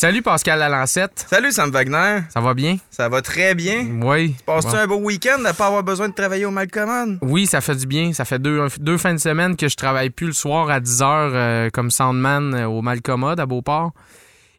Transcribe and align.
Salut 0.00 0.22
Pascal 0.22 0.58
Lalancette. 0.58 1.26
Salut 1.28 1.52
Sam 1.52 1.70
Wagner. 1.72 2.20
Ça 2.30 2.40
va 2.40 2.54
bien? 2.54 2.78
Ça 2.90 3.10
va 3.10 3.20
très 3.20 3.54
bien. 3.54 3.86
Oui. 4.00 4.34
Passes-tu 4.46 4.70
Bon. 4.72 4.78
un 4.78 4.86
beau 4.86 4.96
week-end 4.96 5.40
de 5.40 5.52
pas 5.54 5.66
avoir 5.66 5.82
besoin 5.82 6.08
de 6.08 6.14
travailler 6.14 6.46
au 6.46 6.50
Malcommode? 6.50 7.18
Oui, 7.20 7.46
ça 7.46 7.60
fait 7.60 7.74
du 7.76 7.84
bien. 7.86 8.14
Ça 8.14 8.24
fait 8.24 8.38
deux, 8.38 8.66
deux 8.78 8.96
fins 8.96 9.12
de 9.12 9.18
semaine 9.20 9.56
que 9.56 9.68
je 9.68 9.76
travaille 9.76 10.08
plus 10.08 10.28
le 10.28 10.32
soir 10.32 10.70
à 10.70 10.80
10h 10.80 11.70
comme 11.72 11.90
soundman 11.90 12.54
euh, 12.54 12.64
au 12.66 12.80
Malcommode 12.80 13.40
à 13.40 13.44
Beauport. 13.44 13.92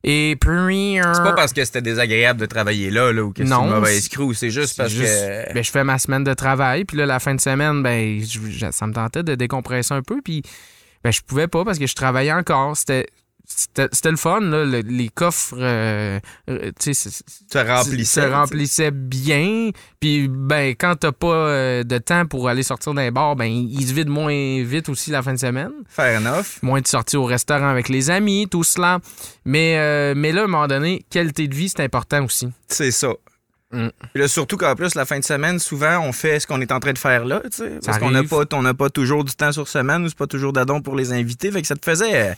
Et 0.03 0.37
puis... 0.39 0.99
euh, 0.99 1.11
C'est 1.15 1.23
pas 1.23 1.33
parce 1.33 1.53
que 1.53 1.65
c'était 1.65 1.81
désagréable 1.81 2.39
de 2.39 2.45
travailler 2.45 2.91
là, 2.91 3.11
là 3.11 3.23
ou 3.23 3.31
que 3.33 3.43
c'est 3.43 3.49
Non, 3.49 3.63
une 3.63 3.71
mauvaise 3.73 4.03
c'est- 4.03 4.09
crew, 4.15 4.33
c'est 4.35 4.51
juste 4.51 4.77
parce 4.77 4.91
juste- 4.91 5.07
que... 5.07 5.53
ben, 5.55 5.63
je 5.63 5.71
fais 5.71 5.83
ma 5.83 5.97
semaine 5.97 6.23
de 6.23 6.35
travail, 6.35 6.85
puis 6.85 6.97
là, 6.97 7.07
la 7.07 7.19
fin 7.19 7.33
de 7.33 7.41
semaine, 7.41 7.81
ben, 7.81 8.21
je- 8.21 8.39
je- 8.47 8.69
ça 8.71 8.85
me 8.85 8.93
tentait 8.93 9.23
de 9.23 9.33
décompresser 9.33 9.95
un 9.95 10.03
peu, 10.03 10.21
puis 10.23 10.43
ben, 11.03 11.09
je 11.11 11.21
pouvais 11.21 11.47
pas 11.47 11.65
parce 11.65 11.79
que 11.79 11.87
je 11.87 11.95
travaillais 11.95 12.31
encore. 12.31 12.77
C'était... 12.77 13.07
C'était 13.55 14.11
le 14.11 14.17
fun, 14.17 14.39
là, 14.41 14.65
le- 14.65 14.79
les 14.81 15.09
coffres, 15.09 15.55
euh, 15.59 16.19
euh, 16.49 16.71
se 16.79 16.91
tu 17.49 18.05
sais. 18.05 18.29
remplissait 18.29 18.91
bien. 18.91 19.71
Puis, 19.99 20.27
ben, 20.29 20.69
quand 20.71 20.95
t'as 20.99 21.11
pas 21.11 21.27
euh, 21.27 21.83
de 21.83 21.97
temps 21.97 22.25
pour 22.25 22.49
aller 22.49 22.63
sortir 22.63 22.93
d'un 22.93 23.11
bar, 23.11 23.35
ben, 23.35 23.45
il 23.45 23.85
se 23.87 23.93
vide 23.93 24.09
moins 24.09 24.63
vite 24.63 24.89
aussi 24.89 25.11
la 25.11 25.21
fin 25.21 25.33
de 25.33 25.39
semaine. 25.39 25.71
Fair 25.87 26.19
enough. 26.19 26.59
Moins 26.61 26.81
de 26.81 26.87
sorties 26.87 27.17
au 27.17 27.25
restaurant 27.25 27.69
avec 27.69 27.89
les 27.89 28.09
amis, 28.09 28.47
tout 28.49 28.63
cela. 28.63 28.99
Mais, 29.45 29.75
euh, 29.77 30.13
mais 30.15 30.31
là, 30.31 30.41
à 30.41 30.43
un 30.45 30.47
moment 30.47 30.67
donné, 30.67 31.05
qualité 31.09 31.47
de 31.47 31.55
vie, 31.55 31.69
c'est 31.69 31.83
important 31.83 32.23
aussi. 32.23 32.47
C'est 32.67 32.91
ça. 32.91 33.09
Mm. 33.71 33.87
Puis 34.13 34.21
là, 34.21 34.27
surtout 34.27 34.57
qu'en 34.57 34.75
plus, 34.75 34.95
la 34.95 35.05
fin 35.05 35.17
de 35.19 35.23
semaine, 35.23 35.57
souvent, 35.59 35.99
on 35.99 36.11
fait 36.11 36.39
ce 36.39 36.47
qu'on 36.47 36.59
est 36.61 36.71
en 36.71 36.79
train 36.79 36.91
de 36.93 36.97
faire 36.97 37.23
là, 37.25 37.41
tu 37.45 37.49
sais. 37.57 37.79
Parce 37.85 37.99
qu'on 37.99 38.11
n'a 38.11 38.23
pas, 38.23 38.43
on 38.53 38.61
n'a 38.61 38.73
pas 38.73 38.89
toujours 38.89 39.23
du 39.23 39.33
temps 39.33 39.51
sur 39.53 39.67
semaine 39.67 40.03
ou 40.03 40.09
c'est 40.09 40.17
pas 40.17 40.27
toujours 40.27 40.51
d'adon 40.51 40.81
pour 40.81 40.95
les 40.95 41.13
invités. 41.13 41.51
Fait 41.51 41.61
que 41.61 41.67
ça 41.67 41.75
te 41.75 41.85
faisait, 41.85 42.35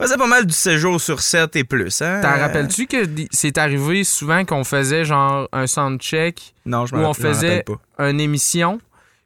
faisait 0.00 0.16
pas 0.16 0.26
mal 0.26 0.46
du 0.46 0.54
séjour 0.54 1.00
sur 1.00 1.20
7 1.20 1.56
et 1.56 1.64
plus, 1.64 2.02
hein? 2.02 2.20
T'en 2.22 2.38
rappelles-tu 2.38 2.86
que 2.86 2.96
c'est 3.30 3.58
arrivé 3.58 4.04
souvent 4.04 4.44
qu'on 4.44 4.64
faisait 4.64 5.04
genre 5.04 5.48
un 5.52 5.66
soundcheck, 5.66 6.54
Non, 6.66 6.86
je 6.86 6.94
où 6.94 6.98
on 6.98 7.14
faisait- 7.14 7.64
pas. 7.64 8.08
une 8.10 8.20
émission? 8.20 8.80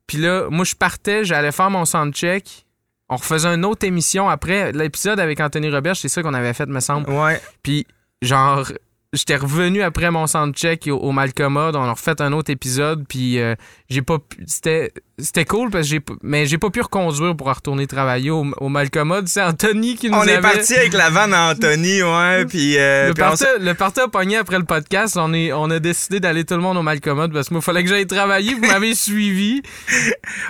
Puis 0.07 0.19
là, 0.19 0.49
moi, 0.51 0.65
je 0.65 0.75
partais, 0.75 1.25
j'allais 1.25 1.53
faire 1.53 1.71
mon 1.71 1.85
soundcheck. 1.85 2.67
On 3.09 3.17
refaisait 3.17 3.49
une 3.55 3.65
autre 3.65 3.85
émission 3.87 4.29
après. 4.29 4.73
L'épisode 4.73 5.19
avec 5.21 5.41
Anthony 5.41 5.71
Roberge, 5.71 5.99
c'est 6.01 6.09
ça 6.09 6.23
qu'on 6.23 6.35
avait 6.35 6.53
fait, 6.55 6.67
me 6.67 6.81
semble. 6.81 7.11
Ouais. 7.11 7.41
Puis, 7.63 7.87
genre, 8.23 8.71
j'étais 9.13 9.37
revenu 9.37 9.83
après 9.83 10.11
mon 10.11 10.27
soundcheck 10.27 10.87
au, 10.89 10.97
au 10.97 11.13
Malcommode. 11.13 11.77
On 11.77 11.83
a 11.83 11.93
refait 11.93 12.21
un 12.21 12.33
autre 12.33 12.51
épisode. 12.51 13.05
Puis, 13.09 13.39
euh, 13.39 13.55
j'ai 13.89 14.03
pas 14.03 14.19
pu. 14.19 14.45
C'était. 14.47 14.93
C'était 15.23 15.45
cool 15.45 15.69
parce 15.69 15.87
que 15.87 15.91
j'ai 15.91 16.01
mais 16.23 16.47
j'ai 16.47 16.57
pas 16.57 16.71
pu 16.71 16.81
reconduire 16.81 17.37
pour 17.37 17.53
retourner 17.53 17.87
travailler 17.87 18.31
au, 18.31 18.47
au 18.59 18.69
Malcommode. 18.71 19.29
C'est 19.29 19.43
Anthony 19.43 19.97
qui 19.97 20.09
nous 20.09 20.17
On 20.17 20.23
avait... 20.23 20.33
est 20.33 20.41
parti 20.41 20.75
avec 20.75 20.95
la 20.95 21.11
vanne 21.11 21.35
à 21.35 21.51
Anthony, 21.51 22.03
ouais, 22.03 22.47
puis... 22.47 22.79
euh, 22.79 23.09
Le 23.09 23.13
puis 23.13 23.23
on 23.23 23.27
parti, 23.27 23.45
le 23.61 24.03
a 24.03 24.09
pogné 24.09 24.39
après 24.39 24.57
le 24.59 24.65
podcast. 24.65 25.19
On, 25.21 25.35
est, 25.35 25.53
on 25.53 25.69
a 25.71 25.79
décidé 25.79 26.21
d'aller 26.21 26.45
tout 26.47 26.55
le 26.55 26.63
monde 26.63 26.79
au 26.79 26.83
Malcommode 26.83 27.35
parce 27.35 27.49
que 27.49 27.53
moi, 27.55 27.61
il 27.61 27.65
fallait 27.67 27.83
que 27.83 27.91
j'aille 27.91 28.07
travailler. 28.07 28.55
Vous 28.55 28.67
m'avez 28.67 28.95
suivi. 28.95 29.61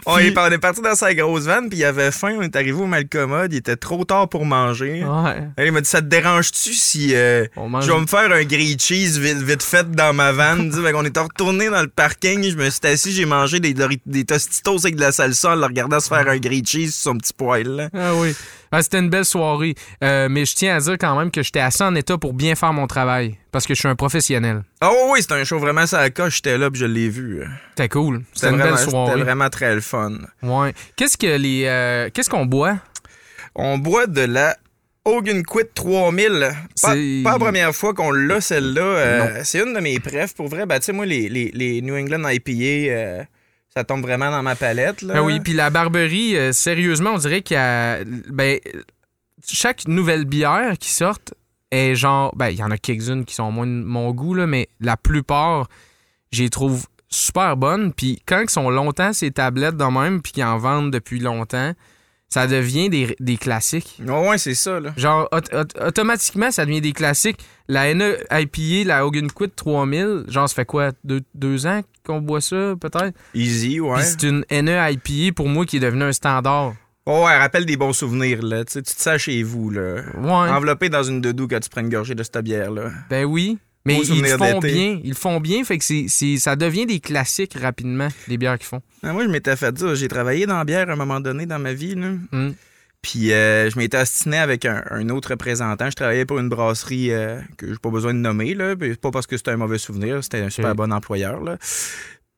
On 0.06 0.18
est, 0.18 0.38
on 0.38 0.46
est 0.46 0.58
parti 0.58 0.80
dans 0.82 0.94
sa 0.94 1.12
grosse 1.14 1.46
vanne, 1.46 1.68
puis 1.68 1.80
il 1.80 1.84
avait 1.84 2.12
faim. 2.12 2.36
On 2.38 2.42
est 2.42 2.54
arrivé 2.54 2.78
au 2.80 2.86
Malcommode. 2.86 3.52
Il 3.52 3.56
était 3.56 3.74
trop 3.74 4.04
tard 4.04 4.28
pour 4.28 4.44
manger. 4.46 5.02
Ouais. 5.04 5.48
Et 5.58 5.66
il 5.66 5.72
m'a 5.72 5.80
dit 5.80 5.88
Ça 5.90 6.00
te 6.00 6.06
dérange-tu 6.06 6.74
si 6.74 7.10
euh, 7.16 7.44
On 7.56 7.68
mange. 7.68 7.84
je 7.86 7.90
vais 7.90 8.00
me 8.00 8.06
faire 8.06 8.30
un 8.30 8.44
grilled 8.50 8.80
cheese 8.82 9.18
vite, 9.18 9.38
vite 9.42 9.62
fait 9.62 9.90
dans 9.90 10.12
ma 10.12 10.32
vanne 10.32 10.72
fait 10.72 10.92
qu'on 10.92 11.04
est 11.04 11.16
retourné 11.18 11.70
dans 11.70 11.82
le 11.82 11.88
parking. 11.88 12.42
Je 12.50 12.56
me 12.56 12.68
suis 12.68 12.86
assis, 12.86 13.12
j'ai 13.12 13.24
mangé 13.24 13.60
des, 13.60 13.74
des 14.06 14.24
Tostitos 14.24 14.78
avec 14.84 14.96
de 14.96 15.00
la 15.00 15.12
salsa 15.12 15.52
en 15.52 15.54
le 15.54 15.64
regardant 15.64 16.00
se 16.00 16.08
faire 16.08 16.28
un 16.28 16.36
grilled 16.38 16.66
cheese 16.66 16.90
sur 16.92 17.12
son 17.12 17.16
petit 17.18 17.32
poêle. 17.32 17.68
là. 17.68 17.88
Ah 17.94 18.14
oui. 18.16 18.34
Ah, 18.72 18.82
C'était 18.82 18.98
une 19.00 19.10
belle 19.10 19.24
soirée. 19.24 19.74
Euh, 20.04 20.28
mais 20.30 20.44
je 20.44 20.54
tiens 20.54 20.76
à 20.76 20.80
dire 20.80 20.92
quand 20.98 21.16
même 21.18 21.30
que 21.30 21.42
j'étais 21.42 21.60
assez 21.60 21.82
en 21.82 21.94
état 21.94 22.18
pour 22.18 22.32
bien 22.34 22.54
faire 22.54 22.72
mon 22.72 22.86
travail. 22.86 23.36
Parce 23.52 23.66
que 23.66 23.74
je 23.74 23.80
suis 23.80 23.88
un 23.88 23.96
professionnel. 23.96 24.62
Ah 24.80 24.90
oui, 24.92 24.98
oui, 25.12 25.22
c'était 25.22 25.34
un 25.34 25.44
show 25.44 25.58
vraiment 25.58 25.86
ça 25.86 26.08
coche. 26.10 26.36
J'étais 26.36 26.56
là, 26.58 26.70
puis 26.70 26.80
je 26.80 26.86
l'ai 26.86 27.08
vu. 27.08 27.42
C'était 27.70 27.88
cool. 27.88 28.22
C'était 28.32 28.50
une 28.50 28.56
vraiment, 28.56 28.70
belle 28.70 28.78
C'était 28.78 28.90
soirée. 28.90 29.22
vraiment 29.22 29.48
très 29.50 29.74
le 29.74 29.80
fun. 29.80 30.12
Ouais. 30.42 30.72
Qu'est-ce 30.96 31.16
que 31.16 31.36
les. 31.36 31.64
euh, 31.66 32.10
Qu'est-ce 32.14 32.30
qu'on 32.30 32.46
boit? 32.46 32.76
On 33.56 33.78
boit 33.78 34.06
de 34.06 34.20
la 34.20 34.56
Hogan 35.16 35.42
Quit 35.42 35.64
3000. 35.74 36.30
Pas, 36.82 36.94
C'est- 36.94 37.22
pas 37.24 37.32
la 37.32 37.38
première 37.38 37.74
fois 37.74 37.94
qu'on 37.94 38.10
l'a, 38.10 38.40
celle-là. 38.40 38.82
Euh, 38.82 39.40
c'est 39.44 39.62
une 39.62 39.74
de 39.74 39.80
mes 39.80 39.98
prefs. 40.00 40.34
Pour 40.34 40.48
vrai, 40.48 40.66
ben, 40.66 40.78
tu 40.78 40.86
sais, 40.86 40.92
moi, 40.92 41.06
les, 41.06 41.28
les, 41.28 41.50
les 41.54 41.82
New 41.82 41.96
England 41.96 42.28
IPA, 42.28 42.52
euh, 42.92 43.22
ça 43.74 43.84
tombe 43.84 44.02
vraiment 44.02 44.30
dans 44.30 44.42
ma 44.42 44.56
palette. 44.56 45.02
Là. 45.02 45.14
Ah 45.18 45.22
oui, 45.22 45.40
puis 45.40 45.52
la 45.52 45.70
Barberie, 45.70 46.36
euh, 46.36 46.52
sérieusement, 46.52 47.10
on 47.14 47.18
dirait 47.18 47.42
qu'il 47.42 47.54
y 47.56 47.58
a. 47.58 47.98
Ben, 48.30 48.58
chaque 49.46 49.88
nouvelle 49.88 50.24
bière 50.24 50.74
qui 50.78 50.90
sorte 50.90 51.34
est 51.70 51.94
genre. 51.94 52.34
Ben, 52.36 52.48
il 52.50 52.58
y 52.58 52.62
en 52.62 52.70
a 52.70 52.78
quelques-unes 52.78 53.24
qui 53.24 53.34
sont 53.34 53.50
moins 53.50 53.66
de 53.66 53.72
mon 53.72 54.10
goût, 54.12 54.34
là, 54.34 54.46
mais 54.46 54.68
la 54.80 54.96
plupart, 54.96 55.68
je 56.32 56.42
les 56.42 56.50
trouve 56.50 56.86
super 57.08 57.56
bonnes. 57.56 57.92
Puis 57.92 58.20
quand 58.26 58.40
ils 58.40 58.50
sont 58.50 58.70
longtemps 58.70 59.12
ces 59.12 59.30
tablettes 59.30 59.76
de 59.76 59.84
même, 59.84 60.20
puis 60.22 60.32
qu'ils 60.32 60.44
en 60.44 60.58
vendent 60.58 60.92
depuis 60.92 61.18
longtemps, 61.20 61.72
ça 62.32 62.46
devient 62.46 62.88
des, 62.88 63.16
des 63.18 63.36
classiques. 63.36 64.00
Ouais, 64.06 64.28
ouais, 64.28 64.38
c'est 64.38 64.54
ça. 64.54 64.78
Là. 64.80 64.92
Genre, 64.96 65.28
aut- 65.32 65.54
aut- 65.56 65.84
automatiquement, 65.86 66.50
ça 66.50 66.64
devient 66.64 66.80
des 66.80 66.92
classiques. 66.92 67.38
La 67.68 67.92
NE 67.94 68.16
IPA, 68.30 68.86
la 68.88 69.04
Hogan 69.06 69.30
Quit 69.30 69.50
3000, 69.50 70.24
genre, 70.28 70.48
ça 70.48 70.54
fait 70.54 70.64
quoi, 70.64 70.90
deux, 71.04 71.20
deux 71.34 71.66
ans 71.66 71.80
qu'on 72.04 72.20
boit 72.20 72.40
ça, 72.40 72.74
peut-être? 72.80 73.12
Easy, 73.34 73.80
ouais. 73.80 74.02
C'est 74.02 74.22
une 74.22 74.44
NE 74.50 74.78
IPA, 74.92 75.34
pour 75.34 75.48
moi, 75.48 75.66
qui 75.66 75.76
est 75.78 75.80
devenue 75.80 76.04
un 76.04 76.12
standard. 76.12 76.74
Ouais, 77.06 77.14
ouais, 77.24 77.38
rappelle 77.38 77.66
des 77.66 77.76
bons 77.76 77.92
souvenirs. 77.92 78.42
Là. 78.42 78.64
Tu 78.64 78.82
te 78.82 78.90
sens 78.90 79.16
chez 79.18 79.42
vous. 79.42 79.70
Là. 79.70 80.02
Ouais, 80.18 80.30
Enveloppé 80.50 80.88
dans 80.88 81.02
une 81.02 81.20
doudou 81.20 81.48
quand 81.48 81.58
tu 81.58 81.68
prends 81.70 81.80
une 81.80 81.88
gorgée 81.88 82.14
de 82.14 82.22
cette 82.22 82.38
bière-là. 82.38 82.90
ben 83.08 83.24
oui. 83.24 83.58
Mais 83.98 84.06
ils 84.06 84.22
le 84.22 84.36
font 84.36 84.58
bien. 84.58 85.00
Ils 85.02 85.08
le 85.10 85.14
font 85.14 85.40
bien, 85.40 85.64
fait 85.64 85.78
que 85.78 85.84
c'est, 85.84 86.36
ça 86.38 86.56
devient 86.56 86.86
des 86.86 87.00
classiques 87.00 87.54
rapidement, 87.54 88.08
les 88.28 88.36
bières 88.38 88.58
qu'ils 88.58 88.66
font. 88.66 88.82
Ah, 89.02 89.12
moi, 89.12 89.24
je 89.24 89.28
m'étais 89.28 89.56
fait 89.56 89.72
dire, 89.72 89.94
j'ai 89.94 90.08
travaillé 90.08 90.46
dans 90.46 90.58
la 90.58 90.64
bière 90.64 90.88
à 90.88 90.92
un 90.92 90.96
moment 90.96 91.20
donné 91.20 91.46
dans 91.46 91.58
ma 91.58 91.72
vie. 91.72 91.94
Là. 91.94 92.12
Mm. 92.32 92.50
Puis 93.02 93.32
euh, 93.32 93.70
je 93.70 93.78
m'étais 93.78 93.96
astiné 93.96 94.36
avec 94.36 94.66
un, 94.66 94.82
un 94.90 95.08
autre 95.08 95.30
représentant. 95.30 95.88
Je 95.88 95.96
travaillais 95.96 96.26
pour 96.26 96.38
une 96.38 96.50
brasserie 96.50 97.10
euh, 97.12 97.40
que 97.56 97.68
j'ai 97.68 97.78
pas 97.78 97.88
besoin 97.88 98.12
de 98.12 98.18
nommer. 98.18 98.54
Là. 98.54 98.74
Pas 99.00 99.10
parce 99.10 99.26
que 99.26 99.38
c'était 99.38 99.52
un 99.52 99.56
mauvais 99.56 99.78
souvenir, 99.78 100.22
c'était 100.22 100.40
un 100.40 100.50
super 100.50 100.72
Ok. 100.72 100.76
bon 100.76 100.92
employeur. 100.92 101.40
Là. 101.40 101.56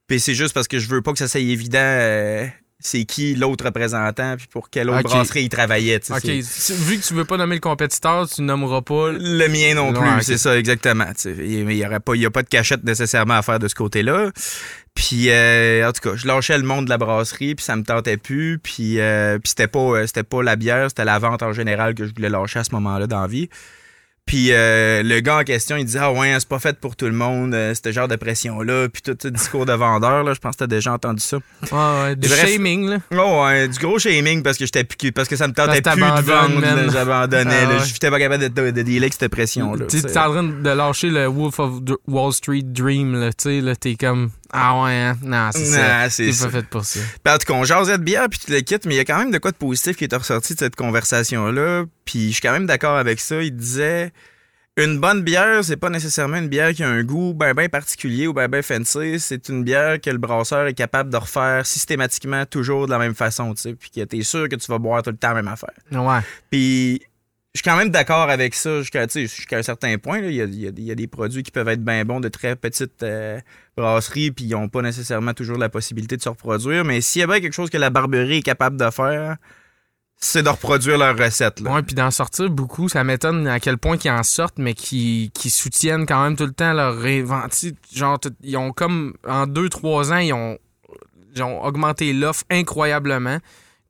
Puis 0.06 0.20
c'est 0.20 0.34
juste 0.34 0.54
parce 0.54 0.68
que 0.68 0.78
je 0.78 0.88
veux 0.88 1.02
pas 1.02 1.12
que 1.12 1.18
ça 1.18 1.26
soit 1.26 1.40
évident 1.40 1.78
euh, 1.80 2.46
c'est 2.82 3.04
qui 3.04 3.34
l'autre 3.34 3.64
représentant 3.64 4.36
puis 4.36 4.46
pour 4.46 4.70
quelle 4.70 4.90
autre 4.90 5.02
brasserie 5.02 5.44
il 5.44 5.48
travaillait. 5.48 6.00
Ok, 6.10 6.24
vu 6.24 6.98
que 6.98 7.06
tu 7.06 7.14
veux 7.14 7.24
pas 7.24 7.36
nommer 7.36 7.56
le 7.56 7.60
compétiteur, 7.60 8.28
tu 8.28 8.42
nommeras 8.42 8.82
pas. 8.82 9.12
Le 9.12 9.48
mien 9.48 9.74
non 9.74 9.92
plus, 9.92 10.02
Ouais, 10.02 10.22
c'est 10.22 10.38
ça, 10.38 10.58
exactement. 10.58 11.06
tu 11.14 11.34
sais. 11.34 11.36
Il 11.38 11.66
n'y 11.66 11.84
a 11.84 12.00
pas 12.00 12.42
de 12.42 12.48
cachette 12.48 12.84
nécessairement 12.84 13.34
à 13.34 13.42
faire 13.42 13.58
de 13.58 13.68
ce 13.68 13.74
côté-là. 13.74 14.30
Puis, 14.94 15.30
euh, 15.30 15.88
en 15.88 15.92
tout 15.92 16.10
cas, 16.10 16.16
je 16.16 16.26
lâchais 16.26 16.56
le 16.58 16.64
monde 16.64 16.84
de 16.84 16.90
la 16.90 16.98
brasserie, 16.98 17.54
puis 17.54 17.64
ça 17.64 17.76
me 17.76 17.82
tentait 17.82 18.18
plus. 18.18 18.58
Puis, 18.62 19.00
euh, 19.00 19.38
puis 19.38 19.48
c'était 19.50 19.68
pas, 19.68 19.78
euh, 19.80 20.06
c'était 20.06 20.22
pas 20.22 20.42
la 20.42 20.56
bière, 20.56 20.88
c'était 20.90 21.04
la 21.04 21.18
vente 21.18 21.42
en 21.42 21.52
général 21.52 21.94
que 21.94 22.06
je 22.06 22.12
voulais 22.14 22.28
lâcher 22.28 22.58
à 22.58 22.64
ce 22.64 22.72
moment-là 22.72 23.06
dans 23.06 23.22
la 23.22 23.26
vie. 23.26 23.48
Puis 24.24 24.52
euh, 24.52 25.02
le 25.02 25.20
gars 25.20 25.38
en 25.38 25.42
question, 25.42 25.76
il 25.76 25.84
disait 25.84 25.98
Ah 26.00 26.12
ouais, 26.12 26.34
c'est 26.38 26.48
pas 26.48 26.58
fait 26.60 26.78
pour 26.78 26.94
tout 26.96 27.06
le 27.06 27.12
monde, 27.12 27.54
euh, 27.54 27.74
ce 27.74 27.90
genre 27.92 28.08
de 28.08 28.16
pression-là. 28.16 28.88
Puis 28.88 29.02
tout, 29.02 29.14
tout 29.14 29.30
discours 29.30 29.66
de 29.66 29.72
vendeur, 29.72 30.22
là, 30.22 30.32
je 30.32 30.38
pense 30.38 30.54
que 30.54 30.60
t'as 30.60 30.66
déjà 30.68 30.92
entendu 30.92 31.20
ça. 31.22 31.38
Ouais, 31.70 32.02
ouais, 32.02 32.16
du 32.16 32.28
Bref. 32.28 32.46
shaming, 32.48 32.88
là. 32.88 32.98
Oh 33.16 33.42
ouais, 33.44 33.68
du 33.68 33.78
gros 33.78 33.98
shaming 33.98 34.42
parce 34.42 34.56
que 34.58 34.64
j'étais 34.64 34.84
parce 35.12 35.28
que 35.28 35.36
ça 35.36 35.48
me 35.48 35.52
tentait 35.52 35.82
plus 35.82 36.00
de 36.00 36.20
vendre. 36.22 36.92
J'abandonnais. 36.92 37.64
Ah 37.64 37.68
ouais. 37.68 37.84
J'étais 37.84 38.10
pas 38.10 38.18
capable 38.18 38.44
de, 38.44 38.48
de, 38.48 38.70
de 38.70 38.82
dealer 38.82 39.02
avec 39.02 39.14
cette 39.14 39.30
pression-là. 39.30 39.86
Tu 39.86 40.00
tu 40.00 40.08
sais. 40.08 40.14
es 40.14 40.18
en 40.18 40.30
train 40.30 40.42
de 40.44 40.70
lâcher 40.70 41.10
le 41.10 41.26
Wolf 41.26 41.58
of 41.58 41.72
Wall 42.06 42.32
Street 42.32 42.62
Dream, 42.64 43.14
là. 43.20 43.32
Tu 43.32 43.34
sais, 43.38 43.60
là, 43.60 43.74
t'es 43.76 43.96
comme. 43.96 44.30
Ah 44.52 44.82
ouais, 44.82 44.92
hein? 44.92 45.16
Non, 45.22 45.50
c'est 45.52 45.64
ça. 45.64 46.10
C'est 46.10 46.26
pas 46.26 46.50
fait 46.50 46.66
pour 46.66 46.84
ça. 46.84 47.00
Puis 47.24 47.34
en 47.34 47.38
tout 47.38 47.46
cas, 47.46 47.54
on 47.54 47.64
jasait 47.64 47.98
de 47.98 48.02
bière, 48.02 48.28
puis 48.28 48.38
tu 48.38 48.52
le 48.52 48.60
quittes, 48.60 48.84
mais 48.86 48.94
il 48.94 48.98
y 48.98 49.00
a 49.00 49.04
quand 49.04 49.18
même 49.18 49.30
de 49.30 49.38
quoi 49.38 49.50
de 49.50 49.56
positif 49.56 49.96
qui 49.96 50.04
est 50.04 50.14
ressorti 50.14 50.54
de 50.54 50.58
cette 50.58 50.76
conversation-là. 50.76 51.84
Puis 52.04 52.28
je 52.28 52.32
suis 52.32 52.40
quand 52.42 52.52
même 52.52 52.66
d'accord 52.66 52.96
avec 52.96 53.18
ça. 53.18 53.42
Il 53.42 53.56
disait 53.56 54.12
une 54.76 54.98
bonne 54.98 55.22
bière, 55.22 55.62
c'est 55.64 55.76
pas 55.76 55.90
nécessairement 55.90 56.38
une 56.38 56.48
bière 56.48 56.72
qui 56.72 56.82
a 56.82 56.88
un 56.88 57.02
goût 57.02 57.34
ben 57.34 57.52
ben 57.52 57.68
particulier 57.68 58.26
ou 58.26 58.32
ben 58.32 58.48
ben 58.48 58.62
fancy. 58.62 59.20
C'est 59.20 59.48
une 59.48 59.64
bière 59.64 60.00
que 60.00 60.08
le 60.08 60.18
brasseur 60.18 60.66
est 60.66 60.74
capable 60.74 61.10
de 61.10 61.16
refaire 61.16 61.66
systématiquement 61.66 62.46
toujours 62.46 62.86
de 62.86 62.92
la 62.92 62.98
même 62.98 63.14
façon, 63.14 63.52
tu 63.54 63.62
sais. 63.62 63.74
Puis 63.74 63.90
que 63.90 64.02
t'es 64.04 64.22
sûr 64.22 64.48
que 64.48 64.56
tu 64.56 64.70
vas 64.70 64.78
boire 64.78 65.02
tout 65.02 65.10
le 65.10 65.16
temps 65.16 65.28
la 65.28 65.34
même 65.34 65.48
affaire. 65.48 65.74
Ouais. 65.90 66.20
Puis 66.50 67.02
je 67.54 67.58
suis 67.58 67.64
quand 67.64 67.76
même 67.76 67.90
d'accord 67.90 68.30
avec 68.30 68.54
ça 68.54 68.80
jusqu'à 68.80 69.06
un 69.58 69.62
certain 69.62 69.98
point. 69.98 70.20
Il, 70.20 70.34
y 70.34 70.90
a, 70.90 70.94
des 70.94 71.06
produits 71.06 71.42
qui 71.42 71.50
peuvent 71.50 71.68
être 71.68 71.84
bien 71.84 72.02
bons 72.06 72.20
de 72.20 72.28
très 72.28 72.56
petites 72.56 73.02
euh, 73.02 73.38
brasseries, 73.76 74.30
puis 74.30 74.46
ils 74.46 74.52
n'ont 74.52 74.70
pas 74.70 74.80
nécessairement 74.80 75.34
toujours 75.34 75.58
la 75.58 75.68
possibilité 75.68 76.16
de 76.16 76.22
se 76.22 76.30
reproduire. 76.30 76.82
Mais 76.84 77.02
s'il 77.02 77.20
y 77.20 77.22
a 77.22 77.26
bien 77.26 77.40
quelque 77.40 77.52
chose 77.52 77.68
que 77.68 77.76
la 77.76 77.90
Barberie 77.90 78.38
est 78.38 78.42
capable 78.42 78.78
de 78.78 78.88
faire, 78.90 79.36
c'est 80.16 80.42
de 80.42 80.48
reproduire 80.48 80.96
leur 80.96 81.18
recette. 81.18 81.60
Là. 81.60 81.74
Ouais, 81.74 81.82
puis 81.82 81.94
d'en 81.94 82.10
sortir 82.10 82.48
beaucoup, 82.48 82.88
ça 82.88 83.04
m'étonne 83.04 83.46
à 83.46 83.60
quel 83.60 83.76
point 83.76 83.98
qu'ils 83.98 84.12
en 84.12 84.22
sortent, 84.22 84.58
mais 84.58 84.72
qui, 84.72 85.30
soutiennent 85.50 86.06
quand 86.06 86.22
même 86.22 86.36
tout 86.36 86.46
le 86.46 86.52
temps 86.52 86.72
leur 86.72 86.96
réinventif. 86.96 87.72
Genre, 87.94 88.18
ils 88.42 88.56
ont 88.56 88.72
comme, 88.72 89.12
en 89.28 89.46
deux, 89.46 89.68
trois 89.68 90.10
ans, 90.10 90.18
ils 90.18 90.32
ont, 90.32 90.56
ils 91.36 91.42
ont 91.42 91.62
augmenté 91.62 92.14
l'offre 92.14 92.44
incroyablement. 92.50 93.40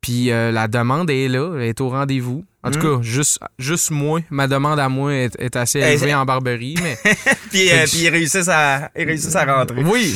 Puis 0.03 0.31
euh, 0.31 0.51
la 0.53 0.69
demande 0.69 1.09
est 1.11 1.29
là, 1.29 1.55
elle 1.57 1.63
est 1.63 1.81
au 1.81 1.89
rendez-vous. 1.89 2.45
En 2.65 2.71
tout 2.71 2.79
Mm. 2.79 2.83
cas, 2.99 3.03
juste, 3.03 3.39
juste 3.59 3.91
moi, 3.91 4.21
ma 4.31 4.47
demande 4.49 4.79
à 4.79 4.89
moi 4.89 5.15
est, 5.15 5.35
est 5.41 5.57
assez 5.57 5.79
Eh, 5.81 5.93
élevée 5.93 6.09
c'est- 6.09 6.15
en 6.15 6.25
Barberie, 6.27 6.75
mais 6.83 6.97
puis, 7.51 7.71
euh, 7.71 7.85
puis 7.87 7.99
ils 8.03 8.09
réussissent 8.09 8.49
à, 8.49 8.91
ils 8.97 9.05
réussissent 9.07 9.35
à 9.37 9.45
rentrer. 9.45 9.83
oui. 9.85 10.15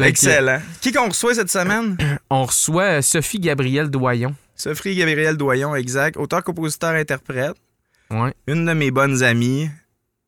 Excellent. 0.00 0.60
Qui 0.80 0.92
qu'on 0.92 1.08
reçoit 1.08 1.34
cette 1.34 1.50
semaine? 1.50 1.96
On 2.30 2.44
reçoit 2.44 2.98
euh, 2.98 3.02
Sophie 3.02 3.40
Gabrielle 3.40 3.88
Doyon. 3.88 4.34
Sophie 4.54 4.94
Gabriel 4.94 5.36
Doyon, 5.36 5.74
exact. 5.74 6.16
Auteur, 6.18 6.44
compositeur, 6.44 6.90
interprète. 6.90 7.54
Ouais. 8.10 8.32
Une 8.46 8.64
de 8.66 8.72
mes 8.74 8.90
bonnes 8.90 9.22
amies. 9.22 9.68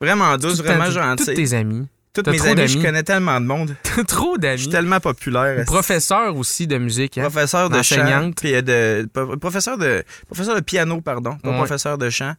Vraiment 0.00 0.36
douce, 0.38 0.56
Tout- 0.58 0.64
vraiment 0.64 0.90
gentille. 0.90 1.26
Tous 1.26 1.34
tes 1.34 1.52
amis. 1.54 1.86
Toutes 2.12 2.26
mes 2.28 2.44
amies, 2.46 2.66
je 2.68 2.78
connais 2.80 3.02
tellement 3.04 3.40
de 3.40 3.46
monde. 3.46 3.76
Trop 4.08 4.34
Je 4.34 4.40
d'amis. 4.40 4.58
suis 4.62 4.68
tellement 4.68 4.98
populaire. 5.00 5.64
Professeur 5.64 6.36
aussi 6.36 6.66
de 6.66 6.76
musique. 6.78 7.18
hein? 7.18 7.22
Professeur 7.22 7.70
de 7.70 7.80
chant. 7.82 8.32
Puis 8.36 8.54
euh, 8.54 8.62
de, 8.62 9.08
pro- 9.12 9.36
professeur, 9.36 9.78
de, 9.78 10.02
professeur 10.26 10.56
de 10.56 10.60
piano, 10.60 11.00
pardon. 11.00 11.36
Pas 11.36 11.50
Ouais. 11.50 11.56
professeur 11.56 11.98
de 11.98 12.10
chant. 12.10 12.34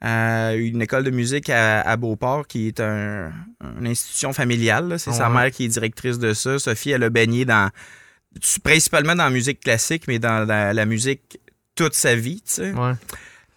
à 0.00 0.54
une 0.54 0.82
école 0.82 1.04
de 1.04 1.10
musique 1.10 1.48
à, 1.50 1.82
à 1.82 1.96
Beauport 1.96 2.46
qui 2.48 2.66
est 2.68 2.80
un- 2.80 3.30
une 3.80 3.86
institution 3.86 4.32
familiale. 4.32 4.98
C'est 4.98 5.12
sa 5.12 5.28
mère 5.28 5.50
qui 5.50 5.66
est 5.66 5.68
directrice 5.68 6.18
de 6.18 6.32
ça. 6.32 6.58
Sophie, 6.58 6.90
elle 6.90 7.04
a 7.04 7.10
baigné 7.10 7.44
dans 7.44 7.70
principalement 8.64 9.14
dans 9.14 9.24
la 9.24 9.30
musique 9.30 9.60
classique, 9.60 10.04
mais 10.08 10.18
dans 10.18 10.46
la, 10.46 10.72
la 10.72 10.86
musique 10.86 11.38
toute 11.74 11.94
sa 11.94 12.14
vie. 12.14 12.36
tu 12.46 12.54
sais. 12.54 12.72
Ouais. 12.72 12.92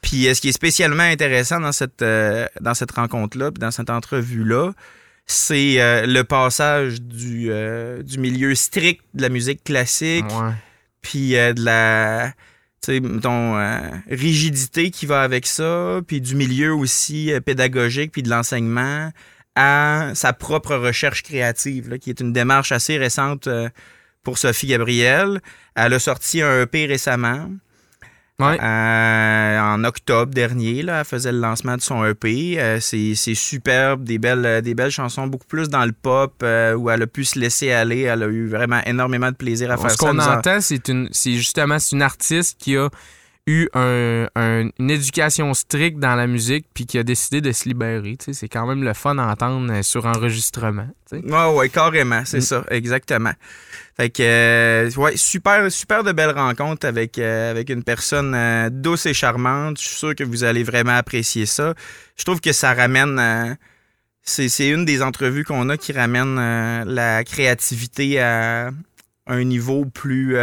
Puis 0.02 0.28
euh, 0.28 0.34
ce 0.34 0.42
qui 0.42 0.50
est 0.50 0.54
spécialement 0.54 1.04
intéressant 1.04 1.60
dans 1.60 1.72
cette, 1.72 2.02
euh, 2.02 2.46
dans 2.62 2.74
cette 2.74 2.92
rencontre-là, 2.92 3.52
puis 3.52 3.60
dans 3.60 3.72
cette 3.72 3.90
entrevue-là, 3.90 4.72
c'est 5.26 5.82
euh, 5.82 6.06
le 6.06 6.24
passage 6.24 7.02
du, 7.02 7.48
euh, 7.50 8.04
du 8.04 8.20
milieu 8.20 8.54
strict 8.54 9.02
de 9.14 9.24
la 9.24 9.30
musique 9.30 9.64
classique, 9.64 10.26
puis 11.02 11.36
euh, 11.36 11.54
de 11.54 11.64
la 11.64 12.34
mettons, 12.88 13.56
rigidité 14.12 14.92
qui 14.92 15.08
va 15.08 15.24
avec 15.24 15.48
ça, 15.48 16.02
puis 16.06 16.22
du 16.22 16.36
milieu 16.36 16.72
aussi 16.76 17.32
pédagogique, 17.44 18.12
puis 18.12 18.22
de 18.22 18.30
l'enseignement, 18.30 19.12
à 19.56 20.12
sa 20.14 20.34
propre 20.34 20.76
recherche 20.76 21.24
créative, 21.24 21.90
là, 21.90 21.98
qui 21.98 22.12
est 22.12 22.20
une 22.20 22.32
démarche 22.32 22.72
assez 22.72 23.00
récente 23.00 23.50
pour 24.22 24.38
Sophie 24.38 24.68
Gabriel. 24.68 25.42
Elle 25.74 25.94
a 25.96 26.00
sorti 26.00 26.44
un 26.44 26.62
EP 26.62 26.86
récemment. 26.86 27.50
Ouais. 28.38 28.60
Euh, 28.62 29.60
en 29.62 29.84
octobre 29.86 30.34
dernier, 30.34 30.82
là, 30.82 31.00
elle 31.00 31.06
faisait 31.06 31.32
le 31.32 31.40
lancement 31.40 31.78
de 31.78 31.82
son 31.82 32.04
EP. 32.04 32.60
Euh, 32.60 32.80
c'est, 32.82 33.16
superbe, 33.34 34.04
des 34.04 34.18
belles, 34.18 34.46
euh, 34.46 34.60
des 34.62 34.74
belles 34.76 34.92
chansons, 34.92 35.28
beaucoup 35.28 35.48
plus 35.48 35.70
dans 35.70 35.86
le 35.86 35.94
pop, 35.94 36.34
euh, 36.44 36.74
où 36.74 36.90
elle 36.90 37.04
a 37.04 37.08
pu 37.08 37.24
se 37.24 37.40
laisser 37.40 37.72
aller. 37.72 38.02
Elle 38.02 38.24
a 38.24 38.28
eu 38.28 38.48
vraiment 38.48 38.82
énormément 38.86 39.32
de 39.32 39.36
plaisir 39.38 39.72
à 39.72 39.78
faire 39.78 39.92
Ce 39.92 39.96
ça. 39.96 40.06
qu'on 40.08 40.14
Nous 40.16 40.22
en- 40.22 40.34
entend, 40.40 40.60
c'est 40.60 40.88
une, 40.90 41.08
c'est 41.14 41.34
justement 41.34 41.80
c'est 41.80 41.96
une 41.96 42.02
artiste 42.02 42.58
qui 42.60 42.76
a 42.76 42.90
eu 43.48 43.68
un- 43.76 44.28
un- 44.36 44.70
une 44.80 44.90
éducation 44.90 45.54
stricte 45.54 46.00
dans 46.00 46.16
la 46.16 46.26
musique 46.26 46.66
puis 46.74 46.86
qui 46.88 46.98
a 46.98 47.04
décidé 47.04 47.42
de 47.42 47.52
se 47.52 47.68
libérer. 47.70 48.18
C'est 48.32 48.48
quand 48.50 48.66
même 48.66 48.84
le 48.84 48.94
fun 48.94 49.14
d'entendre 49.16 49.72
euh, 49.72 49.84
sur 49.84 50.06
enregistrement. 50.08 50.88
tu 51.10 51.20
sais. 51.22 51.26
Ouais, 51.54 51.70
carrément, 51.70 52.24
c'est 52.26 52.40
Mm. 52.40 52.42
ça, 52.42 52.64
exactement. 52.72 53.34
Fait 53.98 54.10
que, 54.10 54.24
euh, 54.24 54.90
ouais, 54.98 55.16
super, 55.16 55.72
super 55.72 56.04
de 56.04 56.12
belles 56.12 56.32
rencontres 56.36 56.88
avec, 56.88 57.20
euh, 57.20 57.52
avec 57.52 57.70
une 57.70 57.84
personne 57.84 58.34
euh, 58.36 58.70
douce 58.72 59.06
et 59.06 59.14
charmante. 59.14 59.80
Je 59.80 59.88
suis 59.88 59.98
sûr 59.98 60.16
que 60.16 60.24
vous 60.24 60.44
allez 60.44 60.64
vraiment 60.64 60.96
apprécier 60.98 61.46
ça. 61.46 61.76
Je 62.18 62.24
trouve 62.26 62.42
que 62.42 62.52
ça 62.52 62.74
ramène. 62.74 63.58
c'est, 64.24 64.50
c'est 64.50 64.70
une 64.70 64.86
des 64.86 65.04
entrevues 65.04 65.44
qu'on 65.44 65.70
a 65.70 65.78
qui 65.78 65.94
ramène 65.94 66.36
la 66.86 67.24
créativité 67.24 68.20
à 68.20 68.72
un 69.28 69.44
niveau 69.44 69.86
plus 69.86 70.36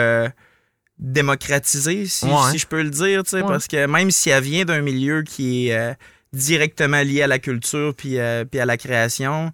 euh, 1.02 1.12
démocratisé, 1.12 2.06
si, 2.06 2.25
Ouais. 2.26 2.50
si 2.52 2.58
je 2.58 2.66
peux 2.66 2.82
le 2.82 2.90
dire, 2.90 3.22
Ouais. 3.32 3.43
parce 3.43 3.66
que 3.69 3.87
même 3.87 4.10
si 4.10 4.31
elle 4.31 4.43
vient 4.43 4.64
d'un 4.64 4.81
milieu 4.82 5.22
qui 5.22 5.69
est 5.69 5.76
euh, 5.76 5.94
directement 6.32 7.00
lié 7.02 7.22
à 7.22 7.26
la 7.26 7.38
culture 7.38 7.94
puis, 7.96 8.19
euh, 8.19 8.44
puis 8.44 8.60
à 8.60 8.66
la 8.66 8.76
création, 8.76 9.52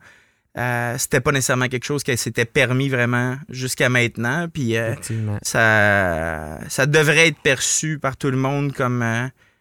euh, 0.56 0.96
c'était 0.98 1.20
pas 1.20 1.32
nécessairement 1.32 1.68
quelque 1.68 1.84
chose 1.84 2.02
qui 2.02 2.16
s'était 2.16 2.44
permis 2.44 2.88
vraiment 2.88 3.36
jusqu'à 3.48 3.88
maintenant. 3.88 4.48
Puis 4.52 4.76
euh, 4.76 4.94
ça, 5.42 6.58
ça 6.68 6.86
devrait 6.86 7.28
être 7.28 7.38
perçu 7.42 7.98
par 7.98 8.16
tout 8.16 8.30
le 8.30 8.36
monde 8.36 8.72
comme. 8.72 9.02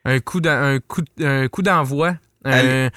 Un 0.06 0.20
coup 0.22 0.40
d'en- 0.40 0.52
un 0.52 0.80
coup, 0.80 1.02
un 1.20 1.48
coup 1.50 1.62
d'envoi. 1.62 2.16
un- 2.46 2.52
Allez. 2.52 2.90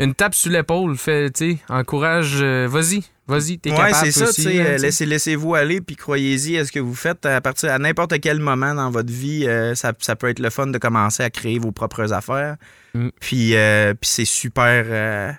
une 0.00 0.14
tape 0.14 0.34
sur 0.34 0.50
l'épaule, 0.50 0.96
fait, 0.96 1.30
encourage, 1.68 2.42
vas-y, 2.42 3.04
vas-y, 3.28 3.58
t'es 3.58 3.70
ouais, 3.70 3.76
capable. 3.76 3.94
c'est 4.06 4.12
ça, 4.12 4.28
aussi, 4.28 4.48
hein, 4.48 4.64
euh, 4.64 4.72
tu 4.74 4.78
sais. 4.78 4.86
laissez, 4.86 5.06
laissez-vous 5.06 5.54
aller, 5.54 5.80
puis 5.80 5.96
croyez-y 5.96 6.58
à 6.58 6.64
ce 6.64 6.72
que 6.72 6.80
vous 6.80 6.94
faites 6.94 7.24
à 7.26 7.40
partir 7.40 7.72
à 7.72 7.78
n'importe 7.78 8.20
quel 8.20 8.38
moment 8.40 8.74
dans 8.74 8.90
votre 8.90 9.12
vie. 9.12 9.46
euh, 9.46 9.74
ça, 9.74 9.92
ça 9.98 10.16
peut 10.16 10.28
être 10.28 10.38
le 10.38 10.50
fun 10.50 10.68
de 10.68 10.78
commencer 10.78 11.22
à 11.22 11.30
créer 11.30 11.58
vos 11.58 11.72
propres 11.72 12.12
affaires. 12.12 12.56
Mm. 12.94 13.08
Puis, 13.20 13.56
euh, 13.56 13.94
puis 13.94 14.08
c'est 14.10 14.24
super, 14.24 14.84
euh, 14.88 15.32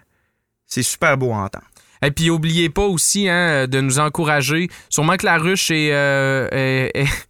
c'est 0.66 0.84
super 0.84 1.18
beau 1.18 1.32
à 1.34 1.38
entendre. 1.38 1.66
Et 2.04 2.12
puis, 2.12 2.30
oubliez 2.30 2.70
pas 2.70 2.84
aussi 2.86 3.28
hein, 3.28 3.68
de 3.68 3.82
nous 3.82 3.98
encourager. 4.00 4.70
Sûrement 4.90 5.18
que 5.18 5.26
la 5.26 5.38
ruche 5.40 5.72
est. 5.72 5.88
est- 5.88 6.92
est- 6.94 7.28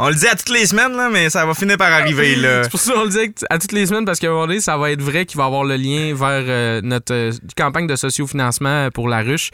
On 0.00 0.08
le 0.08 0.14
dit 0.14 0.26
à 0.26 0.36
toutes 0.36 0.50
les 0.50 0.66
semaines, 0.66 0.96
là, 0.96 1.08
mais 1.10 1.28
ça 1.28 1.44
va 1.44 1.54
finir 1.54 1.76
par 1.76 1.92
arriver. 1.92 2.36
Là. 2.36 2.62
C'est 2.62 2.70
pour 2.70 2.80
ça 2.80 2.92
qu'on 2.92 3.04
le 3.04 3.10
dit 3.10 3.34
à 3.50 3.58
toutes 3.58 3.72
les 3.72 3.86
semaines, 3.86 4.04
parce 4.04 4.18
qu'à 4.18 4.28
un 4.28 4.30
moment 4.30 4.46
donné, 4.46 4.60
ça 4.60 4.76
va 4.76 4.90
être 4.90 5.02
vrai 5.02 5.26
qu'il 5.26 5.38
va 5.38 5.44
avoir 5.44 5.64
le 5.64 5.76
lien 5.76 6.14
vers 6.14 6.44
euh, 6.46 6.80
notre 6.82 7.12
euh, 7.12 7.32
campagne 7.56 7.86
de 7.86 7.96
sociofinancement 7.96 8.90
pour 8.90 9.08
la 9.08 9.22
ruche. 9.22 9.50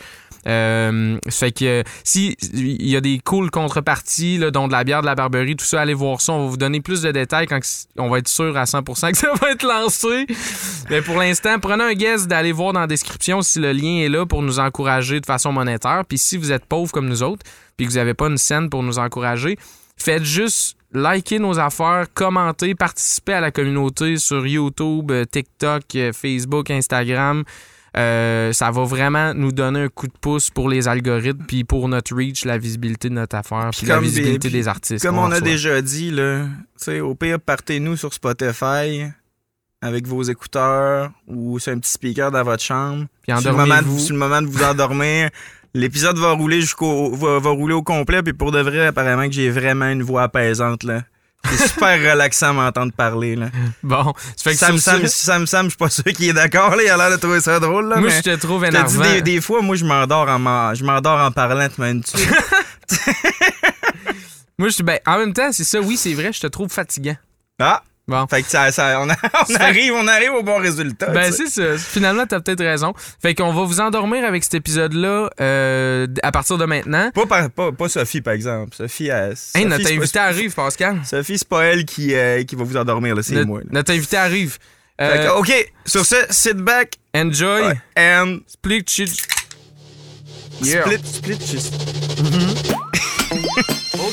Euh, 0.47 1.19
fait 1.31 1.53
que 1.53 1.65
euh, 1.65 1.83
si 2.05 2.37
il 2.53 2.87
y 2.87 2.97
a 2.97 3.01
des 3.01 3.21
cool 3.25 3.51
contreparties, 3.51 4.39
là, 4.39 4.51
dont 4.51 4.69
de 4.69 4.73
la 4.73 4.85
bière, 4.85 5.01
de 5.01 5.07
la 5.07 5.15
barberie, 5.15 5.57
tout 5.57 5.65
ça, 5.65 5.81
allez 5.81 5.95
voir 5.95 6.21
ça. 6.21 6.33
On 6.33 6.45
va 6.45 6.51
vous 6.51 6.57
donner 6.57 6.81
plus 6.81 7.03
de 7.03 7.11
détails 7.11 7.47
quand 7.47 7.61
on 7.99 8.09
va 8.11 8.19
être 8.19 8.29
sûr 8.29 8.57
à 8.57 8.65
100% 8.65 9.13
que 9.13 9.17
ça 9.17 9.33
va 9.41 9.51
être 9.51 9.63
lancé. 9.63 10.27
Mais 10.91 11.01
pour 11.01 11.17
l'instant, 11.17 11.59
prenez 11.59 11.85
un 11.85 11.95
guess 11.95 12.27
d'aller 12.27 12.53
voir 12.53 12.73
dans 12.73 12.81
la 12.81 12.87
description 12.87 13.43
si 13.43 13.59
le 13.59 13.73
lien 13.73 14.01
est 14.01 14.09
là 14.09 14.27
pour 14.27 14.43
nous 14.43 14.59
encourager 14.59 15.21
de 15.21 15.27
façon 15.27 15.53
monétaire. 15.53 16.03
Puis 16.07 16.19
si 16.19 16.37
vous 16.37 16.53
êtes 16.53 16.67
pauvre 16.67 16.93
comme 16.93 17.09
nous 17.09 17.23
autres, 17.23 17.45
puis 17.77 17.87
que 17.87 17.93
vous 17.93 17.99
n'avez 17.99 18.15
pas 18.15 18.27
une 18.27 18.39
scène 18.39 18.69
pour 18.69 18.83
nous 18.83 18.99
encourager, 18.99 19.57
faites 19.97 20.25
juste 20.25 20.77
liker 20.93 21.39
nos 21.41 21.59
affaires, 21.59 22.07
commenter, 22.15 22.75
participer 22.75 23.33
à 23.35 23.41
la 23.41 23.51
communauté 23.51 24.17
sur 24.17 24.47
YouTube, 24.47 25.11
euh, 25.11 25.25
TikTok, 25.25 25.83
euh, 25.97 26.13
Facebook, 26.13 26.71
Instagram. 26.71 27.43
Euh, 27.97 28.53
ça 28.53 28.71
va 28.73 28.83
vraiment 28.85 29.35
nous 29.35 29.53
donner 29.53 29.83
un 29.83 29.89
coup 29.89 30.09
de 30.09 30.13
pouce 30.21 30.51
pour 30.51 30.69
les 30.69 30.89
algorithmes, 30.89 31.45
puis 31.47 31.63
pour 31.63 31.89
notre 31.89 32.15
reach, 32.17 32.45
la 32.45 32.59
visibilité 32.59 33.09
de 33.09 33.15
notre 33.15 33.37
affaire, 33.37 33.71
puis 33.77 33.87
la 33.87 33.99
des- 34.01 34.07
visibilité 34.07 34.51
des 34.51 34.67
artistes. 34.67 35.05
Comme 35.05 35.19
on 35.19 35.31
a 35.31 35.41
déjà 35.41 35.81
dit, 35.81 36.11
là, 36.11 36.45
tu 36.45 36.51
sais, 36.77 37.01
au 37.01 37.15
pire, 37.15 37.39
partez-nous 37.41 37.97
sur 37.97 38.13
Spotify 38.13 39.07
avec 39.85 40.07
vos 40.07 40.23
écouteurs 40.23 41.11
ou 41.29 41.59
sur 41.59 41.73
un 41.73 41.79
petit 41.79 41.93
speaker 41.93 42.31
dans 42.31 42.43
votre 42.43 42.63
chambre. 42.63 43.05
Puis 43.23 43.39
sur, 43.39 43.51
le 43.51 43.57
moment 43.57 43.67
de, 43.67 43.73
endormez-vous. 43.73 43.99
sur 43.99 44.15
le 44.15 44.19
moment 44.19 44.41
de 44.41 44.47
vous 44.47 44.63
endormir, 44.65 45.29
l'épisode 45.75 46.17
va 46.17 46.33
rouler 46.33 46.63
jusqu'au 46.63 47.15
va, 47.15 47.39
va 47.39 47.51
rouler 47.51 47.75
au 47.75 47.83
complet. 47.83 48.23
Puis 48.23 48.33
pour 48.33 48.51
de 48.51 48.61
vrai, 48.61 48.87
apparemment 48.87 49.27
que 49.27 49.33
j'ai 49.35 49.51
vraiment 49.51 49.89
une 49.89 50.03
voix 50.03 50.23
apaisante. 50.23 50.85
là. 50.85 51.03
C'est 51.45 51.69
super 51.75 52.01
relaxant 52.01 52.49
à 52.49 52.53
m'entendre 52.55 52.93
parler. 52.93 53.37
Là. 53.37 53.51
Bon, 53.83 54.15
ça 54.37 54.51
fait 54.51 54.53
que 54.53 54.57
Sam, 54.57 54.79
Sam, 54.79 55.03
ça, 55.03 55.09
Sam, 55.09 55.47
Sam, 55.47 55.67
je 55.67 55.71
suis 55.71 55.77
pas 55.77 55.91
sûr 55.91 56.05
qu'il 56.05 56.31
est 56.31 56.33
d'accord. 56.33 56.75
là. 56.77 56.83
Il 56.83 56.89
a 56.89 56.97
l'air 56.97 57.11
de 57.11 57.17
trouver 57.17 57.43
ça 57.43 57.61
drôle. 57.61 57.91
Là, 57.91 57.97
moi, 57.97 58.09
mais 58.09 58.17
je 58.17 58.23
te 58.23 58.35
trouve 58.37 58.65
énervant. 58.65 59.03
des, 59.03 59.21
des 59.21 59.43
fois, 59.43 59.61
moi, 59.61 59.77
je 59.77 59.85
m'endors 59.85 60.31
en, 60.31 60.75
je 60.75 60.83
m'endors 60.83 61.21
en 61.21 61.31
parlant. 61.31 61.69
Moi, 64.57 64.69
je 64.69 64.75
suis 64.75 64.85
ben, 64.85 65.01
en 65.05 65.19
même 65.19 65.33
temps, 65.33 65.51
c'est 65.51 65.65
ça, 65.65 65.81
oui, 65.81 65.97
c'est 65.97 66.15
vrai, 66.15 66.33
je 66.33 66.41
te 66.41 66.47
trouve 66.47 66.71
fatigant. 66.71 67.17
Ah! 67.59 67.83
Bon. 68.07 68.27
Fait 68.27 68.43
que 68.43 68.51
ça, 68.51 68.71
ça- 68.71 69.01
on, 69.01 69.09
a- 69.09 69.17
on 69.43 69.45
fait- 69.47 69.61
arrive, 69.63 69.95
on 69.95 70.07
arrive 70.07 70.33
au 70.35 70.43
bon 70.43 70.59
résultat. 70.59 71.07
Ben, 71.11 71.33
c'est 71.33 71.49
ça. 71.49 71.79
Finalement, 71.79 72.27
t'as 72.27 72.41
peut-être 72.41 72.63
raison. 72.63 72.93
Fait 73.23 73.35
qu'on 73.35 73.53
va 73.53 73.65
vous 73.65 73.81
endormir 73.81 74.25
avec 74.27 74.45
cet 74.45 74.55
épisode-là 74.55 75.31
euh, 75.41 76.07
à 76.23 76.31
partir 76.31 76.59
de 76.59 76.67
maintenant. 76.67 77.11
Pas, 77.15 77.25
par- 77.27 77.51
pas, 77.51 77.73
pas 77.73 77.89
Sophie, 77.89 78.21
par 78.21 78.35
exemple. 78.35 78.77
Sophie, 78.77 79.07
elle- 79.09 79.31
Hey, 79.31 79.37
Sophie, 79.37 79.65
notre 79.67 79.85
pas- 79.85 79.91
invité 79.95 80.19
arrive, 80.19 80.55
Pascal. 80.55 81.01
Sophie, 81.05 81.39
c'est 81.39 81.49
pas 81.49 81.63
elle 81.65 81.85
qui, 81.87 82.15
euh, 82.15 82.45
qui 82.45 82.57
va 82.57 82.65
vous 82.65 82.77
endormir, 82.77 83.15
là, 83.15 83.23
c'est 83.23 83.43
moi. 83.45 83.61
là. 83.61 83.67
notre 83.71 83.93
invité 83.93 84.17
arrive. 84.19 84.59
Fait 85.01 85.05
Euh, 85.07 85.27
que, 85.27 85.39
OK, 85.39 85.73
sur 85.87 86.05
ce, 86.05 86.17
sit 86.31 86.57
back 86.59 86.95
enjoy. 87.17 87.73
and 87.97 88.39
Split 88.47 88.85
shit. 88.87 89.11
Yeah. 90.63 90.83
split, 90.85 90.99
split, 91.05 91.39
just- 91.41 91.75
Au 93.95 94.11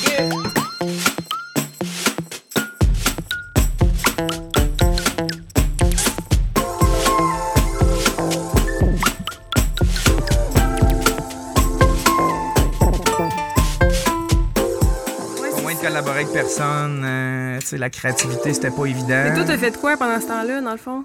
avec 16.22 16.34
personne, 16.34 17.02
euh, 17.04 17.60
tu 17.62 17.66
sais, 17.68 17.78
la 17.80 17.90
créativité, 17.90 18.54
c'était 18.54 18.70
pas 18.70 18.86
évident. 18.86 19.08
Mais 19.10 19.34
toi, 19.34 19.44
t'as 19.44 19.58
fait 19.58 19.76
quoi 19.80 19.98
pendant 19.98 20.22
ce 20.22 20.28
temps-là, 20.28 20.62
dans 20.62 20.72
le 20.72 20.78
fond? 20.78 21.04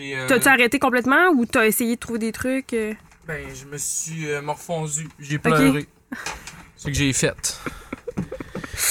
Euh, 0.00 0.26
T'as-tu 0.26 0.48
arrêté 0.48 0.78
complètement 0.80 1.28
ou 1.36 1.46
t'as 1.46 1.66
essayé 1.66 1.94
de 1.94 2.00
trouver 2.00 2.18
des 2.18 2.32
trucs? 2.32 2.72
euh? 2.74 2.92
Ben, 3.28 3.40
je 3.54 3.64
me 3.66 3.78
suis 3.78 4.28
euh, 4.28 4.42
morfondu. 4.42 5.08
J'ai 5.20 5.38
pleuré. 5.38 5.86
C'est 6.76 6.82
ce 6.82 6.86
que 6.88 6.92
j'ai 6.94 7.12
fait. 7.12 7.60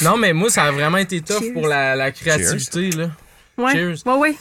Non, 0.02 0.18
mais 0.18 0.34
moi, 0.34 0.50
ça 0.50 0.64
a 0.64 0.72
vraiment 0.72 0.98
été 0.98 1.22
tough 1.22 1.40
Cheers. 1.40 1.54
pour 1.54 1.68
la, 1.68 1.96
la 1.96 2.12
créativité. 2.12 2.90
Là. 2.90 3.12
Ouais. 3.58 3.72
Cheers. 3.72 3.96
Ouais, 4.06 4.18
ouais. 4.18 4.36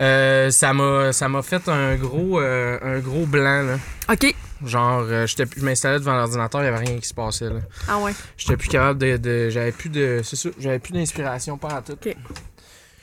Euh, 0.00 0.50
ça 0.50 0.72
m'a 0.74 1.12
ça 1.12 1.28
m'a 1.28 1.42
fait 1.42 1.68
un 1.68 1.94
gros, 1.96 2.40
euh, 2.40 2.78
un 2.82 2.98
gros 2.98 3.24
blanc. 3.24 3.62
Là. 3.62 3.78
OK. 4.12 4.34
Genre, 4.64 5.02
euh, 5.08 5.26
je 5.26 5.64
m'installais 5.64 5.98
devant 5.98 6.14
l'ordinateur, 6.16 6.60
il 6.60 6.64
n'y 6.64 6.68
avait 6.76 6.84
rien 6.86 6.98
qui 6.98 7.08
se 7.08 7.14
passait. 7.14 7.46
Là. 7.48 7.60
Ah 7.88 7.98
ouais. 7.98 8.12
J'étais 8.36 8.56
plus 8.56 8.68
capable 8.68 8.98
de. 9.00 9.16
de- 9.16 9.48
j'avais 9.50 9.72
plus 9.72 9.88
de. 9.88 10.20
C'est 10.22 10.36
ça, 10.36 10.50
j'avais 10.58 10.78
plus 10.78 10.92
d'inspiration 10.92 11.56
par 11.56 11.74
à 11.76 11.82
tout. 11.82 11.92
Ok. 11.92 12.14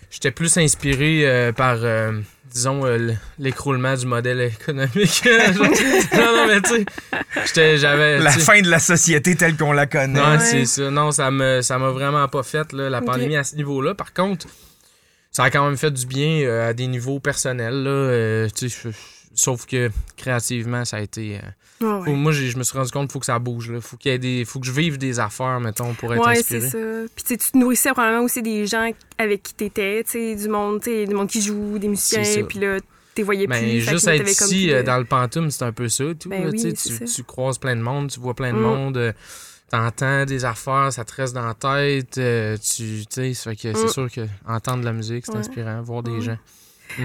J'étais 0.09 0.31
plus 0.31 0.57
inspiré 0.57 1.27
euh, 1.27 1.51
par, 1.51 1.77
euh, 1.81 2.13
disons, 2.49 2.85
euh, 2.85 3.11
l'écroulement 3.39 3.93
du 3.95 4.05
modèle 4.05 4.39
économique. 4.41 5.23
Non, 6.13 6.35
non, 6.35 6.47
mais 6.47 6.61
tu 6.61 6.69
sais, 6.69 6.85
j'étais- 7.45 7.77
j'avais. 7.77 8.19
La 8.19 8.31
fin 8.31 8.61
de 8.61 8.69
la 8.69 8.79
société 8.79 9.35
telle 9.35 9.57
qu'on 9.57 9.73
la 9.73 9.85
connaît. 9.85 10.19
non, 10.19 10.31
Ouais. 10.37 10.39
c'est 10.39 10.65
ça. 10.65 10.89
Non, 10.91 11.11
ça 11.11 11.29
me 11.31 11.61
ça 11.61 11.77
m'a 11.77 11.89
vraiment 11.89 12.27
pas 12.29 12.43
fait 12.43 12.71
là, 12.73 12.89
la 12.89 13.01
pandémie 13.01 13.35
à 13.35 13.43
ce 13.43 13.55
niveau-là. 13.55 13.95
Par 13.95 14.13
contre, 14.13 14.47
ça 15.31 15.43
a 15.43 15.49
quand 15.49 15.65
même 15.65 15.77
fait 15.77 15.91
du 15.91 16.05
bien 16.05 16.41
euh, 16.43 16.69
à 16.69 16.73
des 16.73 16.87
niveaux 16.87 17.19
personnels 17.19 17.83
là. 17.83 17.89
euh, 17.89 18.47
tu 18.55 18.69
sais, 18.69 18.89
sauf 19.37 19.65
que 19.65 19.89
créativement, 20.17 20.83
ça 20.83 20.97
a 20.97 21.01
été. 21.01 21.39
Ouais, 21.79 21.87
faut- 22.05 22.11
moi, 22.15 22.31
je 22.31 22.57
me 22.57 22.63
suis 22.63 22.77
rendu 22.77 22.91
compte 22.91 23.03
qu'il 23.07 23.11
faut 23.13 23.19
que 23.19 23.25
ça 23.27 23.39
bouge. 23.39 23.71
Là. 23.71 23.79
Faut 23.79 23.95
qu'il 23.97 24.11
y 24.11 24.15
ait 24.15 24.19
des, 24.19 24.43
faut 24.45 24.59
que 24.59 24.65
je 24.65 24.71
vive 24.71 24.97
des 24.97 25.19
affaires, 25.19 25.59
mettons, 25.59 25.93
pour 25.93 26.13
être 26.13 26.25
Ouais, 26.25 26.39
inspiré. 26.39 26.61
c'est 26.61 26.69
ça. 26.71 27.07
Puis 27.15 27.23
tu 27.23 27.37
te 27.37 27.57
nourrissais 27.57 27.91
probablement 27.91 28.23
aussi 28.23 28.41
des 28.41 28.65
gens 28.65 28.91
avec 29.17 29.43
qui 29.43 29.53
t'étais, 29.53 30.03
tu 30.03 30.11
sais, 30.11 30.35
du 30.35 30.49
monde, 30.49 30.81
tu 30.81 30.89
sais, 30.91 31.05
du 31.05 31.13
monde 31.13 31.29
qui 31.29 31.41
joue, 31.41 31.77
des 31.79 31.87
musiciens, 31.87 32.23
puis 32.49 32.59
là, 32.59 32.79
t'es 33.13 33.21
voyais 33.23 33.47
Ben, 33.47 33.59
plus. 33.63 33.81
juste 33.81 34.07
être 34.07 34.27
ici 34.27 34.67
de- 34.67 34.73
euh, 34.73 34.83
dans 34.83 34.97
le 34.97 35.05
pantoum, 35.05 35.49
c'est 35.51 35.63
un 35.63 35.71
peu 35.71 35.87
ça. 35.87 36.03
Tout, 36.19 36.29
Ben 36.29 36.43
là, 36.45 36.49
oui, 36.51 36.59
tu 36.75 36.75
ça. 36.75 37.05
tu 37.05 37.23
croises 37.23 37.57
plein 37.59 37.75
de 37.75 37.81
monde, 37.81 38.09
tu 38.09 38.19
vois 38.19 38.33
plein 38.33 38.51
de 38.53 38.57
Mm. 38.57 38.61
monde, 38.61 38.97
euh, 38.97 39.13
t'entends 39.69 40.25
des 40.25 40.45
affaires, 40.45 40.91
ça 40.91 41.03
te 41.05 41.13
reste 41.13 41.33
dans 41.35 41.45
la 41.45 41.53
tête. 41.53 42.17
euh, 42.17 42.57
tu 42.57 43.03
sais, 43.09 43.33
c'est 43.33 43.73
Mm. 43.75 43.87
sûr 43.89 44.11
que 44.11 44.21
entendre 44.47 44.79
de 44.81 44.85
la 44.85 44.93
musique, 44.93 45.25
c'est 45.25 45.31
Ouais. 45.33 45.39
inspirant, 45.39 45.81
voir 45.81 46.03
des 46.03 46.21
gens. 46.21 46.37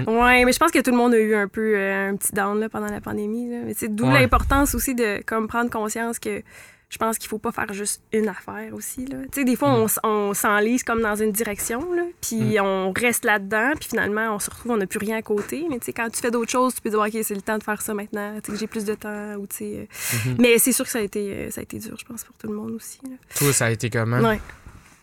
Ouais, 0.07 0.45
mais 0.45 0.51
je 0.53 0.59
pense 0.59 0.71
que 0.71 0.79
tout 0.79 0.91
le 0.91 0.97
monde 0.97 1.13
a 1.13 1.19
eu 1.19 1.35
un 1.35 1.47
peu 1.47 1.75
euh, 1.75 2.09
un 2.09 2.15
petit 2.15 2.31
down 2.33 2.59
là, 2.59 2.69
pendant 2.69 2.89
la 2.89 3.01
pandémie. 3.01 3.49
Là. 3.49 3.57
Mais 3.65 3.73
c'est 3.73 3.93
d'où 3.93 4.05
Ouais. 4.07 4.21
l'importance 4.21 4.75
aussi 4.75 4.95
de 4.95 5.21
comme 5.25 5.47
prendre 5.47 5.69
conscience 5.69 6.19
que 6.19 6.41
je 6.89 6.97
pense 6.99 7.17
qu'il 7.17 7.27
faut 7.27 7.39
pas 7.39 7.51
faire 7.51 7.73
juste 7.73 8.03
une 8.13 8.27
affaire 8.29 8.69
aussi. 8.73 9.07
Là. 9.07 9.17
Tu 9.31 9.39
sais, 9.39 9.43
des 9.45 9.55
fois, 9.55 9.69
Mm. 9.71 9.87
on 10.03 10.33
s'enlise 10.35 10.83
comme 10.83 11.01
dans 11.01 11.15
une 11.15 11.31
direction, 11.31 11.91
là, 11.91 12.03
puis 12.21 12.59
on 12.59 12.93
reste 12.95 13.25
là-dedans, 13.25 13.71
puis 13.79 13.89
finalement, 13.89 14.35
on 14.35 14.37
se 14.37 14.51
retrouve, 14.51 14.73
on 14.73 14.77
n'a 14.77 14.85
plus 14.85 14.99
rien 14.99 15.17
à 15.17 15.21
côté. 15.23 15.65
Mais 15.71 15.79
tu 15.79 15.85
sais, 15.85 15.93
quand 15.93 16.07
tu 16.11 16.19
fais 16.21 16.29
d'autres 16.29 16.51
choses, 16.51 16.75
tu 16.75 16.81
peux 16.81 16.91
dire, 16.91 16.99
OK, 16.99 17.17
c'est 17.23 17.33
le 17.33 17.41
temps 17.41 17.57
de 17.57 17.63
faire 17.63 17.81
ça 17.81 17.95
maintenant, 17.95 18.35
tu 18.35 18.41
sais, 18.45 18.51
que 18.51 18.57
j'ai 18.59 18.67
plus 18.67 18.85
de 18.85 18.93
temps. 18.93 19.33
Ou, 19.39 19.47
tu 19.47 19.55
sais, 19.57 19.87
euh. 19.89 20.29
Mhm. 20.29 20.35
Mais 20.39 20.59
c'est 20.59 20.71
sûr 20.71 20.85
que 20.85 20.91
ça 20.91 20.99
a, 20.99 21.01
été, 21.01 21.31
euh, 21.33 21.49
ça 21.49 21.61
a 21.61 21.63
été 21.63 21.79
dur, 21.79 21.95
je 21.97 22.05
pense, 22.05 22.23
pour 22.25 22.35
tout 22.35 22.47
le 22.47 22.53
monde 22.53 22.71
aussi. 22.73 22.99
Là, 23.05 23.15
Toi, 23.37 23.51
ça 23.53 23.65
a 23.65 23.69
été 23.71 23.89
comment? 23.89 24.19
Ouais. 24.19 24.39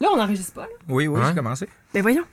là 0.00 0.09
on 0.12 0.16
n'enregistre 0.16 0.52
pas. 0.54 0.62
Là. 0.62 0.68
Oui, 0.88 1.09
oui, 1.09 1.18
Ouais. 1.20 1.26
j'ai 1.28 1.35
commencé. 1.35 1.68
Ben 1.92 2.02
voyons. 2.02 2.25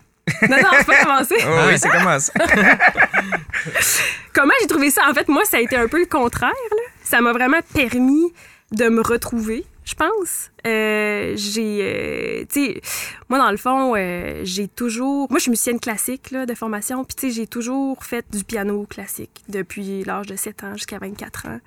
Non, 0.49 0.57
non, 0.57 0.69
c'est 0.77 0.85
pas 0.85 1.03
commencé. 1.03 1.35
Oh, 1.45 1.59
oui, 1.67 1.77
c'est 1.77 1.89
commencé. 1.89 2.31
Comment 4.33 4.53
j'ai 4.61 4.67
trouvé 4.67 4.91
ça? 4.91 5.01
En 5.09 5.13
fait, 5.13 5.27
moi, 5.27 5.43
ça 5.45 5.57
a 5.57 5.59
été 5.59 5.75
un 5.75 5.87
peu 5.87 5.99
le 5.99 6.05
contraire. 6.05 6.49
là. 6.71 6.77
Ça 7.03 7.21
m'a 7.21 7.31
vraiment 7.33 7.59
permis 7.73 8.33
de 8.71 8.89
me 8.89 9.01
retrouver, 9.01 9.65
je 9.87 9.95
pense. 9.95 10.51
Euh, 10.65 11.31
j'ai, 11.37 11.79
euh, 11.81 12.45
tu 12.51 12.73
sais, 12.73 12.81
moi, 13.29 13.39
dans 13.39 13.51
le 13.51 13.57
fond, 13.57 13.93
euh, 13.95 14.41
j'ai 14.43 14.67
toujours... 14.67 15.27
Moi, 15.29 15.37
je 15.39 15.43
suis 15.43 15.49
musicienne 15.51 15.79
classique 15.79 16.31
là, 16.31 16.45
de 16.45 16.53
formation, 16.53 17.05
puis 17.05 17.15
tu 17.15 17.27
sais, 17.29 17.33
j'ai 17.33 17.47
toujours 17.47 18.03
fait 18.03 18.25
du 18.29 18.43
piano 18.43 18.85
classique 18.89 19.43
depuis 19.47 20.03
l'âge 20.03 20.25
de 20.27 20.35
7 20.35 20.63
ans 20.65 20.73
jusqu'à 20.73 20.97
24 20.99 21.45
ans. 21.47 21.59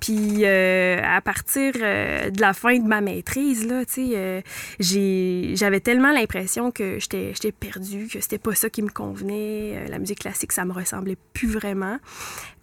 Puis 0.00 0.44
euh, 0.44 1.00
à 1.04 1.20
partir 1.20 1.72
de 1.74 2.40
la 2.40 2.52
fin 2.52 2.76
de 2.78 2.86
ma 2.88 3.00
maîtrise, 3.00 3.64
là, 3.66 3.84
tu 3.84 4.08
sais, 4.12 4.42
j'ai- 4.80 5.52
j'avais 5.54 5.80
tellement 5.80 6.10
l'impression 6.10 6.72
que 6.72 6.98
j'étais 6.98 7.32
j'étais 7.34 7.52
perdue, 7.52 8.08
que 8.12 8.20
c'était 8.20 8.38
pas 8.38 8.54
ça 8.56 8.68
qui 8.70 8.82
me 8.82 8.88
convenait. 8.90 9.86
La 9.88 9.98
musique 10.00 10.18
classique, 10.20 10.50
ça 10.52 10.64
me 10.64 10.72
ressemblait 10.72 11.16
plus 11.32 11.48
vraiment. 11.48 11.98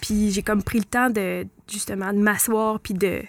Puis 0.02 0.32
j'ai 0.32 0.42
comme 0.42 0.62
pris 0.64 0.80
le 0.80 0.86
temps 0.86 1.10
de 1.10 1.46
justement 1.70 2.12
de 2.12 2.20
m'asseoir 2.20 2.80
puis 2.82 2.94
de, 2.94 3.22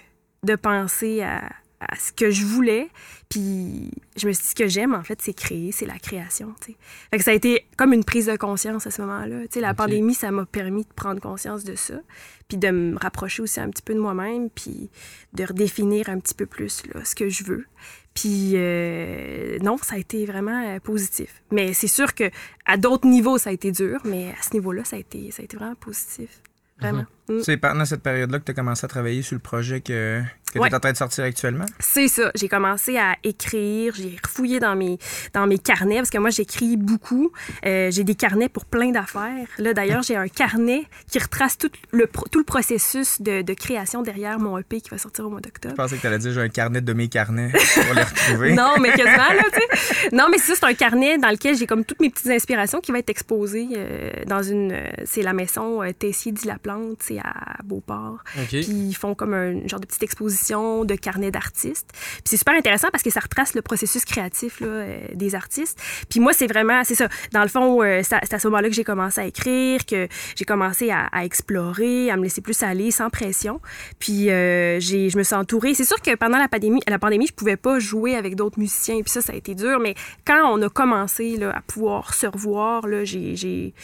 de 0.42 0.54
penser 0.56 1.22
à, 1.22 1.48
à 1.80 1.96
ce 1.96 2.12
que 2.12 2.30
je 2.30 2.44
voulais. 2.44 2.88
Puis 3.28 3.90
je 4.16 4.26
me 4.26 4.32
suis 4.32 4.42
dit, 4.42 4.48
ce 4.48 4.54
que 4.54 4.68
j'aime, 4.68 4.94
en 4.94 5.02
fait, 5.02 5.20
c'est 5.20 5.34
créer, 5.34 5.72
c'est 5.72 5.86
la 5.86 5.98
création. 5.98 6.54
Fait 6.60 7.18
que 7.18 7.24
ça 7.24 7.32
a 7.32 7.34
été 7.34 7.66
comme 7.76 7.92
une 7.92 8.04
prise 8.04 8.26
de 8.26 8.36
conscience 8.36 8.86
à 8.86 8.90
ce 8.90 9.02
moment-là. 9.02 9.42
La 9.56 9.74
pandémie, 9.74 10.14
ça 10.14 10.30
m'a 10.30 10.46
permis 10.46 10.82
de 10.82 10.92
prendre 10.94 11.20
conscience 11.20 11.64
de 11.64 11.74
ça, 11.74 11.94
puis 12.48 12.56
de 12.56 12.70
me 12.70 12.98
rapprocher 12.98 13.42
aussi 13.42 13.60
un 13.60 13.68
petit 13.70 13.82
peu 13.82 13.94
de 13.94 14.00
moi-même, 14.00 14.48
puis 14.50 14.90
de 15.32 15.44
redéfinir 15.44 16.08
un 16.08 16.18
petit 16.20 16.34
peu 16.34 16.46
plus 16.46 16.82
là, 16.94 17.04
ce 17.04 17.14
que 17.14 17.28
je 17.28 17.44
veux. 17.44 17.66
Puis 18.14 18.52
euh, 18.54 19.58
non, 19.58 19.76
ça 19.76 19.96
a 19.96 19.98
été 19.98 20.24
vraiment 20.24 20.62
euh, 20.66 20.80
positif. 20.80 21.42
Mais 21.52 21.74
c'est 21.74 21.86
sûr 21.86 22.14
que 22.14 22.30
à 22.64 22.78
d'autres 22.78 23.06
niveaux, 23.06 23.36
ça 23.36 23.50
a 23.50 23.52
été 23.52 23.72
dur, 23.72 24.00
mais 24.04 24.32
à 24.38 24.42
ce 24.42 24.54
niveau-là, 24.54 24.84
ça 24.84 24.96
a 24.96 24.98
été, 24.98 25.30
ça 25.30 25.42
a 25.42 25.44
été 25.44 25.56
vraiment 25.56 25.74
positif. 25.74 26.40
Vraiment. 26.78 27.06
Mm. 27.28 27.40
C'est 27.42 27.56
pendant 27.56 27.84
cette 27.84 28.02
période-là 28.02 28.38
que 28.38 28.44
tu 28.44 28.50
as 28.50 28.54
commencé 28.54 28.84
à 28.84 28.88
travailler 28.88 29.22
sur 29.22 29.34
le 29.34 29.40
projet 29.40 29.80
que, 29.80 30.22
que 30.58 30.62
Ouais. 30.62 30.68
tu 30.68 30.74
es 30.74 30.76
en 30.76 30.80
train 30.80 30.92
de 30.92 30.96
sortir 30.96 31.24
actuellement? 31.24 31.66
C'est 31.78 32.08
ça. 32.08 32.30
J'ai 32.34 32.48
commencé 32.48 32.96
à 32.98 33.14
écrire. 33.24 33.94
J'ai 33.96 34.16
refouillé 34.22 34.60
dans 34.60 34.76
mes, 34.76 34.98
dans 35.32 35.46
mes 35.46 35.58
carnets 35.58 35.96
parce 35.96 36.10
que 36.10 36.18
moi, 36.18 36.30
j'écris 36.30 36.76
beaucoup. 36.76 37.30
Euh, 37.64 37.90
j'ai 37.90 38.04
des 38.04 38.14
carnets 38.14 38.48
pour 38.48 38.64
plein 38.64 38.90
d'affaires. 38.90 39.46
Là, 39.58 39.74
d'ailleurs, 39.74 40.02
j'ai 40.02 40.16
un 40.16 40.28
carnet 40.28 40.84
qui 41.10 41.18
retrace 41.18 41.58
tout 41.58 41.70
le, 41.92 42.08
tout 42.30 42.38
le 42.38 42.44
processus 42.44 43.20
de, 43.20 43.42
de 43.42 43.54
création 43.54 44.02
derrière 44.02 44.38
mon 44.38 44.58
EP 44.58 44.80
qui 44.80 44.90
va 44.90 44.98
sortir 44.98 45.26
au 45.26 45.30
mois 45.30 45.40
Je 45.44 45.48
d'octobre. 45.50 45.74
pensais 45.74 45.96
que 45.96 46.00
tu 46.00 46.06
allais 46.06 46.18
dire 46.18 46.32
j'ai 46.32 46.40
un 46.40 46.48
carnet 46.48 46.80
de 46.80 46.92
mes 46.92 47.08
carnets 47.08 47.50
pour 47.52 47.94
les 47.94 48.02
retrouver. 48.02 48.54
Non, 48.56 48.74
mais 48.80 48.90
quasiment, 48.90 49.16
là, 49.16 49.42
tu 49.52 49.60
sais. 49.86 50.08
Non, 50.12 50.26
mais 50.30 50.38
c'est 50.38 50.54
ça, 50.54 50.60
c'est 50.60 50.66
un 50.66 50.74
carnet 50.74 51.18
dans 51.18 51.30
lequel 51.30 51.56
j'ai 51.56 51.66
comme 51.66 51.84
toutes 51.84 52.00
mes 52.00 52.10
petites 52.10 52.28
inspirations 52.30 52.80
qui 52.80 52.92
va 52.92 52.98
être 52.98 53.10
exposées 53.10 53.68
euh, 53.76 54.10
dans 54.26 54.42
une... 54.42 54.72
euh, 54.72 54.86
c'est 55.04 55.22
la 55.22 55.32
maison 55.32 55.82
euh, 55.82 55.92
Tessier 55.92 56.32
dit 56.32 56.46
la 56.46 56.58
plante, 56.58 56.98
c'est 57.00 57.18
à 57.18 57.56
Beauport. 57.64 58.18
OK. 58.38 58.46
Puis 58.48 58.64
ils 58.66 58.94
font 58.94 59.14
comme 59.14 59.34
un 59.34 59.66
genre 59.66 59.80
de 59.80 59.86
petite 59.86 60.02
exposition 60.02 60.26
de 60.50 60.94
carnet 60.94 61.30
d'artistes. 61.30 61.88
Puis 61.92 62.22
c'est 62.24 62.36
super 62.36 62.54
intéressant 62.54 62.88
parce 62.90 63.02
que 63.02 63.10
ça 63.10 63.20
retrace 63.20 63.54
le 63.54 63.62
processus 63.62 64.04
créatif 64.04 64.58
euh, 64.62 64.98
des 65.14 65.34
artistes. 65.34 65.80
Puis 66.08 66.20
moi, 66.20 66.32
c'est 66.32 66.46
vraiment, 66.46 66.84
c'est 66.84 66.94
ça. 66.94 67.08
Dans 67.32 67.42
le 67.42 67.48
fond, 67.48 67.82
euh, 67.82 68.00
c'est 68.02 68.14
à 68.14 68.20
c'est 68.24 68.38
ce 68.38 68.48
moment-là 68.48 68.68
que 68.68 68.74
j'ai 68.74 68.84
commencé 68.84 69.20
à 69.20 69.26
écrire, 69.26 69.84
que 69.86 70.08
j'ai 70.36 70.44
commencé 70.44 70.90
à, 70.90 71.24
explorer, 71.24 72.10
à 72.10 72.16
me 72.16 72.22
laisser 72.22 72.40
plus 72.40 72.62
aller 72.62 72.90
sans 72.90 73.10
pression. 73.10 73.60
Puis 73.98 74.30
euh, 74.30 74.78
je 74.80 75.16
me 75.16 75.22
suis 75.22 75.34
entourée. 75.34 75.74
C'est 75.74 75.84
sûr 75.84 76.00
que 76.00 76.14
pendant 76.14 76.38
la 76.38 76.48
pandémie, 76.48 76.80
la 76.86 76.98
pandémie, 76.98 77.26
je 77.26 77.32
pouvais 77.32 77.56
pas 77.56 77.78
jouer 77.78 78.14
avec 78.14 78.36
d'autres 78.36 78.58
musiciens. 78.58 79.00
Puis 79.02 79.10
ça, 79.10 79.20
ça 79.20 79.32
a 79.32 79.36
été 79.36 79.54
dur. 79.54 79.80
Mais 79.80 79.94
quand 80.26 80.52
on 80.52 80.60
a 80.62 80.68
commencé 80.68 81.42
à 81.42 81.60
pouvoir 81.62 82.14
se 82.14 82.26
revoir, 82.26 82.84
j'ai, 83.04 83.74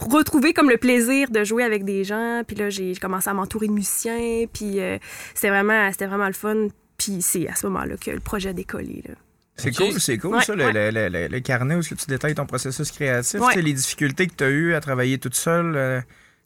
retrouvé 0.00 0.52
comme 0.52 0.70
le 0.70 0.76
plaisir 0.76 1.30
de 1.30 1.44
jouer 1.44 1.62
avec 1.64 1.84
des 1.84 2.04
gens. 2.04 2.42
Puis 2.46 2.56
là, 2.56 2.70
j'ai 2.70 2.94
commencé 2.96 3.30
à 3.30 3.34
m'entourer 3.34 3.68
de 3.68 3.72
musiciens. 3.72 4.46
Puis 4.52 4.80
euh, 4.80 4.98
c'était 5.34 5.50
vraiment, 5.78 5.92
c'était 5.92 6.06
vraiment 6.06 6.26
le 6.26 6.32
fun. 6.32 6.68
Puis 6.96 7.22
c'est 7.22 7.48
à 7.48 7.54
ce 7.54 7.66
moment-là 7.68 7.96
que 7.96 8.10
le 8.10 8.20
projet 8.20 8.48
a 8.50 8.52
décollé. 8.52 9.02
Là. 9.08 9.14
C'est 9.56 9.72
cool, 9.72 10.00
c'est 10.00 10.18
cool 10.18 10.36
Ouais, 10.36 10.42
ça, 10.44 10.54
le, 10.54 10.66
ouais. 10.66 10.90
le- 10.92 11.08
le- 11.08 11.26
le 11.28 11.40
carnet 11.40 11.74
où 11.74 11.80
est-ce 11.80 11.90
que 11.90 11.94
tu 11.94 12.06
détailles 12.06 12.34
ton 12.34 12.46
processus 12.46 12.90
créatif. 12.92 13.40
Ouais. 13.40 13.48
Tu 13.48 13.54
sais, 13.54 13.62
les 13.62 13.72
difficultés 13.72 14.26
que 14.26 14.34
tu 14.34 14.44
as 14.44 14.48
eues 14.50 14.74
à 14.74 14.80
travailler 14.80 15.18
toute 15.18 15.34
seule, 15.34 15.74
euh, 15.76 16.00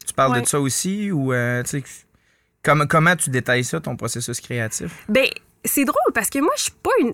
tu 0.07 0.15
parles 0.15 0.33
Ouais. 0.33 0.43
de 0.43 0.47
ça 0.47 0.61
aussi 0.61 1.11
ou 1.11 1.33
euh, 1.33 1.62
tu 1.62 1.69
sais, 1.81 1.85
comment, 2.62 2.87
comment 2.87 3.15
tu 3.17 3.31
détailles 3.31 3.65
ça, 3.65 3.81
ton 3.81 3.97
processus 3.97 4.41
créatif? 4.41 5.05
Ben, 5.09 5.27
c'est 5.65 5.85
drôle 5.85 6.12
parce 6.15 6.31
que 6.31 6.39
moi, 6.39 6.53
je 6.57 6.62
suis 6.62 6.73
pas 6.83 6.91
une. 7.01 7.12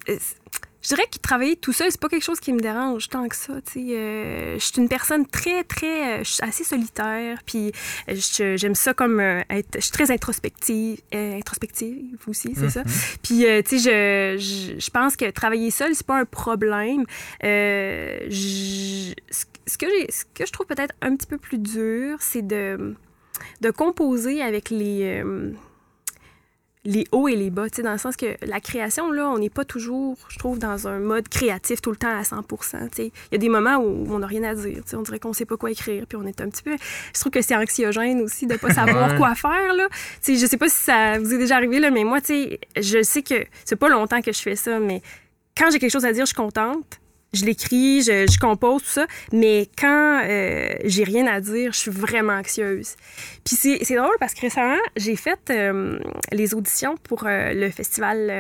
Je 0.81 0.89
dirais 0.89 1.07
que 1.13 1.19
travailler 1.19 1.57
tout 1.57 1.73
seul, 1.73 1.91
c'est 1.91 2.01
pas 2.01 2.09
quelque 2.09 2.23
chose 2.25 2.39
qui 2.39 2.53
me 2.53 2.61
dérange 2.61 3.09
tant 3.09 3.27
que 3.29 3.35
ça. 3.35 3.55
Euh, 3.77 4.55
je 4.59 4.65
suis 4.65 4.81
une 4.81 4.89
personne 4.89 5.27
très, 5.27 5.65
très. 5.65 6.21
euh, 6.21 6.25
Je 6.25 6.33
suis 6.35 6.43
assez 6.45 6.63
solitaire. 6.65 7.41
Puis 7.45 7.73
euh, 8.09 8.57
j'aime 8.57 8.75
ça 8.77 8.95
comme. 8.95 9.19
être, 9.19 9.75
je 9.75 9.81
suis 9.81 9.91
très 9.91 10.11
introspective. 10.11 11.01
euh, 11.15 11.37
introspective 11.37 12.17
aussi, 12.29 12.53
c'est 12.57 12.71
ça. 12.71 12.83
Puis, 13.23 13.45
euh, 13.45 13.61
tu 13.63 13.79
sais, 13.81 14.37
je, 14.39 14.41
je, 14.41 14.79
je 14.81 14.91
pense 14.91 15.17
que 15.17 15.29
travailler 15.31 15.71
seul, 15.73 15.95
c'est 15.95 16.07
pas 16.07 16.19
un 16.21 16.25
problème. 16.25 17.05
Je- 17.43 19.15
ce 19.67 19.77
que, 19.79 19.87
ce 20.11 20.25
que 20.35 20.47
je 20.47 20.53
trouve 20.53 20.67
peut-être 20.67 20.95
un 21.03 21.15
petit 21.17 21.27
peu 21.27 21.39
plus 21.39 21.59
dur, 21.59 22.17
c'est 22.21 22.47
de, 22.47 22.95
de 23.61 23.71
composer 23.71 24.43
avec 24.43 24.71
les. 24.71 25.23
Les 26.85 27.07
hauts 27.13 27.29
et 27.29 27.37
les 27.37 27.51
bas, 27.51 27.69
dans 27.69 27.93
le 27.93 27.99
sens 27.99 28.17
que 28.17 28.37
la 28.47 28.61
création, 28.61 29.11
là, 29.11 29.29
on 29.29 29.39
n'est 29.39 29.51
pas 29.51 29.65
toujours, 29.65 30.17
je 30.29 30.39
trouve, 30.39 30.59
dans 30.59 30.89
un 30.89 30.99
mode 30.99 31.29
créatif 31.29 31.81
tout 31.81 31.91
le 31.91 31.97
temps 31.97 32.17
à 32.17 32.25
100 32.25 32.43
tu 32.43 32.57
sais. 32.93 33.13
Il 33.31 33.33
y 33.33 33.35
a 33.35 33.39
des 33.39 33.49
moments 33.49 33.77
où 33.77 34.07
on 34.11 34.21
n'a 34.21 34.27
rien 34.27 34.45
à 34.45 34.55
dire, 34.55 34.83
on 34.95 35.03
dirait 35.03 35.19
qu'on 35.19 35.33
sait 35.33 35.45
pas 35.45 35.57
quoi 35.57 35.71
écrire, 35.71 36.07
puis 36.09 36.17
on 36.17 36.27
est 36.27 36.41
un 36.41 36.49
petit 36.49 36.63
peu... 36.63 36.77
Je 37.15 37.21
trouve 37.21 37.33
que 37.33 37.43
c'est 37.43 37.57
anxiogène 37.57 38.21
aussi 38.23 38.47
de 38.47 38.57
pas 38.57 38.73
savoir 38.73 39.17
quoi 39.17 39.35
faire, 39.35 39.75
là. 39.75 39.89
Tu 40.23 40.35
sais, 40.35 40.37
je 40.37 40.47
sais 40.47 40.57
pas 40.57 40.69
si 40.69 40.77
ça 40.83 41.19
vous 41.19 41.35
est 41.35 41.39
déjà 41.39 41.57
arrivé, 41.57 41.81
là, 41.81 41.91
mais 41.91 42.05
moi, 42.05 42.21
je 42.21 43.03
sais 43.03 43.23
que 43.23 43.45
c'est 43.65 43.77
pas 43.77 43.89
longtemps 43.89 44.23
que 44.23 44.33
je 44.33 44.41
fais 44.41 44.57
ça, 44.57 44.79
mais 44.79 45.03
quand 45.57 45.71
j'ai 45.71 45.79
quelque 45.79 45.93
chose 45.93 46.05
à 46.05 46.13
dire, 46.13 46.25
je 46.25 46.29
suis 46.29 46.37
contente. 46.37 47.01
Je 47.35 47.45
l'écris, 47.45 48.03
je, 48.03 48.27
je 48.31 48.39
compose, 48.39 48.83
tout 48.83 48.89
ça. 48.89 49.07
Mais 49.33 49.69
quand 49.79 50.23
euh, 50.25 50.71
j'ai 50.85 51.05
rien 51.05 51.27
à 51.27 51.41
dire, 51.41 51.73
je 51.73 51.79
suis 51.79 51.91
vraiment 51.91 52.35
anxieuse. 52.35 52.97
Puis 53.45 53.57
c'est 53.57 53.95
drôle 53.95 54.17
parce 54.19 54.35
que 54.35 54.43
récemment, 54.43 54.79
j'ai 54.97 55.17
fait 55.17 55.39
euh, 55.51 55.99
les 56.33 56.55
auditions 56.55 56.97
pour 56.97 57.27
euh, 57.27 57.53
le 57.53 57.71
Festival 57.71 58.31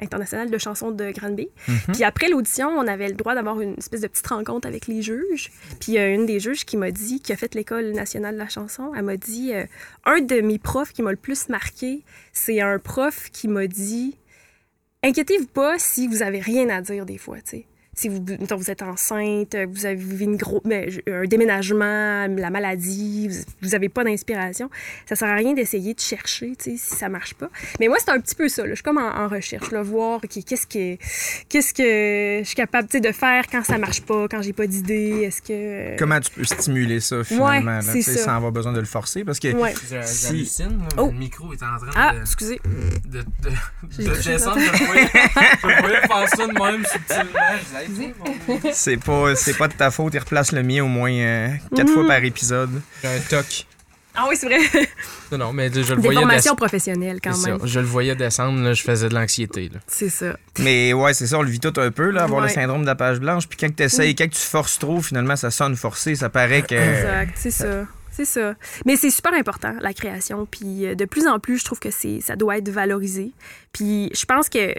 international 0.00 0.50
de 0.50 0.58
chansons 0.58 0.90
de 0.90 1.10
Granby. 1.10 1.48
Puis 1.92 2.04
après 2.04 2.28
l'audition, 2.28 2.68
on 2.68 2.86
avait 2.86 3.08
le 3.08 3.14
droit 3.14 3.34
d'avoir 3.34 3.60
une 3.60 3.74
espèce 3.74 4.00
de 4.00 4.08
petite 4.08 4.26
rencontre 4.26 4.66
avec 4.66 4.86
les 4.86 5.02
juges. 5.02 5.50
Puis 5.80 5.92
il 5.92 5.94
y 5.94 5.98
a 5.98 6.08
une 6.08 6.26
des 6.26 6.40
juges 6.40 6.64
qui 6.64 6.76
m'a 6.76 6.90
dit, 6.90 7.20
qui 7.20 7.32
a 7.32 7.36
fait 7.36 7.54
l'École 7.54 7.92
nationale 7.92 8.34
de 8.34 8.38
la 8.38 8.48
chanson, 8.48 8.92
elle 8.96 9.04
m'a 9.04 9.16
dit, 9.16 9.52
un 10.04 10.20
de 10.20 10.40
mes 10.40 10.58
profs 10.58 10.92
qui 10.92 11.02
m'a 11.02 11.10
le 11.10 11.16
plus 11.16 11.48
marqué, 11.48 12.02
c'est 12.32 12.60
un 12.60 12.78
prof 12.78 13.28
qui 13.32 13.48
m'a 13.48 13.66
dit, 13.66 14.16
inquiétez-vous 15.02 15.46
pas 15.46 15.78
si 15.78 16.08
vous 16.08 16.22
avez 16.22 16.40
rien 16.40 16.68
à 16.70 16.80
dire 16.80 17.06
des 17.06 17.18
fois, 17.18 17.36
tu 17.38 17.50
sais. 17.50 17.67
Si 17.98 18.08
vous, 18.08 18.24
mettons, 18.28 18.54
vous 18.56 18.70
êtes 18.70 18.82
enceinte, 18.82 19.56
vous 19.72 19.84
avez 19.84 19.96
vécu 19.96 20.22
une 20.22 20.36
gros, 20.36 20.62
mais, 20.64 20.88
un 21.10 21.24
déménagement, 21.24 22.28
la 22.28 22.50
maladie, 22.50 23.28
vous- 23.60 23.68
n'avez 23.70 23.88
pas 23.88 24.04
d'inspiration, 24.04 24.70
ça 25.08 25.16
sert 25.16 25.26
à 25.28 25.34
rien 25.34 25.52
d'essayer 25.52 25.94
de 25.94 26.00
chercher, 26.00 26.52
tu 26.56 26.70
sais, 26.70 26.76
si 26.76 26.94
ça 26.94 27.08
marche 27.08 27.34
pas. 27.34 27.48
Mais 27.80 27.88
moi, 27.88 27.96
c'est 27.98 28.10
un 28.12 28.20
petit 28.20 28.36
peu 28.36 28.48
ça, 28.48 28.62
là. 28.62 28.68
Je 28.70 28.74
suis 28.76 28.82
comme 28.84 28.98
en, 28.98 29.16
en 29.24 29.26
recherche, 29.26 29.72
là, 29.72 29.82
voir, 29.82 30.20
qu'est-ce 30.20 30.66
que, 30.68 30.96
qu'est-ce 31.48 31.74
que 31.74 32.38
je 32.42 32.46
suis 32.46 32.54
capable, 32.54 32.88
de 32.88 33.10
faire 33.12 33.44
quand 33.50 33.64
ça 33.64 33.78
marche 33.78 34.02
pas, 34.02 34.28
quand 34.28 34.42
j'ai 34.42 34.52
pas 34.52 34.68
d'idée, 34.68 35.22
est-ce 35.24 35.42
que... 35.42 35.96
Comment 35.98 36.20
tu 36.20 36.30
peux 36.30 36.44
stimuler 36.44 37.00
ça, 37.00 37.24
finalement, 37.24 37.72
là, 37.72 37.82
ça. 37.82 38.00
sans 38.02 38.36
avoir 38.36 38.52
besoin 38.52 38.72
de 38.72 38.78
le 38.80 38.86
forcer? 38.86 39.24
Parce 39.24 39.40
que 39.40 39.48
Ouais. 39.54 39.74
Si- 40.04 40.68
Oh. 40.96 41.06
Le 41.12 41.18
micro 41.18 41.52
est 41.52 41.62
en 41.62 41.76
train 41.78 41.90
Ah, 41.96 42.14
de, 42.14 42.20
excusez. 42.20 42.60
de, 43.06 43.18
de, 43.18 43.24
de 43.48 44.08
touché 44.14 44.30
descendre. 44.32 44.60
Je 44.60 44.84
voyais 45.80 46.00
faire 46.06 46.28
ça 46.28 46.46
de 46.46 46.52
même 46.52 46.84
subtilement. 46.84 47.87
C'est 48.72 48.96
pas, 48.98 49.34
c'est 49.34 49.56
pas 49.56 49.68
de 49.68 49.74
ta 49.74 49.90
faute, 49.90 50.14
il 50.14 50.18
replace 50.18 50.52
le 50.52 50.62
mien 50.62 50.82
au 50.84 50.88
moins 50.88 51.10
euh, 51.12 51.48
quatre 51.74 51.90
fois 51.92 52.06
par 52.06 52.22
épisode. 52.24 52.70
J'ai 53.02 53.08
un 53.08 53.20
toc. 53.20 53.66
Ah 54.20 54.26
oui, 54.28 54.36
c'est 54.36 54.46
vrai. 54.46 54.58
Non, 55.30 55.38
non, 55.38 55.52
mais 55.52 55.70
je 55.72 55.78
le 55.78 55.96
Des 56.00 56.02
voyais 56.02 56.18
formations 56.18 56.36
descendre. 56.36 56.56
professionnelles, 56.56 57.20
quand 57.22 57.36
même. 57.46 57.60
ça. 57.60 57.66
Je 57.66 57.78
le 57.78 57.86
voyais 57.86 58.16
descendre, 58.16 58.60
là, 58.62 58.72
je 58.72 58.82
faisais 58.82 59.08
de 59.08 59.14
l'anxiété. 59.14 59.70
C'est 59.86 60.08
ça. 60.08 60.36
Mais 60.58 60.92
ouais, 60.92 61.14
c'est 61.14 61.28
ça, 61.28 61.38
on 61.38 61.42
le 61.42 61.50
vit 61.50 61.60
tout 61.60 61.72
un 61.80 61.90
peu, 61.92 62.10
là, 62.10 62.24
avoir 62.24 62.40
le 62.40 62.48
syndrome 62.48 62.80
de 62.82 62.86
la 62.86 62.96
page 62.96 63.20
blanche. 63.20 63.46
Puis 63.46 63.56
quand 63.56 63.72
tu 63.76 63.82
essayes, 63.84 64.16
quand 64.16 64.28
tu 64.28 64.40
forces 64.40 64.78
trop, 64.80 65.00
finalement, 65.02 65.36
ça 65.36 65.50
sonne 65.52 65.76
forcé. 65.76 66.16
Ça 66.16 66.30
paraît 66.30 66.62
que. 66.62 66.74
Exact, 66.74 67.32
c'est 67.36 67.50
ça. 67.52 67.86
C'est 68.10 68.24
ça. 68.24 68.54
Mais 68.84 68.96
c'est 68.96 69.10
super 69.10 69.32
important, 69.34 69.74
la 69.80 69.92
création. 69.92 70.44
Puis 70.50 70.86
euh, 70.86 70.96
de 70.96 71.04
plus 71.04 71.28
en 71.28 71.38
plus, 71.38 71.58
je 71.58 71.64
trouve 71.64 71.78
que 71.78 71.92
c'est, 71.92 72.20
ça 72.20 72.34
doit 72.34 72.58
être 72.58 72.68
valorisé. 72.70 73.30
Puis 73.72 74.10
je 74.12 74.24
pense 74.24 74.48
que 74.48 74.74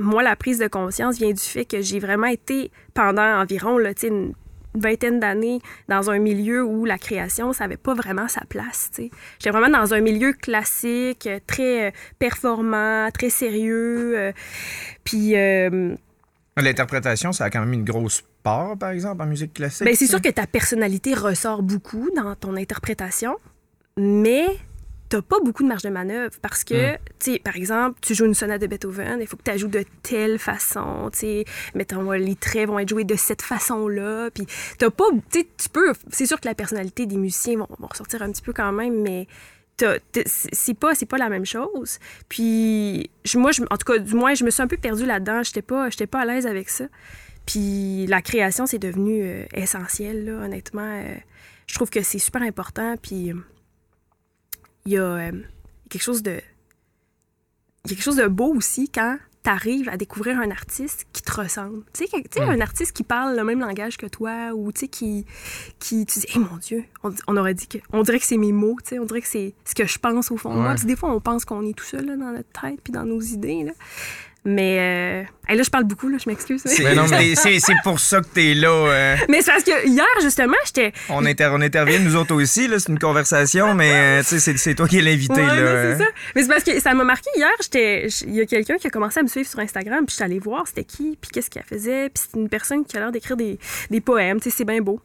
moi, 0.00 0.22
la 0.22 0.36
prise 0.36 0.58
de 0.58 0.66
conscience 0.66 1.18
vient 1.18 1.32
du 1.32 1.40
fait 1.40 1.64
que 1.64 1.80
j'ai 1.80 2.00
vraiment 2.00 2.26
été 2.26 2.70
pendant 2.94 3.40
environ 3.40 3.78
là, 3.78 3.90
une 4.02 4.32
vingtaine 4.74 5.20
d'années 5.20 5.60
dans 5.88 6.10
un 6.10 6.18
milieu 6.18 6.64
où 6.64 6.84
la 6.84 6.98
création, 6.98 7.52
ça 7.52 7.64
n'avait 7.64 7.76
pas 7.76 7.94
vraiment 7.94 8.28
sa 8.28 8.42
place. 8.48 8.90
J'étais 9.38 9.50
vraiment 9.50 9.68
dans 9.68 9.94
un 9.94 10.00
milieu 10.00 10.32
classique, 10.32 11.26
euh, 11.26 11.40
très 11.46 11.88
euh, 11.88 11.90
performant, 12.18 13.08
très 13.12 13.30
sérieux. 13.30 14.16
euh, 14.16 14.32
puis 15.04 15.36
euh, 15.36 15.94
L'interprétation, 16.56 17.32
ça 17.32 17.44
a 17.44 17.50
quand 17.50 17.60
même 17.60 17.72
une 17.72 17.84
grosse 17.84 18.22
part, 18.42 18.76
par 18.76 18.90
exemple, 18.90 19.22
en 19.22 19.26
musique 19.26 19.54
classique. 19.54 19.84
Ben, 19.84 19.94
c'est 19.94 20.06
sûr 20.06 20.20
que 20.20 20.28
ta 20.28 20.46
personnalité 20.46 21.14
ressort 21.14 21.62
beaucoup 21.62 22.08
dans 22.14 22.34
ton 22.34 22.56
interprétation, 22.56 23.36
mais 23.96 24.46
t'as 25.10 25.20
pas 25.20 25.36
beaucoup 25.44 25.62
de 25.62 25.68
marge 25.68 25.82
de 25.82 25.90
manœuvre 25.90 26.34
parce 26.40 26.64
que, 26.64 26.94
tu 27.18 27.32
sais, 27.34 27.38
par 27.38 27.56
exemple, 27.56 27.98
tu 28.00 28.14
joues 28.14 28.24
une 28.24 28.32
sonate 28.34 28.60
de 28.62 28.66
Beethoven, 28.66 29.18
il 29.20 29.26
faut 29.26 29.36
que 29.36 29.42
tu 29.50 29.58
joues 29.58 29.68
de 29.68 29.84
telle 30.02 30.38
façon, 30.38 31.10
tu 31.12 31.18
sais, 31.18 31.44
mettons, 31.74 32.10
les 32.12 32.34
traits 32.36 32.68
vont 32.68 32.78
être 32.78 32.88
joués 32.88 33.04
de 33.04 33.16
cette 33.16 33.42
façon-là, 33.42 34.30
puis 34.30 34.46
t'as 34.78 34.88
pas, 34.90 35.04
tu 35.30 35.40
sais, 35.40 35.48
tu 35.58 35.68
peux, 35.68 35.92
c'est 36.10 36.24
sûr 36.26 36.40
que 36.40 36.48
la 36.48 36.54
personnalité 36.54 37.04
des 37.06 37.16
musiciens 37.18 37.58
vont, 37.58 37.66
vont 37.78 37.88
ressortir 37.88 38.22
un 38.22 38.30
petit 38.32 38.42
peu 38.42 38.52
quand 38.54 38.72
même, 38.72 39.02
mais 39.02 39.26
c'est 40.26 40.74
pas 40.74 40.94
c'est 40.94 41.06
pas 41.06 41.16
la 41.16 41.30
même 41.30 41.46
chose 41.46 41.98
puis 42.28 43.08
je- 43.24 43.38
moi 43.38 43.50
je, 43.50 43.62
en 43.62 43.78
tout 43.78 43.90
cas 43.90 43.98
du 43.98 44.14
moins 44.14 44.34
je 44.34 44.44
me 44.44 44.50
suis 44.50 44.60
un 44.62 44.66
peu 44.66 44.76
perdue 44.76 45.06
là-dedans 45.06 45.42
j'étais 45.42 45.62
pas 45.62 45.88
j'étais 45.88 46.06
pas 46.06 46.20
à 46.20 46.24
l'aise 46.26 46.46
avec 46.46 46.68
ça 46.68 46.84
puis 47.46 48.06
la 48.06 48.20
création, 48.22 48.66
c'est 48.66 48.78
devenu 48.78 49.22
euh, 49.24 49.44
essentiel, 49.54 50.26
là, 50.26 50.44
honnêtement. 50.44 50.82
euh, 51.02 51.14
je 51.66 51.74
trouve 51.74 51.90
que 51.90 52.02
c'est 52.02 52.18
super 52.20 52.42
important. 52.42 52.94
Puis 53.02 53.32
il 54.86 54.92
y 54.92 54.96
a 54.98 55.02
euh, 55.02 55.32
quelque 55.88 56.02
chose 56.02 56.22
de. 56.22 56.40
Il 57.84 57.90
y 57.90 57.92
a 57.92 57.96
quelque 57.96 58.04
chose 58.04 58.16
de 58.16 58.26
beau 58.26 58.54
aussi 58.54 58.90
quand 58.90 59.16
tu 59.42 59.48
arrives 59.48 59.88
à 59.88 59.96
découvrir 59.96 60.38
un 60.38 60.50
artiste 60.50 61.06
qui 61.12 61.22
te 61.22 61.32
ressemble. 61.32 61.84
Tu 61.94 62.06
sais, 62.06 62.24
sais, 62.30 62.40
un 62.42 62.60
artiste 62.60 62.92
qui 62.92 63.04
parle 63.04 63.36
le 63.36 63.44
même 63.44 63.60
langage 63.60 63.96
que 63.96 64.06
toi 64.06 64.52
ou 64.54 64.70
tu 64.70 64.80
sais, 64.80 64.88
qui, 64.88 65.24
qui. 65.78 66.04
Tu 66.04 66.20
dis, 66.20 66.26
hey, 66.34 66.38
mon 66.38 66.56
Dieu, 66.58 66.84
on, 67.02 67.14
on 67.26 67.36
aurait 67.36 67.54
dit 67.54 67.66
que. 67.66 67.78
On 67.92 68.02
dirait 68.02 68.18
que 68.18 68.26
c'est 68.26 68.36
mes 68.36 68.52
mots, 68.52 68.76
tu 68.82 68.90
sais, 68.90 68.98
on 68.98 69.06
dirait 69.06 69.22
que 69.22 69.28
c'est 69.28 69.54
ce 69.64 69.74
que 69.74 69.86
je 69.86 69.98
pense 69.98 70.30
au 70.30 70.36
fond 70.36 70.50
de 70.50 70.54
moi. 70.56 70.64
Ouais. 70.64 70.70
Parce 70.70 70.82
que 70.82 70.88
des 70.88 70.96
fois, 70.96 71.10
on 71.14 71.20
pense 71.20 71.44
qu'on 71.44 71.64
est 71.64 71.76
tout 71.76 71.84
seul 71.84 72.06
là, 72.06 72.16
dans 72.16 72.32
notre 72.32 72.60
tête 72.60 72.80
puis 72.82 72.92
dans 72.92 73.04
nos 73.04 73.20
idées. 73.20 73.64
Là. 73.64 73.72
Mais 74.42 74.78
euh, 74.78 75.50
hey, 75.50 75.56
là, 75.58 75.62
je 75.62 75.68
parle 75.68 75.84
beaucoup, 75.84 76.08
là, 76.08 76.16
je 76.18 76.26
m'excuse. 76.28 76.62
C'est 76.64 76.82
Mais 76.82 77.34
c'est 77.34 77.74
pour 77.84 78.00
ça 78.00 78.20
que 78.22 78.26
t'es 78.26 78.54
là. 78.54 78.68
euh, 78.70 79.16
Mais 79.28 79.42
c'est 79.42 79.50
parce 79.52 79.64
que 79.64 79.86
hier, 79.86 80.06
justement, 80.22 80.56
j'étais. 80.64 80.92
on, 81.10 81.26
inter- 81.26 81.50
on 81.52 81.60
intervient 81.60 81.98
nous 81.98 82.16
autres 82.16 82.34
aussi, 82.34 82.66
là, 82.66 82.78
c'est 82.78 82.88
une 82.90 82.98
conversation, 82.98 83.74
mais 83.74 84.20
euh, 84.20 84.22
tu 84.26 84.40
c'est- 84.40 84.74
toi 84.74 84.88
qui 84.88 84.98
es 84.98 85.02
l'invité. 85.02 85.42
Ouais, 85.42 85.94
c'est 85.98 85.98
ça. 86.04 86.08
Mais 86.34 86.42
c'est 86.42 86.48
parce 86.48 86.64
que 86.64 86.80
ça 86.80 86.94
m'a 86.94 87.04
marqué 87.04 87.28
hier. 87.36 87.50
J'étais, 87.60 88.06
il 88.26 88.34
y 88.34 88.40
a 88.40 88.46
quelqu'un 88.46 88.76
qui 88.78 88.86
a 88.86 88.90
commencé 88.90 89.20
à 89.20 89.22
me 89.22 89.28
suivre 89.28 89.48
sur 89.48 89.58
Instagram, 89.58 90.06
puis 90.06 90.12
je 90.12 90.14
suis 90.14 90.24
allée 90.24 90.38
voir 90.38 90.66
c'était 90.66 90.84
qui, 90.84 91.18
puis 91.20 91.30
qu'est-ce 91.30 91.50
qu'elle 91.50 91.64
faisait. 91.64 92.08
Puis 92.08 92.24
c'est 92.32 92.38
une 92.40 92.48
personne 92.48 92.86
qui 92.86 92.96
a 92.96 93.00
l'air 93.00 93.12
d'écrire 93.12 93.36
des, 93.36 93.58
des 93.90 94.00
poèmes, 94.00 94.40
tu 94.40 94.48
sais, 94.50 94.56
c'est 94.56 94.64
bien 94.64 94.80
beau. 94.80 95.00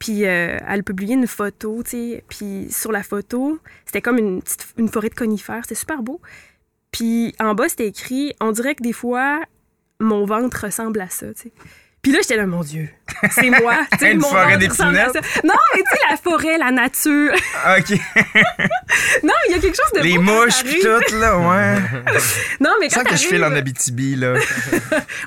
Puis 0.00 0.26
euh, 0.26 0.58
elle 0.68 0.80
a 0.80 0.82
publié 0.82 1.14
une 1.14 1.28
photo, 1.28 1.82
tu 1.84 1.90
sais, 1.90 2.24
puis 2.28 2.66
sur 2.70 2.90
la 2.90 3.04
photo, 3.04 3.60
c'était 3.86 4.00
comme 4.02 4.18
une, 4.18 4.42
petite, 4.42 4.66
une 4.76 4.88
forêt 4.88 5.08
de 5.10 5.14
conifères, 5.14 5.60
c'était 5.62 5.76
super 5.76 6.02
beau. 6.02 6.20
Puis 6.92 7.34
en 7.40 7.54
bas, 7.54 7.68
c'était 7.68 7.88
écrit, 7.88 8.34
on 8.40 8.52
dirait 8.52 8.74
que 8.74 8.82
des 8.82 8.92
fois, 8.92 9.40
mon 9.98 10.24
ventre 10.24 10.66
ressemble 10.66 11.00
à 11.00 11.08
ça, 11.08 11.26
tu 11.34 11.42
sais. 11.42 11.52
Puis 12.02 12.10
là, 12.10 12.18
j'étais 12.20 12.36
là, 12.36 12.46
mon 12.46 12.62
Dieu, 12.62 12.88
c'est 13.30 13.48
moi. 13.48 13.76
Une 14.02 14.18
mon 14.18 14.26
forêt 14.26 14.58
ça. 14.70 14.90
Non, 14.90 15.54
mais 15.72 15.82
tu 15.82 15.88
sais, 15.88 16.00
la 16.10 16.16
forêt, 16.16 16.58
la 16.58 16.72
nature. 16.72 17.32
OK. 17.78 17.98
Non, 19.22 19.32
il 19.48 19.52
y 19.52 19.54
a 19.54 19.58
quelque 19.58 19.76
chose 19.76 19.92
de 19.94 20.00
Les 20.00 20.18
mouches 20.18 20.64
pis 20.64 20.80
tout, 20.80 21.14
là, 21.16 21.38
ouais. 21.38 21.76
Non, 22.60 22.72
mais 22.80 22.88
quand 22.88 23.02
ça 23.02 23.04
que 23.04 23.16
je 23.16 23.26
file 23.26 23.44
en 23.44 23.52
Abitibi, 23.52 24.16
là. 24.16 24.34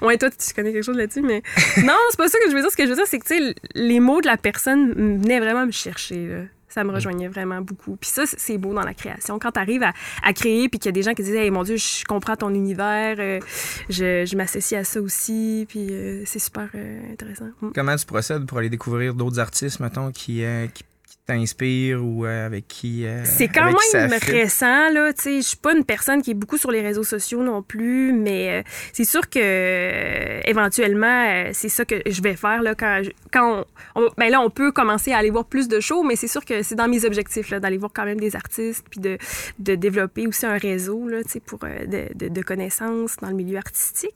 Ouais, 0.01 0.17
toi, 0.17 0.29
tu 0.29 0.53
connais 0.53 0.73
quelque 0.73 0.83
chose 0.83 0.97
là-dessus, 0.97 1.21
mais. 1.21 1.41
non, 1.77 1.97
c'est 2.11 2.17
pas 2.17 2.27
ça 2.27 2.37
que 2.39 2.51
je 2.51 2.55
veux 2.55 2.61
dire. 2.61 2.69
Ce 2.69 2.75
que 2.75 2.83
je 2.83 2.89
veux 2.89 2.95
dire, 2.95 3.07
c'est 3.07 3.19
que, 3.19 3.25
tu 3.25 3.37
sais, 3.37 3.55
les 3.73 3.99
mots 3.99 4.21
de 4.21 4.27
la 4.27 4.37
personne 4.37 5.21
venaient 5.21 5.39
vraiment 5.39 5.65
me 5.65 5.71
chercher, 5.71 6.27
là. 6.27 6.41
Ça 6.75 6.83
me 6.83 6.91
rejoignait 6.91 7.29
vraiment 7.29 7.61
beaucoup. 7.61 7.95
Puis 7.95 8.09
ça, 8.09 8.23
c'est 8.25 8.57
beau 8.57 8.73
dans 8.73 8.83
la 8.83 8.93
création. 8.93 9.39
Quand 9.39 9.53
tu 9.53 9.59
arrives 9.61 9.83
à, 9.83 9.93
à 10.21 10.33
créer, 10.33 10.67
puis 10.67 10.77
qu'il 10.77 10.87
y 10.87 10.89
a 10.89 10.91
des 10.91 11.03
gens 11.03 11.13
qui 11.13 11.23
disent 11.23 11.33
Hey, 11.33 11.49
mon 11.49 11.63
Dieu, 11.63 11.77
je 11.77 12.03
comprends 12.03 12.35
ton 12.35 12.53
univers, 12.53 13.15
euh, 13.17 13.39
je, 13.87 14.25
je 14.25 14.35
m'associe 14.35 14.81
à 14.81 14.83
ça 14.83 14.99
aussi, 14.99 15.65
puis 15.69 15.87
euh, 15.89 16.23
c'est 16.25 16.39
super 16.39 16.67
euh, 16.75 17.13
intéressant. 17.13 17.47
Mm. 17.61 17.69
Comment 17.73 17.95
tu 17.95 18.05
procèdes 18.05 18.45
pour 18.45 18.57
aller 18.57 18.67
découvrir 18.67 19.13
d'autres 19.13 19.39
artistes, 19.39 19.79
mettons, 19.79 20.11
qui, 20.11 20.43
qui, 20.73 20.83
qui 21.27 21.33
t'inspirent 21.33 22.03
ou 22.03 22.25
euh, 22.25 22.45
avec 22.45 22.67
qui. 22.67 23.05
euh, 23.05 23.21
C'est 23.25 23.47
quand 23.47 23.63
avec 23.63 23.75
même 23.93 24.19
récent, 24.21 24.89
là. 24.91 25.11
Tu 25.13 25.21
sais, 25.23 25.35
je 25.37 25.47
suis 25.47 25.57
pas 25.57 25.73
une 25.75 25.83
personne 25.83 26.21
qui 26.21 26.31
est 26.31 26.35
beaucoup 26.35 26.57
sur 26.57 26.71
les 26.71 26.81
réseaux 26.81 27.03
sociaux 27.03 27.41
non 27.43 27.61
plus, 27.61 28.13
mais 28.13 28.59
euh, 28.59 28.63
c'est 28.93 29.05
sûr 29.05 29.27
que 29.29 30.47
éventuellement, 30.47 31.45
c'est 31.53 31.69
ça 31.69 31.85
que 31.85 31.95
je 32.05 32.21
vais 32.21 32.35
faire, 32.35 32.61
là, 32.61 32.75
quand, 32.75 33.01
je- 33.03 33.11
quand 33.31 33.65
on, 33.95 34.01
on- 34.03 34.09
ben 34.17 34.29
là, 34.29 34.39
on 34.41 34.49
peut 34.49 34.71
commencer 34.71 35.11
à 35.13 35.17
aller 35.17 35.31
voir 35.31 35.45
plus 35.45 35.67
de 35.67 35.79
shows, 35.79 36.03
mais 36.03 36.15
c'est 36.15 36.27
sûr 36.27 36.43
que 36.45 36.61
c'est 36.63 36.75
dans 36.75 36.87
mes 36.87 37.05
objectifs, 37.05 37.49
là, 37.49 37.59
d'aller 37.59 37.77
voir 37.77 37.91
quand 37.93 38.05
même 38.05 38.19
des 38.19 38.35
artistes, 38.35 38.85
puis 38.89 38.99
de, 38.99 39.17
de 39.59 39.75
développer 39.75 40.27
aussi 40.27 40.45
un 40.45 40.57
réseau, 40.57 41.07
là, 41.07 41.23
tu 41.23 41.29
sais, 41.31 41.39
pour, 41.39 41.59
de, 41.59 42.07
de, 42.15 42.27
de 42.29 42.41
connaissances 42.41 43.15
dans 43.21 43.29
le 43.29 43.35
milieu 43.35 43.57
artistique. 43.57 44.15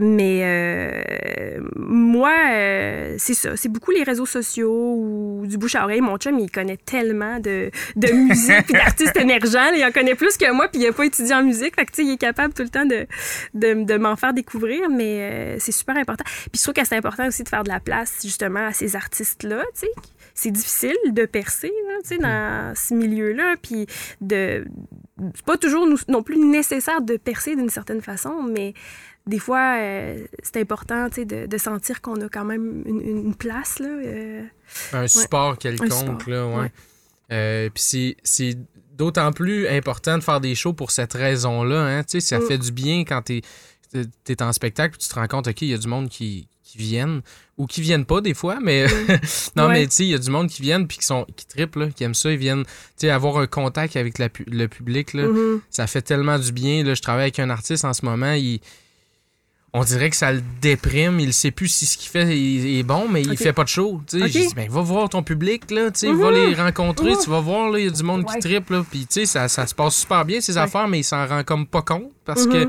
Mais 0.00 1.58
moi, 1.76 2.34
c'est 3.18 3.34
ça. 3.34 3.56
C'est 3.56 3.68
beaucoup 3.68 3.90
les 3.90 4.02
réseaux 4.02 4.26
sociaux 4.26 4.94
ou 4.98 5.44
du 5.46 5.56
bouche 5.58 5.74
à 5.74 5.84
oreille. 5.84 6.00
Mon 6.00 6.16
chum, 6.16 6.38
il 6.38 6.47
connaît 6.50 6.76
tellement 6.76 7.38
de, 7.38 7.70
de 7.96 8.12
musique 8.12 8.72
d'artistes 8.72 9.16
émergents. 9.20 9.70
là. 9.70 9.76
il 9.76 9.84
en 9.84 9.92
connaît 9.92 10.14
plus 10.14 10.36
que 10.36 10.50
moi, 10.52 10.68
puis 10.68 10.80
il 10.80 10.86
n'a 10.86 10.92
pas 10.92 11.04
étudié 11.04 11.34
en 11.34 11.42
musique. 11.42 11.74
Fait 11.74 11.86
que, 11.86 12.02
il 12.02 12.12
est 12.12 12.18
capable 12.18 12.54
tout 12.54 12.62
le 12.62 12.68
temps 12.68 12.86
de, 12.86 13.06
de, 13.54 13.84
de 13.84 13.96
m'en 13.96 14.16
faire 14.16 14.32
découvrir, 14.32 14.88
mais 14.90 15.20
euh, 15.20 15.56
c'est 15.58 15.72
super 15.72 15.96
important. 15.96 16.24
Puis 16.24 16.58
je 16.58 16.62
trouve 16.62 16.74
que 16.74 16.84
c'est 16.84 16.96
important 16.96 17.26
aussi 17.26 17.42
de 17.42 17.48
faire 17.48 17.64
de 17.64 17.68
la 17.68 17.80
place, 17.80 18.18
justement, 18.22 18.66
à 18.66 18.72
ces 18.72 18.96
artistes-là, 18.96 19.62
tu 19.74 19.80
sais. 19.80 19.92
C'est 20.34 20.52
difficile 20.52 20.96
de 21.08 21.24
percer, 21.24 21.72
là, 21.88 22.16
dans 22.20 22.74
ce 22.76 22.94
milieu-là, 22.94 23.56
puis 23.60 23.86
de... 24.20 24.64
C'est 25.34 25.44
pas 25.44 25.56
toujours 25.56 25.84
non 26.06 26.22
plus 26.22 26.38
nécessaire 26.38 27.00
de 27.00 27.16
percer 27.16 27.56
d'une 27.56 27.70
certaine 27.70 28.00
façon, 28.00 28.44
mais 28.44 28.72
des 29.28 29.38
fois, 29.38 29.76
euh, 29.78 30.24
c'est 30.42 30.56
important 30.60 31.08
de, 31.08 31.46
de 31.46 31.58
sentir 31.58 32.00
qu'on 32.00 32.20
a 32.22 32.28
quand 32.28 32.44
même 32.44 32.82
une, 32.86 33.00
une 33.00 33.34
place. 33.34 33.78
Là, 33.78 33.88
euh. 33.88 34.42
Un 34.92 35.06
support 35.06 35.56
quelconque, 35.58 35.92
support, 35.92 36.18
là, 36.26 36.46
ouais. 36.46 36.72
Euh, 37.30 37.68
Puis 37.74 38.16
c'est- 38.24 38.58
d'autant 38.96 39.30
plus 39.32 39.68
important 39.68 40.18
de 40.18 40.24
faire 40.24 40.40
des 40.40 40.54
shows 40.56 40.72
pour 40.72 40.90
cette 40.90 41.12
raison-là. 41.12 41.98
Hein? 41.98 42.02
Ça 42.18 42.40
Mm. 42.40 42.46
fait 42.48 42.58
du 42.58 42.72
bien 42.72 43.04
quand 43.04 43.22
t'es. 43.22 43.42
tu 43.92 44.02
es 44.32 44.42
en 44.42 44.52
spectacle 44.52 44.98
tu 44.98 45.08
te 45.08 45.14
rends 45.14 45.26
compte, 45.28 45.46
OK, 45.48 45.62
il 45.62 45.68
y 45.68 45.74
a 45.74 45.78
du 45.78 45.88
monde 45.88 46.08
qui, 46.10 46.46
qui 46.62 46.76
viennent 46.76 47.22
ou 47.56 47.66
qui 47.66 47.80
viennent 47.80 48.04
pas 48.04 48.20
des 48.20 48.34
fois, 48.34 48.58
mais 48.60 48.86
non, 49.56 49.66
Ouais. 49.68 49.72
mais 49.72 49.86
tu 49.86 49.94
sais, 49.96 50.04
il 50.04 50.10
y 50.10 50.14
a 50.14 50.18
du 50.18 50.30
monde 50.30 50.48
qui 50.48 50.60
viennent 50.62 50.86
puis 50.86 50.98
qui 50.98 51.06
sont 51.06 51.24
qui 51.36 51.46
trippent, 51.46 51.76
là, 51.76 51.88
qui 51.90 52.04
aiment 52.04 52.12
ça, 52.14 52.30
ils 52.30 52.36
viennent, 52.38 52.64
avoir 53.04 53.38
un 53.38 53.46
contact 53.46 53.96
avec 53.96 54.18
la 54.18 54.28
le 54.46 54.66
public, 54.68 55.14
là, 55.14 55.28
Mhm. 55.28 55.60
ça 55.70 55.86
fait 55.86 56.02
tellement 56.02 56.38
du 56.38 56.52
bien. 56.52 56.82
Là, 56.84 56.92
je 56.94 57.00
travaille 57.02 57.22
avec 57.22 57.38
un 57.38 57.48
artiste 57.50 57.84
en 57.86 57.92
ce 57.94 58.04
moment, 58.04 58.32
il- 58.32 58.60
on 59.74 59.84
dirait 59.84 60.08
que 60.10 60.16
ça 60.16 60.32
le 60.32 60.42
déprime, 60.62 61.20
il 61.20 61.32
sait 61.34 61.50
plus 61.50 61.68
si 61.68 61.86
ce 61.86 61.98
qu'il 61.98 62.08
fait 62.10 62.26
est, 62.36 62.82
bon, 62.82 63.06
mais 63.08 63.22
il 63.22 63.36
fait 63.36 63.52
pas 63.52 63.64
de 63.64 63.68
show. 63.68 64.00
Tu 64.08 64.18
sais, 64.18 64.24
Ok. 64.24 64.30
J'ai 64.30 64.46
dit, 64.46 64.54
ben, 64.54 64.68
va 64.70 64.80
voir 64.80 65.08
ton 65.08 65.22
public, 65.22 65.70
là, 65.70 65.90
tu 65.90 66.00
sais, 66.00 66.08
Mhm. 66.08 66.20
va 66.20 66.30
les 66.30 66.54
rencontrer, 66.54 67.10
Mhm. 67.10 67.18
tu 67.22 67.30
vas 67.30 67.40
voir, 67.40 67.70
là, 67.70 67.78
il 67.78 67.84
y 67.84 67.88
a 67.88 67.90
du 67.90 68.02
monde 68.02 68.24
Ouais. 68.26 68.34
qui 68.34 68.40
trippe, 68.48 68.70
là, 68.70 68.84
puis 68.90 69.00
tu 69.00 69.06
sais, 69.20 69.26
ça, 69.26 69.46
ça 69.48 69.66
se 69.66 69.74
passe 69.74 69.96
super 69.96 70.24
bien, 70.24 70.40
ces 70.40 70.52
Ouais. 70.54 70.58
affaires, 70.58 70.88
mais 70.88 71.00
il 71.00 71.04
s'en 71.04 71.26
rend 71.26 71.44
comme 71.44 71.66
pas 71.66 71.82
compte 71.82 72.10
parce 72.24 72.46
Mhm. 72.46 72.52
que 72.52 72.68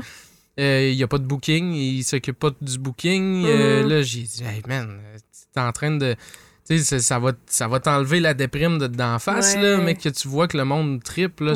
euh, 0.58 0.90
il 0.90 0.96
n'y 0.96 1.02
a 1.02 1.08
pas 1.08 1.16
de 1.18 1.24
booking, 1.24 1.72
il 1.72 2.02
s'occupe 2.04 2.38
pas 2.38 2.50
du 2.60 2.78
booking. 2.78 3.46
Euh, 3.46 3.82
Mhm. 3.82 3.88
là, 3.88 4.02
j'ai 4.02 4.20
dit, 4.22 4.42
hey 4.44 4.60
man, 4.68 4.90
euh, 4.90 5.18
t'es 5.54 5.60
en 5.60 5.72
train 5.72 5.92
de. 5.92 6.14
Tu 6.68 6.78
sais, 6.78 6.84
ça- 6.84 6.98
ça 7.00 7.18
va, 7.18 7.32
ça 7.46 7.66
va 7.66 7.80
t'enlever 7.80 8.20
la 8.20 8.34
déprime 8.34 8.76
de- 8.78 8.86
d'en 8.88 9.18
face, 9.18 9.54
Ouais. 9.54 9.62
là, 9.62 9.76
mais 9.78 9.94
que 9.94 10.08
tu 10.10 10.28
vois 10.28 10.48
que 10.48 10.56
le 10.58 10.64
monde 10.66 11.02
triple. 11.02 11.44
Là. 11.46 11.54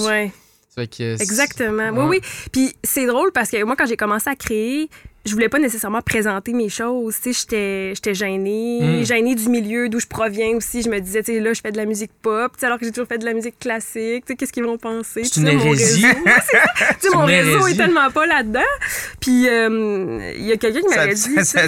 Fait 0.74 0.86
que 0.88 1.20
Exactement. 1.22 1.90
Oui, 1.92 2.18
oui. 2.18 2.20
Puis 2.50 2.74
c'est 2.82 3.06
drôle 3.06 3.30
parce 3.32 3.50
que 3.50 3.62
moi, 3.62 3.76
quand 3.76 3.86
j'ai 3.86 3.96
commencé 3.96 4.28
à 4.30 4.34
créer, 4.36 4.88
je 5.26 5.32
voulais 5.32 5.48
pas 5.48 5.58
nécessairement 5.58 6.02
présenter 6.02 6.52
mes 6.52 6.68
choses. 6.68 7.14
Tu 7.22 7.32
sais, 7.32 7.40
j'étais, 7.40 7.92
j'étais 7.94 8.14
gênée. 8.14 8.80
Mm. 9.00 9.04
Gênée 9.04 9.34
du 9.34 9.48
milieu 9.48 9.88
d'où 9.88 9.98
je 10.00 10.06
proviens 10.06 10.48
aussi. 10.56 10.82
Je 10.82 10.88
me 10.90 11.00
disais, 11.00 11.22
tu 11.22 11.32
sais, 11.32 11.40
là, 11.40 11.52
je 11.54 11.60
fais 11.60 11.72
de 11.72 11.76
la 11.76 11.86
musique 11.86 12.10
pop, 12.22 12.52
tu 12.52 12.60
sais, 12.60 12.66
alors 12.66 12.78
que 12.78 12.84
j'ai 12.84 12.90
toujours 12.92 13.08
fait 13.08 13.18
de 13.18 13.24
la 13.24 13.32
musique 13.34 13.58
classique. 13.58 14.24
Tu 14.26 14.32
sais, 14.32 14.36
qu'est-ce 14.36 14.52
qu'ils 14.52 14.64
vont 14.64 14.78
penser? 14.78 15.24
C'est 15.24 15.30
Tu 15.30 15.40
une 15.40 15.46
sais, 15.46 15.54
mon 15.54 15.64
hérésie. 15.64 16.04
Tu 17.00 17.08
sais, 17.08 17.10
mon 17.16 17.24
réseau 17.24 17.66
est 17.66 17.76
tellement 17.76 18.10
pas 18.10 18.26
là-dedans. 18.26 18.60
Puis 19.20 19.48
euh, 19.48 20.32
il 20.36 20.44
y 20.44 20.52
a 20.52 20.56
quelqu'un 20.56 20.80
qui 20.80 20.94
m'avait 20.94 21.14
dit... 21.14 21.34
ça, 21.44 21.62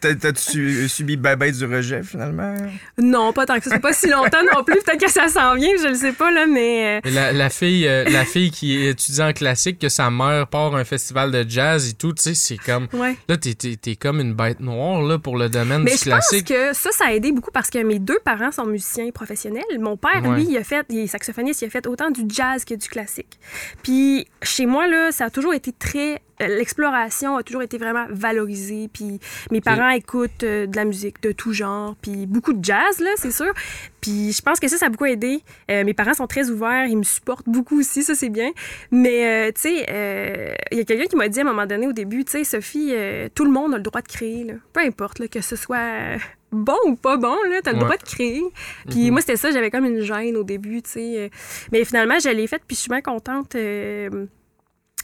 T'as-tu 0.00 0.88
subi 0.88 1.16
ben 1.16 1.36
du 1.38 1.64
rejet, 1.66 2.02
finalement? 2.02 2.54
Non, 2.98 3.32
pas 3.32 3.46
tant 3.46 3.58
que 3.58 3.64
ça. 3.64 3.70
C'est 3.70 3.80
pas 3.80 3.92
si 3.92 4.08
longtemps 4.08 4.42
non 4.54 4.64
plus. 4.64 4.76
Peut-être 4.84 5.00
que 5.04 5.10
ça 5.10 5.28
s'en 5.28 5.54
vient, 5.54 5.70
je 5.82 5.88
le 5.88 5.94
sais 5.94 6.12
pas, 6.12 6.30
là, 6.30 6.46
mais... 6.46 7.00
euh, 7.04 7.10
La, 7.12 7.32
la 7.32 7.50
fille, 7.50 7.86
euh, 7.86 8.04
la 8.08 8.24
fille 8.24 8.50
qui 8.50 8.76
est 8.76 8.90
étudiante 8.90 9.28
en 9.28 9.32
classique, 9.32 9.78
que 9.78 9.88
sa 9.88 10.10
mère 10.10 10.46
part 10.46 10.74
à 10.74 10.78
un 10.80 10.84
festival 10.84 11.30
de 11.30 11.44
jazz 11.48 11.90
et 11.90 11.94
tout, 11.94 12.12
tu 12.12 12.22
sais, 12.22 12.34
c'est 12.34 12.56
comme. 12.56 12.87
Ouais. 12.92 13.16
Là, 13.28 13.36
t'es, 13.36 13.54
t'es- 13.54 13.76
t'es 13.76 13.96
comme 13.96 14.20
une 14.20 14.34
bête 14.34 14.60
noire 14.60 15.02
là, 15.02 15.18
pour 15.18 15.36
le 15.36 15.48
domaine 15.48 15.82
Mais 15.82 15.92
du 15.92 15.98
je 15.98 16.02
classique. 16.04 16.48
pense 16.48 16.56
que 16.58 16.72
ça, 16.74 16.90
ça 16.92 17.06
a 17.06 17.12
aidé 17.12 17.32
beaucoup 17.32 17.50
parce 17.50 17.70
que 17.70 17.78
mes 17.82 17.98
deux 17.98 18.18
parents 18.24 18.52
sont 18.52 18.66
musiciens 18.66 19.10
professionnels. 19.10 19.62
Mon 19.78 19.96
père, 19.96 20.22
Ouais. 20.24 20.36
lui, 20.36 20.46
il 20.50 20.56
a 20.56 20.64
fait, 20.64 20.86
il 20.90 20.98
est 20.98 21.06
saxophoniste, 21.06 21.62
il 21.62 21.66
a 21.66 21.70
fait 21.70 21.86
autant 21.86 22.10
du 22.10 22.22
jazz 22.28 22.64
que 22.64 22.74
du 22.74 22.88
classique. 22.88 23.38
Puis 23.82 24.26
chez 24.42 24.66
moi, 24.66 24.86
là, 24.86 25.12
ça 25.12 25.26
a 25.26 25.30
toujours 25.30 25.54
été 25.54 25.72
très. 25.72 26.20
L'exploration 26.40 27.36
a 27.36 27.42
toujours 27.42 27.62
été 27.62 27.78
vraiment 27.78 28.06
valorisée. 28.10 28.88
Puis 28.92 29.18
mes 29.50 29.60
parents 29.60 29.90
écoutent 29.90 30.42
euh, 30.44 30.66
de 30.66 30.76
la 30.76 30.84
musique 30.84 31.22
de 31.22 31.32
tout 31.32 31.52
genre, 31.52 31.96
puis 32.00 32.26
beaucoup 32.26 32.52
de 32.52 32.64
jazz, 32.64 33.00
là, 33.00 33.10
c'est 33.16 33.30
sûr. 33.30 33.52
Puis 34.00 34.32
je 34.32 34.42
pense 34.42 34.60
que 34.60 34.68
ça, 34.68 34.76
ça 34.76 34.86
a 34.86 34.88
beaucoup 34.88 35.06
aidé. 35.06 35.40
Euh, 35.70 35.84
mes 35.84 35.94
parents 35.94 36.14
sont 36.14 36.26
très 36.26 36.48
ouverts, 36.50 36.86
ils 36.86 36.96
me 36.96 37.02
supportent 37.02 37.48
beaucoup 37.48 37.80
aussi, 37.80 38.02
ça, 38.02 38.14
c'est 38.14 38.28
bien. 38.28 38.50
Mais, 38.90 39.48
euh, 39.48 39.52
tu 39.52 39.62
sais, 39.62 40.56
il 40.72 40.78
y 40.78 40.80
a 40.80 40.84
quelqu'un 40.84 41.06
qui 41.06 41.16
m'a 41.16 41.28
dit 41.28 41.38
à 41.40 41.42
un 41.42 41.46
moment 41.46 41.66
donné 41.66 41.86
au 41.88 41.92
début, 41.92 42.24
tu 42.24 42.32
sais, 42.32 42.44
Sophie, 42.44 42.92
tout 43.34 43.44
le 43.44 43.50
monde 43.50 43.74
a 43.74 43.76
le 43.76 43.82
droit 43.82 44.00
de 44.02 44.08
créer, 44.08 44.44
là. 44.44 44.54
Peu 44.72 44.80
importe, 44.80 45.18
là, 45.18 45.28
que 45.28 45.40
ce 45.40 45.56
soit 45.56 46.16
bon 46.50 46.76
ou 46.86 46.94
pas 46.94 47.16
bon, 47.18 47.36
là, 47.50 47.60
t'as 47.62 47.72
le 47.72 47.78
Ouais. 47.78 47.84
droit 47.84 47.96
de 47.96 48.02
créer. 48.02 48.42
Puis 48.88 49.10
moi, 49.10 49.20
c'était 49.20 49.36
ça, 49.36 49.50
j'avais 49.50 49.70
comme 49.70 49.84
une 49.84 50.00
gêne 50.00 50.36
au 50.36 50.44
début, 50.44 50.80
tu 50.82 50.90
sais. 50.90 51.30
Mais 51.72 51.84
finalement, 51.84 52.18
je 52.18 52.28
l'ai 52.30 52.46
faite, 52.46 52.62
puis 52.66 52.76
je 52.76 52.80
suis 52.82 52.88
bien 52.88 53.02
contente. 53.02 53.54
euh, 53.56 54.26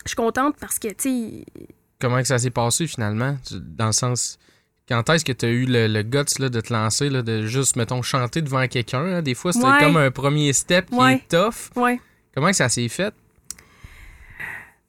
je 0.04 0.10
suis 0.10 0.16
contente 0.16 0.56
parce 0.60 0.78
que, 0.78 0.88
tu 0.88 0.94
sais, 0.98 1.44
Comment 2.00 2.18
que 2.20 2.26
ça 2.26 2.38
s'est 2.38 2.50
passé 2.50 2.86
finalement? 2.86 3.36
Dans 3.52 3.86
le 3.86 3.92
sens. 3.92 4.38
Quand 4.88 5.08
est-ce 5.08 5.24
que 5.24 5.32
tu 5.32 5.46
as 5.46 5.48
eu 5.48 5.64
le, 5.64 5.86
le 5.86 6.02
guts 6.02 6.38
là, 6.38 6.50
de 6.50 6.60
te 6.60 6.70
lancer, 6.72 7.08
là, 7.08 7.22
de 7.22 7.46
juste, 7.46 7.76
mettons, 7.76 8.02
chanter 8.02 8.42
devant 8.42 8.66
quelqu'un? 8.68 9.04
là? 9.04 9.22
Des 9.22 9.34
fois, 9.34 9.52
c'était 9.52 9.64
Ouais. 9.66 9.78
comme 9.80 9.96
un 9.96 10.10
premier 10.10 10.52
step 10.52 10.90
qui 10.90 10.96
Ouais. 10.96 11.14
est 11.14 11.28
tough. 11.28 11.70
ouais. 11.76 11.98
Comment 12.34 12.48
que 12.50 12.56
ça 12.56 12.68
s'est 12.68 12.88
fait? 12.88 13.14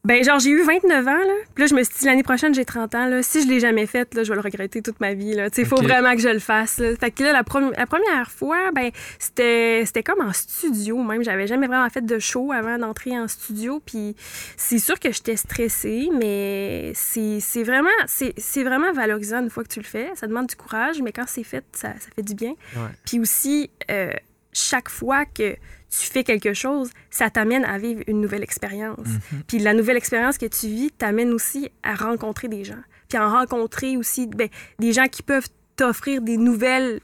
Ben, 0.05 0.23
genre, 0.23 0.39
j'ai 0.39 0.51
eu 0.51 0.61
29 0.61 1.07
ans, 1.07 1.11
là. 1.11 1.33
Puis 1.55 1.63
là, 1.63 1.67
je 1.67 1.73
me 1.73 1.83
suis 1.83 1.95
dit, 1.99 2.05
l'année 2.05 2.23
prochaine, 2.23 2.53
j'ai 2.53 2.63
30 2.63 2.93
ans, 2.95 3.07
là. 3.07 3.23
Si 3.23 3.41
je 3.41 3.47
l'ai 3.47 3.59
jamais 3.59 3.87
faite, 3.87 4.13
là, 4.13 4.23
je 4.23 4.29
vais 4.29 4.35
le 4.35 4.41
regretter 4.41 4.83
toute 4.83 4.99
ma 4.99 5.15
vie, 5.15 5.33
là. 5.33 5.49
Tu 5.49 5.65
faut 5.65 5.81
vraiment 5.81 6.13
que 6.15 6.21
je 6.21 6.29
le 6.29 6.39
fasse, 6.39 6.77
là. 6.77 6.95
Fait 6.95 7.09
que 7.09 7.23
là, 7.23 7.31
la, 7.31 7.43
la 7.77 7.85
première 7.87 8.29
fois, 8.29 8.71
ben, 8.71 8.91
c'était, 9.17 9.83
c'était 9.85 10.03
comme 10.03 10.21
en 10.21 10.31
studio, 10.31 11.01
même. 11.01 11.23
J'avais 11.23 11.47
jamais 11.47 11.65
vraiment 11.65 11.89
fait 11.89 12.05
de 12.05 12.19
show 12.19 12.51
avant 12.51 12.77
d'entrer 12.77 13.17
en 13.17 13.27
studio. 13.27 13.81
Puis 13.83 14.15
c'est 14.57 14.79
sûr 14.79 14.99
que 14.99 15.11
j'étais 15.11 15.37
stressée, 15.37 16.09
mais 16.13 16.93
c'est, 16.93 17.63
vraiment, 17.63 17.89
c'est 18.07 18.63
vraiment 18.63 18.93
valorisant 18.93 19.41
une 19.41 19.49
fois 19.49 19.63
que 19.63 19.69
tu 19.69 19.79
le 19.79 19.85
fais. 19.85 20.11
Ça 20.13 20.27
demande 20.27 20.47
du 20.47 20.55
courage, 20.55 21.01
mais 21.01 21.11
quand 21.11 21.25
c'est 21.27 21.43
fait, 21.43 21.65
ça, 21.71 21.93
ça 21.99 22.09
fait 22.15 22.23
du 22.23 22.35
bien. 22.35 22.53
Ouais. 22.75 22.89
Puis 23.05 23.19
aussi, 23.19 23.71
euh, 23.89 24.11
chaque 24.53 24.89
fois 24.89 25.25
que 25.25 25.55
tu 25.99 26.07
fais 26.07 26.23
quelque 26.23 26.53
chose, 26.53 26.91
ça 27.09 27.29
t'amène 27.29 27.65
à 27.65 27.77
vivre 27.77 28.01
une 28.07 28.21
nouvelle 28.21 28.43
expérience. 28.43 29.07
Puis 29.47 29.59
la 29.59 29.73
nouvelle 29.73 29.97
expérience 29.97 30.37
que 30.37 30.45
tu 30.45 30.67
vis 30.67 30.91
t'amène 30.91 31.31
aussi 31.31 31.69
à 31.83 31.95
rencontrer 31.95 32.47
des 32.47 32.63
gens. 32.63 32.81
Puis 33.09 33.17
à 33.17 33.27
rencontrer 33.27 33.97
aussi 33.97 34.27
ben, 34.27 34.49
des 34.79 34.93
gens 34.93 35.07
qui 35.07 35.23
peuvent 35.23 35.47
t'offrir 35.75 36.21
des 36.21 36.37
nouvelles 36.37 37.01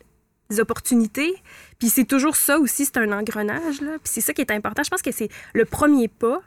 opportunités. 0.60 1.34
Puis 1.80 1.90
c'est 1.90 2.06
toujours 2.06 2.36
ça 2.36 2.60
aussi, 2.60 2.86
c'est 2.86 2.98
un 2.98 3.12
engrenage. 3.12 3.82
Là. 3.82 3.92
Puis 4.04 4.12
c'est 4.14 4.22
ça 4.22 4.34
qui 4.34 4.42
est 4.42 4.52
important. 4.52 4.84
Je 4.84 4.90
pense 4.90 5.02
que 5.02 5.12
c'est 5.12 5.30
le 5.54 5.66
premier 5.66 6.08
pas 6.08 6.42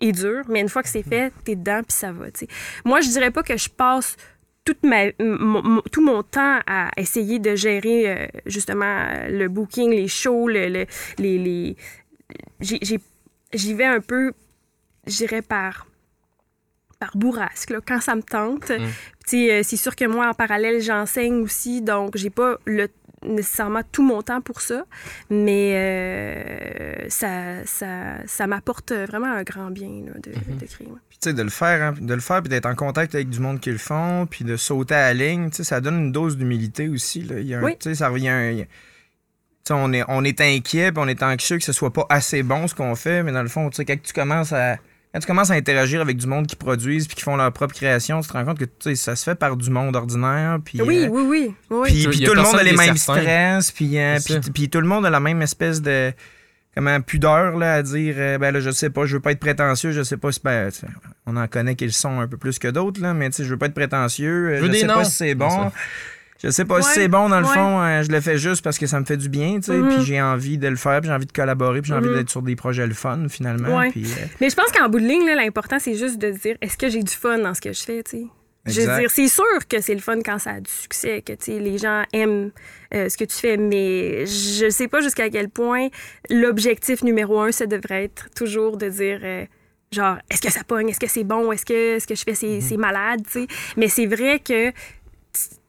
est 0.00 0.12
dur, 0.12 0.42
mais 0.48 0.60
une 0.60 0.68
fois 0.68 0.82
que 0.82 0.88
c'est 0.88 1.02
fait, 1.02 1.32
t'es 1.44 1.56
dedans, 1.56 1.80
puis 1.82 1.96
ça 1.96 2.12
va. 2.12 2.26
Moi, 2.84 3.00
je 3.00 3.08
dirais 3.08 3.30
pas 3.30 3.42
que 3.42 3.56
je 3.56 3.68
passe 3.68 4.16
toute 4.64 4.82
ma, 4.82 5.06
mon- 5.20 5.62
mon- 5.62 5.82
tout 5.92 6.04
mon 6.04 6.22
temps 6.22 6.60
à 6.66 6.90
essayer 6.96 7.38
de 7.38 7.54
gérer 7.54 8.10
euh, 8.10 8.26
justement 8.46 8.84
euh, 9.10 9.28
le 9.28 9.48
booking, 9.48 9.90
les 9.90 10.08
shows, 10.08 10.48
le, 10.48 10.68
le- 10.68 10.86
les... 11.18 11.38
les... 11.38 11.76
j'ai- 12.60 12.78
j'ai- 12.82 13.00
J'y 13.52 13.72
vais 13.72 13.84
un 13.84 14.00
peu, 14.00 14.32
je 15.06 15.16
dirais, 15.18 15.40
par, 15.42 15.86
par 16.98 17.16
bourrasque, 17.16 17.70
là, 17.70 17.78
quand 17.86 18.00
ça 18.00 18.16
me 18.16 18.22
tente. 18.22 18.72
Sais, 19.26 19.50
euh, 19.52 19.60
c'est 19.62 19.76
sûr 19.76 19.94
que 19.94 20.04
moi, 20.06 20.28
en 20.28 20.34
parallèle, 20.34 20.80
j'enseigne 20.82 21.36
aussi, 21.42 21.80
donc 21.80 22.16
j'ai 22.16 22.30
pas 22.30 22.58
le 22.64 22.88
nécessairement 23.24 23.82
tout 23.92 24.02
mon 24.02 24.22
temps 24.22 24.40
pour 24.40 24.60
ça, 24.60 24.84
mais 25.30 25.72
euh, 25.76 27.08
ça, 27.08 27.64
ça, 27.64 28.16
ça 28.26 28.46
m'apporte 28.46 28.92
vraiment 28.92 29.28
un 29.32 29.42
grand 29.44 29.70
bien 29.70 30.02
là, 30.06 30.12
de, 30.20 30.32
de 30.58 30.66
créer. 30.66 30.88
ouais. 30.88 30.98
Puis, 31.14 31.20
tu 31.22 31.28
sais, 31.30 31.32
de 31.32 31.42
le 31.44 31.48
faire, 31.50 31.80
hein, 31.80 31.94
de 32.00 32.12
le 32.12 32.20
faire, 32.20 32.40
puis 32.42 32.48
d'être 32.48 32.66
en 32.66 32.74
contact 32.74 33.14
avec 33.14 33.28
du 33.28 33.38
monde 33.38 33.60
qui 33.60 33.70
le 33.70 33.78
font, 33.78 34.26
puis 34.28 34.44
de 34.44 34.56
sauter 34.56 34.96
à 34.96 35.12
la 35.12 35.14
ligne, 35.14 35.50
tu 35.50 35.58
sais, 35.58 35.64
ça 35.64 35.80
donne 35.80 35.96
une 36.00 36.10
dose 36.12 36.36
d'humilité 36.36 36.88
aussi. 36.88 37.22
Là. 37.22 37.38
Il 37.38 37.46
y 37.46 37.54
a 37.54 37.60
un- 37.60 37.62
Oui. 37.62 37.76
Tu 37.78 37.88
sais, 37.90 37.94
ça 37.94 38.08
revient. 38.08 38.28
un- 38.30 38.64
on 39.70 39.92
est, 39.92 40.02
on 40.08 40.24
est 40.24 40.40
inquiet, 40.40 40.90
puis 40.90 41.00
on 41.02 41.06
est 41.08 41.22
anxieux 41.22 41.56
que 41.58 41.62
ce 41.64 41.72
soit 41.72 41.92
pas 41.92 42.04
assez 42.10 42.42
bon 42.42 42.66
ce 42.66 42.74
qu'on 42.74 42.96
fait, 42.96 43.22
mais 43.22 43.30
dans 43.32 43.42
le 43.42 43.48
fond, 43.48 43.70
tu 43.70 43.76
sais, 43.76 43.84
quand 43.84 43.96
tu 44.02 44.12
commences 44.12 44.52
à. 44.52 44.76
Quand 45.14 45.20
tu 45.20 45.26
commences 45.28 45.52
à 45.52 45.54
interagir 45.54 46.00
avec 46.00 46.16
du 46.16 46.26
monde 46.26 46.48
qui 46.48 46.56
produisent 46.56 47.06
puis 47.06 47.14
qui 47.14 47.22
font 47.22 47.36
leur 47.36 47.52
propre 47.52 47.72
création, 47.72 48.20
tu 48.20 48.26
te 48.26 48.32
rends 48.32 48.44
compte 48.44 48.58
que 48.58 48.64
tu 48.64 48.72
sais, 48.80 48.94
ça 48.96 49.14
se 49.14 49.22
fait 49.22 49.36
par 49.36 49.56
du 49.56 49.70
monde 49.70 49.94
ordinaire. 49.94 50.58
Puis, 50.64 50.82
Oui, 50.82 51.04
euh, 51.04 51.08
oui, 51.08 51.22
oui, 51.28 51.54
oui. 51.70 51.88
Puis, 52.10 52.24
tout 52.24 52.34
le 52.34 52.42
monde 52.42 52.56
a 52.56 52.62
les 52.64 52.72
mêmes 52.76 52.96
stress, 52.96 53.70
puis, 53.70 53.96
euh, 53.96 54.18
puis, 54.24 54.50
puis 54.52 54.68
tout 54.68 54.80
le 54.80 54.88
monde 54.88 55.06
a 55.06 55.10
la 55.10 55.20
même 55.20 55.40
espèce 55.40 55.80
de 55.80 56.12
comment 56.74 57.00
pudeur 57.00 57.56
là, 57.56 57.74
à 57.74 57.82
dire 57.82 58.14
euh, 58.18 58.38
ben 58.38 58.52
là 58.52 58.60
je 58.60 58.70
sais 58.70 58.90
pas, 58.90 59.06
je 59.06 59.16
veux 59.16 59.20
pas 59.20 59.32
être 59.32 59.40
prétentieux, 59.40 59.92
je 59.92 60.02
sais 60.02 60.16
pas 60.16 60.32
si 60.32 60.40
ben, 60.42 60.70
on 61.26 61.36
en 61.36 61.46
connaît 61.46 61.74
qu'ils 61.76 61.92
sont 61.92 62.20
un 62.20 62.26
peu 62.28 62.36
plus 62.36 62.58
que 62.58 62.68
d'autres 62.68 63.00
là, 63.00 63.14
mais 63.14 63.30
tu 63.30 63.36
sais 63.36 63.44
je 63.44 63.50
veux 63.50 63.56
pas 63.58 63.66
être 63.66 63.74
prétentieux, 63.74 64.48
euh, 64.48 64.60
Je 64.60 64.66
je 64.66 64.72
sais 64.72 64.86
noms. 64.86 64.94
pas 64.94 65.04
si 65.04 65.12
c'est 65.12 65.34
bon. 65.34 65.70
Je 66.42 66.50
sais 66.50 66.66
pas 66.66 66.82
si 66.82 66.90
c'est 66.92 67.08
bon 67.08 67.30
dans 67.30 67.40
le 67.40 67.46
ouais. 67.46 67.54
fond, 67.54 67.80
euh, 67.80 68.02
je 68.02 68.10
le 68.10 68.20
fais 68.20 68.36
juste 68.36 68.62
parce 68.62 68.76
que 68.78 68.86
ça 68.86 69.00
me 69.00 69.06
fait 69.06 69.16
du 69.16 69.30
bien, 69.30 69.56
tu 69.56 69.62
sais, 69.62 69.78
Mhm. 69.78 69.88
puis 69.94 70.04
j'ai 70.04 70.20
envie 70.20 70.58
de 70.58 70.68
le 70.68 70.76
faire, 70.76 71.00
puis 71.00 71.08
j'ai 71.08 71.14
envie 71.14 71.24
de 71.24 71.32
collaborer, 71.32 71.80
puis 71.80 71.88
j'ai 71.88 71.94
envie 71.96 72.08
Mhm. 72.08 72.16
d'être 72.16 72.28
sur 72.28 72.42
des 72.42 72.54
projets 72.54 72.86
le 72.86 72.92
fun 72.92 73.28
finalement, 73.30 73.78
Ouais. 73.78 73.90
puis 73.90 74.04
euh, 74.04 74.26
Mais 74.42 74.50
je 74.50 74.54
pense 74.56 74.70
qu'en 74.70 74.90
bout 74.90 75.00
de 75.00 75.06
ligne, 75.06 75.24
là, 75.24 75.36
l'important, 75.36 75.78
c'est 75.78 75.94
juste 75.96 76.18
de 76.20 76.30
dire 76.32 76.56
est-ce 76.60 76.76
que 76.76 76.90
j'ai 76.90 77.02
du 77.02 77.14
fun 77.14 77.38
dans 77.38 77.54
ce 77.54 77.62
que 77.62 77.72
je 77.72 77.82
fais, 77.82 78.02
tu 78.02 78.18
sais? 78.18 78.24
Je 78.66 78.80
veux 78.80 78.98
dire, 79.00 79.10
c'est 79.10 79.28
sûr 79.28 79.44
que 79.68 79.80
c'est 79.80 79.94
le 79.94 80.00
fun 80.00 80.20
quand 80.24 80.38
ça 80.38 80.52
a 80.52 80.60
du 80.60 80.70
succès, 80.70 81.20
que 81.22 81.32
tu 81.34 81.58
les 81.58 81.76
gens 81.78 82.04
aiment 82.12 82.50
euh, 82.94 83.08
ce 83.08 83.16
que 83.18 83.24
tu 83.24 83.36
fais, 83.36 83.56
mais 83.56 84.24
je 84.26 84.70
sais 84.70 84.88
pas 84.88 85.00
jusqu'à 85.00 85.28
quel 85.28 85.48
point 85.50 85.88
l'objectif 86.30 87.02
numéro 87.02 87.40
un, 87.40 87.52
ça 87.52 87.66
devrait 87.66 88.04
être 88.04 88.28
toujours 88.34 88.76
de 88.76 88.88
dire. 88.88 89.20
euh, 89.22 89.44
Genre, 89.92 90.16
est-ce 90.28 90.40
que 90.40 90.50
ça 90.50 90.64
pogne? 90.64 90.88
Est-ce 90.88 90.98
que 90.98 91.06
c'est 91.06 91.22
bon? 91.24 91.52
Est-ce 91.52 91.64
que 91.64 91.98
ce 92.00 92.06
que 92.06 92.14
je 92.16 92.22
fais, 92.24 92.34
c'est 92.34 92.60
c'est 92.60 92.76
malade? 92.76 93.20
tu 93.30 93.42
sais? 93.42 93.46
Mais 93.76 93.86
c'est 93.88 94.06
vrai 94.06 94.40
que 94.40 94.72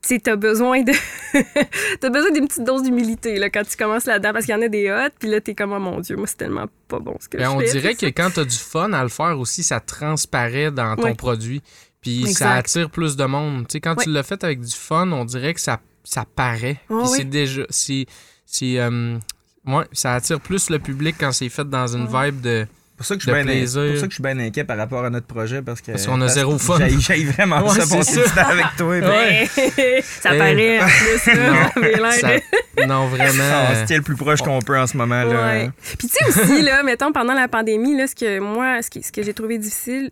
tu 0.01 0.19
as 0.29 0.35
besoin 0.35 0.81
de. 0.81 0.91
besoin 2.09 2.31
d'une 2.31 2.47
petite 2.47 2.63
dose 2.63 2.81
d'humilité 2.83 3.37
là, 3.37 3.49
quand 3.51 3.63
tu 3.69 3.75
commences 3.77 4.05
là-dedans, 4.05 4.33
parce 4.33 4.45
qu'il 4.45 4.55
y 4.55 4.57
en 4.57 4.61
a 4.61 4.67
des 4.67 4.89
hot, 4.89 5.11
puis 5.19 5.29
là, 5.29 5.41
t'es 5.41 5.53
comme, 5.53 5.73
oh 5.73 5.79
mon 5.79 5.99
Dieu, 5.99 6.15
moi, 6.15 6.25
c'est 6.27 6.37
tellement 6.37 6.65
pas 6.87 6.99
bon 6.99 7.17
ce 7.19 7.29
que 7.29 7.37
Ben, 7.37 7.45
je 7.45 7.49
on 7.49 7.59
fais. 7.59 7.71
dirait 7.71 7.95
tu 7.95 8.05
que 8.11 8.11
quand 8.19 8.31
tu 8.31 8.39
as 8.39 8.45
du 8.45 8.57
fun 8.57 8.93
à 8.93 9.03
le 9.03 9.09
faire 9.09 9.39
aussi, 9.39 9.61
ça 9.63 9.79
transparaît 9.79 10.71
dans 10.71 10.95
ton 10.95 11.03
Ouais. 11.03 11.13
produit. 11.15 11.61
Puis 12.05 12.33
ça 12.33 12.53
attire 12.53 12.89
plus 12.89 13.15
de 13.15 13.25
monde. 13.25 13.67
Tu 13.67 13.73
sais, 13.73 13.79
quand 13.81 13.95
tu 13.95 14.09
l'as 14.11 14.23
fait 14.23 14.43
avec 14.43 14.61
du 14.61 14.75
fun, 14.75 15.11
on 15.11 15.25
dirait 15.25 15.53
que 15.53 15.61
ça, 15.61 15.79
ça 16.03 16.23
paraît. 16.35 16.77
Puis 16.87 16.97
c'est 17.07 17.23
déjà. 17.25 17.63
C'est. 17.69 18.05
c'est, 18.45 18.79
euh, 18.79 19.17
ouais, 19.65 19.85
ça 19.91 20.13
attire 20.15 20.39
plus 20.39 20.69
le 20.69 20.79
public 20.79 21.15
quand 21.19 21.31
c'est 21.31 21.49
fait 21.49 21.67
dans 21.69 21.87
une 21.87 22.05
vibe 22.07 22.41
de. 22.41 22.67
pour 22.95 23.05
ça 23.05 23.15
que 23.15 23.21
je 23.21 23.25
suis 23.25 23.33
bien 23.33 23.43
pour 23.43 23.67
ça 23.69 23.79
que 24.05 24.09
je 24.09 24.13
suis 24.13 24.23
bien 24.23 24.37
inquiet 24.39 24.63
par 24.63 24.77
rapport 24.77 25.03
à 25.03 25.09
notre 25.09 25.25
projet 25.25 25.61
parce 25.63 25.81
que 25.81 25.91
Parce 25.91 26.05
qu'on 26.05 26.21
a 26.21 26.27
zéro 26.27 26.53
que 26.53 26.61
fun. 26.61 26.77
j'haïs 26.99 27.25
vraiment 27.25 27.61
Ouais, 27.63 27.69
ça 27.81 27.95
passer 27.97 28.03
c'est 28.13 28.21
du 28.23 28.29
ça. 28.29 28.43
temps 28.43 28.49
avec 28.51 28.65
toi. 28.77 28.87
Ouais. 28.99 29.47
ça 30.03 30.29
paraît 30.29 30.79
en 30.81 30.87
plus, 30.87 31.33
là. 31.33 31.69
Non, 31.75 32.11
Ça 32.11 32.85
non, 32.87 33.07
vraiment. 33.07 33.43
Ah, 33.51 33.69
on 33.71 33.75
se 33.81 33.85
tient 33.85 33.97
le 33.97 34.03
plus 34.03 34.15
proche 34.15 34.41
qu'on 34.41 34.59
peut 34.61 34.77
en 34.77 34.85
ce 34.85 34.95
moment. 34.95 35.23
Là. 35.23 35.41
Ouais. 35.47 35.69
Puis 35.97 36.07
tu 36.07 36.13
sais 36.17 36.25
aussi, 36.41 36.61
là, 36.61 36.83
mettons, 36.83 37.11
pendant 37.11 37.33
la 37.33 37.47
pandémie, 37.47 37.97
là, 37.97 38.05
ce 38.05 38.13
que 38.15 38.39
moi, 38.39 38.81
ce, 38.83 38.89
qui- 38.91 39.01
ce 39.01 39.11
que 39.11 39.23
j'ai 39.23 39.33
trouvé 39.33 39.57
difficile, 39.57 40.11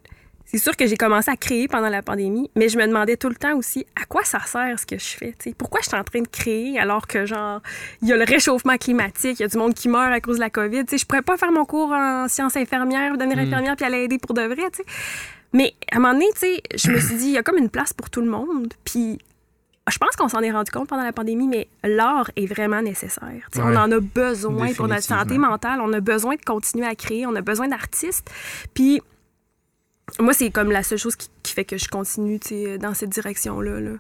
c'est 0.54 0.60
sûr 0.60 0.78
que 0.78 0.86
j'ai 0.86 0.98
commencé 0.98 1.32
à 1.32 1.36
créer 1.36 1.68
pendant 1.68 1.90
la 1.90 2.04
pandémie, 2.04 2.52
mais 2.56 2.70
je 2.70 2.78
me 2.78 2.86
demandais 2.86 3.18
tout 3.18 3.30
le 3.30 3.36
temps 3.36 3.58
aussi 3.58 3.88
à 4.00 4.06
quoi 4.06 4.24
ça 4.24 4.40
sert 4.46 4.80
ce 4.80 4.86
que 4.86 5.00
je 5.00 5.18
fais. 5.18 5.34
tu 5.40 5.50
sais. 5.50 5.56
Pourquoi 5.58 5.80
je 5.82 5.88
suis 5.88 5.98
en 5.98 6.04
train 6.04 6.22
de 6.22 6.28
créer 6.28 6.78
alors 6.80 7.08
que, 7.08 7.26
genre, 7.26 7.62
il 8.04 8.10
y 8.10 8.14
a 8.14 8.18
le 8.18 8.24
réchauffement 8.24 8.78
climatique, 8.78 9.40
il 9.40 9.42
y 9.42 9.46
a 9.46 9.48
du 9.48 9.58
monde 9.58 9.74
qui 9.74 9.90
meurt 9.90 10.12
à 10.14 10.22
cause 10.22 10.36
de 10.36 10.42
la 10.42 10.52
COVID. 10.52 10.86
tu 10.86 10.92
sais. 10.92 10.98
Je 11.00 11.06
pourrais 11.06 11.24
pas 11.24 11.38
faire 11.38 11.52
mon 11.52 11.66
cours 11.66 11.92
en 11.92 12.28
sciences 12.28 12.56
infirmières, 12.56 13.18
devenir 13.18 13.40
infirmière 13.40 13.76
puis 13.76 13.86
aller 13.86 14.04
aider 14.04 14.20
pour 14.20 14.36
de 14.36 14.44
vrai. 14.44 14.70
tu 14.72 14.78
sais. 14.78 14.86
Mais 15.54 15.74
à 15.92 15.98
un 15.98 16.00
moment 16.00 16.14
donné, 16.14 16.28
je 16.76 16.92
me 16.92 17.00
suis 17.00 17.16
dit, 17.16 17.26
il 17.26 17.32
y 17.32 17.38
a 17.38 17.44
comme 17.44 17.58
une 17.58 17.70
place 17.70 17.94
pour 17.94 18.10
tout 18.10 18.22
le 18.22 18.30
monde. 18.30 18.74
Puis 18.86 19.20
je 19.90 19.98
pense 19.98 20.16
qu'on 20.16 20.30
s'en 20.30 20.42
est 20.42 20.52
rendu 20.52 20.72
compte 20.72 20.88
pendant 20.88 21.04
la 21.04 21.14
pandémie, 21.14 21.48
mais 21.48 21.68
l'art 21.84 22.30
est 22.36 22.46
vraiment 22.46 22.82
nécessaire. 22.82 23.50
Ouais. 23.56 23.62
On 23.62 23.76
en 23.76 23.92
a 23.92 24.00
besoin 24.00 24.72
pour 24.74 24.88
notre 24.88 25.04
santé 25.04 25.38
mentale. 25.38 25.80
On 25.82 25.92
a 25.94 26.00
besoin 26.00 26.36
de 26.36 26.42
continuer 26.42 26.86
à 26.86 26.96
créer. 26.96 27.26
On 27.26 27.36
a 27.36 27.42
besoin 27.42 27.68
d'artistes. 27.68 28.30
Puis 28.74 29.02
moi, 30.20 30.34
c'est 30.34 30.50
comme 30.52 30.72
la 30.72 30.84
seule 30.84 30.98
chose 30.98 31.16
qui, 31.16 31.30
qui 31.42 31.54
fait 31.54 31.66
que 31.66 31.78
je 31.78 31.88
continue 31.88 32.40
dans 32.80 32.94
cette 32.94 33.10
direction-là. 33.10 33.80
Là. 33.80 33.92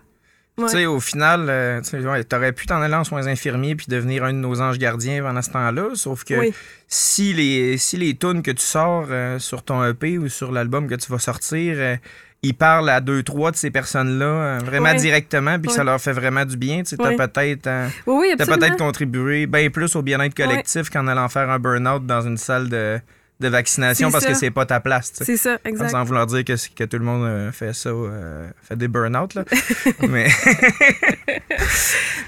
Ouais. 0.59 0.65
Tu 0.65 0.71
sais, 0.73 0.85
au 0.85 0.99
final, 0.99 1.47
euh, 1.49 1.81
tu 1.81 1.95
ouais, 2.07 2.23
t'aurais 2.23 2.51
pu 2.51 2.67
t'en 2.67 2.79
aller 2.79 2.93
en 2.93 3.03
soins 3.03 3.25
infirmiers 3.25 3.75
puis 3.75 3.87
devenir 3.89 4.23
un 4.23 4.33
de 4.33 4.37
nos 4.37 4.61
anges 4.61 4.77
gardiens 4.77 5.23
pendant 5.23 5.41
ce 5.41 5.49
temps-là. 5.49 5.95
Sauf 5.95 6.23
que 6.23 6.35
Oui. 6.35 6.53
si 6.87 7.33
les 7.33 7.77
si 7.79 7.97
les 7.97 8.15
tunes 8.15 8.43
que 8.43 8.51
tu 8.51 8.61
sors 8.63 9.07
euh, 9.09 9.39
sur 9.39 9.63
ton 9.63 9.83
EP 9.83 10.19
ou 10.19 10.29
sur 10.29 10.51
l'album 10.51 10.87
que 10.87 10.93
tu 10.93 11.11
vas 11.11 11.17
sortir, 11.17 11.75
euh, 11.79 11.95
ils 12.43 12.53
parlent 12.53 12.89
à 12.89 13.01
deux, 13.01 13.23
trois 13.23 13.49
de 13.49 13.55
ces 13.55 13.71
personnes-là 13.71 14.25
euh, 14.25 14.59
vraiment 14.63 14.89
Ouais. 14.91 14.95
directement 14.97 15.57
puis 15.57 15.69
que 15.69 15.73
ça 15.73 15.83
leur 15.83 15.99
fait 15.99 16.11
vraiment 16.13 16.45
du 16.45 16.55
bien, 16.57 16.83
tu 16.83 16.89
sais, 16.91 16.97
t'as 16.97 17.09
Ouais. 17.09 17.15
peut-être 17.15 17.67
Oui, 18.05 18.35
contribué 18.77 19.47
bien 19.47 19.71
plus 19.71 19.95
au 19.95 20.03
bien-être 20.03 20.35
collectif 20.35 20.91
qu'en 20.91 21.07
allant 21.07 21.29
faire 21.29 21.49
un 21.49 21.57
burn-out 21.57 22.05
dans 22.05 22.21
une 22.21 22.37
salle 22.37 22.69
de, 22.69 22.99
de 23.43 23.49
vaccination 23.49 24.11
parce 24.11 24.25
que 24.25 24.33
ça. 24.33 24.39
c'est 24.39 24.51
pas 24.51 24.65
ta 24.65 24.79
place. 24.79 25.13
tu. 25.13 25.23
C'est 25.23 25.37
ça, 25.37 25.57
exact. 25.63 25.89
Sans 25.89 26.03
vouloir 26.03 26.25
dire 26.25 26.43
que, 26.43 26.53
que 26.75 26.83
tout 26.83 26.97
le 26.97 27.05
monde 27.05 27.23
euh, 27.23 27.51
fait 27.51 27.73
ça, 27.73 27.89
euh, 27.89 28.49
fait 28.63 28.75
des 28.75 28.87
burn-out. 28.87 29.35
Là. 29.35 29.45
Mais 30.09 30.27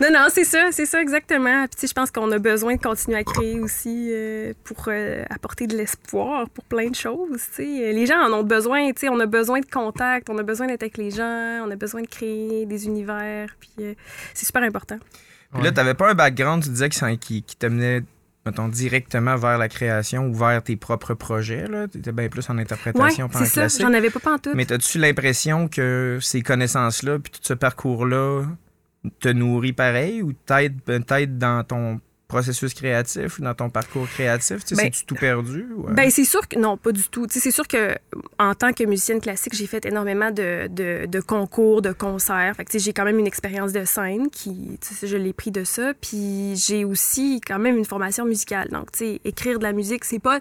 Non, 0.02 0.10
non, 0.12 0.28
c'est 0.30 0.44
ça, 0.44 0.70
c'est 0.72 0.86
ça 0.86 1.02
exactement. 1.02 1.66
Puis 1.68 1.80
tu 1.82 1.88
je 1.88 1.94
pense 1.94 2.12
qu'on 2.12 2.32
a 2.32 2.40
besoin 2.40 2.76
de 2.76 2.82
continuer 2.82 3.18
à 3.18 3.24
créer 3.24 3.60
aussi 3.60 4.10
euh, 4.12 4.54
pour 4.64 4.86
euh, 4.88 5.24
apporter 5.30 5.68
de 5.68 5.78
l'espoir 5.78 6.50
pour 6.50 6.66
plein 6.66 6.90
de 6.90 6.96
choses. 6.96 7.42
Tu 7.56 7.64
sais, 7.64 7.94
les 7.94 8.06
gens 8.06 8.20
en 8.20 8.34
ont 8.34 8.44
besoin. 8.44 8.92
Tu 8.92 9.02
sais, 9.02 9.10
on 9.10 9.20
a 9.20 9.26
besoin 9.26 9.62
de 9.62 9.66
contact, 9.66 10.30
on 10.30 10.38
a 10.38 10.44
besoin 10.44 10.68
d'être 10.68 10.84
avec 10.84 10.98
les 10.98 11.12
gens, 11.12 11.64
on 11.66 11.72
a 11.72 11.76
besoin 11.76 12.02
de 12.02 12.08
créer 12.08 12.66
des 12.66 12.86
univers. 12.88 13.56
Puis 13.60 13.72
euh, 13.80 13.94
c'est 14.34 14.46
super 14.46 14.64
important. 14.64 15.00
Puis 15.54 15.64
là, 15.64 15.72
t'avais 15.72 15.94
pas 15.94 16.10
un 16.10 16.16
background, 16.16 16.64
tu 16.64 16.70
disais, 16.70 16.90
qui, 16.90 17.18
qui, 17.18 17.44
qui 17.44 17.56
t'amenait, 17.56 18.04
mettons, 18.46 18.68
directement 18.68 19.36
vers 19.36 19.58
la 19.58 19.70
création 19.70 20.28
ou 20.28 20.34
vers 20.34 20.64
tes 20.64 20.76
propres 20.76 21.14
projets. 21.14 21.68
Là. 21.68 21.88
T'étais 21.88 22.12
bien 22.12 22.30
plus 22.30 22.50
en 22.50 22.56
Ouais, 22.56 22.62
interprétation 22.62 23.28
pendant 23.30 23.46
c'est 23.46 23.70
ça. 23.70 23.84
J'en 23.84 23.94
avais 23.94 24.10
pas 24.10 24.20
pantoute. 24.20 24.54
Mais 24.56 24.72
as-tu 24.72 25.00
l'impression 25.00 25.68
que 25.68 26.20
ces 26.22 26.42
connaissances-là, 26.42 27.20
puis 27.20 27.32
tout 27.32 27.40
ce 27.42 27.54
parcours-là, 27.54 28.44
te 29.20 29.30
nourrit 29.30 29.74
pareil 29.74 30.22
ou 30.22 30.34
t'aide 30.34 30.82
peut-être 30.82 31.38
dans 31.38 31.64
ton 31.64 32.00
processus 32.28 32.74
créatif 32.74 33.40
ou 33.40 33.44
dans 33.44 33.54
ton 33.54 33.70
parcours 33.70 34.08
créatif? 34.08 34.58
Ben, 34.72 34.78
C'est-tu 34.78 35.06
tout 35.06 35.16
perdu? 35.16 35.68
ou, 35.76 35.88
euh? 35.88 35.94
Ben 35.94 36.10
c'est 36.10 36.26
sûr 36.26 36.48
que 36.48 36.58
non, 36.58 36.78
pas 36.78 36.92
du 36.92 37.04
tout. 37.04 37.28
C'est 37.30 37.52
sûr 37.52 37.68
que 37.68 37.96
en 38.40 38.54
tant 38.56 38.74
que 38.74 38.84
musicienne 38.84 39.22
classique, 39.22 39.54
j'ai 39.54 39.68
fait 39.68 39.86
énormément 39.86 40.32
de, 40.32 40.68
de, 40.68 41.06
de 41.06 41.20
concours, 41.20 41.82
de 41.82 41.92
concerts. 41.92 42.56
Fait 42.56 42.66
que, 42.66 42.72
tu 42.72 42.80
sais, 42.80 42.86
j'ai 42.86 42.94
quand 42.94 43.06
même 43.06 43.20
une 43.20 43.28
expérience 43.28 43.74
de 43.74 43.86
scène 43.86 44.30
qui, 44.30 44.78
tu 44.82 44.96
sais, 44.96 45.08
je 45.08 45.18
l'ai 45.18 45.34
pris 45.34 45.52
de 45.52 45.64
ça. 45.64 45.94
Puis 46.00 46.56
j'ai 46.56 46.86
aussi 46.86 47.42
quand 47.46 47.60
même 47.60 47.78
une 47.78 47.86
formation 47.86 48.26
musicale. 48.26 48.70
Donc, 48.70 48.92
tu 48.92 49.00
sais, 49.00 49.22
écrire 49.24 49.60
de 49.60 49.64
la 49.64 49.74
musique, 49.74 50.06
c'est 50.06 50.20
pas 50.20 50.40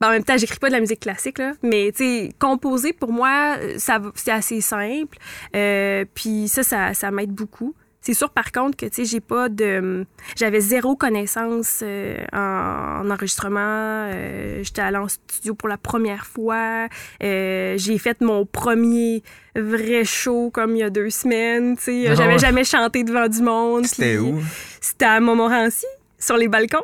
ben, 0.00 0.08
en 0.08 0.10
même 0.10 0.24
temps, 0.24 0.36
j'écris 0.36 0.58
pas 0.58 0.66
de 0.66 0.72
la 0.72 0.80
musique 0.80 0.98
classique, 0.98 1.38
là, 1.38 1.52
mais 1.62 1.92
tu 1.92 2.02
sais, 2.02 2.32
composer 2.40 2.92
pour 2.92 3.12
moi, 3.12 3.56
c'est 3.76 4.32
assez 4.32 4.60
simple. 4.60 5.16
Euh, 5.54 6.04
puis 6.12 6.48
ça, 6.48 6.64
ça, 6.64 6.92
ça 6.92 7.12
m'aide 7.12 7.30
beaucoup. 7.30 7.76
C'est 8.04 8.14
sûr, 8.14 8.30
par 8.30 8.50
contre, 8.50 8.76
que 8.76 8.86
tu 8.86 8.94
sais, 8.96 9.04
j'ai 9.04 9.20
pas 9.20 9.48
de. 9.48 10.04
J'avais 10.36 10.58
zéro 10.60 10.96
connaissance 10.96 11.80
euh, 11.82 12.16
en, 12.32 13.02
en 13.06 13.10
enregistrement. 13.10 13.60
Euh, 13.60 14.60
J'étais 14.64 14.82
allée 14.82 14.96
en 14.98 15.06
studio 15.06 15.54
pour 15.54 15.68
la 15.68 15.78
première 15.78 16.26
fois. 16.26 16.88
Euh, 17.22 17.74
j'ai 17.78 17.98
fait 17.98 18.20
mon 18.20 18.44
premier 18.44 19.22
vrai 19.54 20.04
show 20.04 20.50
comme 20.50 20.74
il 20.74 20.80
y 20.80 20.82
a 20.82 20.90
deux 20.90 21.10
semaines. 21.10 21.76
Tu 21.76 21.84
sais, 21.84 22.08
Ah 22.08 22.14
j'avais 22.16 22.38
jamais 22.40 22.64
chanté 22.64 23.04
devant 23.04 23.28
du 23.28 23.40
monde. 23.40 23.86
C'était 23.86 24.18
où? 24.18 24.40
C'était 24.80 25.04
à 25.04 25.20
Montmorency, 25.20 25.86
sur 26.18 26.36
les 26.36 26.48
balcons 26.48 26.82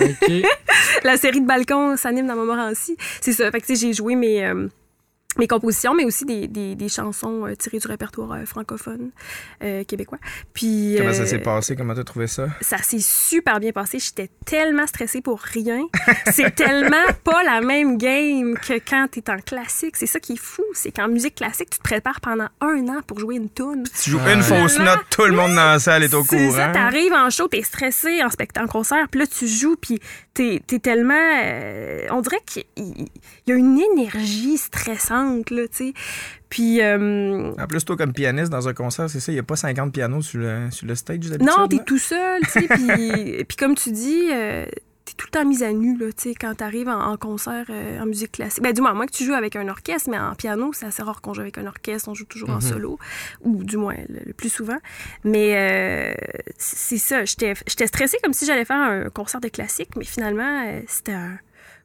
OK. 0.00 0.30
la 1.04 1.16
série 1.16 1.40
de 1.40 1.46
balcons 1.46 1.96
s'anime 1.96 2.28
dans 2.28 2.36
Montmorency. 2.36 2.96
C'est 3.20 3.32
ça. 3.32 3.50
Fait 3.50 3.60
que, 3.60 3.66
tu 3.66 3.74
sais, 3.74 3.86
j'ai 3.88 3.92
joué 3.92 4.14
mes, 4.14 4.44
euh, 4.46 4.68
mes 5.38 5.46
compositions, 5.46 5.94
mais 5.94 6.04
aussi 6.04 6.24
des, 6.24 6.48
des, 6.48 6.74
des 6.74 6.88
chansons 6.88 7.46
euh, 7.46 7.54
tirées 7.54 7.78
du 7.78 7.86
répertoire 7.86 8.32
euh, 8.32 8.44
francophone 8.44 9.10
euh, 9.62 9.84
québécois. 9.84 10.18
Puis, 10.52 10.96
Comment 10.98 11.12
ça 11.14 11.24
s'est 11.24 11.38
passé? 11.38 11.76
Comment 11.76 11.94
t'as 11.94 12.02
trouvé 12.04 12.26
ça? 12.26 12.48
ça 12.60 12.78
s'est 12.78 12.98
super 13.00 13.60
bien 13.60 13.70
passé. 13.70 13.98
J'étais 14.00 14.28
tellement 14.44 14.86
stressée 14.88 15.20
pour 15.20 15.40
rien. 15.40 15.84
C'est 16.32 16.54
tellement 16.54 16.96
pas 17.24 17.42
la 17.44 17.60
même 17.60 17.96
game 17.96 18.54
que 18.58 18.74
quand 18.80 19.06
t'es 19.12 19.30
en 19.30 19.38
classique. 19.38 19.96
C'est 19.96 20.06
ça 20.06 20.18
qui 20.18 20.32
est 20.32 20.40
fou. 20.40 20.64
C'est 20.74 20.90
qu'en 20.90 21.06
musique 21.08 21.36
classique, 21.36 21.70
tu 21.70 21.78
te 21.78 21.84
prépares 21.84 22.20
pendant 22.20 22.48
un 22.60 22.88
an 22.88 23.00
pour 23.06 23.20
jouer 23.20 23.36
une 23.36 23.50
tune. 23.50 23.84
Tu 24.02 24.10
joues 24.10 24.18
Ouais. 24.18 24.34
une 24.34 24.42
fausse 24.42 24.78
note, 24.80 25.00
tout 25.10 25.24
le 25.24 25.32
monde 25.32 25.54
dans 25.54 25.72
la 25.72 25.78
salle 25.78 26.02
est 26.02 26.12
au 26.12 26.24
C'est 26.24 26.50
ça, 26.50 26.56
courant. 26.66 26.72
t'arrives 26.72 27.12
en 27.12 27.30
show, 27.30 27.46
t'es 27.48 27.62
stressé 27.62 28.22
en 28.22 28.30
spectacle, 28.30 28.66
en 28.66 28.68
concert, 28.68 29.06
puis 29.08 29.20
là, 29.20 29.26
tu 29.26 29.46
joues, 29.46 29.76
puis 29.80 29.98
t'es 30.34 30.60
es 30.72 30.78
tellement... 30.80 31.14
on 32.10 32.20
dirait 32.20 32.42
qu'il 32.46 32.64
il 32.76 33.06
y 33.46 33.52
a 33.52 33.54
une 33.54 33.78
énergie 33.80 34.58
stressante, 34.58 35.19
là, 35.50 35.68
tu 35.68 35.68
sais. 35.72 35.92
Puis... 36.48 36.80
euh, 36.82 37.52
En 37.58 37.66
plus, 37.66 37.84
toi, 37.84 37.96
comme 37.96 38.12
pianiste 38.12 38.50
dans 38.50 38.68
un 38.68 38.74
concert, 38.74 39.08
c'est 39.08 39.20
ça, 39.20 39.30
il 39.32 39.36
n'y 39.36 39.40
a 39.40 39.44
pas 39.44 39.56
50 39.56 39.92
pianos 39.92 40.22
sur 40.22 40.40
le, 40.40 40.70
sur 40.70 40.86
le 40.86 40.94
stage 40.94 41.18
d'habitude. 41.20 41.42
non, 41.58 41.68
t'es 41.68 41.78
tout 41.84 41.98
seul, 41.98 42.40
tu 42.42 42.50
sais, 42.50 42.68
puis, 42.68 43.44
puis 43.48 43.56
comme 43.56 43.74
tu 43.74 43.90
dis... 43.92 44.28
euh, 44.32 44.66
T'es 45.06 45.14
tout 45.16 45.26
le 45.32 45.38
temps 45.40 45.44
mise 45.44 45.62
à 45.64 45.72
nu, 45.72 45.96
là, 45.98 46.06
tu 46.12 46.28
sais, 46.28 46.34
quand 46.38 46.54
t'arrives 46.54 46.86
en, 46.88 47.00
en 47.00 47.16
concert 47.16 47.64
euh, 47.70 47.98
en 48.00 48.06
musique 48.06 48.30
classique. 48.32 48.62
Ben, 48.62 48.72
du 48.72 48.80
moins, 48.80 48.90
à 48.92 48.94
moins 48.94 49.06
que 49.06 49.12
tu 49.12 49.24
joues 49.24 49.32
avec 49.34 49.56
un 49.56 49.66
orchestre, 49.68 50.08
mais 50.08 50.18
en 50.18 50.34
piano, 50.36 50.72
c'est 50.72 50.86
assez 50.86 51.02
rare 51.02 51.20
qu'on 51.20 51.34
joue 51.34 51.40
avec 51.40 51.58
un 51.58 51.66
orchestre, 51.66 52.08
on 52.10 52.14
joue 52.14 52.26
toujours 52.26 52.50
en 52.50 52.60
solo, 52.60 52.96
ou 53.40 53.64
du 53.64 53.76
moins, 53.76 53.96
le, 54.08 54.20
le 54.26 54.32
plus 54.34 54.50
souvent. 54.50 54.76
Mais 55.24 55.56
euh, 55.56 56.14
c'est 56.58 56.98
ça, 56.98 57.24
j'étais 57.24 57.54
j'étais 57.66 57.88
stressée 57.88 58.18
comme 58.22 58.34
si 58.34 58.44
j'allais 58.46 58.64
faire 58.66 58.76
un 58.76 59.08
concert 59.08 59.40
de 59.40 59.48
classique, 59.48 59.88
mais 59.96 60.04
finalement, 60.04 60.64
euh, 60.68 60.80
c'était 60.86 61.12
un 61.12 61.38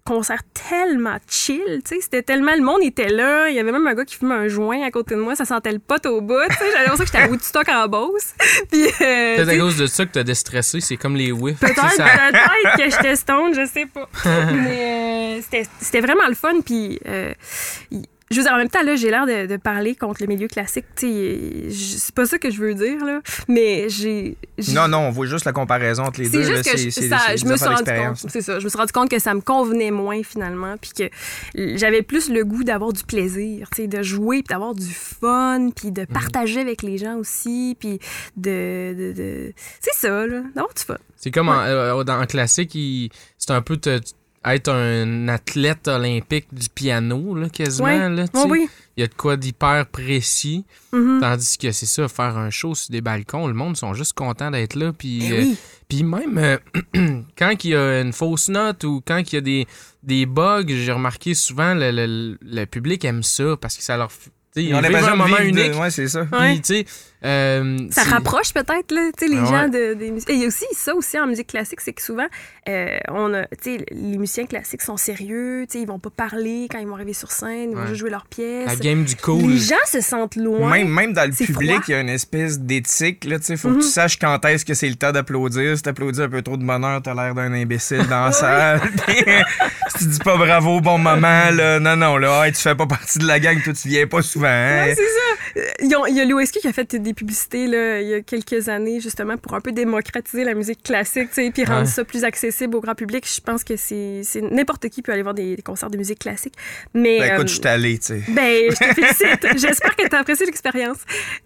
concert 0.06 0.42
tellement 0.70 1.18
chill, 1.28 1.82
tu 1.84 1.96
sais, 1.96 2.02
c'était 2.02 2.22
tellement... 2.22 2.54
Le 2.56 2.62
monde 2.62 2.84
était 2.84 3.10
là, 3.10 3.50
il 3.50 3.56
y 3.56 3.60
avait 3.60 3.72
même 3.72 3.88
un 3.88 3.94
gars 3.96 4.06
qui 4.06 4.16
fumait 4.16 4.36
un 4.36 4.48
joint 4.48 4.82
à 4.84 4.92
côté 4.92 5.16
de 5.16 5.20
moi, 5.20 5.36
ça 5.36 5.46
sentait 5.46 5.72
le 5.72 5.80
pot 5.80 6.06
au 6.06 6.22
bout, 6.22 6.36
tu 6.50 6.56
sais, 6.58 6.66
j'avais 6.72 6.84
l'impression 6.86 7.06
que 7.06 7.12
j'étais 7.12 7.24
à 7.24 7.28
Woodstock 7.28 7.68
en 7.70 7.88
Beauce. 7.88 8.34
Puis, 8.72 8.86
euh, 8.86 9.36
Peut-être 9.36 9.50
à 9.50 9.58
cause 9.58 9.78
de 9.78 9.88
ça 9.88 10.06
que 10.06 10.12
t'as 10.12 10.24
déstressé, 10.24 10.80
c'est 10.80 10.98
comme 10.98 11.16
les 11.16 11.32
whiffs. 11.32 11.60
Peut-être, 11.60 11.92
ça- 11.94 12.06
peut-être 12.32 12.78
que 12.78 12.84
j'étais 12.92 13.16
stone, 13.16 13.54
je 13.56 13.66
sais 13.66 13.88
pas. 13.88 14.08
Mais 14.52 15.38
euh, 15.40 15.42
c'était- 15.42 15.68
c'était 15.82 16.02
vraiment 16.02 16.28
le 16.28 16.36
fun. 16.36 16.62
Puis, 16.64 17.00
euh, 17.08 17.34
je 18.36 18.40
veux 18.42 18.46
dire, 18.46 18.54
en 18.54 18.58
même 18.58 18.70
temps, 18.70 18.84
là, 18.84 18.96
j'ai 18.96 19.10
l'air 19.10 19.26
de, 19.26 19.48
de 19.48 19.58
parler 19.58 19.96
contre 19.96 20.22
le 20.22 20.28
milieu 20.28 20.48
classique. 20.48 20.86
C'est 21.00 22.14
pas 22.14 22.26
ça 22.26 22.38
que 22.38 22.50
je 22.52 22.60
veux 22.60 22.74
dire, 22.74 23.04
là. 23.06 23.22
Mais 23.48 23.88
j'ai. 23.90 24.38
Non, 24.74 24.88
non, 24.88 25.00
on 25.00 25.10
voit 25.12 25.26
juste 25.26 25.46
la 25.46 25.54
comparaison 25.54 26.04
entre 26.04 26.20
les 26.22 26.30
deux. 26.30 26.44
C'est 26.44 26.50
là, 26.50 26.56
juste 26.58 26.72
que 26.72 26.78
je, 26.78 26.90
c'est- 26.90 27.10
ça- 27.10 27.20
c'est 27.28 27.38
je 27.38 27.46
me 27.46 27.56
suis 27.58 27.66
rendu 27.66 27.84
compte, 27.84 28.18
c'est 28.30 28.42
ça, 28.42 28.60
je 28.60 28.64
me 28.66 28.70
suis 28.70 28.78
rendu 28.78 28.92
compte 28.92 29.10
que 29.10 29.20
ça 29.20 29.34
me 29.34 29.42
convenait 29.42 29.92
moins 29.92 30.22
finalement, 30.24 30.76
puis 30.80 30.92
que 30.92 31.10
j'avais 31.78 32.02
plus 32.02 32.30
le 32.30 32.44
goût 32.44 32.64
d'avoir 32.64 32.94
du 32.94 33.04
plaisir, 33.04 33.70
tu 33.74 33.84
sais, 33.84 33.88
de 33.88 34.02
jouer, 34.04 34.38
puis 34.44 34.50
d'avoir 34.54 34.74
du 34.76 34.86
fun, 34.94 35.70
puis 35.76 35.88
Mhm. 35.88 35.94
de 35.94 36.06
partager 36.06 36.60
avec 36.60 36.82
les 36.82 36.98
gens 36.98 37.16
aussi, 37.18 37.76
puis 37.80 38.00
de, 38.38 38.94
de, 38.98 39.14
de- 39.14 39.54
c'est 39.80 39.94
ça 39.96 40.26
là, 40.28 40.42
d'avoir 40.56 40.74
du 40.74 40.84
fun. 40.84 40.98
C'est 41.18 41.32
comme 41.32 41.50
en, 41.50 41.60
euh, 41.62 42.04
dans 42.04 42.22
en 42.22 42.26
classique, 42.26 42.74
il- 42.76 43.10
c'est 43.38 43.52
un 43.52 43.62
peu 43.62 43.78
te- 43.78 44.00
être 44.48 44.70
un 44.72 45.28
athlète 45.28 45.88
olympique 45.88 46.48
du 46.54 46.68
piano, 46.70 47.34
là, 47.36 47.50
quasiment. 47.50 47.88
Ouais. 47.88 48.10
Là, 48.10 48.26
Oui. 48.48 48.68
Il 48.98 49.02
y 49.02 49.04
a 49.04 49.08
de 49.08 49.14
quoi 49.14 49.36
d'hyper 49.38 49.86
précis. 49.88 50.66
Mhm. 50.94 51.20
Tandis 51.20 51.58
que 51.58 51.72
c'est 51.72 51.86
ça, 51.86 52.08
faire 52.08 52.38
un 52.38 52.50
show 52.50 52.76
sur 52.76 52.92
des 52.92 53.02
balcons, 53.02 53.48
le 53.48 53.54
monde 53.54 53.76
sont 53.76 53.94
juste 53.94 54.14
contents 54.14 54.52
d'être 54.52 54.76
là. 54.76 54.94
Puis, 54.94 55.20
Eh 55.26 55.32
euh, 55.34 55.42
oui. 55.42 55.58
puis 55.90 56.04
même 56.04 56.38
euh, 56.38 56.58
quand 57.38 57.64
il 57.64 57.70
y 57.72 57.76
a 57.76 58.02
une 58.02 58.14
fausse 58.14 58.48
note 58.50 58.84
ou 58.86 59.02
quand 59.06 59.18
il 59.20 59.36
y 59.36 59.38
a 59.38 59.42
des, 59.42 59.68
des 60.04 60.26
bugs, 60.26 60.64
j'ai 60.68 60.92
remarqué 60.92 61.34
souvent 61.34 61.74
le, 61.74 61.92
le- 61.92 62.38
le 62.42 62.66
public 62.66 63.04
aime 63.06 63.24
ça 63.24 63.56
parce 63.60 63.76
que 63.76 63.84
ça 63.84 63.98
leur 63.98 64.08
f- 64.10 64.28
Tu 64.56 64.62
sais, 64.62 64.64
Ils 64.64 64.74
vivent 64.74 64.82
l'impression 64.82 65.12
un 65.12 65.16
moment 65.18 65.38
de- 65.40 65.44
unique. 65.44 65.76
Ouais, 65.80 65.90
c'est 65.90 66.08
ça. 66.08 66.26
Puis, 66.26 66.86
euh, 67.24 67.78
Ça 67.92 68.04
rapproche 68.04 68.54
peut-être 68.54 68.92
là, 68.92 69.10
tu 69.18 69.26
sais, 69.26 69.32
les 69.32 69.40
Ah 69.40 69.46
gens 69.46 69.68
de, 69.70 69.94
des 69.94 70.12
musiques. 70.12 70.30
Et 70.30 70.34
il 70.34 70.42
y 70.42 70.44
a 70.44 70.48
aussi 70.48 70.66
ça 70.74 70.94
aussi 70.96 71.20
en 71.20 71.28
musique 71.28 71.48
classique, 71.48 71.82
c'est 71.82 71.94
que 71.94 72.02
souvent, 72.02 72.28
euh, 72.68 72.98
on 73.10 73.34
a, 73.34 73.44
tu 73.48 73.78
sais, 73.78 73.86
les 73.92 74.18
musiciens 74.18 74.46
classiques 74.46 74.82
sont 74.82 74.98
sérieux, 74.98 75.66
tu 75.70 75.78
sais, 75.78 75.84
ils 75.84 75.88
vont 75.88 76.00
pas 76.00 76.10
parler 76.10 76.68
quand 76.70 76.80
ils 76.80 76.88
vont 76.88 76.96
arriver 76.96 77.14
sur 77.14 77.32
scène, 77.32 77.72
ils 77.72 77.76
vont 77.76 77.82
Ouais. 77.82 77.88
juste 77.88 78.00
jouer 78.02 78.10
leurs 78.10 78.26
pièces. 78.28 78.68
la 78.68 78.76
game 78.76 79.04
du 79.06 79.16
cool. 79.16 79.52
Les 79.52 79.58
gens 79.58 79.76
se 79.88 80.02
sentent 80.02 80.36
loin. 80.36 80.70
Même, 80.70 80.90
même 80.90 81.14
dans 81.14 81.26
le 81.30 81.36
public, 81.36 81.82
il 81.88 81.92
y 81.92 81.94
a 81.96 82.02
une 82.02 82.10
espèce 82.10 82.60
d'éthique. 82.60 83.24
Là, 83.26 83.40
tu 83.40 83.56
faut 83.58 83.70
que 83.70 83.74
Mhm. 83.76 83.82
tu 83.82 83.88
saches 83.88 84.20
quand 84.20 84.44
est-ce 84.46 84.66
que 84.66 84.74
c'est 84.74 84.90
le 84.90 84.96
temps 84.96 85.12
d'applaudir. 85.12 85.76
Si 85.78 85.84
t'applaudis 85.84 86.22
un 86.22 86.30
peu 86.30 86.42
trop 86.42 86.58
de 86.58 86.64
bonheur, 86.66 87.02
t'as 87.02 87.14
l'air 87.14 87.34
d'un 87.34 87.52
imbécile 87.54 88.06
dans 88.08 88.26
la 88.26 88.32
salle. 88.32 88.82
Si 89.98 90.00
tu 90.00 90.06
dis 90.10 90.20
pas 90.20 90.36
bravo 90.36 90.82
bon 90.82 90.98
moment, 90.98 91.50
là, 91.52 91.80
non, 91.80 91.96
non, 91.96 92.18
là, 92.18 92.46
hey, 92.46 92.52
tu 92.52 92.60
fais 92.62 92.76
pas 92.76 92.86
partie 92.88 93.20
de 93.20 93.26
la 93.28 93.40
gang, 93.40 93.62
toi, 93.64 93.72
tu 93.72 93.88
viens 93.88 94.08
pas 94.08 94.22
souvent. 94.22 94.48
hein. 94.48 94.86
Ouais, 94.88 94.96
c'est 94.96 95.02
ça. 95.04 95.45
Ils 95.82 95.96
ont- 95.96 96.06
Il 96.06 96.16
y 96.16 96.20
a 96.22 96.26
l'OSQ 96.26 96.60
qui 96.60 96.68
a 96.68 96.74
fait 96.74 96.96
des 96.96 97.14
publicités 97.14 97.68
là, 97.68 98.02
il 98.02 98.08
y 98.08 98.14
a 98.14 98.22
quelques 98.22 98.68
années, 98.70 99.00
justement, 99.00 99.38
pour 99.38 99.54
un 99.54 99.62
peu 99.62 99.72
démocratiser 99.72 100.44
la 100.44 100.54
musique 100.54 100.84
classique, 100.84 101.30
tu 101.30 101.36
sais, 101.46 101.52
puis 101.52 101.64
rendre 101.64 101.82
Ouais. 101.82 101.86
ça 101.86 102.04
plus 102.04 102.24
accessible 102.24 102.76
au 102.76 102.82
grand 102.82 102.96
public. 102.96 103.26
Je 103.28 103.40
pense 103.42 103.64
que 103.64 103.76
c'est 103.78 104.22
n'importe 104.42 104.90
qui 104.90 105.02
peut 105.02 105.12
aller 105.14 105.22
voir 105.22 105.34
des, 105.34 105.56
des 105.56 105.62
concerts 105.62 105.90
de 105.90 105.98
musique 105.98 106.20
classique. 106.20 106.54
Mais, 106.94 107.20
Ben, 107.20 107.34
écoute, 107.36 107.46
euh, 107.46 107.48
je 107.48 107.54
suis 107.54 107.68
allé, 107.68 107.98
tu 108.00 108.06
sais. 108.08 108.22
Ben, 108.30 108.72
je 108.72 108.76
te 108.76 108.94
félicite. 108.96 109.58
J'espère 109.60 109.96
que 109.96 110.08
tu 110.08 110.16
as 110.16 110.20
apprécié 110.20 110.46
l'expérience. 110.46 110.98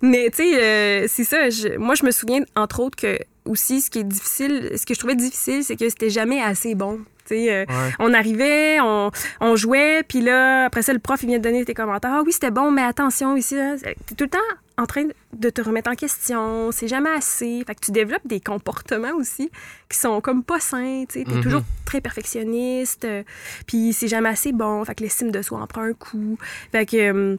Mais, 0.01 0.29
tu 0.31 0.37
sais, 0.43 0.63
euh, 0.63 1.05
c'est 1.07 1.23
ça. 1.23 1.49
je- 1.49 1.77
moi, 1.77 1.95
je 1.95 2.05
me 2.05 2.11
souviens, 2.11 2.41
entre 2.55 2.79
autres, 2.81 2.95
que 2.97 3.19
aussi, 3.45 3.81
ce 3.81 3.89
qui 3.89 3.99
est 3.99 4.03
difficile, 4.03 4.71
ce 4.75 4.85
que 4.85 4.93
je 4.93 4.99
trouvais 4.99 5.15
difficile, 5.15 5.63
c'est 5.63 5.75
que 5.75 5.87
c'était 5.89 6.09
jamais 6.09 6.41
assez 6.41 6.75
bon. 6.75 6.99
Euh, 7.31 7.65
Ouais. 7.69 7.91
on 7.99 8.13
arrivait, 8.13 8.79
on, 8.81 9.11
on 9.41 9.55
jouait, 9.55 10.03
puis 10.03 10.21
là, 10.21 10.65
après 10.65 10.81
ça, 10.81 10.93
le 10.93 10.99
prof, 10.99 11.21
il 11.23 11.27
vient 11.27 11.37
te 11.37 11.43
donner 11.43 11.65
tes 11.65 11.73
commentaires. 11.73 12.11
Ah 12.13 12.21
oui, 12.25 12.31
c'était 12.31 12.51
bon, 12.51 12.71
mais 12.71 12.81
attention, 12.81 13.35
ici, 13.37 13.55
t'es 13.81 14.15
tout 14.15 14.23
le 14.25 14.29
temps 14.29 14.37
en 14.77 14.85
train 14.85 15.03
de 15.33 15.49
te 15.49 15.61
remettre 15.61 15.91
en 15.91 15.95
question. 15.95 16.71
C'est 16.71 16.87
jamais 16.87 17.09
assez. 17.09 17.63
Fait 17.67 17.75
que 17.75 17.81
tu 17.81 17.91
développes 17.91 18.25
des 18.25 18.39
comportements 18.39 19.13
aussi 19.17 19.51
qui 19.89 19.97
sont 19.97 20.21
comme 20.21 20.41
pas 20.43 20.59
sains. 20.61 21.03
Tu 21.09 21.19
sais, 21.19 21.25
t'es 21.25 21.35
Mhm. 21.35 21.41
toujours 21.43 21.61
très 21.85 21.99
perfectionniste, 21.99 23.03
euh, 23.05 23.23
puis 23.67 23.91
c'est 23.93 24.07
jamais 24.07 24.29
assez 24.29 24.53
bon. 24.53 24.83
Fait 24.85 24.95
que 24.95 25.03
l'estime 25.03 25.31
de 25.31 25.41
soi 25.41 25.59
en 25.59 25.67
prend 25.67 25.81
un 25.81 25.93
coup. 25.93 26.37
Fait 26.71 26.85
que... 26.85 26.95
euh, 26.97 27.35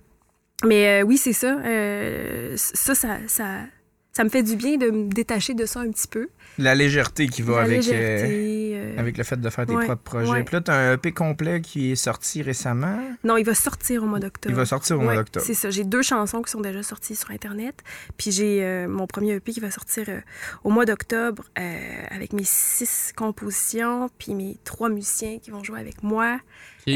mais 0.66 1.00
euh, 1.00 1.06
oui, 1.06 1.16
c'est 1.16 1.32
ça. 1.32 1.56
Ça, 2.56 2.94
ça, 2.94 3.08
ça, 3.26 3.44
ça 4.20 4.24
me 4.24 4.28
fait 4.28 4.42
du 4.42 4.54
bien 4.54 4.76
de 4.76 4.90
me 4.90 5.08
détacher 5.08 5.54
de 5.54 5.64
ça 5.64 5.80
un 5.80 5.90
petit 5.90 6.06
peu. 6.06 6.28
La 6.58 6.74
légèreté 6.74 7.26
qui 7.28 7.40
va 7.40 7.54
La 7.54 7.62
avec, 7.62 7.78
euh, 7.78 7.92
légèreté, 7.92 8.72
euh, 8.74 8.98
avec 8.98 9.16
le 9.16 9.24
fait 9.24 9.40
de 9.40 9.48
faire 9.48 9.64
tes 9.64 9.72
ouais, 9.72 9.86
propres 9.86 10.02
projets. 10.02 10.30
ouais. 10.30 10.44
Puis 10.44 10.56
là, 10.56 10.60
t'as 10.60 10.74
un 10.74 10.92
EP 10.92 11.12
complet 11.12 11.62
qui 11.62 11.92
est 11.92 11.96
sorti 11.96 12.42
récemment. 12.42 12.98
Non, 13.24 13.38
il 13.38 13.46
va 13.46 13.54
sortir 13.54 14.02
au 14.02 14.06
mois 14.06 14.18
d'octobre. 14.18 14.52
Il 14.52 14.56
va 14.56 14.66
sortir 14.66 14.98
au 14.98 15.00
mois 15.00 15.14
d'octobre. 15.14 15.46
C'est 15.46 15.54
ça. 15.54 15.70
J'ai 15.70 15.84
deux 15.84 16.02
chansons 16.02 16.42
qui 16.42 16.50
sont 16.50 16.60
déjà 16.60 16.82
sorties 16.82 17.16
sur 17.16 17.30
Internet. 17.30 17.82
Puis 18.18 18.30
j'ai 18.30 18.62
euh, 18.62 18.88
mon 18.88 19.06
premier 19.06 19.36
EP 19.36 19.52
qui 19.52 19.60
va 19.60 19.70
sortir 19.70 20.04
euh, 20.10 20.20
au 20.64 20.70
mois 20.70 20.84
d'octobre 20.84 21.44
euh, 21.58 22.02
avec 22.10 22.34
mes 22.34 22.44
six 22.44 23.14
compositions, 23.16 24.10
puis 24.18 24.34
mes 24.34 24.58
trois 24.64 24.90
musiciens 24.90 25.38
qui 25.38 25.50
vont 25.50 25.64
jouer 25.64 25.80
avec 25.80 26.02
moi. 26.02 26.40
Ok. 26.86 26.92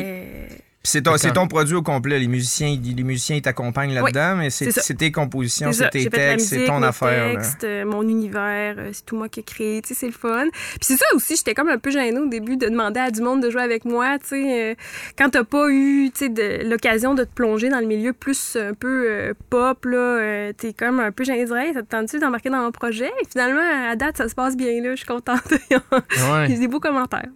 C'est 0.86 1.00
ton, 1.00 1.16
ton 1.16 1.48
produit 1.48 1.74
au 1.74 1.82
complet. 1.82 2.18
Les 2.18 2.28
musiciens, 2.28 2.68
ils- 2.68 2.94
les 2.94 3.02
musiciens 3.04 3.36
ils 3.36 3.42
t'accompagnent 3.42 3.94
là-dedans, 3.94 4.36
mais 4.36 4.50
c'est 4.50 4.94
tes 4.94 5.10
compositions, 5.10 5.72
c'est 5.72 5.88
tes 5.88 6.10
textes, 6.10 6.48
c'est 6.48 6.66
ton 6.66 6.80
mes 6.80 6.86
affaire. 6.88 7.32
textes, 7.32 7.64
euh, 7.64 7.84
mon 7.86 8.02
univers, 8.06 8.74
euh, 8.78 8.90
c'est 8.92 9.06
tout 9.06 9.16
moi 9.16 9.30
qui 9.30 9.40
ai 9.40 9.42
créé, 9.42 9.80
tu 9.80 9.88
sais, 9.88 9.94
c'est 9.94 10.06
le 10.06 10.12
fun. 10.12 10.44
Puis 10.52 10.80
c'est 10.82 10.96
ça 10.96 11.06
aussi, 11.14 11.36
j'étais 11.36 11.54
comme 11.54 11.70
un 11.70 11.78
peu 11.78 11.90
gênée 11.90 12.18
au 12.18 12.26
début 12.26 12.58
de 12.58 12.66
demander 12.68 13.00
à 13.00 13.10
du 13.10 13.22
monde 13.22 13.42
de 13.42 13.48
jouer 13.50 13.62
avec 13.62 13.86
moi, 13.86 14.18
tu 14.18 14.26
sais, 14.28 14.72
euh, 14.72 14.74
quand 15.16 15.30
t'as 15.30 15.44
pas 15.44 15.68
eu, 15.70 16.10
tu 16.14 16.26
sais, 16.34 16.64
l'occasion 16.64 17.14
de 17.14 17.24
te 17.24 17.32
plonger 17.32 17.70
dans 17.70 17.80
le 17.80 17.86
milieu 17.86 18.12
plus 18.12 18.56
un 18.56 18.74
peu 18.74 19.06
euh, 19.08 19.34
pop, 19.48 19.86
là, 19.86 19.96
euh, 19.96 20.52
t'es 20.52 20.74
comme 20.74 21.00
un 21.00 21.12
peu 21.12 21.24
gênée 21.24 21.40
hey, 21.50 21.72
ça 21.72 21.82
te 21.82 21.88
tente-tu 21.88 22.18
d'embarquer 22.18 22.50
dans 22.50 22.62
mon 22.62 22.72
projet? 22.72 23.10
Et 23.22 23.26
finalement, 23.30 23.62
à 23.90 23.96
date, 23.96 24.18
ça 24.18 24.28
se 24.28 24.34
passe 24.34 24.54
bien, 24.56 24.82
là, 24.82 24.90
je 24.90 24.96
suis 24.96 25.06
contente. 25.06 25.40
Il 25.50 25.58
y 25.70 25.74
a 25.76 26.32
Ouais. 26.42 26.48
des 26.58 26.68
beaux 26.68 26.80
commentaires, 26.80 27.28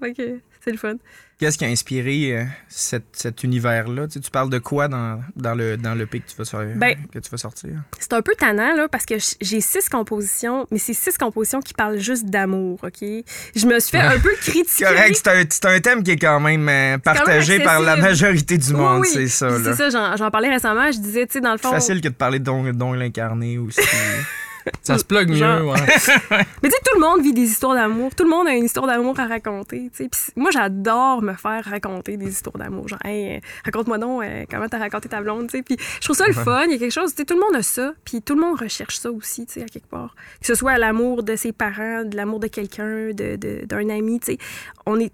c'est 0.62 0.70
le 0.70 0.76
fun. 0.76 0.94
Qu'est-ce 1.38 1.56
qui 1.56 1.64
a 1.64 1.68
inspiré 1.68 2.32
euh, 2.36 2.44
cette- 2.68 3.04
cet 3.12 3.44
univers-là? 3.44 4.08
Tu, 4.08 4.14
sais, 4.14 4.20
tu 4.20 4.28
parles 4.30 4.50
de 4.50 4.58
quoi 4.58 4.88
dans, 4.88 5.20
dans 5.36 5.54
le 5.54 5.76
dans 5.76 5.94
le 5.94 6.04
que 6.06 6.16
tu 6.16 6.36
vas, 6.36 6.44
sor- 6.44 6.64
Ben, 6.74 6.96
que 7.12 7.20
tu 7.20 7.30
vas 7.30 7.36
sortir? 7.36 7.70
C'est 8.00 8.12
un 8.12 8.22
peu 8.22 8.32
tannant, 8.36 8.74
là, 8.74 8.88
parce 8.88 9.06
que 9.06 9.14
j'ai 9.40 9.60
six 9.60 9.88
compositions, 9.88 10.66
mais 10.72 10.78
c'est 10.78 10.94
six 10.94 11.16
compositions 11.16 11.60
qui 11.60 11.74
parlent 11.74 11.98
juste 12.00 12.26
d'amour, 12.26 12.80
OK? 12.82 12.98
Je 13.54 13.66
me 13.66 13.78
suis 13.78 13.92
fait 13.92 13.98
un 14.00 14.18
peu 14.18 14.32
critiquer. 14.40 14.84
Correct, 14.84 15.14
c'est 15.22 15.28
un, 15.30 15.44
c'est 15.48 15.64
un 15.66 15.78
thème 15.80 16.02
qui 16.02 16.10
est 16.10 16.16
quand 16.16 16.40
même 16.40 16.68
euh, 16.68 16.72
quand 16.72 16.90
même 16.90 17.00
partagé 17.00 17.60
par 17.60 17.80
la 17.80 17.94
majorité 17.96 18.58
du 18.58 18.72
monde, 18.72 19.02
oui. 19.02 19.08
c'est 19.12 19.28
ça. 19.28 19.48
C'est 19.62 19.74
ça, 19.90 20.16
j'en- 20.16 20.30
parlais 20.32 20.50
récemment. 20.50 20.90
Je 20.90 20.98
disais, 20.98 21.24
tu 21.26 21.34
sais, 21.34 21.40
dans 21.40 21.52
le 21.52 21.58
C'est 21.58 21.68
fond. 21.68 21.70
facile 21.74 22.00
que 22.00 22.08
de 22.08 22.14
parler 22.14 22.40
de 22.40 22.44
don, 22.44 22.64
don 22.72 22.92
l'incarné 22.94 23.58
aussi. 23.58 23.80
Ça 24.82 24.98
se 24.98 25.04
plug 25.04 25.30
mieux, 25.30 25.62
ouais. 25.70 25.76
Mais 26.62 26.68
tu 26.68 26.70
sais, 26.70 26.82
tout 26.84 26.94
le 26.94 27.00
monde 27.00 27.20
vit 27.22 27.32
des 27.32 27.42
histoires 27.42 27.74
d'amour. 27.74 28.14
Tout 28.14 28.24
le 28.24 28.30
monde 28.30 28.46
a 28.48 28.52
une 28.54 28.64
histoire 28.64 28.86
d'amour 28.86 29.18
à 29.20 29.26
raconter. 29.26 29.90
tu 29.94 30.04
sais. 30.04 30.08
Puis 30.08 30.20
moi, 30.36 30.50
j'adore 30.50 31.22
me 31.22 31.34
faire 31.34 31.64
raconter 31.64 32.16
des 32.16 32.28
histoires 32.28 32.56
d'amour. 32.58 32.88
Genre, 32.88 32.98
hey, 33.04 33.36
euh, 33.36 33.40
raconte-moi 33.64 33.98
donc 33.98 34.22
euh, 34.22 34.44
comment 34.50 34.68
t'as 34.68 34.78
raconté 34.78 35.08
ta 35.08 35.20
blonde. 35.20 35.48
tu 35.48 35.58
sais. 35.58 35.62
Puis 35.62 35.76
je 36.00 36.04
trouve 36.04 36.16
ça 36.16 36.26
le 36.26 36.32
fun. 36.32 36.64
Il 36.66 36.72
y 36.72 36.74
a 36.74 36.78
quelque 36.78 36.92
chose. 36.92 37.10
tu 37.10 37.18
sais, 37.18 37.24
Tout 37.24 37.34
le 37.34 37.40
monde 37.40 37.56
a 37.56 37.62
ça. 37.62 37.92
Puis 38.04 38.22
tout 38.22 38.34
le 38.34 38.40
monde 38.40 38.58
recherche 38.60 38.98
ça 38.98 39.10
aussi, 39.10 39.46
tu 39.46 39.54
sais, 39.54 39.62
à 39.62 39.66
quelque 39.66 39.88
part. 39.88 40.14
Que 40.40 40.46
ce 40.46 40.54
soit 40.54 40.78
l'amour 40.78 41.22
de 41.22 41.36
ses 41.36 41.52
parents, 41.52 42.04
de 42.04 42.16
l'amour 42.16 42.40
de 42.40 42.46
quelqu'un, 42.48 43.08
de- 43.12 43.36
de- 43.36 43.64
d'un 43.66 43.88
ami. 43.88 44.20
tu 44.20 44.32
sais. 44.32 44.38
On 44.86 44.98
est 45.00 45.12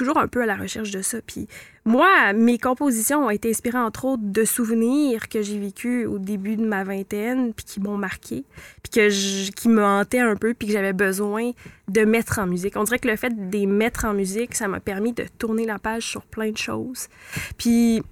toujours 0.00 0.16
un 0.16 0.28
peu 0.28 0.42
à 0.42 0.46
la 0.46 0.56
recherche 0.56 0.90
de 0.92 1.02
ça. 1.02 1.18
Puis 1.20 1.46
moi, 1.84 2.32
mes 2.32 2.56
compositions 2.56 3.26
ont 3.26 3.30
été 3.30 3.50
inspirées 3.50 3.78
entre 3.78 4.06
autres 4.06 4.22
de 4.24 4.44
souvenirs 4.44 5.28
que 5.28 5.42
j'ai 5.42 5.58
vécus 5.58 6.06
au 6.06 6.18
début 6.18 6.56
de 6.56 6.64
ma 6.64 6.84
vingtaine, 6.84 7.52
puis 7.52 7.66
qui 7.66 7.80
m'ont 7.80 7.98
marqué, 7.98 8.44
puis 8.82 8.90
que 8.90 9.50
qui 9.50 9.68
me 9.68 9.84
hantaient 9.84 10.20
un 10.20 10.36
peu, 10.36 10.54
puis 10.54 10.68
que 10.68 10.72
j'avais 10.72 10.94
besoin 10.94 11.50
de 11.88 12.00
mettre 12.06 12.38
en 12.38 12.46
musique. 12.46 12.76
On 12.76 12.84
dirait 12.84 12.98
que 12.98 13.08
le 13.08 13.16
fait 13.16 13.50
de 13.50 13.66
mettre 13.66 14.06
en 14.06 14.14
musique, 14.14 14.54
ça 14.54 14.68
m'a 14.68 14.80
permis 14.80 15.12
de 15.12 15.26
tourner 15.38 15.66
la 15.66 15.78
page 15.78 16.04
sur 16.04 16.22
plein 16.22 16.50
de 16.50 16.56
choses. 16.56 17.08
Puis 17.58 18.02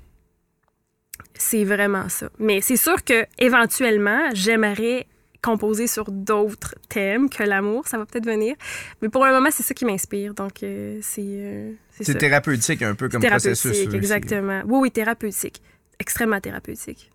c'est 1.32 1.64
vraiment 1.64 2.10
ça. 2.10 2.28
Mais 2.38 2.60
c'est 2.60 2.76
sûr 2.76 3.02
que 3.02 3.24
éventuellement, 3.38 4.28
j'aimerais 4.34 5.06
composer 5.42 5.86
sur 5.86 6.10
d'autres 6.10 6.74
thèmes 6.88 7.28
que 7.30 7.42
l'amour, 7.44 7.86
ça 7.86 7.96
va 7.98 8.06
peut-être 8.06 8.26
venir. 8.26 8.56
Mais 9.02 9.08
pour 9.08 9.24
le 9.24 9.32
moment, 9.32 9.50
c'est 9.52 9.62
ça 9.62 9.72
qui 9.74 9.84
m'inspire. 9.84 10.34
Donc 10.34 10.62
euh, 10.62 10.98
c'est 11.02 11.22
euh, 11.24 11.72
c'est 11.90 12.04
c'est 12.04 12.14
thérapeutique 12.18 12.82
un 12.82 12.94
peu 12.94 13.08
comme 13.08 13.22
processus. 13.22 13.62
Thérapeutique, 13.62 13.88
aussi. 13.88 13.96
exactement. 13.96 14.62
Oui, 14.66 14.78
oui, 14.82 14.90
thérapeutique. 14.90 15.62
Extrêmement 15.98 16.40
thérapeutique. 16.40 17.10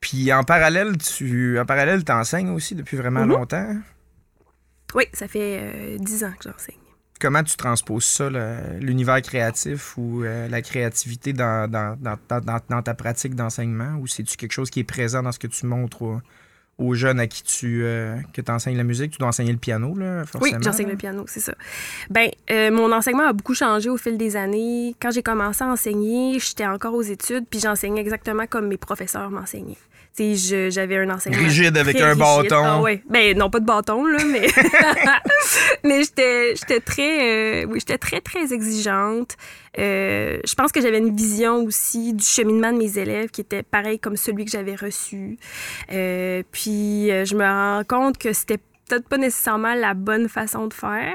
Puis 0.00 0.32
en 0.32 0.42
parallèle, 0.42 0.96
tu 0.98 1.60
en 1.60 1.64
parallèle, 1.64 2.02
t'enseignes 2.02 2.50
aussi 2.50 2.74
depuis 2.74 2.96
vraiment 2.96 3.20
Mhm. 3.24 3.28
longtemps? 3.28 3.76
Oui, 4.96 5.04
ça 5.12 5.28
fait 5.28 5.60
euh, 5.62 5.96
dix 5.98 6.24
ans 6.24 6.32
que 6.38 6.50
j'enseigne. 6.50 6.74
Comment 7.22 7.44
tu 7.44 7.56
transposes 7.56 8.04
ça, 8.04 8.28
l'univers 8.80 9.22
créatif 9.22 9.96
ou 9.96 10.24
euh, 10.24 10.48
la 10.48 10.60
créativité 10.60 11.32
dans, 11.32 11.70
ta 12.84 12.94
pratique 12.94 13.36
d'enseignement? 13.36 13.96
Ou 14.00 14.08
c'est-tu 14.08 14.36
quelque 14.36 14.50
chose 14.50 14.70
qui 14.70 14.80
est 14.80 14.84
présent 14.84 15.22
dans 15.22 15.30
ce 15.30 15.38
que 15.38 15.46
tu 15.46 15.64
montres 15.66 16.02
aux 16.78 16.94
jeunes 16.94 17.20
à 17.20 17.26
qui 17.26 17.42
tu 17.42 17.82
euh, 17.84 18.16
que 18.32 18.40
enseignes 18.50 18.76
la 18.76 18.84
musique? 18.84 19.12
Tu 19.12 19.18
dois 19.18 19.28
enseigner 19.28 19.52
le 19.52 19.58
piano, 19.58 19.94
là, 19.96 20.24
Oui, 20.40 20.52
j'enseigne 20.60 20.88
le 20.88 20.96
piano, 20.96 21.24
c'est 21.28 21.40
ça. 21.40 21.54
Ben, 22.10 22.30
euh, 22.50 22.70
mon 22.70 22.92
enseignement 22.92 23.28
a 23.28 23.32
beaucoup 23.32 23.54
changé 23.54 23.88
au 23.88 23.96
fil 23.96 24.16
des 24.16 24.36
années. 24.36 24.94
Quand 25.00 25.10
j'ai 25.10 25.22
commencé 25.22 25.62
à 25.62 25.68
enseigner, 25.68 26.38
j'étais 26.38 26.66
encore 26.66 26.94
aux 26.94 27.02
études, 27.02 27.44
puis 27.48 27.60
j'enseignais 27.60 28.00
exactement 28.00 28.46
comme 28.46 28.68
mes 28.68 28.78
professeurs 28.78 29.30
m'enseignaient. 29.30 29.78
J'avais 30.18 30.98
un 30.98 31.08
enseignement 31.08 31.42
Rigide 31.42 31.76
avec 31.78 31.98
un 31.98 32.08
rigide. 32.10 32.20
bâton. 32.20 32.62
Ah 32.64 32.80
ouais. 32.82 33.02
Ben 33.08 33.36
non, 33.36 33.48
pas 33.48 33.60
de 33.60 33.64
bâton 33.64 34.04
là, 34.04 34.22
mais 34.26 34.46
mais 35.84 36.02
j'étais 36.02 36.80
très 36.80 37.62
euh, 37.62 37.66
oui, 37.66 37.80
j'étais 37.80 37.96
très 37.96 38.20
très 38.20 38.52
exigeante. 38.52 39.36
Euh, 39.78 40.38
je 40.44 40.54
pense 40.54 40.70
que 40.70 40.80
j'avais 40.80 40.98
une 40.98 41.14
vision 41.16 41.64
aussi 41.64 42.12
du 42.12 42.24
cheminement 42.24 42.72
de 42.72 42.78
mes 42.78 42.98
élèves 42.98 43.30
qui 43.30 43.40
était 43.40 43.62
pareil 43.62 43.98
comme 43.98 44.16
celui 44.16 44.44
que 44.44 44.50
j'avais 44.50 44.74
reçu. 44.74 45.38
Euh, 45.90 46.42
puis 46.52 47.10
euh, 47.10 47.24
je 47.24 47.34
me 47.34 47.44
rends 47.44 47.84
compte 47.84 48.18
que 48.18 48.32
c'était 48.32 48.58
peut-être 48.88 49.08
pas 49.08 49.18
nécessairement 49.18 49.74
la 49.74 49.94
bonne 49.94 50.28
façon 50.28 50.66
de 50.66 50.74
faire. 50.74 51.14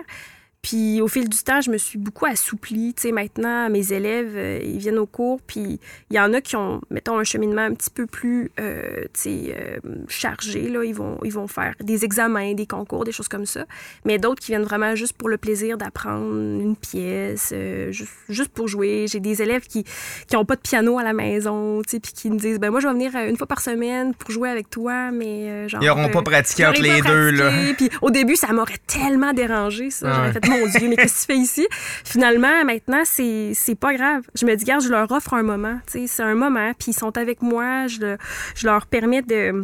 Puis 0.62 1.02
au 1.02 1.08
fil 1.08 1.30
du 1.30 1.38
temps, 1.38 1.62
je 1.62 1.72
me 1.72 1.78
suis 1.78 1.98
beaucoup 1.98 2.26
assouplie. 2.26 2.94
Tu 2.94 3.04
sais, 3.04 3.12
maintenant, 3.12 3.70
mes 3.70 3.94
élèves, 3.94 4.34
euh, 4.36 4.60
ils 4.62 4.80
viennent 4.80 4.98
au 4.98 5.06
cours, 5.06 5.40
puis 5.42 5.80
il 6.10 6.16
y 6.16 6.20
en 6.20 6.34
a 6.34 6.42
qui 6.42 6.56
ont, 6.56 6.82
mettons, 6.90 7.18
un 7.18 7.24
cheminement 7.24 7.62
un 7.62 7.74
petit 7.74 7.90
peu 7.90 8.06
plus, 8.06 8.52
euh, 8.60 9.04
tu 9.14 9.22
sais, 9.22 9.56
euh, 9.58 9.78
chargé. 10.10 10.68
Là. 10.68 10.84
Ils, 10.84 10.96
vont, 10.96 11.20
ils 11.24 11.32
vont 11.32 11.48
faire 11.48 11.74
des 11.80 12.04
examens, 12.04 12.54
des 12.54 12.66
concours, 12.66 13.06
des 13.06 13.14
choses 13.14 13.30
comme 13.30 13.46
ça. 13.46 13.66
Mais 14.04 14.18
d'autres 14.18 14.42
qui 14.42 14.52
viennent 14.52 14.64
vraiment 14.64 14.96
juste 14.96 15.14
pour 15.14 15.30
le 15.30 15.38
plaisir 15.38 15.78
d'apprendre 15.78 16.26
une 16.34 16.76
pièce, 16.76 17.54
juste, 17.92 18.12
juste 18.28 18.50
pour 18.50 18.68
jouer. 18.68 19.06
J'ai 19.08 19.20
des 19.20 19.42
élèves 19.42 19.68
qui 19.68 19.86
qui 20.28 20.36
ont 20.36 20.44
pas 20.44 20.56
de 20.56 20.62
piano 20.62 20.98
à 20.98 21.04
la 21.04 21.14
maison, 21.14 21.82
tu 21.84 21.92
sais, 21.92 22.00
puis 22.00 22.12
qui 22.12 22.30
me 22.30 22.38
disent, 22.38 22.60
ben 22.60 22.72
moi, 22.72 22.80
je 22.82 22.88
vais 22.88 22.94
venir 22.94 23.16
une 23.16 23.38
fois 23.38 23.48
par 23.48 23.62
semaine 23.62 24.14
pour 24.14 24.32
jouer 24.32 24.50
avec 24.50 24.70
toi, 24.70 25.12
mais 25.12 25.70
genre... 25.70 25.82
Ils 25.82 25.88
n'auront 25.88 26.10
pas 26.10 26.24
pratiqué 26.24 26.66
entre 26.66 26.82
les 26.82 27.02
deux, 27.02 27.32
là. 27.32 27.52
Puis 27.78 27.90
au 28.02 28.10
début, 28.10 28.36
ça 28.36 28.52
m'aurait 28.52 28.80
tellement 28.86 29.32
dérangé, 29.32 29.92
ça. 29.92 30.08
Ouais. 30.08 30.14
J'aurais 30.16 30.34
fait, 30.34 30.57
mon 30.60 30.68
Dieu, 30.68 30.88
mais 30.90 30.96
qu'est-ce 30.96 31.26
que 31.28 31.32
tu 31.34 31.38
fais 31.38 31.42
ici? 31.42 31.68
Finalement, 32.04 32.64
maintenant, 32.66 33.04
c'est, 33.06 33.52
c'est 33.56 33.76
pas 33.76 33.94
grave. 33.96 34.24
Je 34.36 34.46
me 34.46 34.56
dis, 34.56 34.64
regarde, 34.64 34.84
je 34.84 34.90
leur 34.90 35.12
offre 35.12 35.34
un 35.34 35.44
moment. 35.44 35.80
C'est 35.88 36.08
un 36.22 36.36
moment, 36.36 36.72
puis 36.78 36.92
ils 36.92 36.98
sont 36.98 37.18
avec 37.18 37.42
moi. 37.42 37.88
Je, 37.88 38.00
le- 38.00 38.18
je 38.56 38.66
leur 38.68 38.86
permets 38.88 39.22
de 39.22 39.64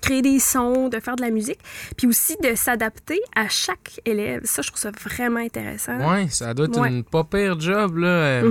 créer 0.00 0.22
des 0.22 0.38
sons, 0.38 0.88
de 0.88 0.98
faire 1.00 1.16
de 1.16 1.22
la 1.22 1.30
musique, 1.30 1.58
puis 1.98 2.06
aussi 2.06 2.36
de 2.42 2.54
s'adapter 2.54 3.20
à 3.36 3.48
chaque 3.48 4.00
élève. 4.06 4.40
Ça, 4.44 4.62
je 4.62 4.68
trouve 4.68 4.80
ça 4.80 4.90
vraiment 4.90 5.40
intéressant. 5.40 5.98
Ouais, 6.10 6.28
ça 6.30 6.54
doit 6.54 6.64
être 6.66 6.80
Ouais. 6.80 6.88
une 6.88 7.04
pas 7.04 7.24
pire 7.24 7.60
job, 7.60 7.98
là. 7.98 8.42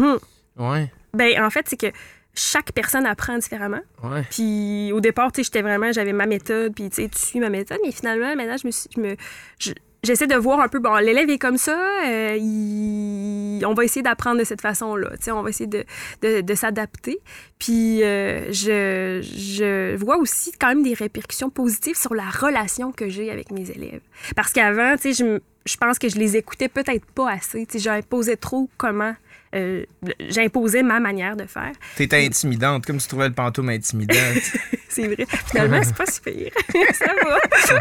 Ouais, 0.58 0.92
Ben, 1.16 1.44
en 1.44 1.50
fait, 1.50 1.66
c'est 1.68 1.78
que 1.80 1.88
chaque 2.36 2.72
personne 2.74 3.06
apprend 3.08 3.38
différemment. 3.40 3.82
ouais. 4.04 4.24
Puis 4.30 4.92
au 4.94 5.02
départ, 5.02 5.32
tu 5.32 5.38
sais, 5.42 5.46
j'étais 5.46 5.64
vraiment, 5.64 5.92
j'avais 5.92 6.14
ma 6.14 6.28
méthode, 6.28 6.74
puis 6.76 6.90
tu 6.90 7.02
sais, 7.04 7.10
tu 7.10 7.18
suis 7.20 7.40
ma 7.40 7.50
méthode, 7.50 7.80
mais 7.84 7.92
finalement, 7.92 8.36
maintenant, 8.36 8.58
je 8.58 8.68
me 8.68 8.72
suis, 8.72 8.90
je 8.96 9.02
me, 9.02 9.16
je- 9.60 9.72
j'essaie 10.04 10.28
de 10.28 10.36
voir 10.36 10.60
un 10.60 10.68
peu, 10.68 10.80
bon, 10.80 10.96
l'élève 10.96 11.30
est 11.30 11.38
comme 11.38 11.58
ça, 11.58 11.78
euh, 12.08 12.38
il- 12.40 13.64
on 13.66 13.74
va 13.74 13.84
essayer 13.84 14.02
d'apprendre 14.02 14.40
de 14.40 14.44
cette 14.44 14.62
façon-là, 14.62 15.10
on 15.28 15.42
va 15.44 15.50
essayer 15.50 15.68
de, 15.68 15.84
de, 16.22 16.42
de 16.42 16.56
s'adapter. 16.56 17.20
Puis 17.60 18.04
euh, 18.04 18.52
je, 18.52 19.22
je 19.22 19.96
vois 19.98 20.18
aussi 20.18 20.52
quand 20.60 20.70
même 20.70 20.84
des 20.84 20.94
répercussions 20.96 21.50
positives 21.50 21.96
sur 21.98 22.16
la 22.16 22.30
relation 22.30 22.92
que 22.92 23.08
j'ai 23.10 23.30
avec 23.30 23.52
mes 23.52 23.70
élèves. 23.70 24.02
Parce 24.36 24.52
qu'avant, 24.52 24.96
tu 24.96 25.14
sais, 25.14 25.24
je, 25.26 25.40
je 25.66 25.78
pense 25.78 26.00
que 26.00 26.10
je 26.10 26.18
les 26.18 26.38
écoutais 26.38 26.70
peut-être 26.70 27.06
pas 27.06 27.30
assez, 27.32 27.66
tu 27.68 27.74
sais, 27.74 27.80
j'imposais 27.80 28.38
trop 28.38 28.70
comment... 28.78 29.14
euh, 29.56 29.84
j'imposais 30.30 30.84
ma 30.84 31.00
manière 31.00 31.36
de 31.36 31.46
faire. 31.46 31.72
T'étais 31.96 32.26
intimidante, 32.26 32.86
comme 32.86 32.98
tu 32.98 33.08
trouvais 33.08 33.28
le 33.28 33.34
pantoum 33.34 33.70
intimidant. 33.70 34.14
C'est 34.90 35.08
vrai. 35.08 35.26
Finalement, 35.50 35.82
c'est 35.84 35.96
pas 35.96 36.06
si 36.06 36.20
pire. 36.20 36.52
ça 36.94 37.06
va. 37.06 37.80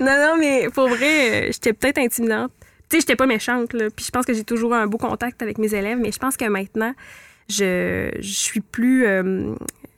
non, 0.00 0.16
non, 0.26 0.36
mais 0.38 0.68
pour 0.72 0.88
vrai, 0.88 1.30
euh, 1.30 1.46
j'étais 1.52 1.72
peut-être 1.72 1.98
intimidante. 1.98 2.52
Tu 2.88 2.96
sais, 2.96 3.00
j'étais 3.00 3.16
pas 3.16 3.26
méchante, 3.26 3.72
là. 3.72 3.88
Puis 3.90 4.04
je 4.04 4.10
pense 4.12 4.26
que 4.26 4.32
j'ai 4.32 4.44
toujours 4.44 4.74
un 4.74 4.86
beau 4.86 4.96
contact 4.98 5.42
avec 5.42 5.58
mes 5.58 5.74
élèves, 5.74 5.98
mais 5.98 6.12
je 6.12 6.18
pense 6.18 6.36
que 6.36 6.44
maintenant, 6.44 6.94
je, 7.48 8.10
je 8.20 8.32
suis 8.32 8.60
plus. 8.60 9.06
euh, 9.06 9.54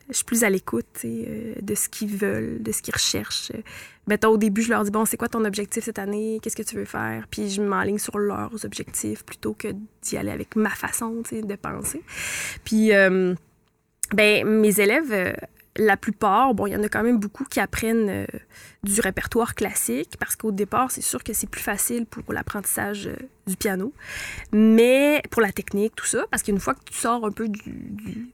je 0.09 0.17
suis 0.17 0.25
plus 0.25 0.45
à 0.45 0.51
l'écoute 0.51 0.87
euh, 1.05 1.55
de 1.61 1.75
ce 1.75 1.89
qu'ils 1.89 2.15
veulent, 2.17 2.63
de 2.63 2.73
ce 2.73 2.83
qu'ils 2.83 2.93
recherchent. 2.95 3.53
Mettons, 4.09 4.31
au 4.31 4.37
début, 4.37 4.63
je 4.63 4.71
leur 4.71 4.83
dis 4.83 4.91
Bon, 4.91 5.05
c'est 5.05 5.17
quoi 5.17 5.29
ton 5.29 5.45
objectif 5.45 5.85
cette 5.85 5.99
année? 5.99 6.41
Qu'est-ce 6.43 6.57
que 6.57 6.63
tu 6.63 6.77
veux 6.77 6.85
faire? 6.85 7.27
Puis 7.31 7.51
je 7.51 7.63
m'enligne 7.63 7.99
sur 7.99 8.19
leurs 8.19 8.65
objectifs 8.65 9.25
plutôt 9.25 9.55
que 9.55 9.69
d'y 10.03 10.17
aller 10.17 10.31
avec 10.31 10.57
ma 10.57 10.71
façon 10.71 11.23
de 11.31 11.55
penser. 11.55 12.03
Puis, 12.65 12.93
euh, 12.93 13.35
ben, 14.13 14.45
mes 14.45 14.81
élèves, 14.81 15.13
euh, 15.13 15.33
la 15.77 15.97
plupart, 15.97 16.53
bon, 16.55 16.67
il 16.67 16.73
y 16.73 16.77
en 16.77 16.83
a 16.83 16.89
quand 16.89 17.03
même 17.03 17.19
beaucoup 17.19 17.45
qui 17.45 17.61
apprennent 17.61 18.09
euh, 18.11 18.27
du 18.83 19.01
répertoire 19.01 19.55
classique 19.55 20.17
parce 20.19 20.35
qu'au 20.37 20.51
départ, 20.51 20.91
c'est 20.91 21.01
sûr 21.01 21.23
que 21.23 21.33
c'est 21.33 21.49
plus 21.49 21.63
facile 21.63 22.05
pour 22.07 22.33
l'apprentissage 22.33 23.09
du 23.47 23.57
piano. 23.57 23.93
Mais 24.53 25.23
pour 25.31 25.43
la 25.43 25.53
technique, 25.53 25.95
tout 25.95 26.07
ça, 26.07 26.25
parce 26.31 26.43
qu'une 26.43 26.61
fois 26.61 26.75
que 26.75 26.85
tu 26.85 26.95
sors 26.95 27.25
un 27.25 27.31
peu 27.31 27.49
du, 27.49 28.33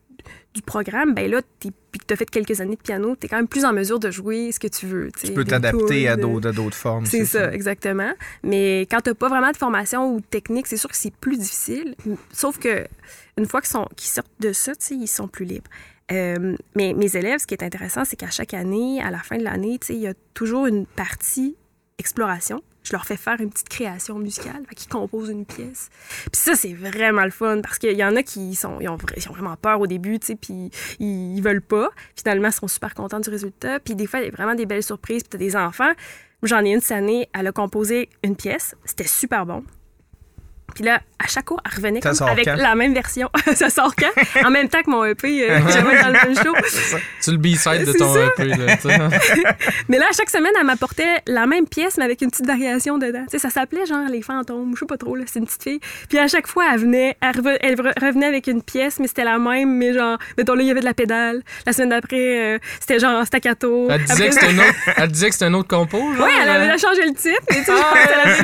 du 0.58 0.62
programme, 0.62 1.14
ben 1.14 1.30
là, 1.30 1.40
puis 1.60 1.70
que 1.70 2.04
tu 2.06 2.12
as 2.12 2.16
fait 2.16 2.28
quelques 2.28 2.60
années 2.60 2.74
de 2.74 2.80
piano, 2.80 3.14
tu 3.14 3.26
es 3.26 3.28
quand 3.28 3.36
même 3.36 3.48
plus 3.48 3.64
en 3.64 3.72
mesure 3.72 4.00
de 4.00 4.10
jouer 4.10 4.50
ce 4.50 4.58
que 4.58 4.66
tu 4.66 4.86
veux. 4.86 5.10
tu 5.12 5.32
peux 5.32 5.44
t'adapter 5.44 6.08
à 6.08 6.16
d'autres 6.16 6.76
formes. 6.76 7.06
C'est 7.06 7.24
ça, 7.24 7.52
exactement. 7.52 8.12
Mais 8.42 8.82
quand 8.90 9.00
t'as 9.00 9.14
pas 9.14 9.28
vraiment 9.28 9.52
de 9.52 9.56
formation 9.56 10.12
ou 10.12 10.20
de 10.20 10.26
technique, 10.26 10.66
c'est 10.66 10.76
sûr 10.76 10.90
que 10.90 10.96
c'est 10.96 11.14
plus 11.14 11.38
difficile. 11.38 11.94
Sauf 12.32 12.58
que 12.58 12.86
une 13.36 13.46
fois 13.46 13.60
qu'ils 13.60 14.10
sortent 14.10 14.40
de 14.40 14.52
ça, 14.52 14.74
tu 14.74 14.94
ils 14.94 15.06
sont 15.06 15.28
plus 15.28 15.44
libres. 15.44 15.70
Euh, 16.10 16.56
mais 16.74 16.94
mes 16.94 17.16
élèves, 17.16 17.40
ce 17.40 17.46
qui 17.46 17.54
est 17.54 17.62
intéressant, 17.62 18.04
c'est 18.04 18.16
qu'à 18.16 18.30
chaque 18.30 18.54
année, 18.54 19.00
à 19.02 19.10
la 19.10 19.18
fin 19.18 19.36
de 19.36 19.44
l'année, 19.44 19.78
tu 19.78 19.92
il 19.92 20.00
y 20.00 20.06
a 20.06 20.14
toujours 20.34 20.66
une 20.66 20.86
partie 20.86 21.54
exploration. 21.98 22.62
Je 22.88 22.94
leur 22.94 23.04
fais 23.04 23.18
faire 23.18 23.38
une 23.38 23.50
petite 23.50 23.68
création 23.68 24.18
musicale, 24.18 24.62
fait 24.66 24.74
qu'ils 24.74 24.88
composent 24.88 25.28
une 25.28 25.44
pièce. 25.44 25.90
Puis 26.32 26.40
ça, 26.40 26.54
c'est 26.54 26.72
vraiment 26.72 27.24
le 27.24 27.30
fun 27.30 27.60
parce 27.60 27.78
qu'il 27.78 27.92
y 27.92 28.02
en 28.02 28.16
a 28.16 28.22
qui 28.22 28.54
sont, 28.54 28.80
ils 28.80 28.88
ont 28.88 28.96
vraiment 29.30 29.56
peur 29.56 29.78
au 29.78 29.86
début, 29.86 30.18
tu 30.18 30.28
sais, 30.28 30.36
puis 30.36 30.70
ils, 30.98 31.36
ils 31.36 31.42
veulent 31.42 31.60
pas. 31.60 31.90
Finalement, 32.16 32.48
ils 32.48 32.52
sont 32.52 32.66
super 32.66 32.94
contents 32.94 33.20
du 33.20 33.28
résultat. 33.28 33.78
Puis 33.78 33.94
des 33.94 34.06
fois, 34.06 34.20
il 34.20 34.24
y 34.24 34.28
a 34.28 34.30
vraiment 34.30 34.54
des 34.54 34.64
belles 34.64 34.82
surprises. 34.82 35.22
Puis 35.22 35.28
t'as 35.28 35.38
des 35.38 35.54
enfants. 35.54 35.92
J'en 36.42 36.64
ai 36.64 36.72
une 36.72 36.80
cette 36.80 36.96
année, 36.96 37.28
elle 37.34 37.48
a 37.48 37.52
composé 37.52 38.08
une 38.24 38.36
pièce. 38.36 38.74
C'était 38.86 39.06
super 39.06 39.44
bon. 39.44 39.64
Puis 40.74 40.84
là, 40.84 41.00
à 41.18 41.26
chaque 41.26 41.46
cours, 41.46 41.60
elle 41.66 41.76
revenait 41.76 42.00
comme 42.00 42.14
avec 42.28 42.44
quand? 42.44 42.54
la 42.56 42.74
même 42.76 42.94
version. 42.94 43.28
ça 43.54 43.68
sort 43.70 43.94
quand? 43.96 44.46
en 44.46 44.50
même 44.50 44.68
temps 44.68 44.80
que 44.82 44.90
mon 44.90 45.04
EP, 45.04 45.50
euh, 45.50 45.58
j'avais 45.68 46.00
dans 46.00 46.08
le 46.08 46.12
même 46.12 46.36
show. 46.36 46.54
C'est 47.20 47.32
le 47.32 47.38
B-side 47.38 47.84
de 47.84 47.92
ton 47.92 48.14
ça. 48.14 48.26
EP, 48.26 48.44
là. 48.44 48.76
Mais 49.88 49.98
là, 49.98 50.06
à 50.08 50.12
chaque 50.12 50.30
semaine, 50.30 50.52
elle 50.58 50.66
m'apportait 50.66 51.16
la 51.26 51.46
même 51.46 51.66
pièce, 51.66 51.96
mais 51.98 52.04
avec 52.04 52.20
une 52.22 52.30
petite 52.30 52.46
variation 52.46 52.98
dedans. 52.98 53.24
Tu 53.24 53.32
sais, 53.32 53.38
ça 53.38 53.50
s'appelait 53.50 53.86
genre 53.86 54.08
Les 54.10 54.22
Fantômes, 54.22 54.72
je 54.74 54.80
sais 54.80 54.86
pas 54.86 54.96
trop, 54.96 55.16
là. 55.16 55.24
C'est 55.26 55.40
une 55.40 55.46
petite 55.46 55.62
fille. 55.62 55.80
Puis 56.08 56.18
à 56.18 56.28
chaque 56.28 56.46
fois, 56.46 56.64
elle 56.72 56.80
venait, 56.80 57.16
elle, 57.20 57.30
reve- 57.36 57.58
elle 57.60 57.74
re- 57.74 58.04
revenait 58.06 58.26
avec 58.26 58.46
une 58.46 58.62
pièce, 58.62 58.98
mais 59.00 59.08
c'était 59.08 59.24
la 59.24 59.38
même, 59.38 59.76
mais 59.76 59.92
genre, 59.94 60.18
mettons 60.36 60.54
là, 60.54 60.62
il 60.62 60.68
y 60.68 60.70
avait 60.70 60.80
de 60.80 60.84
la 60.84 60.94
pédale. 60.94 61.42
La 61.66 61.72
semaine 61.72 61.88
d'après, 61.90 62.54
euh, 62.54 62.58
c'était 62.80 62.98
genre 63.00 63.26
staccato. 63.26 63.88
Elle 63.90 64.00
disait 64.04 64.12
Après 64.12 64.28
que 64.28 64.34
c'était 64.34 64.46
un 64.46 64.58
autre, 64.58 64.74
elle 64.96 65.08
disait 65.10 65.26
que 65.28 65.32
c'était 65.32 65.44
un 65.46 65.54
autre 65.54 65.68
compo. 65.68 65.98
Ouais, 65.98 66.30
elle 66.42 66.48
euh, 66.48 66.68
avait 66.70 66.78
changé 66.78 67.02
le 67.06 67.14
titre. 67.14 67.40
Mais 67.50 67.64
tu 67.64 67.70
Ah, 67.70 67.94
c'était 68.02 68.16
la 68.16 68.24
même 68.24 68.34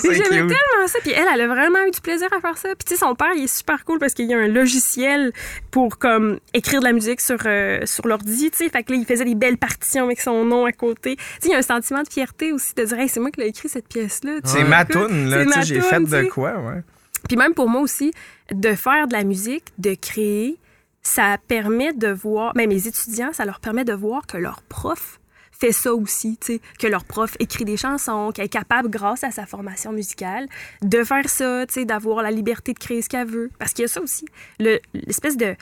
c'est 0.00 0.08
pièce. 0.08 0.16
J'aimais 0.28 0.38
tellement 0.40 0.86
ça. 0.86 0.98
Puis 1.02 1.12
elle, 1.12 1.24
elle 1.32 1.40
a 1.40 1.46
vraiment 1.60 1.86
eu 1.86 1.90
du 1.90 2.00
plaisir 2.00 2.28
à 2.36 2.40
faire 2.40 2.56
ça. 2.58 2.68
Puis 2.70 2.84
tu 2.86 2.94
sais, 2.94 3.00
son 3.00 3.14
père, 3.14 3.32
il 3.36 3.44
est 3.44 3.54
super 3.54 3.84
cool 3.84 3.98
parce 3.98 4.14
qu'il 4.14 4.26
y 4.26 4.34
a 4.34 4.38
un 4.38 4.48
logiciel 4.48 5.32
pour 5.70 5.98
comme 5.98 6.38
écrire 6.54 6.80
de 6.80 6.86
la 6.86 6.92
musique 6.92 7.20
sur, 7.20 7.38
euh, 7.46 7.80
sur 7.84 8.06
l'ordi, 8.06 8.50
tu 8.50 8.58
sais. 8.58 8.68
Fait 8.68 8.82
que 8.82 8.92
là, 8.92 8.98
il 8.98 9.06
faisait 9.06 9.24
des 9.24 9.34
belles 9.34 9.58
partitions 9.58 10.04
avec 10.04 10.20
son 10.20 10.44
nom 10.44 10.64
à 10.64 10.72
côté. 10.72 11.16
Tu 11.16 11.22
sais, 11.22 11.48
il 11.48 11.50
y 11.52 11.54
a 11.54 11.58
un 11.58 11.62
sentiment 11.62 12.02
de 12.02 12.08
fierté 12.08 12.52
aussi 12.52 12.74
de 12.74 12.84
dire, 12.84 12.98
hey, 12.98 13.08
c'est 13.08 13.20
moi 13.20 13.30
qui 13.30 13.40
l'ai 13.40 13.48
écrit 13.48 13.68
cette 13.68 13.88
pièce-là. 13.88 14.40
C'est 14.44 14.58
sais. 14.58 14.64
ma 14.64 14.84
toune, 14.84 15.28
là. 15.28 15.44
Tu 15.44 15.52
sais, 15.52 15.62
j'ai 15.62 15.80
fait 15.80 16.00
de 16.00 16.28
quoi, 16.28 16.58
ouais. 16.58 16.82
Puis 17.28 17.36
même 17.36 17.54
pour 17.54 17.68
moi 17.68 17.82
aussi, 17.82 18.12
de 18.50 18.74
faire 18.74 19.06
de 19.06 19.12
la 19.12 19.24
musique, 19.24 19.64
de 19.78 19.94
créer, 19.94 20.58
ça 21.02 21.36
permet 21.48 21.92
de 21.92 22.08
voir, 22.08 22.56
même 22.56 22.70
mes 22.70 22.86
étudiants, 22.86 23.32
ça 23.32 23.44
leur 23.44 23.60
permet 23.60 23.84
de 23.84 23.92
voir 23.92 24.26
que 24.26 24.36
leur 24.36 24.62
prof 24.62 25.19
fait 25.60 25.72
ça 25.72 25.94
aussi, 25.94 26.38
que 26.78 26.86
leur 26.86 27.04
prof 27.04 27.36
écrit 27.38 27.64
des 27.64 27.76
chansons, 27.76 28.32
qu'elle 28.34 28.46
est 28.46 28.48
capable, 28.48 28.88
grâce 28.88 29.24
à 29.24 29.30
sa 29.30 29.44
formation 29.46 29.92
musicale, 29.92 30.46
de 30.82 31.04
faire 31.04 31.28
ça, 31.28 31.66
d'avoir 31.66 32.22
la 32.22 32.30
liberté 32.30 32.72
de 32.72 32.78
créer 32.78 33.02
ce 33.02 33.08
qu'elle 33.08 33.28
veut. 33.28 33.50
Parce 33.58 33.72
qu'il 33.74 33.82
y 33.82 33.84
a 33.84 33.88
ça 33.88 34.00
aussi, 34.00 34.24
le- 34.58 34.80
l'espèce 34.94 35.36
de, 35.36 35.54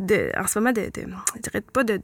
de, 0.00 0.30
en 0.38 0.46
ce 0.46 0.58
moment, 0.58 0.72
de, 0.72 0.82
de 0.82 1.06
je 1.36 1.40
dirais 1.42 1.60
pas 1.60 1.84
de, 1.84 2.00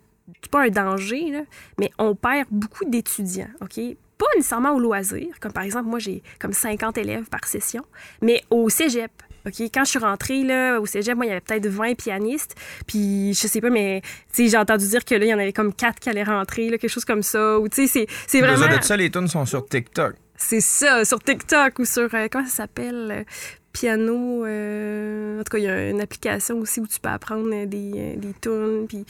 pas 0.50 0.64
un 0.64 0.68
danger, 0.68 1.30
là, 1.30 1.40
mais 1.78 1.90
on 1.98 2.14
perd 2.14 2.46
beaucoup 2.50 2.84
d'étudiants, 2.84 3.48
OK? 3.62 3.80
Pas 4.18 4.26
nécessairement 4.36 4.72
au 4.74 4.80
loisir, 4.80 5.28
comme 5.40 5.52
par 5.52 5.62
exemple, 5.62 5.88
moi, 5.88 6.00
j'ai 6.00 6.22
comme 6.40 6.52
50 6.52 6.98
élèves 6.98 7.28
par 7.30 7.46
session, 7.46 7.84
mais 8.20 8.42
au 8.50 8.68
cégep. 8.68 9.12
OK, 9.48 9.60
quand 9.74 9.84
je 9.84 9.90
suis 9.90 9.98
rentrée 9.98 10.42
là, 10.44 10.78
au 10.80 10.86
cégep, 10.86 11.16
moi, 11.16 11.26
il 11.26 11.28
y 11.28 11.32
avait 11.32 11.40
peut-être 11.40 11.66
20 11.66 11.94
pianistes. 11.96 12.54
Puis, 12.86 13.34
je 13.34 13.46
sais 13.46 13.60
pas, 13.60 13.70
mais 13.70 14.02
tu 14.32 14.44
sais, 14.44 14.48
j'ai 14.48 14.56
entendu 14.56 14.86
dire 14.86 15.04
que 15.04 15.14
là, 15.14 15.24
il 15.24 15.28
y 15.28 15.34
en 15.34 15.38
avait 15.38 15.52
comme 15.52 15.72
4 15.74 15.98
qui 16.00 16.08
allaient 16.10 16.22
rentrer, 16.24 16.68
là, 16.70 16.78
quelque 16.78 16.90
chose 16.90 17.04
comme 17.04 17.22
ça. 17.22 17.58
Ou 17.58 17.68
tu 17.68 17.82
sais, 17.82 17.86
c'est- 17.86 18.06
c'est 18.26 18.40
Vraiment... 18.40 18.76
de 18.76 18.82
ça, 18.82 18.96
les 18.96 19.10
tunes 19.10 19.28
sont 19.28 19.44
sur 19.46 19.66
TikTok. 19.66 20.14
C'est 20.36 20.60
ça, 20.60 21.04
sur 21.04 21.18
TikTok 21.18 21.78
ou 21.80 21.84
sur. 21.84 22.08
euh, 22.14 22.28
comment 22.30 22.46
ça 22.46 22.56
s'appelle 22.58 23.08
euh, 23.10 23.24
Piano. 23.72 24.44
euh, 24.46 25.40
en 25.40 25.42
tout 25.44 25.50
cas, 25.50 25.58
il 25.58 25.64
y 25.64 25.68
a 25.68 25.90
une 25.90 26.00
application 26.00 26.58
aussi 26.58 26.78
où 26.80 26.86
tu 26.86 27.00
peux 27.00 27.08
apprendre 27.08 27.48
des, 27.66 28.14
des 28.16 28.34
tunes. 28.40 28.86
Puis, 28.88 29.04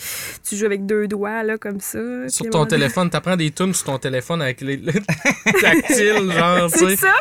tu 0.48 0.56
joues 0.56 0.64
avec 0.66 0.86
deux 0.86 1.06
doigts, 1.06 1.42
là, 1.42 1.58
comme 1.58 1.80
ça. 1.80 1.98
Sur 2.28 2.48
ton 2.50 2.64
téléphone, 2.66 3.10
t'apprends 3.10 3.36
des 3.36 3.50
tunes 3.50 3.74
sur 3.74 3.84
ton 3.86 3.98
téléphone 3.98 4.40
avec 4.42 4.60
les 4.62 4.76
le 4.78 4.92
tactile, 5.60 6.32
genre, 6.32 6.70
tu 6.72 6.78
C'est 6.78 6.96
ça. 6.96 7.12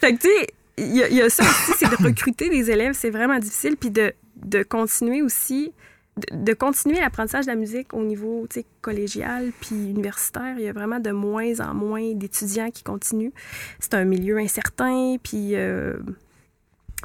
Fait 0.00 0.14
que, 0.14 0.20
tu 0.20 0.28
sais, 0.28 0.46
il 0.80 0.96
y, 0.96 1.02
a- 1.02 1.08
il 1.08 1.16
y 1.16 1.22
a 1.22 1.30
ça 1.30 1.42
aussi, 1.44 1.72
c'est 1.78 1.90
de 1.90 2.02
recruter 2.08 2.48
des 2.48 2.70
élèves, 2.70 2.94
c'est 2.94 3.10
vraiment 3.10 3.38
difficile. 3.38 3.76
Puis 3.76 3.90
de, 3.90 4.12
de 4.36 4.62
continuer 4.62 5.22
aussi, 5.22 5.72
de, 6.16 6.44
de 6.44 6.52
continuer 6.54 7.00
l'apprentissage 7.00 7.46
de 7.46 7.50
la 7.50 7.56
musique 7.56 7.94
au 7.94 8.02
niveau, 8.02 8.46
collégial 8.80 9.52
puis 9.60 9.74
universitaire. 9.90 10.54
Il 10.58 10.64
y 10.64 10.68
a 10.68 10.72
vraiment 10.72 11.00
de 11.00 11.10
moins 11.10 11.60
en 11.60 11.74
moins 11.74 12.12
d'étudiants 12.14 12.70
qui 12.70 12.82
continuent. 12.82 13.32
C'est 13.78 13.94
un 13.94 14.04
milieu 14.04 14.38
incertain, 14.38 15.16
puis... 15.22 15.54
euh, 15.54 15.94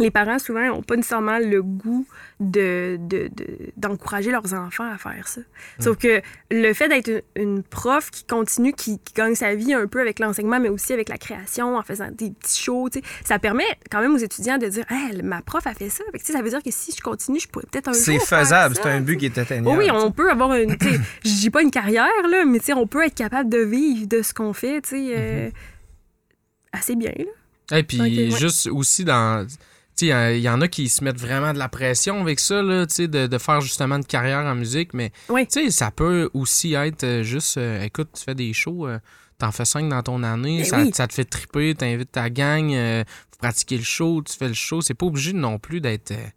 les 0.01 0.11
parents, 0.11 0.39
souvent, 0.39 0.65
n'ont 0.67 0.81
pas 0.81 0.95
nécessairement 0.95 1.39
le 1.39 1.61
goût 1.63 2.05
de, 2.39 2.97
de- 2.99 3.29
de- 3.33 3.71
d'encourager 3.77 4.31
leurs 4.31 4.53
enfants 4.53 4.89
à 4.91 4.97
faire 4.97 5.27
ça. 5.27 5.41
Sauf 5.79 5.97
que 5.97 6.21
le 6.51 6.73
fait 6.73 6.87
d'être 6.89 7.07
une, 7.07 7.21
une 7.35 7.63
prof 7.63 8.11
qui 8.11 8.23
continue, 8.25 8.73
qui, 8.73 8.99
qui 8.99 9.13
gagne 9.13 9.35
sa 9.35 9.55
vie 9.55 9.73
un 9.73 9.87
peu 9.87 10.01
avec 10.01 10.19
l'enseignement, 10.19 10.59
mais 10.59 10.69
aussi 10.69 10.93
avec 10.93 11.09
la 11.09 11.17
création, 11.17 11.77
en 11.77 11.81
faisant 11.83 12.09
des 12.11 12.31
petits 12.31 12.61
shows, 12.61 12.89
tu 12.91 12.99
sais, 12.99 13.05
ça 13.23 13.39
permet 13.39 13.63
quand 13.89 14.01
même 14.01 14.13
aux 14.13 14.17
étudiants 14.17 14.57
de 14.57 14.67
dire 14.67 14.85
hey, 14.89 15.21
ma 15.21 15.41
prof 15.41 15.65
a 15.67 15.73
fait 15.73 15.89
ça. 15.89 16.03
Fait 16.11 16.19
que, 16.19 16.25
ça 16.25 16.41
veut 16.41 16.49
dire 16.49 16.61
que 16.63 16.71
si 16.71 16.91
je 16.91 17.01
continue, 17.01 17.39
je 17.39 17.47
pourrais 17.47 17.65
peut-être 17.71 17.87
un 17.89 17.93
C'est 17.93 18.13
jour 18.17 18.21
faire 18.23 18.39
faisable, 18.39 18.75
ça, 18.75 18.83
c'est 18.83 18.89
un 18.89 19.01
but 19.01 19.17
qui 19.17 19.25
est 19.27 19.37
atteignable. 19.37 19.77
Oui, 19.77 19.85
oui, 19.85 19.91
on 19.91 20.11
peut 20.11 20.29
avoir 20.29 20.53
une. 20.55 20.77
tu 20.77 20.89
sais, 20.89 20.99
Je 21.23 21.29
dis 21.29 21.49
pas 21.49 21.61
une 21.61 21.71
carrière, 21.71 22.05
là, 22.29 22.43
mais 22.45 22.59
tu 22.59 22.65
sais, 22.65 22.73
on 22.73 22.87
peut 22.87 23.03
être 23.05 23.15
capable 23.15 23.49
de 23.49 23.59
vivre 23.59 24.07
de 24.07 24.21
ce 24.21 24.33
qu'on 24.33 24.53
fait, 24.53 24.81
tu 24.81 24.89
sais, 24.89 25.13
euh, 25.15 25.49
assez 26.71 26.95
bien, 26.95 27.13
là. 27.17 27.77
Et 27.79 27.83
puis, 27.83 27.99
ouais. 27.99 28.29
juste 28.37 28.67
aussi 28.67 29.03
dans. 29.05 29.47
Il 30.01 30.07
y 30.39 30.49
en 30.49 30.61
a 30.61 30.67
qui 30.67 30.89
se 30.89 31.03
mettent 31.03 31.19
vraiment 31.19 31.53
de 31.53 31.57
la 31.59 31.69
pression 31.69 32.19
avec 32.21 32.39
ça, 32.39 32.61
là, 32.61 32.85
de, 32.85 33.05
de 33.27 33.37
faire 33.37 33.61
justement 33.61 33.95
une 33.95 34.05
carrière 34.05 34.39
en 34.45 34.55
musique, 34.55 34.93
mais 34.93 35.11
Oui. 35.29 35.47
ça 35.69 35.91
peut 35.91 36.29
aussi 36.33 36.73
être 36.73 37.03
euh, 37.03 37.23
juste, 37.23 37.57
euh, 37.57 37.81
écoute, 37.83 38.09
tu 38.17 38.23
fais 38.23 38.35
des 38.35 38.51
shows, 38.51 38.87
euh, 38.87 38.99
t'en 39.37 39.51
fais 39.51 39.63
cinq 39.65 39.87
dans 39.89 40.03
ton 40.03 40.21
année, 40.23 40.59
Ben 40.59 40.65
ça, 40.65 40.77
oui. 40.81 40.91
ça 40.93 41.07
te 41.07 41.13
fait 41.13 41.25
triper, 41.25 41.75
t'invites 41.75 42.11
ta 42.11 42.29
gang, 42.29 42.71
euh, 42.73 43.03
vous 43.31 43.37
pratiquez 43.37 43.77
le 43.77 43.83
show, 43.83 44.21
tu 44.21 44.35
fais 44.37 44.47
le 44.49 44.53
show. 44.53 44.81
C'est 44.81 44.93
pas 44.95 45.05
obligé 45.05 45.31
non 45.33 45.59
plus 45.59 45.79
d'être 45.81 46.11
euh, 46.11 46.27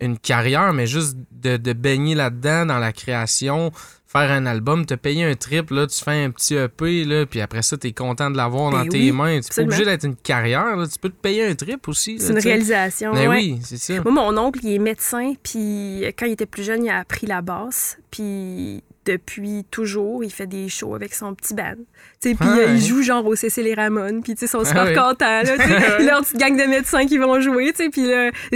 une 0.00 0.16
carrière, 0.18 0.72
mais 0.72 0.86
juste 0.86 1.16
de, 1.32 1.56
de 1.56 1.72
baigner 1.72 2.14
là-dedans, 2.14 2.66
dans 2.66 2.78
la 2.78 2.92
création, 2.92 3.72
faire 4.10 4.30
un 4.30 4.46
album, 4.46 4.86
te 4.86 4.94
payer 4.94 5.24
un 5.24 5.34
trip, 5.34 5.70
là, 5.70 5.86
tu 5.86 6.02
fais 6.02 6.24
un 6.24 6.30
petit 6.30 6.54
EP, 6.54 7.04
là, 7.04 7.26
puis 7.26 7.42
après 7.42 7.60
ça, 7.60 7.76
t'es 7.76 7.92
content 7.92 8.30
de 8.30 8.38
l'avoir 8.38 8.70
Ben 8.70 8.84
dans 8.84 8.88
tes 8.88 9.12
mains. 9.12 9.40
C'est 9.42 9.54
pas 9.54 9.62
obligé 9.62 9.84
d'être 9.84 10.04
une 10.04 10.16
carrière, 10.16 10.76
là, 10.76 10.86
tu 10.86 10.98
peux 10.98 11.10
te 11.10 11.20
payer 11.20 11.46
un 11.46 11.54
trip 11.54 11.86
aussi. 11.88 12.18
C'est 12.18 12.32
une 12.32 12.38
réalisation. 12.38 13.12
Mais 13.12 13.28
ouais. 13.28 13.36
oui, 13.36 13.60
c'est 13.62 13.76
ça. 13.76 14.00
Moi, 14.00 14.12
mon 14.12 14.38
oncle, 14.38 14.60
il 14.62 14.74
est 14.74 14.78
médecin, 14.78 15.34
puis 15.42 16.04
quand 16.18 16.24
il 16.24 16.32
était 16.32 16.46
plus 16.46 16.62
jeune, 16.62 16.84
il 16.84 16.90
a 16.90 17.00
appris 17.00 17.26
la 17.26 17.42
basse, 17.42 17.98
puis 18.10 18.82
depuis 19.12 19.64
toujours, 19.70 20.22
il 20.22 20.30
fait 20.30 20.46
des 20.46 20.68
shows 20.68 20.94
avec 20.94 21.14
son 21.14 21.34
petit 21.34 21.54
band. 21.54 21.74
Tu 22.20 22.30
sais, 22.30 22.34
puis 22.34 22.48
Ah, 22.50 22.56
euh, 22.58 22.74
il 22.74 22.80
joue 22.84 23.02
genre 23.02 23.24
au 23.26 23.34
CC 23.36 23.62
Les 23.62 23.74
Ramones, 23.74 24.22
puis 24.22 24.34
tu 24.34 24.40
sais, 24.40 24.46
ils 24.46 24.48
sont 24.48 24.64
super 24.64 24.82
Ah, 24.82 24.84
ouais. 24.86 24.94
contents, 24.94 25.42
là, 25.42 25.56
tu 25.56 25.62
sais, 25.62 25.98
leur 26.04 26.20
petite 26.22 26.36
gang 26.38 26.56
de 26.56 26.64
médecins 26.68 27.06
qui 27.06 27.16
vont 27.18 27.40
jouer, 27.40 27.72
tu 27.72 27.84
sais, 27.84 27.88
puis 27.90 28.06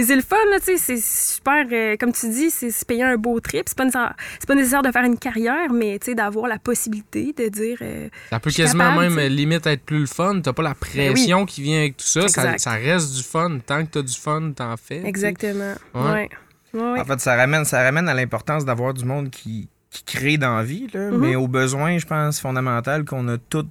c'est 0.03 0.15
le 0.15 0.21
fun, 0.21 0.35
là, 0.51 0.59
tu 0.59 0.65
sais, 0.65 0.77
c'est 0.77 1.01
super, 1.01 1.65
euh, 1.71 1.95
comme 1.99 2.11
tu 2.11 2.29
dis, 2.29 2.49
c'est 2.51 2.71
se 2.71 2.85
payer 2.85 3.03
un 3.03 3.15
beau 3.17 3.39
trip, 3.39 3.63
c'est 3.67 3.77
pas, 3.77 3.85
nécessaire- 3.85 4.15
pas 4.47 4.55
nécessaire 4.55 4.81
de 4.81 4.91
faire 4.91 5.03
une 5.05 5.17
carrière, 5.17 5.71
mais 5.73 5.97
tu 5.99 6.07
sais, 6.07 6.15
d'avoir 6.15 6.47
la 6.47 6.59
possibilité 6.59 7.33
de 7.37 7.47
dire... 7.49 7.77
euh, 7.81 8.09
Ça 8.29 8.39
peut 8.39 8.51
quasiment 8.51 8.83
capable, 8.85 9.01
même 9.01 9.11
tu 9.13 9.17
sais. 9.19 9.25
euh, 9.25 9.29
limite 9.29 9.67
être 9.67 9.83
plus 9.83 9.99
le 9.99 10.05
fun. 10.07 10.39
T'as 10.43 10.53
pas 10.53 10.63
la 10.63 10.75
pression 10.75 11.45
qui 11.45 11.61
vient 11.61 11.79
avec 11.79 11.97
tout 11.97 12.05
ça. 12.05 12.27
ça. 12.27 12.57
Ça 12.57 12.71
reste 12.71 13.15
du 13.15 13.23
fun. 13.23 13.57
Tant 13.65 13.83
que 13.85 13.91
t'as 13.91 14.01
du 14.01 14.13
fun, 14.15 14.51
t'en 14.55 14.75
fais. 14.77 15.01
Exactement. 15.05 15.73
Ouais. 15.95 16.01
Ouais. 16.11 16.29
Ouais, 16.73 16.81
ouais. 16.93 16.99
En 17.01 17.05
fait, 17.05 17.19
ça 17.19 17.35
ramène, 17.35 17.65
ça 17.65 17.83
ramène 17.83 18.09
à 18.09 18.13
l'importance 18.15 18.65
d'avoir 18.65 18.93
du 18.95 19.05
monde 19.05 19.29
qui, 19.29 19.69
qui 19.93 20.03
crée 20.03 20.37
dans 20.37 20.57
la 20.57 20.63
vie, 20.63 20.87
là, 20.93 21.11
Mhm. 21.11 21.17
mais 21.19 21.35
au 21.35 21.47
besoin, 21.47 21.97
je 21.99 22.05
pense, 22.05 22.39
fondamental 22.39 23.05
qu'on 23.05 23.27
a 23.27 23.37
toutes 23.37 23.69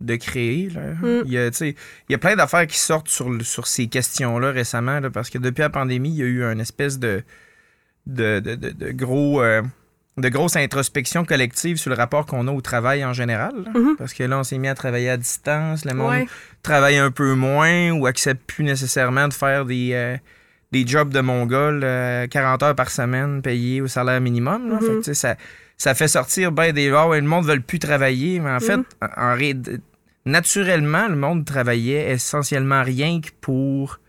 de 0.00 0.16
créer. 0.16 0.68
Là. 0.70 0.80
Mm. 1.00 1.22
Il, 1.26 1.32
y 1.32 1.38
a, 1.38 1.46
il 1.62 1.74
y 2.10 2.14
a 2.14 2.18
plein 2.18 2.34
d'affaires 2.36 2.66
qui 2.66 2.78
sortent 2.78 3.08
sur, 3.08 3.30
sur 3.42 3.66
ces 3.66 3.86
questions-là 3.86 4.50
récemment, 4.50 4.98
là, 5.00 5.08
parce 5.10 5.30
que 5.30 5.38
depuis 5.38 5.62
la 5.62 5.70
pandémie, 5.70 6.10
il 6.10 6.16
y 6.16 6.22
a 6.22 6.26
eu 6.26 6.42
une 6.44 6.60
espèce 6.60 6.98
de, 6.98 7.22
de, 8.06 8.40
de, 8.40 8.54
de- 8.56 8.70
de 8.70 8.90
gros... 8.90 9.42
euh, 9.42 9.62
de 10.16 10.28
grosse 10.28 10.54
introspection 10.54 11.24
collective 11.24 11.76
sur 11.76 11.90
le 11.90 11.96
rapport 11.96 12.24
qu'on 12.26 12.46
a 12.46 12.52
au 12.52 12.60
travail 12.60 13.04
en 13.04 13.12
général. 13.12 13.52
Mhm. 13.74 13.96
Parce 13.98 14.12
que 14.14 14.22
là, 14.24 14.38
on 14.38 14.44
s'est 14.44 14.58
mis 14.58 14.68
à 14.68 14.74
travailler 14.76 15.10
à 15.10 15.16
distance. 15.16 15.84
Le 15.84 15.92
monde 15.94 16.10
Ouais. 16.10 16.26
travaille 16.62 16.98
un 16.98 17.10
peu 17.10 17.34
moins 17.34 17.90
ou 17.90 18.06
accepte 18.06 18.42
plus 18.46 18.62
nécessairement 18.64 19.26
de 19.26 19.32
faire 19.34 19.64
des, 19.64 19.90
euh, 19.92 20.16
des 20.82 20.86
jobs 20.86 21.10
de 21.10 21.20
mongol 21.20 21.80
euh, 21.84 22.26
40 22.26 22.62
heures 22.64 22.74
par 22.74 22.90
semaine 22.90 23.40
payés 23.42 23.80
au 23.80 23.86
salaire 23.86 24.20
minimum. 24.20 24.68
là. 24.70 24.74
Mhm. 24.80 25.02
Fait 25.02 25.10
que, 25.10 25.14
ça, 25.14 25.36
ça 25.78 25.94
fait 25.94 26.08
sortir 26.08 26.50
ben 26.52 26.72
des 26.72 26.90
ouais, 26.90 27.20
le 27.20 27.26
monde 27.26 27.46
ne 27.46 27.52
veut 27.52 27.60
plus 27.60 27.78
travailler. 27.78 28.40
Mais 28.40 28.50
en 28.50 28.60
fait, 28.60 28.76
Mhm. 28.76 28.84
en, 29.16 29.36
naturellement, 30.26 31.08
le 31.08 31.16
monde 31.16 31.44
travaillait 31.44 32.10
essentiellement 32.12 32.82
rien 32.82 33.20
que 33.20 33.28
pour 33.40 34.00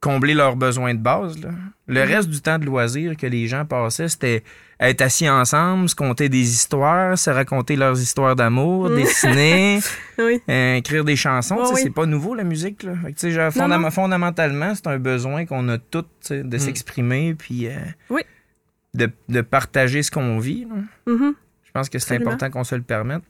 combler 0.00 0.34
leurs 0.34 0.56
besoins 0.56 0.94
de 0.94 1.00
base. 1.00 1.40
là. 1.42 1.50
Le 1.86 2.02
Mhm. 2.04 2.08
reste 2.12 2.28
du 2.28 2.40
temps 2.40 2.58
de 2.58 2.66
loisir 2.66 3.16
que 3.16 3.26
les 3.26 3.46
gens 3.46 3.64
passaient, 3.64 4.08
c'était 4.08 4.42
être 4.80 5.02
assis 5.02 5.28
ensemble, 5.28 5.88
se 5.88 5.94
conter 5.94 6.28
des 6.28 6.50
histoires, 6.50 7.16
se 7.18 7.30
raconter 7.30 7.76
leurs 7.76 8.00
histoires 8.00 8.34
d'amour, 8.36 8.90
Mhm. 8.90 8.96
dessiner, 8.96 9.80
Oui. 10.18 10.40
euh, 10.48 10.74
écrire 10.76 11.04
des 11.04 11.16
chansons. 11.16 11.58
Oui. 11.72 11.80
C'est 11.82 11.90
pas 11.94 12.06
nouveau 12.06 12.34
la 12.34 12.44
musique. 12.44 12.82
Là. 12.82 12.92
Fait 13.02 13.12
que, 13.12 13.18
tu 13.18 13.20
sais, 13.28 13.30
genre, 13.30 13.50
fondam- 13.52 13.82
non. 13.82 13.90
Fondamentalement, 13.90 14.74
c'est 14.74 14.86
un 14.88 14.98
besoin 14.98 15.46
qu'on 15.46 15.68
a 15.68 15.78
tous 15.78 16.04
de 16.30 16.56
Mm. 16.56 16.58
s'exprimer 16.58 17.34
puis 17.34 17.68
euh, 17.68 17.76
Oui. 18.10 18.22
de, 18.94 19.10
de 19.28 19.40
partager 19.40 20.02
ce 20.02 20.10
qu'on 20.10 20.38
vit. 20.38 20.66
Mhm. 21.06 21.34
Je 21.64 21.70
pense 21.72 21.88
que 21.88 21.98
c'est 21.98 22.16
important 22.16 22.50
qu'on 22.50 22.64
se 22.64 22.74
le 22.74 22.82
permette. 22.82 23.22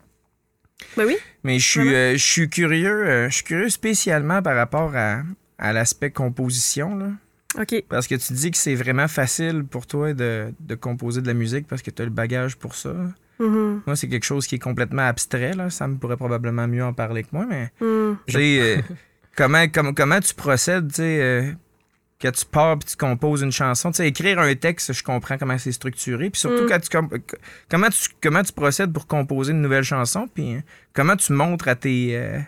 Ben 0.96 1.06
oui. 1.06 1.16
Mais 1.44 1.58
je 1.58 1.66
suis, 1.68 1.80
Vraiment. 1.80 1.96
euh, 1.96 2.12
je 2.12 2.24
suis 2.24 2.48
curieux, 2.50 3.06
euh, 3.06 3.28
je 3.30 3.34
suis 3.36 3.44
curieux 3.44 3.68
spécialement 3.70 4.42
par 4.42 4.56
rapport 4.56 4.92
à, 4.96 5.22
à 5.58 5.72
l'aspect 5.72 6.10
composition. 6.10 6.96
Là. 6.96 7.06
OK. 7.60 7.84
Parce 7.88 8.06
que 8.08 8.14
tu 8.16 8.32
dis 8.32 8.50
que 8.50 8.56
c'est 8.56 8.74
vraiment 8.74 9.08
facile 9.08 9.64
pour 9.64 9.86
toi 9.86 10.12
de, 10.12 10.52
de 10.60 10.74
composer 10.74 11.22
de 11.22 11.26
la 11.26 11.34
musique 11.34 11.66
parce 11.68 11.82
que 11.82 11.90
tu 11.90 12.02
as 12.02 12.04
le 12.04 12.10
bagage 12.10 12.56
pour 12.56 12.74
ça. 12.74 12.92
Mhm. 13.38 13.82
Moi, 13.86 13.96
c'est 13.96 14.08
quelque 14.08 14.24
chose 14.24 14.46
qui 14.46 14.56
est 14.56 14.58
complètement 14.60 15.02
abstrait. 15.06 15.54
Là. 15.54 15.70
Ça 15.70 15.86
me 15.88 15.96
pourrait 15.96 16.16
probablement 16.16 16.66
mieux 16.68 16.84
en 16.84 16.92
parler 16.92 17.22
que 17.22 17.28
moi, 17.32 17.46
mais 17.48 17.70
sais, 18.28 18.60
euh, 18.60 18.82
comment, 19.36 19.66
com- 19.68 19.94
comment 19.94 20.20
tu 20.20 20.34
procèdes, 20.34 20.88
tu 20.88 20.94
sais, 20.96 21.20
euh, 21.20 21.52
quand 22.22 22.30
tu 22.32 22.46
pars 22.46 22.78
puis 22.78 22.88
tu 22.90 22.96
composes 22.96 23.42
une 23.42 23.50
chanson, 23.52 23.90
tu 23.90 23.96
sais, 23.98 24.08
écrire 24.08 24.38
un 24.38 24.54
texte, 24.54 24.92
je 24.92 25.02
comprends 25.02 25.36
comment 25.36 25.58
c'est 25.58 25.72
structuré, 25.72 26.30
puis 26.30 26.40
surtout 26.40 26.64
Mm. 26.64 26.68
quand 26.68 26.78
tu 26.80 26.88
com- 26.88 27.08
comment 27.68 27.88
tu 27.90 28.08
comment 28.22 28.42
tu 28.42 28.52
procèdes 28.52 28.92
pour 28.92 29.06
composer 29.06 29.52
une 29.52 29.60
nouvelle 29.62 29.82
chanson, 29.84 30.28
puis 30.32 30.54
euh, 30.54 30.60
comment 30.92 31.16
tu 31.16 31.32
montres 31.32 31.66
à 31.68 31.74
tes 31.74 32.16
euh, 32.16 32.38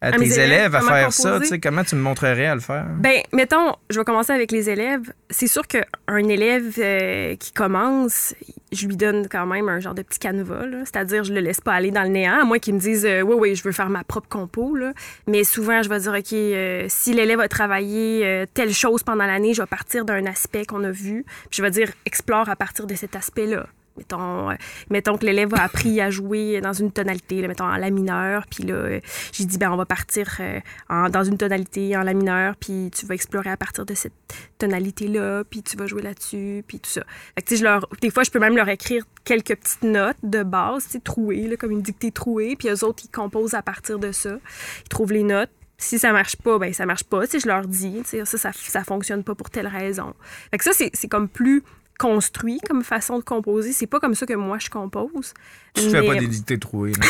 à, 0.00 0.08
À 0.08 0.12
tes 0.12 0.24
élèves, 0.24 0.40
élèves 0.40 0.74
à 0.74 0.80
faire 0.80 1.12
ça, 1.12 1.38
tu 1.40 1.46
sais, 1.46 1.60
comment 1.60 1.84
tu 1.84 1.94
me 1.94 2.00
montrerais 2.00 2.46
à 2.46 2.54
le 2.54 2.60
faire? 2.60 2.86
Ben, 2.98 3.20
mettons, 3.32 3.76
je 3.90 3.98
vais 3.98 4.04
commencer 4.04 4.32
avec 4.32 4.50
les 4.50 4.70
élèves. 4.70 5.12
C'est 5.28 5.46
sûr 5.46 5.66
qu'un 5.66 6.28
élève 6.28 6.74
euh, 6.78 7.36
qui 7.36 7.52
commence, 7.52 8.34
je 8.72 8.86
lui 8.86 8.96
donne 8.96 9.28
quand 9.28 9.46
même 9.46 9.68
un 9.68 9.80
genre 9.80 9.94
de 9.94 10.02
petit 10.02 10.18
canevas, 10.18 10.64
c'est-à-dire 10.84 11.24
je 11.24 11.32
le 11.34 11.40
laisse 11.40 11.60
pas 11.60 11.74
aller 11.74 11.90
dans 11.90 12.02
le 12.02 12.08
néant, 12.08 12.40
à 12.40 12.44
moins 12.44 12.58
qu'il 12.58 12.74
me 12.74 12.80
dise 12.80 13.04
euh, 13.04 13.20
oui, 13.20 13.34
oui, 13.38 13.54
je 13.54 13.62
veux 13.62 13.72
faire 13.72 13.90
ma 13.90 14.04
propre 14.04 14.28
compo. 14.28 14.74
Là. 14.74 14.92
Mais 15.26 15.44
souvent, 15.44 15.82
je 15.82 15.88
vais 15.88 16.00
dire 16.00 16.12
OK, 16.12 16.32
euh, 16.32 16.86
si 16.88 17.12
l'élève 17.12 17.40
a 17.40 17.48
travaillé 17.48 18.24
euh, 18.24 18.46
telle 18.52 18.72
chose 18.72 19.02
pendant 19.02 19.26
l'année, 19.26 19.54
je 19.54 19.62
vais 19.62 19.66
partir 19.66 20.04
d'un 20.04 20.24
aspect 20.26 20.64
qu'on 20.64 20.84
a 20.84 20.90
vu, 20.90 21.24
puis 21.50 21.58
je 21.58 21.62
vais 21.62 21.70
dire 21.70 21.90
explore 22.06 22.48
à 22.48 22.56
partir 22.56 22.86
de 22.86 22.94
cet 22.94 23.16
aspect-là. 23.16 23.66
Mettons, 24.00 24.50
euh, 24.50 24.54
mettons 24.88 25.18
que 25.18 25.26
l'élève 25.26 25.54
a 25.54 25.62
appris 25.62 26.00
à 26.00 26.10
jouer 26.10 26.60
dans 26.60 26.72
une 26.72 26.90
tonalité, 26.90 27.46
mettons 27.46 27.64
en 27.64 27.76
la 27.76 27.90
mineur, 27.90 28.46
puis 28.46 28.64
là, 28.64 28.74
euh, 28.74 29.00
j'ai 29.32 29.44
dit, 29.44 29.58
ben, 29.58 29.70
on 29.70 29.76
va 29.76 29.84
partir 29.84 30.38
euh, 30.40 31.08
dans 31.10 31.22
une 31.22 31.36
tonalité 31.36 31.96
en 31.96 32.02
la 32.02 32.14
mineur, 32.14 32.56
puis 32.56 32.90
tu 32.94 33.04
vas 33.04 33.14
explorer 33.14 33.50
à 33.50 33.56
partir 33.58 33.84
de 33.84 33.94
cette 33.94 34.14
tonalité-là, 34.58 35.44
puis 35.44 35.62
tu 35.62 35.76
vas 35.76 35.86
jouer 35.86 36.02
là-dessus, 36.02 36.64
puis 36.66 36.80
tout 36.80 36.90
ça. 36.90 37.02
Fait 37.34 37.42
que, 37.42 37.56
je 37.56 37.62
leur, 37.62 37.86
des 38.00 38.10
fois, 38.10 38.22
je 38.22 38.30
peux 38.30 38.38
même 38.38 38.56
leur 38.56 38.68
écrire 38.68 39.04
quelques 39.24 39.56
petites 39.56 39.82
notes 39.82 40.16
de 40.22 40.42
base, 40.42 40.88
trouées, 41.04 41.46
là, 41.46 41.56
comme 41.56 41.72
une 41.72 41.82
dictée 41.82 42.10
trouée, 42.10 42.56
puis 42.56 42.68
eux 42.68 42.84
autres, 42.84 43.02
ils 43.04 43.10
composent 43.10 43.54
à 43.54 43.62
partir 43.62 43.98
de 43.98 44.12
ça. 44.12 44.38
Ils 44.84 44.88
trouvent 44.88 45.12
les 45.12 45.22
notes. 45.22 45.50
Si 45.78 45.98
ça 45.98 46.12
marche 46.12 46.36
pas, 46.36 46.58
ben 46.58 46.74
ça 46.74 46.84
marche 46.84 47.04
pas. 47.04 47.26
Sais, 47.26 47.40
je 47.40 47.46
leur 47.46 47.66
dis, 47.66 48.02
ça, 48.04 48.24
ça, 48.26 48.52
ça 48.52 48.84
fonctionne 48.84 49.24
pas 49.24 49.34
pour 49.34 49.48
telle 49.48 49.66
raison. 49.66 50.14
Fait 50.50 50.58
que 50.58 50.64
ça, 50.64 50.72
c'est 50.74 51.08
comme 51.08 51.28
plus 51.28 51.62
construit 52.00 52.58
comme 52.66 52.82
façon 52.82 53.18
de 53.18 53.24
composer. 53.24 53.72
C'est 53.72 53.86
pas 53.86 54.00
comme 54.00 54.14
ça 54.14 54.24
que 54.26 54.32
moi, 54.34 54.58
je 54.58 54.70
compose. 54.70 55.34
Tu 55.74 55.82
fais 55.90 56.00
Mais- 56.00 56.06
pas 56.06 56.14
des 56.16 56.26
dictées 56.26 56.58
trouées. 56.58 56.92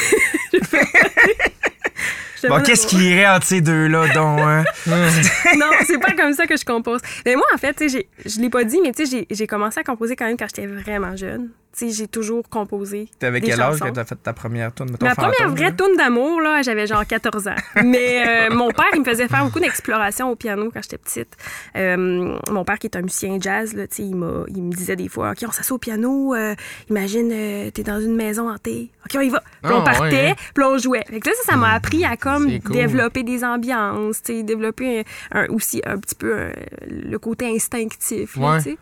bon, 2.49 2.63
qu'est-ce 2.63 2.87
qui 2.87 3.11
irait 3.11 3.27
entre 3.29 3.47
ces 3.47 3.61
deux-là, 3.61 4.09
donc 4.15 4.41
hein? 4.41 4.65
non, 4.87 5.71
c'est 5.87 5.99
pas 5.99 6.13
comme 6.13 6.33
ça 6.33 6.47
que 6.47 6.57
je 6.57 6.65
compose. 6.65 7.01
Mais 7.27 7.35
moi, 7.37 7.45
en 7.55 7.59
fait, 7.59 7.75
tu 7.75 7.89
sais, 7.89 8.07
j'ai- 8.25 8.31
je 8.31 8.41
l'ai 8.41 8.51
pas 8.51 8.65
dit, 8.65 8.79
mais 8.83 8.93
tu 8.93 9.07
sais, 9.07 9.11
j'ai- 9.29 9.35
j'ai 9.35 9.47
commencé 9.47 9.81
à 9.81 9.83
composer 9.85 10.17
quand 10.17 10.27
même 10.27 10.37
quand 10.37 10.47
j'étais 10.55 10.67
vraiment 10.67 11.17
jeune. 11.17 11.51
Tu 11.77 11.87
sais, 11.89 11.95
j'ai 11.97 12.09
toujours 12.09 12.43
composé. 12.49 13.09
T'avais 13.21 13.41
quel 13.41 13.61
âge 13.61 13.75
chansons. 13.79 13.91
que 13.91 13.95
t'as 13.95 14.05
fait 14.05 14.17
ta 14.17 14.33
première 14.33 14.75
tune 14.75 14.89
Ma 15.01 15.15
première 15.15 15.51
vraie 15.51 15.73
tourne 15.73 15.97
d'amour, 15.97 16.41
là, 16.41 16.63
j'avais 16.63 16.89
genre 16.89 17.07
14 17.07 17.47
ans. 17.47 17.55
Mais 17.85 18.25
euh, 18.27 18.51
mon 18.55 18.73
père, 18.73 18.87
il 18.95 19.01
me 19.01 19.05
faisait 19.05 19.29
faire 19.29 19.45
beaucoup 19.45 19.61
d'exploration 19.61 20.31
au 20.33 20.35
piano 20.35 20.69
quand 20.75 20.83
j'étais 20.83 20.99
petite. 20.99 21.29
Euh, 21.77 22.37
mon 22.51 22.65
père, 22.65 22.77
qui 22.81 22.89
est 22.89 22.97
un 22.97 23.03
musicien 23.03 23.39
jazz, 23.41 23.73
là, 23.75 23.87
tu 23.87 23.97
sais, 23.97 24.03
il, 24.03 24.17
m'a- 24.17 24.45
il 24.49 24.65
me 24.65 24.73
disait 24.73 24.97
des 24.97 25.09
fois, 25.09 25.31
OK, 25.31 25.45
on 25.47 25.53
s'assoit 25.53 25.77
au 25.77 25.79
piano, 25.79 26.35
euh, 26.35 26.57
imagine, 26.91 27.31
euh, 27.33 27.71
t'es 27.71 27.85
dans 27.85 28.01
une 28.01 28.17
maison 28.17 28.51
hantée. 28.51 28.91
OK, 29.07 29.13
on 29.17 29.21
y 29.21 29.31
va. 29.31 29.39
Puis 29.63 29.73
Ah, 29.73 29.77
on 29.77 29.85
partait, 29.85 30.01
ouais, 30.03 30.29
hein? 30.31 30.35
puis 30.53 30.65
on 30.65 30.77
jouait. 30.77 31.05
Fait 31.09 31.21
que 31.21 31.29
là, 31.29 31.35
ça, 31.45 31.53
ça 31.53 31.57
m'a 31.57 31.71
appris 31.73 32.05
à 32.05 32.17
comme 32.35 32.49
C'est 32.51 32.61
cool. 32.61 32.77
développer 32.77 33.23
des 33.23 33.45
ambiances, 33.45 34.23
tu 34.23 34.43
développer 34.45 35.05
un- 35.33 35.41
un- 35.43 35.49
aussi 35.49 35.81
un 35.85 35.99
petit 35.99 36.15
peu 36.15 36.33
euh, 36.37 36.53
le 36.89 37.19
côté 37.19 37.47
instinctif, 37.47 38.37
Ouais. 38.37 38.63
tu. 38.63 38.77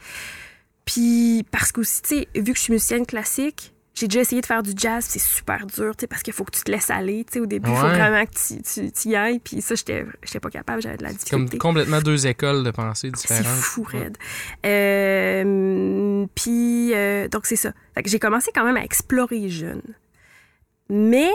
Puis 0.84 1.44
parce 1.50 1.72
qu'aussi, 1.72 2.02
tu 2.02 2.08
sais, 2.16 2.28
vu 2.34 2.52
que 2.52 2.58
je 2.58 2.62
suis 2.62 2.72
musicienne 2.72 3.04
classique, 3.06 3.74
j'ai 3.94 4.06
déjà 4.06 4.20
essayé 4.20 4.40
de 4.40 4.46
faire 4.46 4.62
du 4.62 4.70
jazz, 4.76 5.04
c'est 5.08 5.18
super 5.18 5.66
dur, 5.66 5.96
tu 5.96 6.02
sais, 6.02 6.06
parce 6.06 6.22
qu'il 6.22 6.32
faut 6.32 6.44
que 6.44 6.52
tu 6.56 6.62
te 6.62 6.70
laisses 6.70 6.88
aller, 6.88 7.24
tu 7.24 7.32
sais, 7.34 7.40
au 7.40 7.46
début, 7.46 7.68
il 7.68 7.74
faut 7.76 7.88
vraiment 7.88 8.24
que 8.24 8.30
tu, 8.30 8.62
tu, 8.62 8.92
tu 8.92 9.08
y 9.08 9.16
ailles, 9.16 9.40
puis 9.40 9.60
ça, 9.60 9.74
j'étais 9.74 10.06
j'étais 10.22 10.38
pas 10.38 10.50
capable, 10.50 10.80
j'avais 10.80 10.96
de 10.96 11.02
la 11.02 11.08
C'est 11.10 11.30
comme 11.30 11.40
difficulté. 11.46 11.58
complètement 11.58 12.00
deux 12.00 12.26
écoles 12.28 12.62
de 12.62 12.70
pensée 12.70 13.10
C'est 13.16 13.34
différentes. 13.34 13.58
fou, 13.58 13.82
raide. 13.82 14.16
Euh, 14.64 16.26
puis, 16.34 16.94
euh, 16.94 17.28
donc, 17.28 17.46
c'est 17.46 17.56
ça. 17.56 17.72
Fait 17.94 18.02
que 18.02 18.10
j'ai 18.10 18.18
commencé 18.18 18.50
quand 18.54 18.64
même 18.64 18.76
à 18.76 18.84
explorer 18.84 19.48
jeune. 19.48 19.82
Mais 20.90 21.30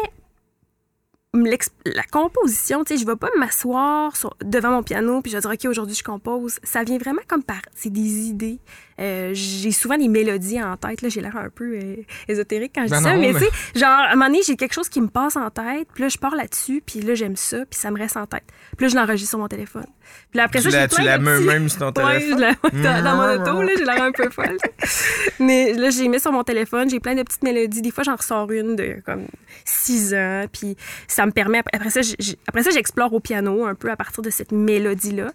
la 1.36 2.03
composition, 2.11 2.84
tu 2.84 2.93
sais, 2.93 3.01
je 3.01 3.07
vais 3.07 3.15
pas 3.15 3.29
m'asseoir 3.39 4.13
devant 4.43 4.69
mon 4.69 4.84
piano 4.84 5.19
puis 5.21 5.31
je 5.31 5.38
vais 5.38 5.41
dire, 5.41 5.49
OK, 5.49 5.65
aujourd'hui, 5.65 5.95
je 5.95 6.03
compose. 6.03 6.59
Ça 6.63 6.84
vient 6.84 6.99
vraiment 6.99 7.23
comme 7.27 7.43
par... 7.43 7.61
C'est 7.75 7.89
des 7.89 8.27
idées. 8.27 8.59
Euh, 8.99 9.31
j'ai 9.33 9.71
souvent 9.71 9.97
des 9.97 10.07
mélodies 10.07 10.61
en 10.61 10.77
tête. 10.77 11.01
Là, 11.01 11.09
j'ai 11.09 11.21
l'air 11.21 11.35
un 11.37 11.49
peu 11.49 11.77
euh, 11.81 11.95
ésotérique 12.27 12.73
quand 12.75 12.85
je 12.85 12.89
Ben 12.91 12.97
dis 12.97 13.03
ça. 13.03 13.13
non, 13.15 13.19
Mais, 13.21 13.33
mais- 13.33 13.39
tu 13.39 13.45
sais, 13.45 13.79
genre, 13.79 13.89
à 13.89 14.09
un 14.11 14.15
moment 14.15 14.27
donné, 14.27 14.39
j'ai 14.45 14.55
quelque 14.55 14.73
chose 14.73 14.89
qui 14.89 15.01
me 15.01 15.07
passe 15.07 15.35
en 15.35 15.49
tête. 15.49 15.87
Puis 15.93 16.03
là, 16.03 16.09
je 16.09 16.17
pars 16.17 16.35
là-dessus. 16.35 16.81
Puis 16.85 17.01
là, 17.01 17.15
j'aime 17.15 17.35
ça. 17.35 17.57
Puis 17.69 17.79
ça 17.79 17.91
me 17.91 17.97
reste 17.97 18.17
en 18.17 18.25
tête. 18.25 18.43
Puis 18.77 18.85
là, 18.85 18.89
je 18.91 18.95
l'enregistre 18.95 19.29
sur 19.29 19.39
mon 19.39 19.47
téléphone. 19.47 19.85
Puis 20.29 20.37
là, 20.37 20.43
après 20.43 20.59
Tu 20.59 20.69
ça, 20.69 20.77
la, 20.77 20.83
j'ai 20.83 20.87
tu 20.89 20.95
plein 20.95 21.05
la 21.05 21.17
de 21.17 21.23
mets 21.23 21.35
petits- 21.37 21.47
même 21.47 21.69
sur 21.69 21.93
ton 21.93 22.03
Ouais, 22.05 22.19
téléphone. 22.19 22.55
je 22.73 22.81
la- 22.83 23.01
dans, 23.01 23.15
mon 23.15 23.41
auto, 23.41 23.61
là, 23.61 23.71
j'ai 23.77 23.85
l'air 23.85 24.03
un 24.03 24.11
peu 24.11 24.29
folle. 24.29 24.57
Mais 25.39 25.73
là, 25.73 25.89
j'ai 25.89 26.07
mis 26.07 26.19
sur 26.19 26.31
mon 26.31 26.43
téléphone, 26.43 26.89
j'ai 26.89 26.99
plein 26.99 27.15
de 27.15 27.23
petites 27.23 27.43
mélodies. 27.43 27.81
Des 27.81 27.91
fois, 27.91 28.03
j'en 28.03 28.15
ressors 28.15 28.51
une 28.51 28.75
de 28.75 28.97
comme 29.05 29.25
6 29.65 30.13
ans. 30.13 30.45
Puis 30.51 30.75
ça 31.07 31.25
me 31.25 31.31
permet, 31.31 31.61
après 31.73 31.89
ça, 31.89 32.01
après 32.47 32.63
ça, 32.63 32.69
j'explore 32.71 33.13
au 33.13 33.19
piano 33.19 33.65
un 33.65 33.75
peu 33.75 33.89
à 33.89 33.95
partir 33.95 34.21
de 34.21 34.29
cette 34.29 34.51
mélodie-là. 34.51 35.31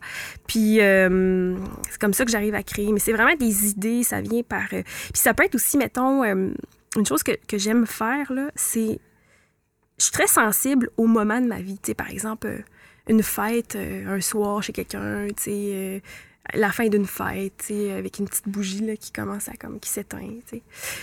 Puis 0.46 0.80
euh, 0.80 1.54
c'est 1.90 2.00
comme 2.00 2.12
ça 2.14 2.24
que 2.24 2.30
j'arrive 2.30 2.54
à 2.54 2.62
créer. 2.62 2.92
Mais 2.92 3.00
c'est 3.00 3.12
vraiment 3.12 3.34
des 3.34 3.47
idées, 3.50 4.02
ça 4.02 4.20
vient 4.20 4.42
par. 4.42 4.64
euh, 4.72 4.82
Puis 4.82 5.22
ça 5.22 5.34
peut 5.34 5.44
être 5.44 5.54
aussi, 5.54 5.76
mettons, 5.78 6.22
euh, 6.24 6.50
une 6.96 7.06
chose 7.06 7.22
que, 7.22 7.32
que 7.46 7.58
j'aime 7.58 7.86
faire, 7.86 8.32
là, 8.32 8.50
c'est. 8.54 8.98
Je 9.98 10.04
suis 10.04 10.12
très 10.12 10.28
sensible 10.28 10.90
au 10.96 11.06
moment 11.06 11.40
de 11.40 11.46
ma 11.46 11.60
vie. 11.60 11.78
Tu 11.82 11.88
sais, 11.88 11.94
par 11.94 12.08
exemple, 12.10 12.46
euh, 12.46 12.58
une 13.08 13.22
fête, 13.22 13.76
un 13.76 14.20
soir 14.20 14.62
chez 14.62 14.72
quelqu'un, 14.72 15.26
tu 15.28 15.42
sais. 15.44 16.02
la 16.54 16.70
fin 16.70 16.88
d'une 16.88 17.06
fête, 17.06 17.72
avec 17.96 18.18
une 18.18 18.26
petite 18.28 18.48
bougie 18.48 18.80
là, 18.84 18.96
qui 18.96 19.12
commence 19.12 19.48
à 19.48 19.52
comme 19.54 19.80
qui 19.80 19.90
s'éteint. 19.90 20.38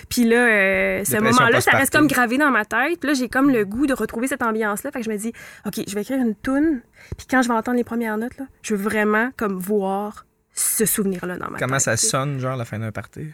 Puis 0.09 0.23
là, 0.23 0.37
euh, 0.37 1.03
ce 1.03 1.17
moment-là, 1.17 1.61
ça 1.61 1.71
reste 1.71 1.91
comme 1.91 2.07
gravé 2.07 2.37
dans 2.37 2.51
ma 2.51 2.63
tête. 2.65 2.99
Puis 2.99 3.09
là, 3.09 3.13
j'ai 3.13 3.27
comme 3.27 3.49
le 3.49 3.65
goût 3.65 3.85
de 3.87 3.93
retrouver 3.93 4.27
cette 4.27 4.43
ambiance-là. 4.43 4.91
Fait 4.91 4.99
que 4.99 5.05
je 5.05 5.09
me 5.09 5.17
dis, 5.17 5.33
OK, 5.65 5.81
je 5.87 5.95
vais 5.95 6.01
écrire 6.01 6.19
une 6.19 6.35
toune. 6.35 6.81
Puis 7.17 7.27
quand 7.29 7.41
je 7.41 7.47
vais 7.47 7.53
entendre 7.55 7.77
les 7.77 7.83
premières 7.83 8.17
notes, 8.17 8.37
là, 8.37 8.45
je 8.61 8.75
veux 8.75 8.81
vraiment 8.83 9.31
comme 9.37 9.57
voir 9.57 10.25
ce 10.55 10.85
souvenir-là 10.85 11.37
dans 11.37 11.51
ma 11.51 11.59
Comment 11.59 11.75
tête. 11.77 11.81
ça 11.83 11.97
sonne, 11.97 12.39
genre, 12.39 12.55
la 12.55 12.65
fin 12.65 12.79
d'un 12.79 12.91
party? 12.91 13.27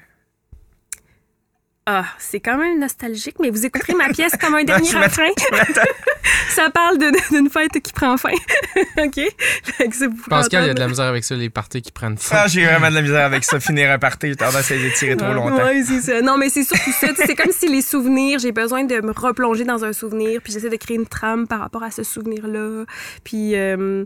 Ah, 1.88 2.05
c'est 2.19 2.39
quand 2.39 2.57
même 2.59 2.80
nostalgique, 2.80 3.38
mais 3.39 3.49
vous 3.49 3.65
écouterez 3.65 3.95
ma 3.95 4.09
pièce 4.09 4.34
comme 4.39 4.53
un 4.53 4.63
dernier 4.65 4.88
je 4.88 4.97
m'attends- 4.99 5.24
refrain. 5.24 5.74
ça 6.49 6.69
parle 6.69 6.99
de- 6.99 7.36
d'une 7.36 7.49
fête 7.49 7.72
qui 7.82 7.91
prend 7.91 8.17
fin. 8.17 8.30
OK? 8.99 9.19
Fait 9.63 9.88
que 9.89 9.95
c'est 9.95 10.07
pour 10.07 10.28
Pascal, 10.30 10.63
il 10.63 10.67
y 10.67 10.69
a 10.69 10.74
de 10.76 10.80
la 10.80 10.88
misère 10.88 11.05
avec 11.07 11.24
ça, 11.24 11.34
les 11.36 11.49
parties 11.49 11.82
qui 11.82 11.91
prennent 11.91 12.19
fin. 12.19 12.38
Ah, 12.41 12.47
j'ai 12.47 12.65
vraiment 12.65 12.89
de 12.89 12.93
la 12.95 13.01
misère 13.01 13.26
avec 13.26 13.43
ça. 13.43 13.59
Finir 13.59 13.89
un 13.89 13.97
party, 13.97 14.28
j'ai 14.30 14.36
tendance 14.36 14.69
à 14.72 14.76
les 14.76 14.86
étirer 14.88 15.17
trop 15.17 15.34
longtemps. 15.34 15.55
Ouais, 15.65 15.82
c'est 15.84 16.01
ça. 16.01 16.22
Non, 16.22 16.38
mais 16.38 16.49
c'est 16.49 16.63
surtout 16.63 16.91
ça. 16.91 17.07
C'est 17.15 17.36
comme 17.36 17.51
si 17.51 17.67
les 17.67 17.82
souvenirs, 17.82 18.38
j'ai 18.38 18.51
besoin 18.51 18.84
de 18.84 19.01
me 19.01 19.11
replonger 19.11 19.63
dans 19.63 19.84
un 19.84 19.91
souvenir, 19.91 20.39
puis 20.43 20.53
j'essaie 20.53 20.69
de 20.69 20.76
créer 20.76 20.97
une 20.97 21.07
trame 21.07 21.47
par 21.47 21.59
rapport 21.61 21.82
à 21.84 21.89
ce 21.89 22.03
souvenir-là. 22.03 22.86
Puis 23.24 23.55
euh, 23.55 24.05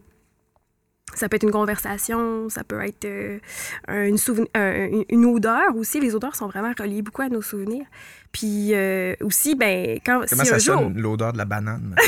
ça 1.15 1.27
peut 1.27 1.37
être 1.37 1.43
une 1.43 1.51
conversation, 1.51 2.47
ça 2.49 2.63
peut 2.63 2.79
être 2.81 3.05
euh, 3.05 3.39
un- 3.87 4.05
une, 4.05 4.17
une- 4.55 5.05
une 5.09 5.25
odeur 5.25 5.75
aussi. 5.75 5.99
Les 5.99 6.13
odeurs 6.15 6.35
sont 6.35 6.47
vraiment 6.47 6.71
reliées 6.77 7.01
beaucoup 7.01 7.23
à 7.23 7.29
nos 7.29 7.41
souvenirs. 7.41 7.85
Puis 8.31 8.73
euh, 8.73 9.15
aussi, 9.21 9.55
ben, 9.55 9.97
quand 10.05 10.21
Comment 10.29 10.43
si 10.43 10.49
ça 10.49 10.55
un 10.55 10.59
jour, 10.59 10.91
l'odeur 10.95 11.33
de 11.33 11.37
la 11.39 11.45
banane? 11.45 11.95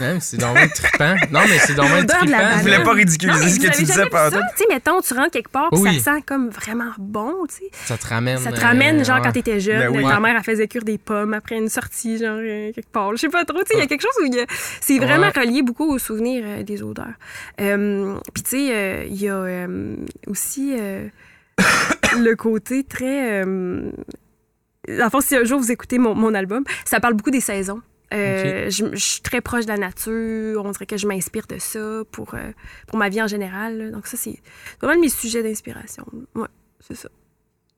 Hein, 0.00 0.18
c'est 0.20 0.36
dommage 0.36 0.72
trippant. 0.74 1.14
Non, 1.32 1.40
mais 1.48 1.58
c'est 1.58 1.74
de 1.74 1.78
la 1.80 2.04
trippant. 2.04 2.38
Je 2.58 2.62
voulais 2.62 2.82
pas 2.82 2.92
ridiculiser 2.92 3.48
ce 3.50 3.58
que 3.60 3.72
tu 3.76 3.82
disais 3.82 3.94
ça? 4.10 4.30
Tu 4.30 4.38
sais, 4.56 4.64
mettons, 4.68 5.00
tu 5.00 5.14
rentres 5.14 5.30
quelque 5.32 5.50
part, 5.50 5.68
puis 5.70 5.80
Oui. 5.80 6.00
ça 6.00 6.14
sent 6.16 6.22
comme 6.26 6.50
vraiment 6.50 6.92
bon, 6.98 7.34
tu 7.48 7.56
sais. 7.56 7.70
Ça 7.86 7.96
te 7.98 8.06
ramène. 8.06 8.38
Ça 8.38 8.52
te 8.52 8.60
ramène, 8.60 9.00
euh, 9.00 9.04
genre, 9.04 9.16
ouais. 9.16 9.22
quand 9.24 9.32
t'étais 9.32 9.58
jeune, 9.60 9.92
Ben 9.92 9.96
oui. 9.96 10.04
ta 10.08 10.20
mère, 10.20 10.36
elle 10.36 10.44
faisait 10.44 10.68
cuire 10.68 10.84
des 10.84 10.98
pommes 10.98 11.34
après 11.34 11.56
une 11.56 11.68
sortie, 11.68 12.18
genre, 12.18 12.38
euh, 12.40 12.72
quelque 12.72 12.90
part. 12.92 13.10
Je 13.16 13.20
sais 13.22 13.28
pas 13.28 13.44
trop, 13.44 13.58
tu 13.58 13.66
sais, 13.68 13.74
il 13.74 13.80
y 13.80 13.82
a 13.82 13.86
quelque 13.86 14.02
chose 14.02 14.12
où 14.22 14.26
il 14.26 14.34
y 14.34 14.40
a- 14.40 14.46
c'est 14.80 14.98
vraiment 14.98 15.30
Ouais. 15.34 15.40
relié 15.40 15.62
beaucoup 15.62 15.92
aux 15.92 15.98
souvenirs 15.98 16.44
euh, 16.46 16.62
des 16.62 16.82
odeurs. 16.82 17.06
Euh, 17.60 18.16
Puis, 18.34 18.42
tu 18.44 18.50
sais, 18.50 18.68
euh, 18.72 19.04
il 19.08 19.20
y 19.20 19.28
a 19.28 19.34
euh, 19.34 19.96
aussi 20.28 20.74
euh, 20.78 21.08
le 22.18 22.34
côté 22.36 22.84
très. 22.84 23.42
Euh, 23.44 23.90
en 25.02 25.10
fait, 25.10 25.20
si 25.20 25.36
un 25.36 25.44
jour 25.44 25.58
vous 25.60 25.70
écoutez 25.72 25.98
mon, 25.98 26.14
mon 26.14 26.32
album, 26.34 26.64
ça 26.84 27.00
parle 27.00 27.14
beaucoup 27.14 27.30
des 27.30 27.40
saisons. 27.40 27.80
Euh, 28.14 28.70
je, 28.70 28.96
suis 28.96 29.20
très 29.20 29.40
proche 29.40 29.64
de 29.64 29.70
la 29.70 29.76
nature. 29.76 30.64
On 30.64 30.70
dirait 30.70 30.86
que 30.86 30.96
je 30.96 31.06
m'inspire 31.06 31.46
de 31.46 31.58
ça 31.58 32.02
pour, 32.10 32.34
euh, 32.34 32.52
pour 32.86 32.98
ma 32.98 33.08
vie 33.08 33.22
en 33.22 33.26
général. 33.26 33.90
Donc, 33.92 34.06
ça, 34.06 34.16
c'est 34.16 34.40
vraiment 34.80 35.00
mes 35.00 35.08
sujets 35.08 35.42
d'inspiration. 35.42 36.06
Ouais, 36.34 36.48
c'est 36.80 36.94
ça. 36.94 37.08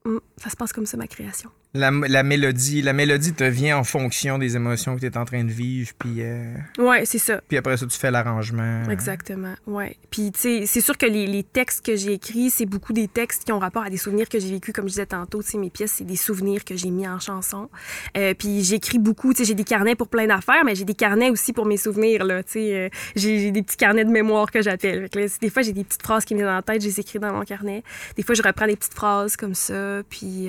Mm, 0.04 0.18
ça 0.36 0.50
se 0.50 0.56
passe 0.56 0.72
comme 0.72 0.86
ça, 0.86 0.96
ma 0.96 1.06
création. 1.06 1.50
La, 1.72 1.92
la 1.92 2.24
mélodie, 2.24 2.82
la 2.82 2.92
mélodie 2.92 3.32
te 3.32 3.44
vient 3.44 3.78
en 3.78 3.84
fonction 3.84 4.38
des 4.38 4.56
émotions 4.56 4.96
que 4.96 5.00
tu 5.00 5.06
es 5.06 5.16
en 5.16 5.24
train 5.24 5.44
de 5.44 5.52
vivre, 5.52 5.92
puis, 6.00 6.16
euh, 6.18 6.52
Ouais, 6.78 7.04
c'est 7.04 7.18
ça. 7.18 7.40
puis 7.46 7.56
après 7.56 7.76
ça, 7.76 7.86
tu 7.86 7.96
fais 7.96 8.10
l'arrangement. 8.10 8.88
Exactement, 8.90 9.54
ouais. 9.68 9.96
Puis, 10.10 10.32
tu 10.32 10.40
sais, 10.40 10.66
c'est 10.66 10.80
sûr 10.80 10.98
que 10.98 11.06
les, 11.06 11.28
les 11.28 11.44
textes 11.44 11.86
que 11.86 11.94
j'ai 11.94 12.14
écrits, 12.14 12.50
c'est 12.50 12.66
beaucoup 12.66 12.92
des 12.92 13.06
textes 13.06 13.44
qui 13.44 13.52
ont 13.52 13.60
rapport 13.60 13.84
à 13.84 13.90
des 13.90 13.98
souvenirs 13.98 14.28
que 14.28 14.40
j'ai 14.40 14.50
vécus, 14.50 14.74
comme 14.74 14.86
je 14.86 14.94
disais 14.94 15.06
tantôt. 15.06 15.44
Tu 15.44 15.50
sais, 15.50 15.58
mes 15.58 15.70
pièces, 15.70 15.92
c'est 15.98 16.04
des 16.04 16.16
souvenirs 16.16 16.64
que 16.64 16.74
j'ai 16.74 16.90
mis 16.90 17.06
en 17.06 17.20
chanson. 17.20 17.68
Euh, 18.16 18.34
puis, 18.34 18.64
j'écris 18.64 18.98
beaucoup. 18.98 19.32
Tu 19.32 19.38
sais, 19.38 19.44
j'ai 19.44 19.54
des 19.54 19.62
carnets 19.62 19.94
pour 19.94 20.08
plein 20.08 20.26
d'affaires, 20.26 20.64
mais 20.64 20.74
j'ai 20.74 20.84
des 20.84 20.94
carnets 20.94 21.30
aussi 21.30 21.52
pour 21.52 21.66
mes 21.66 21.76
souvenirs, 21.76 22.24
là. 22.24 22.42
Tu 22.42 22.52
sais, 22.52 22.74
euh, 22.74 22.88
j'ai 23.14 23.52
des 23.52 23.62
petits 23.62 23.76
carnets 23.76 24.04
de 24.04 24.10
mémoire 24.10 24.50
que 24.50 24.60
j'appelle. 24.60 25.08
Des 25.12 25.50
fois, 25.50 25.62
j'ai 25.62 25.72
des 25.72 25.84
petites 25.84 26.02
phrases 26.02 26.24
qui 26.24 26.34
me 26.34 26.40
viennent 26.40 26.50
en 26.52 26.62
tête, 26.62 26.82
je 26.82 26.88
les 26.88 26.98
écris 26.98 27.20
dans 27.20 27.32
mon 27.32 27.44
carnet. 27.44 27.84
Des 28.16 28.24
fois, 28.24 28.34
je 28.34 28.42
reprends 28.42 28.66
des 28.66 28.74
petites 28.74 28.94
phrases 28.94 29.36
comme 29.36 29.54
ça, 29.54 30.02
puis... 30.10 30.48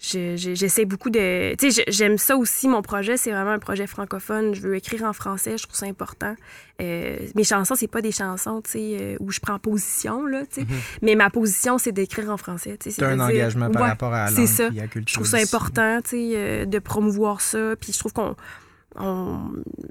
je- 0.00 0.36
je- 0.36 0.54
j'essaie 0.54 0.84
beaucoup 0.84 1.10
de... 1.10 1.54
Tu 1.56 1.72
sais, 1.72 1.84
j'aime 1.88 2.18
ça 2.18 2.36
aussi, 2.36 2.68
mon 2.68 2.82
projet, 2.82 3.16
c'est 3.16 3.30
vraiment 3.32 3.50
un 3.50 3.58
projet 3.58 3.86
francophone. 3.86 4.54
Je 4.54 4.60
veux 4.60 4.76
écrire 4.76 5.02
en 5.04 5.12
français, 5.12 5.58
je 5.58 5.64
trouve 5.64 5.76
ça 5.76 5.86
important. 5.86 6.36
Euh, 6.80 7.16
mes 7.34 7.42
chansons, 7.44 7.74
c'est 7.74 7.88
pas 7.88 8.00
des 8.00 8.12
chansons, 8.12 8.62
tu 8.62 8.70
sais, 8.70 8.96
euh, 9.00 9.16
où 9.18 9.32
je 9.32 9.40
prends 9.40 9.58
position, 9.58 10.24
là, 10.26 10.42
tu 10.46 10.60
sais. 10.60 10.66
Mais 11.02 11.16
ma 11.16 11.30
position, 11.30 11.78
c'est 11.78 11.90
d'écrire 11.92 12.30
en 12.30 12.36
français, 12.36 12.76
tu 12.80 12.90
sais. 12.92 13.02
As 13.02 13.08
un 13.08 13.18
engagement 13.20 13.70
par 13.70 13.82
Ouais, 13.82 13.88
rapport 13.88 14.12
à 14.14 14.26
la 14.26 14.30
langue 14.30 14.46
ça. 14.46 14.64
et 14.72 14.78
à 14.78 14.82
la 14.82 14.86
culture. 14.88 15.08
Je 15.08 15.14
trouve 15.14 15.26
ça 15.26 15.38
important, 15.38 16.00
tu 16.02 16.10
sais, 16.10 16.30
euh, 16.36 16.64
de 16.64 16.78
promouvoir 16.78 17.40
ça. 17.40 17.74
Puis 17.80 17.92
je 17.92 17.98
trouve 17.98 18.12
qu'on... 18.12 18.36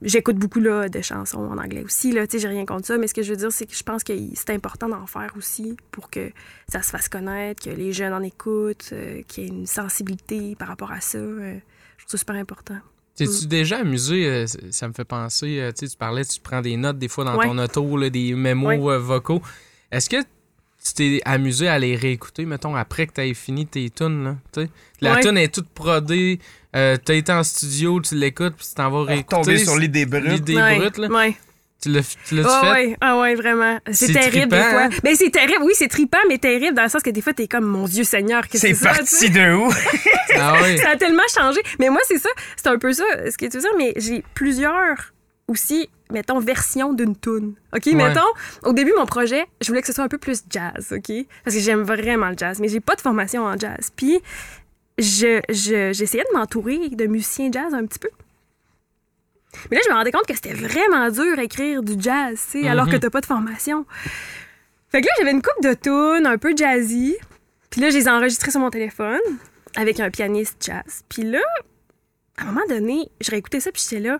J'écoute 0.01 0.35
beaucoup 0.37 0.59
là, 0.59 0.89
de 0.89 1.01
chansons 1.01 1.39
en 1.39 1.57
anglais 1.57 1.83
aussi, 1.83 2.11
là, 2.11 2.25
j'ai 2.31 2.47
rien 2.47 2.65
contre 2.65 2.85
ça, 2.87 2.97
mais 2.97 3.07
ce 3.07 3.13
que 3.13 3.23
je 3.23 3.31
veux 3.31 3.37
dire, 3.37 3.51
c'est 3.51 3.65
que 3.65 3.75
je 3.75 3.83
pense 3.83 4.03
que 4.03 4.13
c'est 4.35 4.49
important 4.51 4.89
d'en 4.89 5.05
faire 5.07 5.33
aussi 5.37 5.75
pour 5.91 6.09
que 6.09 6.31
ça 6.71 6.81
se 6.81 6.89
fasse 6.91 7.09
connaître, 7.09 7.63
que 7.63 7.69
les 7.69 7.93
jeunes 7.93 8.13
en 8.13 8.21
écoutent, 8.21 8.89
euh, 8.93 9.21
qu'il 9.27 9.43
y 9.43 9.47
ait 9.47 9.49
une 9.49 9.65
sensibilité 9.65 10.55
par 10.55 10.67
rapport 10.67 10.91
à 10.91 11.01
ça. 11.01 11.17
euh, 11.17 11.57
je 11.97 12.03
trouve 12.05 12.11
ça 12.11 12.17
super 12.19 12.35
important. 12.35 12.77
T'es-tu 13.15 13.47
déjà 13.47 13.79
amusé? 13.79 14.27
euh, 14.27 14.45
ça 14.69 14.87
me 14.87 14.93
fait 14.93 15.03
penser, 15.05 15.71
tu 15.77 15.87
parlais, 15.97 16.23
tu 16.23 16.39
prends 16.39 16.61
des 16.61 16.77
notes 16.77 16.99
des 16.99 17.07
fois 17.07 17.23
dans 17.25 17.35
Ouais. 17.37 17.47
ton 17.47 17.57
auto, 17.57 17.97
là, 17.97 18.09
des 18.09 18.33
mémos 18.35 18.77
Ouais. 18.79 18.97
vocaux. 18.99 19.41
Est-ce 19.91 20.09
que 20.09 20.17
tu 20.87 20.93
t'es 20.93 21.21
amusé 21.25 21.67
à 21.67 21.79
les 21.79 21.95
réécouter, 21.95 22.45
mettons, 22.45 22.75
après 22.75 23.07
que 23.07 23.13
tu 23.13 23.21
aies 23.21 23.33
fini 23.33 23.65
tes 23.65 23.89
tunes, 23.89 24.23
là? 24.23 24.63
La 25.01 25.13
Ouais. 25.15 25.21
tune 25.21 25.37
est 25.37 25.53
toute 25.53 25.69
prodée, 25.69 26.39
euh, 26.75 26.97
t'as 27.03 27.13
été 27.13 27.31
en 27.31 27.43
studio, 27.43 27.99
tu 28.01 28.15
l'écoutes, 28.15 28.55
puis 28.57 28.65
tu 28.67 28.73
t'en 28.75 28.89
vas 28.89 29.03
réécouter. 29.03 29.35
Tomber 29.35 29.57
sur 29.59 29.77
l'idée 29.77 30.05
brute. 30.05 30.23
L'idée 30.25 30.55
ouais, 30.55 30.77
brute, 30.79 30.97
là. 30.97 31.07
Ouais. 31.09 31.35
Tu 31.79 31.89
l'as 31.89 32.01
tu 32.27 32.41
Ah 32.43 32.61
fait? 32.63 32.71
ouais, 32.71 32.97
ah 33.01 33.19
ouais, 33.19 33.35
vraiment. 33.35 33.77
C'est 33.91 34.11
terrible 34.11 34.49
trippant, 34.49 34.55
des 34.57 34.63
fois. 34.71 34.81
hein? 34.85 34.89
Mais 35.03 35.13
c'est 35.13 35.29
terrible, 35.29 35.61
oui, 35.63 35.73
c'est 35.75 35.87
trippant, 35.87 36.17
mais 36.27 36.39
terrible 36.39 36.75
dans 36.75 36.81
le 36.81 36.89
sens 36.89 37.03
que 37.03 37.11
des 37.11 37.21
fois, 37.21 37.33
t'es 37.33 37.47
comme, 37.47 37.65
mon 37.65 37.85
Dieu 37.87 38.03
Seigneur, 38.03 38.47
qu'est-ce 38.47 38.63
que 38.63 38.69
C'est 38.69 38.73
ça? 38.83 38.93
parti 38.95 39.29
de 39.29 39.53
où? 39.53 39.71
Ah 40.39 40.59
ouais. 40.61 40.77
ça 40.77 40.89
a 40.91 40.95
tellement 40.97 41.21
changé. 41.33 41.59
Mais 41.79 41.89
moi, 41.89 42.01
c'est 42.07 42.17
ça. 42.19 42.29
C'est 42.55 42.67
un 42.67 42.77
peu 42.79 42.93
ça, 42.93 43.03
ce 43.31 43.37
que 43.37 43.45
tu 43.45 43.57
veux 43.57 43.61
dire, 43.61 43.71
mais 43.77 43.93
j'ai 43.97 44.23
plusieurs 44.33 45.13
aussi, 45.47 45.89
mettons, 46.11 46.39
versions 46.39 46.93
d'une 46.93 47.15
tune. 47.15 47.55
OK? 47.75 47.85
Ouais. 47.87 47.93
Mettons, 47.95 48.21
au 48.63 48.73
début, 48.73 48.93
mon 48.97 49.05
projet, 49.05 49.45
je 49.61 49.67
voulais 49.67 49.81
que 49.81 49.87
ce 49.87 49.93
soit 49.93 50.03
un 50.03 50.07
peu 50.09 50.17
plus 50.17 50.43
jazz, 50.49 50.91
OK? 50.91 51.11
Parce 51.43 51.55
que 51.55 51.61
j'aime 51.61 51.83
vraiment 51.83 52.29
le 52.29 52.37
jazz, 52.37 52.59
mais 52.59 52.67
j'ai 52.67 52.79
pas 52.81 52.95
de 52.95 53.01
formation 53.01 53.43
en 53.45 53.57
jazz. 53.57 53.91
Puis, 53.95 54.19
je, 54.97 55.39
je- 55.49 55.91
j'essayais 55.93 56.23
de 56.31 56.37
m'entourer 56.37 56.89
de 56.89 57.05
musiciens 57.05 57.49
jazz 57.51 57.73
un 57.73 57.85
petit 57.85 57.99
peu. 57.99 58.09
Mais 59.71 59.77
là, 59.77 59.81
je 59.85 59.89
me 59.91 59.95
rendais 59.95 60.11
compte 60.11 60.25
que 60.27 60.35
c'était 60.35 60.53
vraiment 60.53 61.09
dur 61.09 61.39
à 61.39 61.43
écrire 61.43 61.81
du 61.81 61.93
jazz, 61.99 62.39
tu 62.51 62.61
sais, 62.63 62.67
alors 62.67 62.85
Mhm. 62.85 62.91
que 62.91 62.97
t'as 62.97 63.09
pas 63.09 63.21
de 63.21 63.25
formation. 63.25 63.85
Fait 64.89 65.01
que 65.01 65.07
là, 65.07 65.11
j'avais 65.17 65.31
une 65.31 65.41
coupe 65.41 65.63
de 65.63 65.73
tunes 65.73 66.25
un 66.27 66.37
peu 66.37 66.55
jazzy. 66.55 67.15
Puis 67.69 67.81
là, 67.81 67.89
je 67.89 67.97
les 67.97 68.05
ai 68.05 68.09
enregistrées 68.09 68.51
sur 68.51 68.59
mon 68.59 68.69
téléphone 68.69 69.19
avec 69.75 69.99
un 69.99 70.09
pianiste 70.09 70.57
jazz. 70.65 71.03
Puis 71.09 71.23
là, 71.23 71.41
à 72.37 72.43
un 72.43 72.45
moment 72.47 72.65
donné, 72.69 73.09
je 73.21 73.31
réécoutais 73.31 73.59
ça, 73.59 73.71
puis 73.71 73.81
j'étais 73.83 74.01
là, 74.01 74.19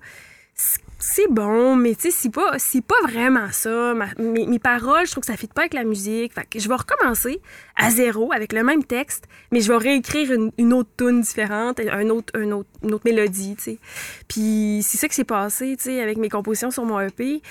c'est- 1.00 1.28
bon, 1.30 1.76
mais 1.76 1.95
tu 1.95 2.04
sais, 2.04 2.12
c'est 2.12 2.30
pas, 2.34 2.54
c'est 2.58 2.84
pas 2.84 3.00
vraiment 3.04 3.48
ça. 3.52 3.93
Ma- 3.93 4.14
mes, 4.18 4.45
mes 4.48 4.60
paroles, 4.60 5.06
je 5.06 5.12
trouve 5.12 5.22
que 5.22 5.28
ça 5.32 5.38
fit 5.38 5.48
pas 5.48 5.62
avec 5.62 5.74
la 5.74 5.84
musique. 5.84 6.34
Fait 6.34 6.45
que 6.50 6.60
je 6.60 6.68
vais 6.68 6.76
recommencer 6.76 7.39
à 7.76 7.89
zéro 7.91 8.32
avec 8.34 8.54
le 8.54 8.64
même 8.64 8.84
texte, 8.84 9.26
mais 9.52 9.62
je 9.62 9.72
vais 9.72 9.78
réécrire 9.78 10.32
une, 10.32 10.52
une 10.58 10.74
autre 10.74 10.89
tune 10.98 11.22
différente, 11.22 11.80
un 11.80 12.10
autre, 12.10 12.34
un 12.36 12.52
autre, 12.52 12.70
une 12.84 12.93
autre 12.93 13.04
mélodie, 13.06 13.56
tu 13.58 13.64
sais. 13.64 13.80
Puis 14.28 14.82
c'est 14.84 14.98
ça 14.98 15.08
qui 15.08 15.16
s'est 15.16 15.24
passé, 15.24 15.76
tu 15.78 15.84
sais, 15.84 16.02
avec 16.02 16.18
mes 16.18 16.30
compositions 16.30 16.72
sur 16.72 16.86
mon 16.86 17.00
EP. 17.00 17.41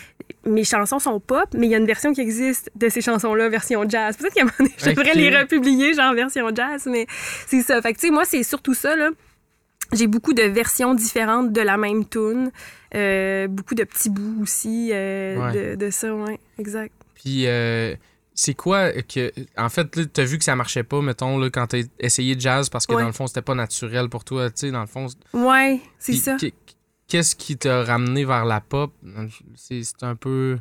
Mes 0.45 0.65
chansons 0.65 0.99
sont 0.99 1.21
pop, 1.21 1.47
mais 1.55 1.67
il 1.67 1.71
y 1.71 1.75
a 1.75 1.79
une 1.79 1.87
version 1.87 2.13
qui 2.13 2.21
existe 2.21 2.71
de 2.75 2.89
ces 2.89 3.01
chansons-là, 3.01 3.49
version 3.49 3.89
jazz. 3.89 4.17
Peut-être 4.17 4.35
qu'à 4.35 4.43
un 4.43 4.45
moment 4.45 4.55
donné, 4.59 4.73
je 4.79 4.91
devrais 4.91 5.15
les 5.15 5.37
republier, 5.37 5.95
genre 5.95 6.15
version 6.15 6.49
jazz, 6.55 6.87
mais 6.87 7.07
c'est 7.47 7.63
ça. 7.63 7.81
Fait 7.83 7.93
que, 7.93 7.99
tu 8.01 8.07
sais, 8.09 8.13
moi, 8.13 8.25
c'est 8.25 8.43
surtout 8.43 8.75
ça, 8.75 8.97
là. 8.97 9.11
J'ai 9.93 10.07
beaucoup 10.07 10.33
de 10.33 10.43
versions 10.43 10.95
différentes 10.95 11.53
de 11.53 11.61
la 11.61 11.77
même 11.77 12.05
tune. 12.07 12.51
Euh, 12.95 13.47
beaucoup 13.49 13.75
de 13.75 13.85
petits 13.85 14.11
bouts 14.11 14.43
aussi 14.43 14.91
euh, 14.93 15.37
Ouais. 15.37 15.77
de, 15.77 15.85
de 15.87 15.91
ça, 15.91 16.15
ouais, 16.15 16.39
exact. 16.59 16.93
Puis, 17.15 17.47
euh, 17.47 17.95
c'est 18.35 18.55
quoi 18.55 18.91
que. 19.03 19.33
En 19.57 19.69
fait, 19.69 20.13
t'as 20.13 20.25
vu 20.25 20.39
que 20.39 20.45
ça 20.45 20.57
marchait 20.57 20.83
pas, 20.83 21.01
mettons, 21.01 21.39
là, 21.39 21.49
quand 21.51 21.67
t'as 21.69 21.83
essayé 21.99 22.35
de 22.35 22.41
jazz 22.41 22.69
parce 22.69 22.87
que 22.87 22.95
Ouais. 22.95 23.03
dans 23.03 23.07
le 23.09 23.13
fond, 23.13 23.27
c'était 23.27 23.43
pas 23.43 23.55
naturel 23.55 24.09
pour 24.09 24.25
toi, 24.25 24.51
tu 24.51 24.57
sais, 24.57 24.71
dans 24.71 24.81
le 24.83 24.87
fond. 24.87 25.07
Ouais, 25.33 25.81
c'est 25.99 26.15
ça. 26.15 26.37
qu- 26.37 26.53
Qu'est-ce 27.09 27.37
qui 27.37 27.57
t'a 27.57 27.85
ramené 27.85 28.25
vers 28.25 28.45
la 28.45 28.61
pop? 28.61 28.93
C'est 29.55 29.83
c'est 29.85 30.03
un 30.03 30.17
peu. 30.17 30.59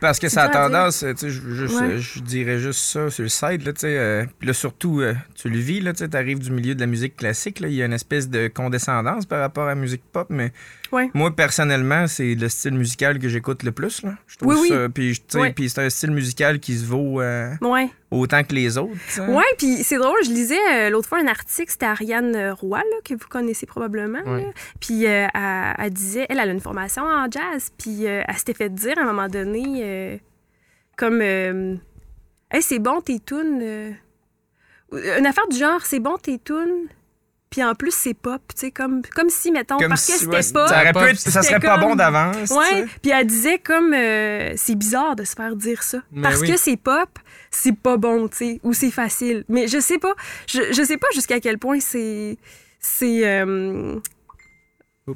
Parce 0.00 0.18
que 0.18 0.28
ça 0.28 0.42
a 0.44 0.48
tendance, 0.48 0.98
tu 1.00 1.16
sais, 1.16 1.30
je, 1.30 1.40
juste, 1.54 1.74
Ouais. 1.80 1.92
euh, 1.92 1.98
je 1.98 2.18
dirais 2.20 2.58
juste 2.58 2.80
ça 2.80 3.08
sur 3.08 3.22
le 3.22 3.28
site, 3.28 3.64
là, 3.64 3.72
tu 3.72 3.80
sais. 3.80 3.96
euh, 3.98 4.24
puis 4.38 4.48
là, 4.48 4.52
surtout, 4.52 5.00
euh, 5.00 5.14
tu 5.36 5.48
le 5.48 5.58
vis, 5.58 5.80
là, 5.80 5.92
tu 5.92 6.00
sais, 6.00 6.08
t'arrives 6.08 6.40
du 6.40 6.50
milieu 6.50 6.74
de 6.74 6.80
la 6.80 6.86
musique 6.88 7.16
classique, 7.16 7.60
là, 7.60 7.68
il 7.68 7.74
y 7.74 7.82
a 7.82 7.86
une 7.86 7.92
espèce 7.92 8.28
de 8.28 8.48
condescendance 8.48 9.26
par 9.26 9.38
rapport 9.40 9.64
à 9.64 9.68
la 9.68 9.74
musique 9.76 10.02
pop, 10.12 10.26
mais 10.28 10.52
Ouais. 10.92 11.10
moi, 11.14 11.34
personnellement, 11.34 12.06
c'est 12.06 12.34
le 12.34 12.48
style 12.48 12.74
musical 12.74 13.18
que 13.18 13.28
j'écoute 13.28 13.62
le 13.62 13.72
plus, 13.72 14.02
là. 14.02 14.14
Je 14.26 14.36
trouve 14.36 14.52
Oui, 14.52 14.58
oui. 14.62 14.68
ça, 14.68 14.88
puis, 14.88 15.22
sais, 15.26 15.38
Ouais. 15.40 15.52
puis 15.52 15.70
c'est 15.70 15.80
un 15.84 15.88
style 15.90 16.10
musical 16.12 16.60
qui 16.60 16.76
se 16.76 16.84
vaut 16.84 17.20
euh, 17.20 17.54
Ouais. 17.62 17.88
autant 18.10 18.44
que 18.44 18.54
les 18.54 18.76
autres. 18.78 18.92
Ouais, 19.28 19.42
puis 19.58 19.82
c'est 19.84 19.96
drôle, 19.98 20.18
je 20.24 20.30
lisais 20.30 20.58
euh, 20.74 20.90
l'autre 20.90 21.08
fois 21.08 21.18
un 21.20 21.26
article, 21.26 21.70
c'était 21.72 21.86
Ariane 21.86 22.50
Roy, 22.60 22.78
là, 22.78 22.96
que 23.04 23.14
vous 23.14 23.26
connaissez 23.28 23.64
probablement. 23.66 24.20
Puis 24.80 25.06
euh, 25.06 25.26
elle, 25.34 25.74
elle 25.78 25.90
disait, 25.92 26.26
elle, 26.28 26.38
elle 26.38 26.50
a 26.50 26.52
une 26.52 26.60
formation 26.60 27.02
en 27.04 27.30
jazz, 27.30 27.70
puis 27.78 28.04
elle 28.04 28.24
s'était 28.36 28.54
fait 28.54 28.68
dire 28.68 28.98
à 28.98 29.02
un 29.02 29.06
moment 29.06 29.28
donné, 29.28 30.20
comme, 30.98 31.20
euh, 31.22 31.74
hey, 32.50 32.60
c'est 32.62 32.78
bon 32.78 33.00
tes 33.00 33.18
tunes. 33.18 33.96
une 34.92 35.26
affaire 35.26 35.48
du 35.48 35.56
genre, 35.56 35.80
c'est 35.86 36.00
bon 36.00 36.18
tes 36.18 36.38
tunes. 36.38 36.88
Puis 37.52 37.62
en 37.62 37.74
plus, 37.76 37.94
c'est 37.94 38.14
pop, 38.14 38.40
tu 38.52 38.60
sais, 38.60 38.70
comme, 38.72 39.02
comme 39.14 39.28
si, 39.28 39.52
mettons, 39.52 39.76
Comme 39.78 39.90
parce 39.90 40.06
que 40.06 40.14
c'était 40.14 40.26
ouais, 40.36 40.42
pop. 40.52 40.68
ça, 40.68 40.76
aurait 40.80 40.86
pu 40.88 40.92
pop, 40.94 41.02
être- 41.04 41.18
ça 41.20 41.42
c'était 41.42 41.54
serait 41.54 41.60
pas 41.60 41.78
comme- 41.78 41.90
bon 41.90 41.94
d'avance, 41.94 42.50
Ouais, 42.50 42.86
puis 43.02 43.12
elle 43.12 43.26
disait 43.26 43.58
comme 43.58 43.92
euh, 43.94 44.54
c'est 44.56 44.74
bizarre 44.74 45.14
de 45.14 45.22
se 45.24 45.34
faire 45.34 45.54
dire 45.54 45.82
ça 45.84 45.98
Mais 46.10 46.22
parce 46.22 46.40
oui. 46.40 46.50
que 46.50 46.56
c'est 46.56 46.76
pop, 46.76 47.08
c'est 47.50 47.76
pas 47.76 47.96
bon, 47.98 48.26
tu 48.28 48.36
sais, 48.38 48.60
ou 48.64 48.72
c'est 48.72 48.90
facile. 48.90 49.44
Mais 49.48 49.68
je 49.68 49.78
sais 49.78 49.98
pas, 49.98 50.14
je, 50.48 50.72
je 50.72 50.82
sais 50.82 50.96
pas 50.96 51.06
jusqu'à 51.14 51.38
quel 51.40 51.58
point 51.58 51.78
c'est 51.78 52.36
c'est 52.80 53.20
euh. 53.28 53.96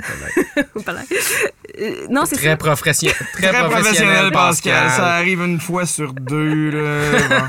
Euh, 1.79 2.07
non, 2.11 2.25
c'est 2.25 2.37
Très, 2.37 2.57
profession- 2.57 3.13
très, 3.33 3.49
Très 3.53 3.69
professionnel, 3.69 4.31
Pascal. 4.33 4.73
Pascal. 4.85 4.91
Ça 4.91 5.07
arrive 5.15 5.41
une 5.43 5.61
fois 5.61 5.87
sur 5.87 6.13
deux, 6.13 6.71
là. 6.71 7.49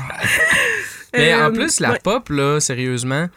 Mais 1.14 1.34
en 1.34 1.46
Euh, 1.46 1.50
plus, 1.50 1.80
la 1.80 1.92
ouais. 1.92 1.98
pop, 2.02 2.28
là, 2.28 2.60
sérieusement, 2.60 3.28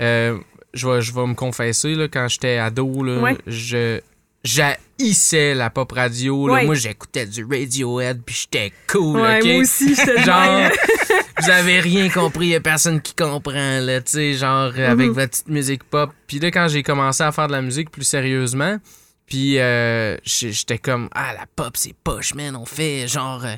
euh, 0.00 0.36
je 0.74 0.88
vais, 0.88 1.00
je 1.02 1.12
vais 1.14 1.26
me 1.26 1.34
confesser, 1.34 1.94
là, 1.94 2.08
quand 2.08 2.28
j'étais 2.28 2.58
ado, 2.58 3.02
là, 3.02 3.18
Ouais. 3.18 3.38
je 3.46 4.00
j'haïssais 4.44 5.54
la 5.54 5.70
pop 5.70 5.90
radio. 5.92 6.48
Là. 6.48 6.54
Ouais. 6.54 6.64
Moi, 6.64 6.74
j'écoutais 6.74 7.26
du 7.26 7.44
Radiohead, 7.44 8.22
puis 8.24 8.34
j'étais 8.40 8.72
cool, 8.88 9.20
Ouais, 9.20 9.38
OK? 9.40 9.44
moi 9.46 9.56
aussi, 9.62 9.94
j'étais 9.94 10.22
Genre, 10.22 10.68
vous 11.42 11.50
avez 11.50 11.80
rien 11.80 12.08
compris, 12.08 12.48
y 12.48 12.54
a 12.56 12.60
personne 12.60 13.00
qui 13.00 13.14
comprend, 13.14 13.78
là, 13.80 14.00
tu 14.00 14.12
sais, 14.12 14.32
genre, 14.34 14.72
euh, 14.76 14.90
avec 14.90 15.08
Mhm. 15.08 15.12
votre 15.14 15.30
petite 15.30 15.48
musique 15.48 15.84
pop. 15.84 16.10
Puis 16.26 16.38
là, 16.40 16.50
quand 16.50 16.68
j'ai 16.68 16.82
commencé 16.82 17.22
à 17.22 17.32
faire 17.32 17.46
de 17.46 17.52
la 17.52 17.62
musique 17.62 17.90
plus 17.90 18.04
sérieusement, 18.04 18.78
puis 19.26 19.58
euh, 19.58 20.16
j'étais 20.24 20.78
comme, 20.78 21.08
ah, 21.14 21.32
la 21.34 21.46
pop, 21.54 21.76
c'est 21.76 21.94
poche, 22.02 22.34
man, 22.34 22.56
on 22.56 22.66
fait 22.66 23.06
genre 23.06 23.44
euh, 23.44 23.54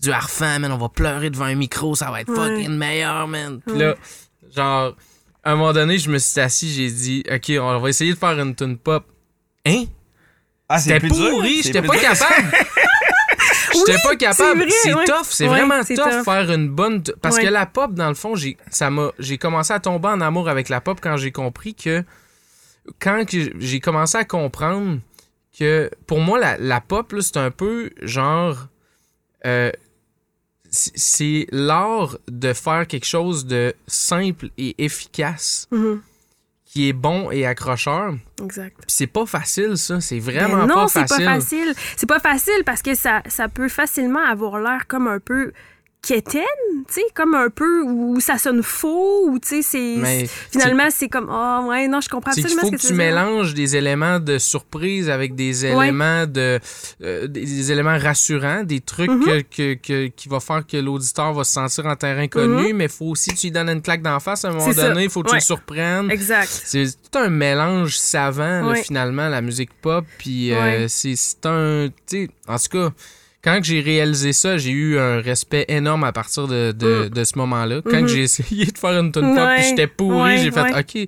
du 0.00 0.10
harfang, 0.10 0.58
man, 0.58 0.72
on 0.72 0.78
va 0.78 0.88
pleurer 0.88 1.30
devant 1.30 1.44
un 1.46 1.54
micro, 1.54 1.94
ça 1.94 2.10
va 2.10 2.20
être 2.22 2.28
Ouais. 2.30 2.56
fucking 2.56 2.76
meilleur, 2.76 3.28
man. 3.28 3.60
Puis 3.64 3.78
là, 3.78 3.94
genre, 4.54 4.96
à 5.44 5.52
un 5.52 5.56
moment 5.56 5.72
donné, 5.72 5.98
je 5.98 6.10
me 6.10 6.18
suis 6.18 6.40
assis, 6.40 6.72
j'ai 6.72 6.90
dit, 6.90 7.22
OK, 7.32 7.52
on 7.60 7.78
va 7.78 7.88
essayer 7.88 8.12
de 8.14 8.18
faire 8.18 8.38
une 8.40 8.54
tune 8.54 8.78
pop. 8.78 9.04
Hein? 9.66 9.84
Ah, 10.68 10.78
c'est 10.78 10.88
C'était 10.94 11.00
plus 11.00 11.10
dur, 11.10 11.30
pourri, 11.30 11.62
j'étais 11.62 11.82
pas 11.82 11.96
capable. 11.98 12.50
J'étais 13.74 13.98
pas 14.02 14.16
capable. 14.16 14.66
C'est 14.70 14.94
ouais. 14.94 15.04
tough, 15.04 15.24
c'est 15.24 15.44
Ouais, 15.48 15.50
vraiment 15.50 15.82
c'est 15.82 15.94
tough, 15.96 16.04
tough. 16.10 16.24
faire 16.24 16.50
une 16.52 16.68
bonne. 16.68 17.02
t- 17.02 17.12
Parce 17.20 17.36
Ouais. 17.36 17.44
que 17.44 17.48
la 17.48 17.66
pop, 17.66 17.92
dans 17.92 18.08
le 18.08 18.14
fond, 18.14 18.36
j'ai 18.36 18.56
ça 18.70 18.88
m'a 18.88 19.10
j'ai 19.18 19.36
commencé 19.36 19.72
à 19.72 19.80
tomber 19.80 20.08
en 20.08 20.20
amour 20.20 20.48
avec 20.48 20.68
la 20.68 20.80
pop 20.80 20.98
quand 21.02 21.16
j'ai 21.16 21.32
compris 21.32 21.74
que 21.74 22.04
quand 23.00 23.24
que 23.28 23.50
j'ai 23.58 23.80
commencé 23.80 24.16
à 24.16 24.24
comprendre 24.24 25.00
que 25.58 25.90
pour 26.06 26.20
moi 26.20 26.38
la, 26.38 26.56
la 26.56 26.80
pop 26.80 27.12
là, 27.12 27.20
c'est 27.20 27.36
un 27.36 27.50
peu 27.50 27.90
genre 28.00 28.68
euh, 29.44 29.72
c'est- 30.74 30.92
c'est 30.96 31.46
l'art 31.52 32.18
de 32.28 32.52
faire 32.52 32.86
quelque 32.86 33.06
chose 33.06 33.46
de 33.46 33.74
simple 33.86 34.48
et 34.58 34.74
efficace 34.84 35.66
Mhm, 35.70 36.00
qui 36.66 36.88
est 36.88 36.92
bon 36.92 37.30
et 37.30 37.46
accrocheur. 37.46 38.14
Exact. 38.42 38.74
Puis 38.78 38.86
c'est 38.88 39.06
pas 39.06 39.26
facile 39.26 39.76
ça, 39.78 40.00
c'est 40.00 40.18
Ben 40.20 40.22
vraiment 40.48 40.66
non, 40.66 40.74
pas 40.74 40.88
c'est 40.88 41.00
facile. 41.06 41.24
pas 41.26 41.34
facile. 41.34 41.74
C'est 41.96 42.08
pas 42.08 42.18
facile 42.20 42.62
parce 42.66 42.82
que 42.82 42.94
ça, 42.94 43.22
ça 43.28 43.48
peut 43.48 43.68
facilement 43.68 44.24
avoir 44.24 44.58
l'air 44.58 44.86
comme 44.88 45.06
un 45.06 45.20
peu 45.20 45.52
quétaine, 46.06 46.42
tu 46.88 46.94
sais, 46.94 47.02
comme 47.14 47.34
un 47.34 47.48
peu 47.50 47.82
où 47.82 48.20
ça 48.20 48.38
sonne 48.38 48.62
faux, 48.62 49.28
ou 49.28 49.38
tu 49.38 49.48
sais, 49.48 49.62
c'est. 49.62 49.94
Mais 49.98 50.26
Finalement, 50.50 50.88
c'est 50.90 51.08
comme, 51.08 51.28
oh, 51.30 51.68
ouais, 51.68 51.88
non, 51.88 52.00
je 52.00 52.08
comprends 52.08 52.30
absolument 52.32 52.60
faut 52.62 52.66
ce 52.68 52.72
que 52.72 52.76
que 52.82 52.86
tu 52.88 52.94
mélanges 52.94 53.54
des 53.54 53.76
éléments 53.76 54.18
de 54.20 54.38
surprise 54.38 55.08
avec 55.10 55.34
des 55.34 55.66
éléments 55.66 56.26
de 56.26 56.60
euh, 57.02 57.26
des, 57.26 57.72
éléments 57.72 57.98
rassurants, 57.98 58.62
des 58.64 58.80
trucs 58.80 59.10
Mhm. 59.10 59.24
que, 59.24 59.40
que- 59.42 59.74
que- 59.74 60.06
qui 60.08 60.28
va 60.28 60.40
faire 60.40 60.66
que 60.66 60.76
l'auditeur 60.76 61.32
va 61.32 61.44
se 61.44 61.52
sentir 61.52 61.86
en 61.86 61.96
terrain 61.96 62.28
connu, 62.28 62.72
mais 62.74 62.84
il 62.84 62.90
faut 62.90 63.06
aussi 63.06 63.30
que 63.30 63.36
tu 63.36 63.46
lui 63.46 63.52
donnes 63.52 63.68
une 63.70 63.82
claque 63.82 64.02
d'en 64.02 64.20
face 64.20 64.44
à 64.44 64.48
un 64.48 64.52
moment 64.52 64.72
donné, 64.72 65.04
il 65.04 65.10
faut 65.10 65.22
que 65.22 65.28
tu 65.30 65.34
le 65.36 65.40
surprennes. 65.40 66.10
Exact. 66.10 66.48
C'est 66.64 66.86
tout 67.10 67.18
un 67.18 67.28
mélange 67.30 67.96
savant, 67.96 68.60
là, 68.68 68.74
finalement, 68.76 69.28
la 69.28 69.40
musique 69.40 69.70
pop. 69.80 70.04
Puis 70.18 70.52
euh, 70.52 70.86
c'est 70.88 71.14
un. 71.46 71.88
tu 72.06 72.26
sais, 72.26 72.28
En 72.46 72.58
tout 72.58 72.68
cas, 72.78 72.92
quand 73.44 73.60
j'ai 73.62 73.80
réalisé 73.80 74.32
ça, 74.32 74.56
j'ai 74.56 74.70
eu 74.70 74.98
un 74.98 75.20
respect 75.20 75.66
énorme 75.68 76.02
à 76.04 76.12
partir 76.12 76.48
de, 76.48 76.72
de, 76.72 77.04
Mm. 77.06 77.08
de 77.10 77.24
ce 77.24 77.38
moment-là. 77.38 77.82
Quand 77.84 77.96
Mhm. 77.98 78.02
que 78.02 78.08
j'ai 78.08 78.22
essayé 78.22 78.66
de 78.66 78.78
faire 78.78 78.98
une 78.98 79.12
tune 79.12 79.34
pop, 79.34 79.44
Ouais. 79.46 79.56
puis 79.56 79.64
j'étais 79.68 79.86
pourri, 79.86 80.22
Ouais, 80.22 80.38
j'ai 80.38 80.50
fait. 80.50 81.06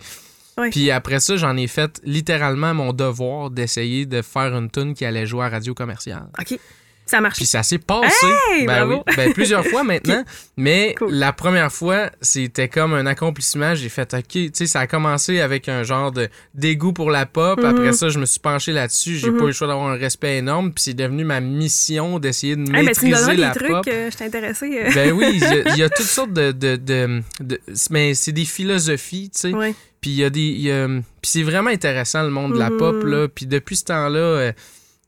OK. 0.59 0.71
Puis 0.71 0.91
après 0.91 1.21
ça, 1.21 1.37
j'en 1.37 1.57
ai 1.57 1.67
fait 1.67 2.01
littéralement 2.05 2.73
mon 2.75 2.93
devoir 2.93 3.51
d'essayer 3.51 4.07
de 4.07 4.23
faire 4.23 4.57
une 4.57 4.71
tune 4.71 4.95
qui 4.95 5.05
allait 5.05 5.27
jouer 5.27 5.45
à 5.45 5.49
radio 5.51 5.75
commerciale. 5.75 6.29
OK. 6.39 6.59
Ça 7.07 7.21
marche. 7.21 7.37
Puis 7.37 7.47
ça 7.47 7.63
s'est 7.63 7.79
passé. 7.79 8.27
Hey, 8.51 8.67
ben 8.67 8.85
bravo. 8.87 9.05
oui, 9.07 9.15
ben 9.17 9.33
plusieurs 9.33 9.65
fois 9.65 9.85
maintenant. 9.85 10.25
Mais 10.57 10.95
Cool. 10.99 11.13
la 11.15 11.33
première 11.33 11.73
fois, 11.73 12.11
c'était 12.21 12.69
comme 12.69 12.95
un 12.95 13.07
accomplissement. 13.07 13.75
J'ai 13.77 13.89
fait 13.89 14.13
OK, 14.13 14.25
tu 14.29 14.51
sais, 14.53 14.67
ça 14.67 14.81
a 14.81 14.87
commencé 14.89 15.41
avec 15.41 15.69
un 15.69 15.85
genre 15.85 16.11
de 16.11 16.29
dégoût 16.55 16.93
pour 16.93 17.11
la 17.13 17.25
pop. 17.25 17.61
Mhm. 17.61 17.65
Après 17.65 17.93
ça, 17.93 18.09
je 18.09 18.19
me 18.19 18.27
suis 18.27 18.41
penché 18.41 18.73
là-dessus. 18.73 19.17
J'ai 19.17 19.31
Mhm. 19.31 19.37
pas 19.39 19.45
eu 19.45 19.47
le 19.49 19.53
choix 19.53 19.69
d'avoir 19.69 19.87
un 19.89 19.97
respect 19.97 20.39
énorme. 20.39 20.73
Puis 20.73 20.83
c'est 20.83 20.95
devenu 20.95 21.25
ma 21.25 21.41
mission 21.41 22.19
d'essayer 22.19 22.57
de 22.57 22.63
Hey, 22.63 22.67
tu 22.67 22.73
me 22.73 22.83
maîtriser 22.83 23.13
donneras 23.13 23.35
la 23.35 23.49
des 23.53 23.59
trucs, 23.59 23.71
pop. 23.71 23.87
euh, 23.89 24.11
je 24.11 24.25
euh. 24.25 24.91
Ben 24.95 25.13
oui, 25.13 25.27
il 25.35 25.41
y, 25.41 25.45
a- 25.45 25.69
il 25.75 25.77
y 25.79 25.83
a 25.85 25.89
toutes 25.89 26.07
sortes 26.07 26.33
de, 26.33 26.51
de, 26.53 26.77
de- 26.77 27.23
de- 27.41 27.61
mais 27.91 28.15
c'est 28.15 28.33
des 28.33 28.45
philosophies, 28.45 29.31
tu 29.33 29.41
sais. 29.41 29.53
Ouais. 29.55 29.75
Puis 30.01 30.11
il 30.11 30.17
y 30.17 30.25
a 30.25 30.31
des, 30.31 30.41
il 30.41 30.61
y 30.61 30.71
a- 30.73 30.87
puis 30.89 31.31
c'est 31.31 31.43
vraiment 31.43 31.71
intéressant 31.71 32.23
le 32.23 32.31
monde 32.31 32.55
de 32.55 32.59
la 32.59 32.71
Mhm. 32.71 32.77
pop 32.79 33.05
là. 33.05 33.29
Puis 33.29 33.47
depuis 33.47 33.77
ce 33.77 33.85
temps-là, 33.85 34.19
euh, 34.19 34.53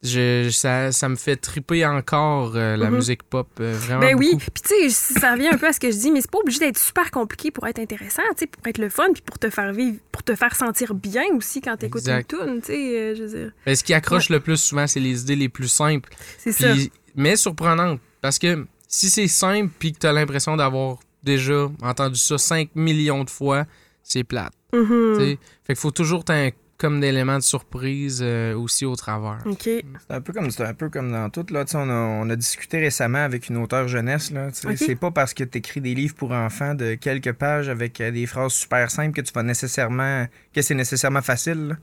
je, 0.02 0.48
ça, 0.50 0.92
ça 0.92 1.08
me 1.08 1.16
fait 1.16 1.34
triper 1.36 1.84
encore 1.84 2.52
euh, 2.54 2.76
la 2.76 2.88
Mhm. 2.88 2.96
musique 2.96 3.22
pop 3.24 3.48
euh, 3.60 3.74
vraiment. 3.76 4.00
Ben 4.00 4.14
oui, 4.16 4.36
puis 4.36 4.62
tu 4.62 4.90
sais, 4.90 5.18
ça 5.20 5.32
revient 5.32 5.48
un 5.48 5.58
peu 5.58 5.66
à 5.66 5.72
ce 5.72 5.80
que 5.80 5.90
je 5.90 5.96
dis, 5.96 6.12
mais 6.12 6.20
c'est 6.20 6.30
pas 6.30 6.38
obligé 6.38 6.60
d'être 6.60 6.78
super 6.78 7.10
compliqué 7.10 7.50
pour 7.50 7.66
être 7.66 7.80
intéressant, 7.80 8.22
tu 8.32 8.40
sais, 8.40 8.46
pour 8.46 8.64
être 8.68 8.78
le 8.78 8.88
fun, 8.90 9.06
puis 9.12 9.22
pour 9.22 9.38
te 9.40 9.50
faire 9.50 9.72
vivre, 9.72 9.98
pour 10.12 10.22
te 10.22 10.36
faire 10.36 10.54
sentir 10.54 10.94
bien 10.94 11.24
aussi 11.34 11.60
quand 11.60 11.76
t'écoutes 11.76 12.06
une 12.06 12.22
tune, 12.24 12.60
tu 12.60 12.66
sais, 12.66 12.72
euh, 13.00 13.14
je 13.16 13.22
veux 13.24 13.38
dire. 13.40 13.52
Ben, 13.66 13.74
ce 13.74 13.82
qui 13.82 13.92
accroche 13.92 14.28
le 14.30 14.38
plus 14.40 14.56
souvent, 14.56 14.86
c'est 14.86 15.00
les 15.00 15.20
idées 15.22 15.36
les 15.36 15.48
plus 15.48 15.68
simples, 15.68 16.10
C'est 16.38 16.52
ça. 16.52 16.74
mais 17.16 17.34
surprenantes, 17.34 18.00
parce 18.20 18.38
que 18.38 18.66
si 18.86 19.10
c'est 19.10 19.28
simple 19.28 19.70
puis 19.80 19.92
que 19.92 19.98
t'as 19.98 20.12
l'impression 20.12 20.56
d'avoir 20.56 20.98
déjà 21.24 21.68
entendu 21.82 22.18
ça 22.20 22.38
5 22.38 22.70
millions 22.76 23.24
de 23.24 23.30
fois, 23.30 23.64
c'est 24.04 24.22
plate. 24.24 24.52
Tu 24.72 24.78
sais. 25.16 25.38
Fait 25.64 25.72
qu'il 25.74 25.76
faut 25.76 25.90
toujours 25.90 26.24
un 26.28 26.50
comme 26.78 27.00
d'éléments 27.00 27.38
de 27.38 27.42
surprise 27.42 28.20
euh, 28.22 28.54
aussi 28.56 28.84
au 28.86 28.94
travers. 28.96 29.38
OK. 29.46 29.62
C'est 29.64 29.84
un 30.10 30.20
peu 30.20 30.32
comme 30.32 30.50
c'est 30.50 30.64
un 30.64 30.74
peu 30.74 30.88
comme 30.88 31.10
dans 31.12 31.28
tout 31.28 31.44
là, 31.50 31.64
tu 31.64 31.72
sais, 31.72 31.76
on 31.78 31.90
a, 31.90 31.92
on 31.92 32.30
a 32.30 32.36
discuté 32.36 32.78
récemment 32.78 33.18
avec 33.24 33.48
une 33.48 33.56
auteure 33.56 33.88
jeunesse 33.88 34.30
là, 34.30 34.50
tu 34.52 34.60
sais, 34.60 34.68
Ok. 34.68 34.76
c'est 34.78 34.94
pas 34.96 35.10
parce 35.10 35.34
que 35.34 35.42
tu 35.44 35.58
écris 35.58 35.80
des 35.80 35.94
livres 35.94 36.14
pour 36.14 36.30
enfants 36.32 36.74
de 36.74 36.94
quelques 36.94 37.32
pages 37.32 37.68
avec 37.68 38.00
euh, 38.00 38.10
des 38.12 38.26
phrases 38.26 38.52
super 38.52 38.90
simples 38.90 39.12
que 39.14 39.20
tu 39.20 39.32
vas 39.32 39.42
nécessairement 39.42 40.26
que 40.54 40.62
c'est 40.62 40.74
nécessairement 40.74 41.22
facile. 41.22 41.68
là. 41.68 41.74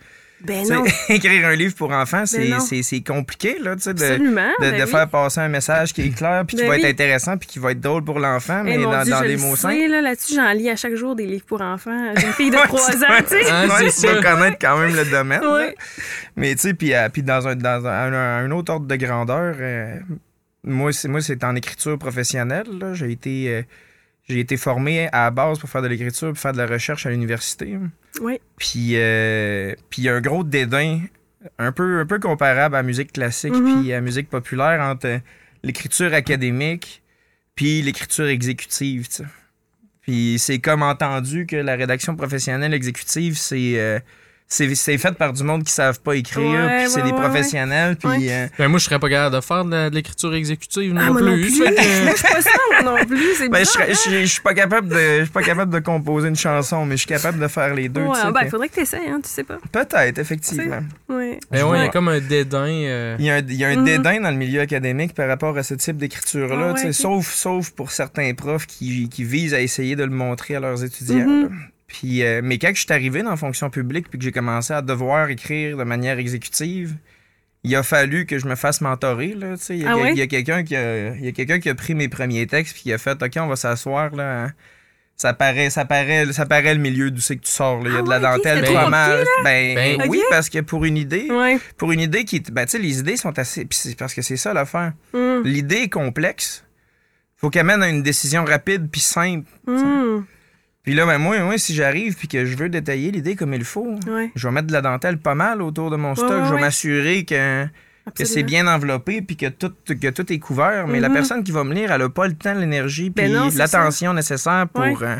Ben 0.41 0.67
non, 0.67 0.83
écrire 1.09 1.47
un 1.47 1.55
livre 1.55 1.73
pour 1.75 1.91
enfants, 1.91 2.25
c'est 2.25 2.49
non. 2.49 2.59
c'est- 2.59 3.03
compliqué 3.07 3.57
là, 3.59 3.75
tu 3.75 3.83
sais, 3.83 3.93
de, 3.93 3.99
de, 3.99 4.35
ben 4.35 4.51
de 4.77 4.83
oui. 4.83 4.89
faire 4.89 5.09
passer 5.09 5.39
un 5.39 5.47
message 5.47 5.93
qui 5.93 6.01
est 6.03 6.09
clair 6.15 6.43
puis 6.45 6.57
qui 6.57 6.63
Ben 6.63 6.69
va 6.69 6.77
être 6.77 6.85
intéressant 6.85 7.37
puis 7.37 7.47
qui 7.47 7.57
va 7.57 7.71
être 7.71 7.79
drôle 7.79 8.03
pour 8.03 8.19
l'enfant 8.19 8.61
Eh, 8.65 8.77
mais 8.77 8.83
dans, 8.83 9.01
Dieu, 9.01 9.11
dans 9.13 9.23
je 9.23 9.27
des 9.27 9.37
mots 9.37 9.55
simples. 9.55 9.87
là, 9.89 10.01
là-dessus, 10.01 10.35
j'en 10.35 10.51
lis 10.51 10.69
à 10.69 10.75
chaque 10.75 10.95
jour 10.95 11.15
des 11.15 11.25
livres 11.25 11.45
pour 11.45 11.61
enfants. 11.61 12.13
J'ai 12.17 12.27
une 12.27 12.33
fille 12.33 12.49
de 12.51 12.55
Ouais, 12.57 12.63
3 12.67 12.79
c'est- 12.79 12.97
ans, 13.05 13.07
tu 13.21 13.27
sais. 13.29 13.91
C'est 13.91 14.07
tu 14.07 14.13
dois 14.13 14.21
connaître 14.33 14.57
quand 14.59 14.77
même 14.77 14.95
le 14.95 15.05
domaine. 15.05 15.41
Ouais. 15.45 15.73
Mais 16.35 16.53
tu 16.55 16.61
sais, 16.61 16.73
puis, 16.73 16.93
euh, 16.93 17.07
puis 17.09 17.23
dans, 17.23 17.47
un, 17.47 17.55
dans 17.55 17.85
un, 17.87 18.13
un- 18.13 18.45
un 18.45 18.51
autre 18.51 18.73
ordre 18.73 18.87
de 18.87 18.95
grandeur, 18.97 19.55
euh, 19.59 19.95
moi, 20.63 20.91
c'est, 20.93 21.43
en 21.43 21.55
écriture 21.55 21.97
professionnelle. 21.97 22.65
là. 22.79 22.93
J'ai 22.93 23.11
été, 23.11 23.49
euh, 23.49 23.61
j'ai 24.27 24.39
été 24.39 24.57
formé 24.57 25.07
à 25.09 25.25
la 25.25 25.31
base 25.31 25.59
pour 25.59 25.69
faire 25.69 25.81
de 25.81 25.87
l'écriture 25.87 26.29
pour 26.29 26.37
faire 26.39 26.53
de 26.53 26.57
la 26.57 26.65
recherche 26.65 27.05
à 27.05 27.09
l'université. 27.11 27.77
Ouais. 28.21 28.41
Puis 28.57 28.91
euh, 28.93 29.73
puis 29.89 30.01
il 30.01 30.05
y 30.05 30.09
a 30.09 30.15
un 30.15 30.21
gros 30.21 30.43
dédain, 30.43 31.01
un 31.59 31.71
peu, 31.71 31.99
un 31.99 32.05
peu 32.05 32.19
comparable 32.19 32.75
à 32.75 32.79
la 32.79 32.83
musique 32.83 33.13
classique 33.13 33.53
Mhm. 33.53 33.81
puis 33.81 33.91
à 33.93 33.95
la 33.97 34.01
musique 34.01 34.29
populaire 34.29 34.81
entre 34.81 35.19
l'écriture 35.63 36.13
académique 36.13 37.01
puis 37.55 37.81
l'écriture 37.81 38.27
exécutive. 38.27 39.07
Puis 40.01 40.37
c'est 40.39 40.59
comme 40.59 40.83
entendu 40.83 41.45
que 41.45 41.55
la 41.55 41.75
rédaction 41.75 42.15
professionnelle 42.15 42.73
exécutive, 42.73 43.37
c'est 43.37 43.79
euh, 43.79 43.99
c'est 44.47 44.73
c'est 44.75 44.97
fait 44.97 45.11
par 45.13 45.33
du 45.33 45.43
monde 45.43 45.63
qui 45.63 45.71
savent 45.73 45.99
pas 45.99 46.15
écrire, 46.15 46.43
Ouais, 46.43 46.83
puis 46.83 46.89
c'est 46.91 47.01
ouais, 47.01 47.07
des 47.09 47.11
ouais, 47.15 47.19
professionnels, 47.21 47.95
puis 47.97 48.07
Ouais. 48.07 48.27
euh, 48.29 48.47
Ben, 48.59 48.67
moi, 48.67 48.77
je 48.79 48.85
serais 48.85 48.99
pas 48.99 49.09
capable 49.09 49.35
de 49.35 49.41
faire 49.41 49.65
de, 49.65 49.71
la- 49.71 49.89
de 49.89 49.95
l'écriture 49.95 50.33
exécutive 50.35 50.93
non 50.93 51.01
Ah, 51.03 51.11
moi 51.11 51.21
plus. 51.21 51.57
Moi, 51.59 51.67
je 51.75 52.15
suis 52.15 52.23
pas 52.27 52.41
ça, 52.41 52.83
non 52.83 52.95
plus. 53.05 53.49
Ben, 53.49 53.59
je, 53.59 53.65
serais- 53.65 53.93
je, 53.93 54.25
suis 54.25 54.41
pas 54.41 54.53
capable 54.53 54.89
de 54.89 54.95
je 55.19 55.23
suis 55.23 55.31
pas 55.31 55.41
capable 55.41 55.73
de 55.73 55.79
composer 55.79 56.27
une 56.29 56.35
chanson, 56.35 56.85
mais 56.85 56.95
je 56.95 56.99
suis 57.01 57.07
capable 57.07 57.39
de 57.39 57.47
faire 57.47 57.73
les 57.73 57.89
deux. 57.89 58.01
Ouais, 58.01 58.15
tu 58.15 58.21
sais, 58.27 58.31
ben, 58.31 58.41
que- 58.43 58.49
faudrait 58.49 58.69
que 58.69 58.75
t'essayes, 58.75 59.09
hein, 59.09 59.19
tu 59.23 59.29
sais 59.29 59.43
pas. 59.43 59.57
Peut-être, 59.71 60.19
effectivement. 60.19 60.81
Ouais. 61.09 61.39
Ben 61.51 61.63
ouais, 61.65 61.79
il 61.79 61.83
y 61.83 61.87
a 61.87 61.89
comme 61.89 62.07
un 62.09 62.19
dédain. 62.19 62.67
euh, 62.67 63.15
Il 63.19 63.25
y 63.25 63.29
a 63.31 63.35
un, 63.35 63.39
il 63.39 63.53
y 63.55 63.65
a 63.65 63.69
un 63.69 63.77
Mhm. 63.77 63.85
dédain 63.85 64.21
dans 64.21 64.31
le 64.31 64.37
milieu 64.37 64.61
académique 64.61 65.13
par 65.15 65.27
rapport 65.27 65.57
à 65.57 65.63
ce 65.63 65.73
type 65.73 65.97
d'écriture-là, 65.97 66.55
Ah 66.59 66.67
ouais, 66.67 66.73
tu 66.75 66.81
sais, 66.81 66.87
ok. 66.89 66.93
sauf, 66.93 67.33
sauf 67.33 67.71
pour 67.71 67.91
certains 67.91 68.33
profs 68.35 68.67
qui, 68.67 69.09
qui 69.09 69.23
visent 69.23 69.53
à 69.53 69.61
essayer 69.61 69.95
de 69.95 70.03
le 70.03 70.11
montrer 70.11 70.55
à 70.55 70.59
leurs 70.59 70.83
étudiants. 70.83 71.25
Mhm. 71.27 71.41
là. 71.43 71.49
Puis, 71.87 72.23
euh, 72.23 72.41
mais 72.43 72.57
quand 72.57 72.71
je 72.73 72.79
suis 72.81 72.91
arrivé 72.91 73.21
dans 73.21 73.29
la 73.29 73.37
fonction 73.37 73.69
publique 73.69 74.09
puis 74.09 74.17
que 74.17 74.25
j'ai 74.25 74.31
commencé 74.31 74.73
à 74.73 74.81
devoir 74.81 75.29
écrire 75.29 75.77
de 75.77 75.83
manière 75.83 76.17
exécutive, 76.17 76.95
il 77.63 77.75
a 77.75 77.83
fallu 77.83 78.25
que 78.25 78.37
je 78.39 78.47
me 78.47 78.55
fasse 78.55 78.81
mentorer. 78.81 79.33
Là, 79.35 79.55
tu 79.57 79.63
sais. 79.63 79.77
il 79.77 79.83
y 79.83 79.85
a, 79.85 79.91
Ah 79.95 80.23
a 80.23 80.27
quelqu'un 80.27 80.63
qui 80.63 80.75
a, 80.75 81.15
il 81.15 81.25
y 81.25 81.27
a 81.27 81.31
quelqu'un 81.31 81.59
qui 81.59 81.69
a 81.69 81.75
pris 81.75 81.93
mes 81.95 82.09
premiers 82.09 82.47
textes 82.47 82.73
puis 82.73 82.83
qui 82.83 82.93
a 82.93 82.97
fait 82.97 83.21
OK, 83.21 83.31
on 83.37 83.47
va 83.47 83.55
s'asseoir 83.55 84.15
là. 84.15 84.43
hein. 84.45 84.53
Ça 85.17 85.33
paraît, 85.33 85.69
ça 85.69 85.85
paraît, 85.85 86.25
ça 86.33 86.45
paraît 86.45 86.73
le 86.73 86.81
milieu 86.81 87.09
d'où 87.09 87.21
c'est 87.21 87.37
que 87.37 87.43
tu 87.45 87.51
sors. 87.51 87.81
là. 87.81 87.89
Il 87.89 87.93
y 87.93 87.95
a 87.95 87.99
Ah 87.99 88.03
de 88.03 88.09
la 88.09 88.19
ouais, 88.19 88.37
ok, 88.37 88.43
dentelle 88.43 88.89
mal. 88.89 89.23
Ben, 89.45 89.75
Ben, 89.97 90.09
oui, 90.09 90.21
parce 90.29 90.49
que 90.49 90.59
pour 90.59 90.83
une 90.83 90.97
idée, 90.97 91.27
Ouais. 91.31 91.57
pour 91.77 91.91
une 91.93 92.01
idée 92.01 92.25
qui 92.25 92.41
ben 92.41 92.65
tu 92.65 92.71
sais 92.71 92.79
les 92.79 92.99
idées 92.99 93.15
sont 93.15 93.37
assez 93.39 93.63
puis 93.63 93.77
c'est 93.81 93.97
parce 93.97 94.13
que 94.13 94.21
c'est 94.21 94.35
ça 94.37 94.53
l'affaire 94.53 94.91
Hum, 95.13 95.43
l'idée 95.45 95.83
est 95.83 95.89
complexe 95.89 96.65
faut 97.37 97.49
qu'elle 97.49 97.65
mène 97.65 97.81
à 97.83 97.87
une 97.89 98.03
décision 98.03 98.43
rapide 98.43 98.89
puis 98.91 98.99
simple 99.01 99.47
hum, 99.67 100.25
puis 100.85 100.93
là 100.93 101.05
ben 101.05 101.17
moi, 101.17 101.39
moi 101.41 101.57
si 101.57 101.73
j'arrive 101.75 102.15
puis 102.15 102.27
que 102.27 102.45
je 102.45 102.55
veux 102.55 102.69
détailler 102.69 103.11
l'idée 103.11 103.35
comme 103.35 103.53
il 103.53 103.63
faut 103.65 103.95
Ouais. 104.07 104.31
je 104.35 104.47
vais 104.47 104.53
mettre 104.53 104.67
de 104.67 104.73
la 104.73 104.81
dentelle 104.81 105.17
pas 105.17 105.35
mal 105.35 105.61
autour 105.61 105.89
de 105.91 105.95
mon 105.97 106.15
stock 106.15 106.29
ouais, 106.29 106.37
je 106.45 106.49
vais 106.49 106.55
ouais. 106.55 106.61
m'assurer 106.61 107.25
que 107.25 107.65
que 108.15 108.23
c'est 108.23 108.43
bien 108.43 108.67
enveloppé 108.67 109.21
puis 109.23 109.35
que 109.35 109.47
tout 109.47 109.73
que 109.87 110.09
tout 110.11 110.31
est 110.31 110.37
couvert 110.39 110.87
mais 110.87 110.99
la 110.99 111.09
Mhm. 111.09 111.15
personne 111.15 111.43
qui 111.43 111.51
va 111.51 111.63
me 111.63 111.73
lire 111.73 111.91
elle 111.91 112.03
a 112.03 112.09
pas 112.09 112.27
le 112.27 112.35
temps 112.35 112.53
l'énergie 112.53 113.09
puis 113.09 113.25
Ben 113.27 113.49
c'est 113.49 113.57
l'attention 113.57 114.13
nécessaire 114.13 114.67
pour 114.71 114.83
Ouais. 114.83 114.95
euh, 115.01 115.15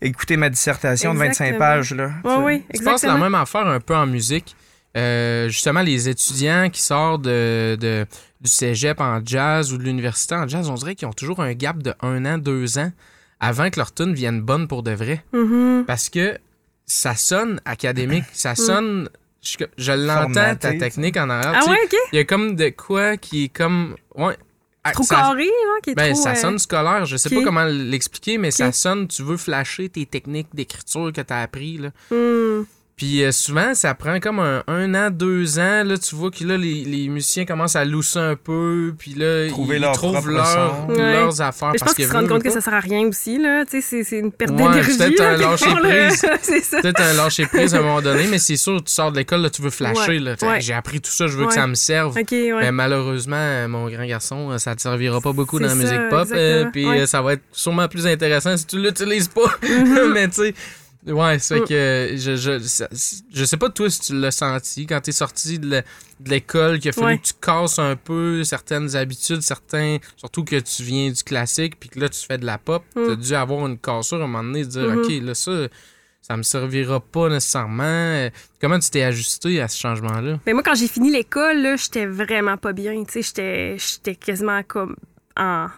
écouter 0.00 0.36
ma 0.36 0.48
dissertation 0.48 1.12
de 1.14 1.18
25 1.18 1.44
Exactement. 1.46 1.58
pages 1.58 1.94
là 1.94 2.10
Ouais, 2.24 2.44
oui, 2.44 2.64
Je 2.74 2.82
pense 2.82 3.02
la 3.02 3.16
même 3.16 3.34
affaire 3.34 3.66
un 3.66 3.80
peu 3.80 3.96
en 3.96 4.06
musique. 4.06 4.54
Euh, 4.96 5.48
justement, 5.48 5.82
les 5.82 6.08
étudiants 6.08 6.70
qui 6.70 6.80
sortent 6.80 7.22
de, 7.22 7.76
de- 7.78 8.06
du 8.40 8.48
cégep 8.50 9.00
en 9.00 9.20
jazz 9.24 9.72
ou 9.72 9.78
de 9.78 9.82
l'université 9.82 10.34
en 10.34 10.48
jazz, 10.48 10.68
on 10.70 10.74
dirait 10.74 10.94
qu'ils 10.94 11.06
ont 11.06 11.12
toujours 11.12 11.40
un 11.40 11.52
gap 11.52 11.82
de 11.82 11.92
un 12.00 12.24
an, 12.24 12.38
deux 12.38 12.78
ans 12.78 12.90
avant 13.40 13.70
que 13.70 13.78
leur 13.78 13.92
tune 13.92 14.14
vienne 14.14 14.40
bonne 14.40 14.68
pour 14.68 14.82
de 14.82 14.90
vrai. 14.92 15.24
Mhm. 15.32 15.84
Parce 15.86 16.08
que 16.08 16.38
ça 16.86 17.14
sonne 17.14 17.60
académique, 17.64 18.24
ça 18.32 18.54
sonne. 18.54 19.08
Je, 19.42 19.56
je 19.76 19.92
l'entends, 19.92 20.56
ta 20.56 20.74
technique 20.74 21.16
en 21.16 21.30
arrière. 21.30 21.52
Ah 21.54 21.70
ouais, 21.70 21.78
OK. 21.84 21.94
Il 22.12 22.16
y 22.16 22.18
a 22.18 22.24
comme 22.24 22.56
de 22.56 22.70
quoi 22.70 23.16
qui 23.16 23.44
est 23.44 23.48
comme. 23.48 23.94
Ouais. 24.16 24.36
ah, 24.84 24.90
Trop 24.92 25.04
ça- 25.04 25.14
carré, 25.16 25.46
hein, 25.46 25.78
qui 25.82 25.90
est 25.90 25.94
ben, 25.94 26.12
trop... 26.12 26.22
ça 26.22 26.32
euh, 26.32 26.34
sonne 26.34 26.58
scolaire. 26.58 27.04
Je 27.06 27.16
sais 27.16 27.30
pas 27.30 27.42
comment 27.44 27.64
l'expliquer, 27.64 28.38
mais 28.38 28.50
ça 28.50 28.72
sonne. 28.72 29.06
Tu 29.06 29.22
veux 29.22 29.36
flasher 29.36 29.88
tes 29.88 30.06
techniques 30.06 30.48
d'écriture 30.54 31.12
que 31.12 31.20
tu 31.20 31.32
as 31.32 31.42
appris. 31.42 31.78
Là. 31.78 31.90
hum. 32.10 32.66
Puis 32.98 33.22
euh, 33.22 33.30
souvent, 33.30 33.74
ça 33.74 33.94
prend 33.94 34.18
comme 34.18 34.40
un, 34.40 34.62
un 34.66 34.92
an, 34.94 35.10
deux 35.10 35.58
ans. 35.60 35.84
Là, 35.84 35.96
tu 35.96 36.16
vois 36.16 36.30
que 36.32 36.42
là, 36.44 36.56
les, 36.58 36.82
les 36.84 37.08
musiciens 37.08 37.44
commencent 37.46 37.76
à 37.76 37.84
lousser 37.84 38.18
un 38.18 38.34
peu. 38.34 38.92
Puis 38.98 39.14
là, 39.14 39.48
Trouver 39.48 39.76
ils 39.76 39.82
leur 39.82 39.92
trouvent 39.92 40.28
leur- 40.28 40.44
son. 40.46 40.92
Ouais. 40.92 41.12
leurs 41.12 41.40
affaires. 41.40 41.68
Mais 41.72 41.78
je 41.78 41.84
parce 41.84 41.92
pense 41.92 41.94
qu'ils 41.94 42.04
se 42.06 42.10
que 42.10 42.16
rendent 42.16 42.28
compte 42.28 42.42
que 42.42 42.50
ça 42.50 42.60
sert 42.60 42.74
à 42.74 42.80
rien 42.80 43.06
aussi, 43.06 43.38
là. 43.38 43.64
Tu 43.64 43.80
sais, 43.80 43.80
c'est- 43.80 44.02
c'est 44.02 44.18
une 44.18 44.32
perte 44.32 44.50
Ouais, 44.50 44.56
d'énergie. 44.56 44.98
peut-être 44.98 45.20
un 45.20 45.30
quelque 45.36 45.40
lâcher 45.42 45.64
part, 45.66 45.80
là. 45.80 45.88
prise. 46.08 46.26
c'est 46.42 46.60
ça. 46.64 46.82
Peut-être 46.82 47.00
un 47.00 47.12
lâcher 47.14 47.46
prise 47.46 47.74
à 47.74 47.78
un 47.78 47.82
moment 47.82 48.02
donné, 48.02 48.26
mais 48.28 48.38
c'est 48.38 48.56
sûr, 48.56 48.82
tu 48.82 48.92
sors 48.92 49.12
de 49.12 49.16
l'école, 49.18 49.42
là, 49.42 49.50
tu 49.50 49.62
veux 49.62 49.70
flasher. 49.70 50.08
Ouais. 50.08 50.18
là. 50.18 50.34
T'sais, 50.36 50.46
Ouais. 50.48 50.60
J'ai 50.60 50.72
appris 50.74 51.00
tout 51.00 51.12
ça, 51.12 51.28
je 51.28 51.36
veux 51.36 51.46
que 51.46 51.54
ça 51.54 51.68
me 51.68 51.74
serve. 51.76 52.18
OK, 52.18 52.32
ouais. 52.32 52.52
Mais 52.60 52.72
malheureusement, 52.72 53.36
euh, 53.38 53.68
mon 53.68 53.88
grand 53.88 54.06
garçon, 54.06 54.50
euh, 54.50 54.58
ça 54.58 54.74
te 54.74 54.80
servira 54.82 55.20
pas 55.20 55.32
beaucoup 55.32 55.60
dans 55.60 55.66
la 55.66 55.70
ça, 55.70 55.76
musique 55.76 56.08
pop. 56.10 56.26
euh. 56.32 56.64
Puis 56.72 56.84
Ouais. 56.84 57.02
euh, 57.02 57.06
ça 57.06 57.22
va 57.22 57.34
être 57.34 57.42
sûrement 57.52 57.86
plus 57.86 58.08
intéressant 58.08 58.56
si 58.56 58.66
tu 58.66 58.82
l'utilises 58.82 59.28
pas. 59.28 59.56
Mais 60.12 60.26
tu 60.26 60.34
sais, 60.34 60.54
ouais, 61.06 61.38
c'est 61.38 61.60
Mm. 61.60 61.64
que 61.66 62.08
je, 62.16 62.36
je, 62.36 62.86
je 63.32 63.44
sais 63.44 63.56
pas 63.56 63.70
toi 63.70 63.88
si 63.90 64.00
tu 64.00 64.18
l'as 64.18 64.30
senti 64.30 64.86
quand 64.86 65.00
t'es 65.00 65.12
sorti 65.12 65.58
de 65.58 65.66
l'é- 65.68 65.82
de 66.20 66.30
l'école, 66.30 66.78
qu'il 66.80 66.90
a 66.90 66.92
fallu 66.92 67.06
Ouais. 67.06 67.18
que 67.18 67.24
tu 67.26 67.32
casses 67.40 67.78
un 67.78 67.94
peu 67.96 68.42
certaines 68.44 68.96
habitudes, 68.96 69.40
certains. 69.42 69.98
Surtout 70.16 70.44
que 70.44 70.56
tu 70.56 70.82
viens 70.82 71.10
du 71.10 71.22
classique, 71.22 71.78
puis 71.78 71.88
que 71.88 72.00
là 72.00 72.08
tu 72.08 72.20
fais 72.26 72.38
de 72.38 72.44
la 72.46 72.58
pop. 72.58 72.82
Mm. 72.96 73.06
T'as 73.06 73.16
dû 73.16 73.34
avoir 73.34 73.66
une 73.66 73.78
cassure 73.78 74.20
à 74.20 74.24
un 74.24 74.26
moment 74.26 74.42
donné, 74.44 74.64
de 74.64 74.70
dire, 74.70 74.82
Mhm. 74.82 74.98
OK, 74.98 75.10
là 75.22 75.34
ça. 75.34 75.52
Ça 76.20 76.36
me 76.36 76.42
servira 76.42 77.00
pas 77.00 77.30
nécessairement. 77.30 77.84
Euh, 77.84 78.28
Comment 78.60 78.78
tu 78.78 78.90
t'es 78.90 79.02
ajusté 79.02 79.62
à 79.62 79.68
ce 79.68 79.78
changement-là? 79.78 80.40
Mais 80.44 80.52
moi, 80.52 80.62
quand 80.62 80.74
j'ai 80.74 80.88
fini 80.88 81.10
l'école, 81.10 81.62
là, 81.62 81.76
j'étais 81.76 82.04
vraiment 82.04 82.58
pas 82.58 82.74
bien. 82.74 83.02
Tu 83.04 83.12
sais, 83.12 83.22
j'étais, 83.22 83.76
j'étais 83.78 84.14
quasiment 84.16 84.62
comme 84.64 84.96
en, 85.38 85.68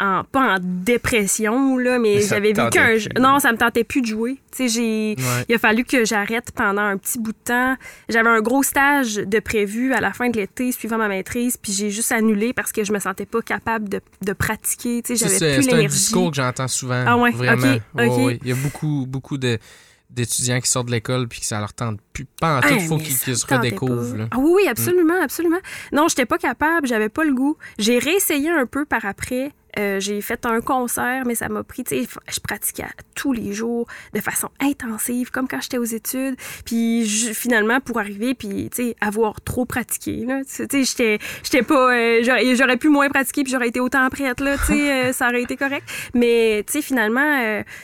en- 0.00 0.24
pas 0.24 0.56
en 0.56 0.58
dépression, 0.60 1.76
là, 1.76 1.98
mais, 1.98 2.20
j'avais 2.22 2.52
te 2.52 2.60
vécu 2.60 2.70
tentait 2.76 2.78
un... 2.80 2.86
plus. 2.96 3.08
Non, 3.20 3.38
ça 3.38 3.52
me 3.52 3.58
tentait 3.58 3.84
plus 3.84 4.00
de 4.02 4.06
jouer. 4.06 4.38
J'ai... 4.58 5.14
Ouais. 5.18 5.44
Il 5.48 5.54
a 5.54 5.58
fallu 5.58 5.84
que 5.84 6.04
j'arrête 6.04 6.50
pendant 6.54 6.82
un 6.82 6.96
petit 6.98 7.18
bout 7.18 7.32
de 7.32 7.38
temps. 7.44 7.76
J'avais 8.08 8.28
un 8.28 8.40
gros 8.40 8.62
stage 8.62 9.14
de 9.14 9.38
prévu 9.40 9.92
à 9.94 10.00
la 10.00 10.12
fin 10.12 10.28
de 10.28 10.36
l'été 10.36 10.72
suivant 10.72 10.98
ma 10.98 11.08
maîtrise, 11.08 11.56
puis 11.56 11.72
j'ai 11.72 11.90
juste 11.90 12.12
annulé 12.12 12.52
parce 12.52 12.72
que 12.72 12.84
je 12.84 12.92
me 12.92 12.98
sentais 12.98 13.26
pas 13.26 13.40
capable 13.42 13.88
de, 13.88 14.00
de 14.22 14.32
pratiquer. 14.32 15.02
Tu 15.02 15.16
sais, 15.16 15.16
Ça, 15.16 15.26
j'avais 15.26 15.38
C'est 15.38 15.54
plus 15.56 15.62
c'est 15.64 15.72
un 15.72 15.76
l'énergie. 15.76 15.96
discours 15.98 16.30
que 16.30 16.36
j'entends 16.36 16.68
souvent. 16.68 17.04
Ah 17.06 17.16
ouais, 17.16 17.30
Vraiment. 17.30 17.74
ok, 17.74 17.80
Ouais, 17.94 18.06
ok. 18.08 18.16
ouais. 18.26 18.38
Il 18.42 18.48
y 18.48 18.52
a 18.52 18.56
beaucoup, 18.56 19.06
beaucoup 19.08 19.38
de 19.38 19.58
d'étudiants 20.10 20.58
qui 20.60 20.68
sortent 20.68 20.86
de 20.88 20.90
l'école 20.90 21.28
puis 21.28 21.38
que 21.38 21.46
ça 21.46 21.60
leur 21.60 21.72
tente 21.72 22.00
plus. 22.12 22.24
Pas 22.24 22.58
en 22.58 22.60
tout, 22.62 22.66
Ah, 22.68 22.74
il 22.74 22.80
faut 22.80 22.98
qu'ils 22.98 23.14
me 23.28 23.34
se 23.34 23.46
redécouvrent. 23.46 24.16
Mm. 24.16 24.28
Ah 24.32 24.38
oui, 24.40 24.50
oui, 24.56 24.68
absolument, 24.68 25.22
absolument. 25.22 25.58
Non, 25.92 26.08
j'étais 26.08 26.26
pas 26.26 26.36
capable, 26.36 26.88
j'avais 26.88 27.08
pas 27.08 27.22
le 27.22 27.32
goût. 27.32 27.56
J'ai 27.78 28.00
réessayé 28.00 28.50
un 28.50 28.66
peu 28.66 28.84
par 28.84 29.04
après. 29.04 29.52
Euh, 29.78 30.00
j'ai 30.00 30.20
fait 30.20 30.44
un 30.46 30.60
concert, 30.60 31.24
mais 31.26 31.34
ça 31.34 31.48
m'a 31.48 31.62
pris, 31.62 31.84
tu 31.84 32.04
sais, 32.04 32.08
je 32.28 32.40
pratiquais 32.40 32.86
tous 33.14 33.32
les 33.32 33.52
jours 33.52 33.86
de 34.14 34.20
façon 34.20 34.48
intensive, 34.60 35.30
comme 35.30 35.46
quand 35.48 35.60
j'étais 35.60 35.78
aux 35.78 35.84
études. 35.84 36.36
Puis 36.64 37.06
je- 37.06 37.32
finalement, 37.32 37.80
pour 37.80 37.98
arriver, 37.98 38.34
puis, 38.34 38.68
tu 38.74 38.82
sais, 38.88 38.96
avoir 39.00 39.40
trop 39.42 39.64
pratiqué, 39.66 40.24
là, 40.26 40.40
tu 40.44 40.66
sais, 40.68 40.84
j'étais 40.84 41.18
j'étais 41.44 41.62
pas... 41.62 41.94
euh, 41.94 42.54
j'aurais 42.56 42.76
pu 42.76 42.88
moins 42.88 43.08
pratiquer, 43.08 43.42
puis 43.44 43.52
j'aurais 43.52 43.68
été 43.68 43.80
autant 43.80 44.08
prête, 44.10 44.40
là, 44.40 44.56
tu 44.58 44.64
sais, 44.72 44.92
euh, 45.08 45.12
ça 45.12 45.28
aurait 45.28 45.42
été 45.42 45.56
correct. 45.56 45.88
Mais, 46.14 46.64
tu 46.66 46.72
sais, 46.74 46.82
finalement... 46.82 47.20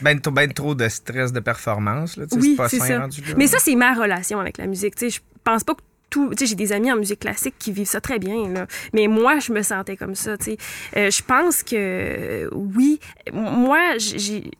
ben, 0.00 0.20
ben 0.20 0.52
trop 0.52 0.74
de 0.74 0.88
stress 0.88 1.32
de 1.32 1.40
performance 1.40 2.16
là, 2.16 2.26
tu 2.26 2.34
sais, 2.34 2.40
oui, 2.40 2.50
c'est 2.50 2.56
pas 2.56 2.68
sain 2.68 2.78
ça. 2.86 3.00
rendu 3.00 3.20
là. 3.20 3.34
Mais 3.36 3.46
ça, 3.46 3.58
c'est 3.60 3.74
ma 3.76 3.94
relation 3.94 4.40
avec 4.40 4.58
la 4.58 4.66
musique. 4.66 4.94
Tu 4.96 5.10
sais, 5.10 5.18
je 5.18 5.20
pense 5.44 5.64
pas 5.64 5.74
que 5.74 5.80
tout. 6.10 6.30
J'ai 6.40 6.54
des 6.54 6.72
amis 6.72 6.92
en 6.92 6.96
musique 6.96 7.20
classique 7.20 7.54
qui 7.58 7.72
vivent 7.72 7.86
ça 7.88 8.00
très 8.00 8.18
bien. 8.18 8.66
Mais 8.92 9.06
moi, 9.08 9.38
je 9.38 9.52
me 9.52 9.62
sentais 9.62 9.96
comme 9.96 10.14
ça, 10.14 10.36
tu. 10.36 10.56
Euh, 10.96 11.10
je 11.10 11.22
pense 11.22 11.62
que, 11.62 12.48
oui, 12.52 13.00
moi, 13.32 13.80
j'ai. 13.98 14.50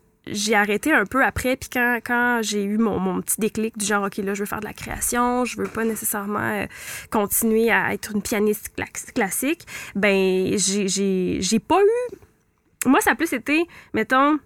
Arrêté 0.53 0.93
un 0.93 1.05
peu 1.05 1.25
après, 1.25 1.55
puis 1.55 1.69
quand, 1.73 2.01
quand 2.05 2.41
j'ai 2.43 2.65
eu 2.65 2.79
mon, 2.79 2.99
mon 2.99 3.21
petit 3.21 3.41
déclic 3.41 3.79
du 3.79 3.87
genre, 3.87 4.07
OK, 4.07 4.17
là, 4.17 4.35
je 4.35 4.41
veux 4.41 4.47
faire 4.47 4.59
de 4.59 4.65
la 4.65 4.73
création, 4.73 5.45
je 5.45 5.57
veux 5.57 5.69
pas 5.69 5.85
nécessairement 5.85 6.41
euh, 6.41 6.67
continuer 7.13 7.71
à 7.71 7.95
être 7.95 8.11
une 8.13 8.23
pianiste 8.23 8.73
cla- 8.77 9.13
classique, 9.13 9.65
ben, 9.95 10.57
j'ai 10.57 11.61
pas 11.61 11.81
eu. 11.81 12.17
Moi, 12.87 13.01
ça 13.03 13.13
a 13.13 13.15
plus 13.15 13.33
été, 13.33 13.67
mettons, 13.95 14.41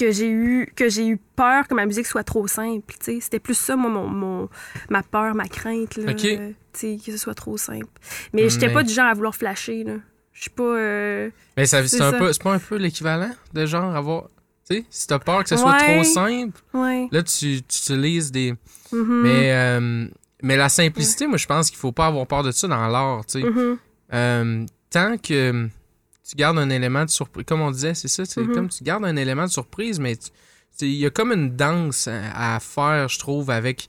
que 0.00 0.10
j'ai 0.10 0.30
eu 0.30 0.72
que 0.74 0.88
j'ai 0.88 1.06
eu 1.06 1.16
peur 1.36 1.68
que 1.68 1.74
ma 1.74 1.84
musique 1.86 2.06
soit 2.06 2.24
trop 2.24 2.46
simple 2.46 2.94
tu 2.98 3.04
sais 3.14 3.18
c'était 3.20 3.38
plus 3.38 3.54
ça 3.58 3.76
moi 3.76 3.90
mon, 3.90 4.08
mon- 4.08 4.48
ma 4.88 5.02
peur 5.02 5.34
ma 5.34 5.46
crainte 5.46 5.96
là 5.96 6.12
Ok. 6.12 6.16
tu 6.18 6.54
sais 6.72 6.98
que 7.04 7.12
ce 7.12 7.18
soit 7.18 7.34
trop 7.34 7.56
simple 7.58 7.86
mais 8.32 8.48
j'étais 8.48 8.68
Mais- 8.68 8.72
pas 8.74 8.82
du 8.82 8.92
genre 8.94 9.06
à 9.06 9.14
vouloir 9.14 9.34
flasher 9.34 9.84
là 9.84 9.94
je 10.32 10.42
suis 10.42 10.50
pas 10.50 10.62
euh, 10.62 11.30
Mais 11.56 11.66
ça, 11.66 11.86
c'est 11.86 12.00
un 12.00 12.12
peu, 12.12 12.32
c'est 12.32 12.42
pas 12.42 12.54
un 12.54 12.58
peu 12.58 12.76
l'équivalent 12.76 13.30
de 13.52 13.66
genre 13.66 13.94
avoir. 13.94 14.28
Tu 14.70 14.76
sais, 14.76 14.84
si 14.88 15.06
t'as 15.06 15.18
peur 15.18 15.42
que 15.42 15.48
ça 15.50 15.58
soit 15.58 15.72
Ouais. 15.72 15.94
trop 16.00 16.04
simple, 16.04 16.58
ouais 16.72 17.08
là, 17.12 17.22
tu, 17.22 17.60
tu 17.60 17.78
utilises 17.78 18.32
des. 18.32 18.54
Mhm. 18.92 19.20
Mais, 19.22 19.52
euh, 19.52 20.06
mais 20.42 20.56
la 20.56 20.70
simplicité, 20.70 21.26
moi, 21.26 21.36
je 21.36 21.46
pense 21.46 21.68
qu'il 21.68 21.78
faut 21.78 21.92
pas 21.92 22.06
avoir 22.06 22.26
peur 22.26 22.42
de 22.42 22.52
ça 22.52 22.68
dans 22.68 22.86
l'art, 22.88 23.26
tu 23.26 23.42
sais. 23.42 23.46
Mhm. 23.46 23.76
Euh, 24.14 24.66
tant 24.88 25.18
que 25.18 25.68
tu 26.30 26.36
gardes 26.36 26.58
un 26.58 26.70
élément 26.70 27.04
de 27.04 27.10
surprise, 27.10 27.44
comme 27.46 27.60
on 27.60 27.70
disait, 27.70 27.94
c'est 27.94 28.08
ça, 28.08 28.24
c'est 28.24 28.40
Mhm. 28.42 28.54
comme 28.54 28.68
tu 28.68 28.84
gardes 28.84 29.04
un 29.04 29.16
élément 29.16 29.44
de 29.44 29.50
surprise, 29.50 29.98
mais 29.98 30.16
il 30.80 30.88
y 30.94 31.04
a 31.06 31.10
comme 31.10 31.32
une 31.32 31.56
danse 31.56 32.08
à 32.08 32.54
à 32.56 32.60
faire, 32.60 33.08
je 33.08 33.18
trouve, 33.18 33.50
avec 33.50 33.88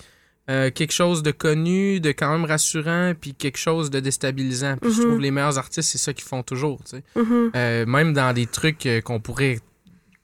euh, 0.49 0.71
quelque 0.71 0.91
chose 0.91 1.21
de 1.23 1.31
connu, 1.31 1.99
de 2.01 2.11
quand 2.11 2.29
même 2.31 2.45
rassurant, 2.45 3.13
puis 3.19 3.33
quelque 3.35 3.57
chose 3.59 3.89
de 3.91 3.99
déstabilisant. 4.01 4.75
Puis 4.81 4.91
je 4.91 4.99
Mhm. 5.01 5.07
trouve 5.07 5.19
les 5.21 5.31
meilleurs 5.31 5.57
artistes, 5.59 5.89
c'est 5.91 5.97
ça 5.99 6.13
qu'ils 6.13 6.25
font 6.27 6.43
toujours, 6.43 6.79
tu 6.83 6.97
sais. 6.97 7.03
Mhm. 7.15 7.51
Euh, 7.55 7.85
même 7.85 8.11
dans 8.13 8.33
des 8.33 8.47
trucs 8.47 8.85
euh, 8.87 8.99
qu'on 9.01 9.19
pourrait 9.21 9.59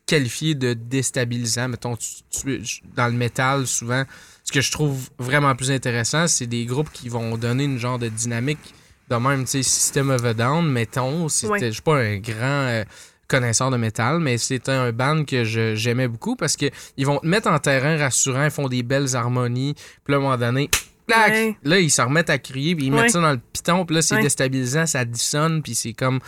qualifier 0.06 0.56
de 0.56 0.74
déstabilisants, 0.74 1.70
mettons, 1.70 1.96
tu- 1.96 2.24
tu- 2.32 2.82
dans 2.96 3.08
le 3.08 3.14
métal, 3.14 3.68
souvent, 3.68 4.04
ce 4.44 4.52
que 4.52 4.60
je 4.62 4.72
trouve 4.72 5.10
vraiment 5.20 5.56
plus 5.56 5.70
intéressant, 5.72 6.28
c'est 6.28 6.48
des 6.48 6.66
groupes 6.66 6.92
qui 6.92 7.10
vont 7.10 7.38
donner 7.38 7.66
une 7.66 7.78
genre 7.78 8.00
de 8.00 8.08
dynamique 8.10 8.74
de 9.10 9.16
même, 9.16 9.44
tu 9.46 9.52
sais, 9.52 9.64
System 9.64 10.10
of 10.10 10.24
a 10.26 10.34
Down, 10.34 10.70
mettons, 10.70 11.30
c'était, 11.30 11.52
Ouais. 11.52 11.60
je 11.68 11.72
suis 11.72 11.82
pas 11.82 11.98
un 11.98 12.18
grand 12.18 12.36
euh, 12.68 12.84
connaisseur 13.28 13.72
de 13.72 13.78
métal, 13.78 14.20
mais 14.20 14.38
c'est 14.38 14.70
un 14.70 14.92
band 14.92 15.24
que 15.26 15.44
je- 15.44 15.76
j'aimais 15.76 16.08
beaucoup 16.08 16.36
parce 16.36 16.56
que 16.56 16.66
ils 16.98 17.06
vont 17.06 17.20
te 17.20 17.26
mettre 17.28 17.50
en 17.50 17.60
terrain 17.60 17.98
rassurant, 17.98 18.46
ils 18.46 18.52
font 18.52 18.68
des 18.68 18.84
belles 18.84 19.16
harmonies, 19.16 19.76
puis 20.04 20.14
à 20.14 20.18
un 20.18 20.22
moment 20.22 20.38
donné, 20.38 20.70
clac, 21.08 21.32
Ouais. 21.32 21.58
là, 21.64 21.80
ils 21.80 21.90
se 21.92 22.02
remettent 22.02 22.30
à 22.30 22.38
crier, 22.38 22.76
puis 22.76 22.86
ils 22.88 22.94
Ouais. 22.94 23.04
mettent 23.04 23.12
ça 23.12 23.22
dans 23.22 23.32
le 23.32 23.40
piton, 23.54 23.86
puis 23.86 23.96
là, 23.96 24.02
c'est 24.02 24.22
déstabilisant, 24.22 24.86
ça 24.86 25.06
dissonne, 25.06 25.62
puis 25.62 25.76
c'est 25.76 25.94
comme... 25.94 26.20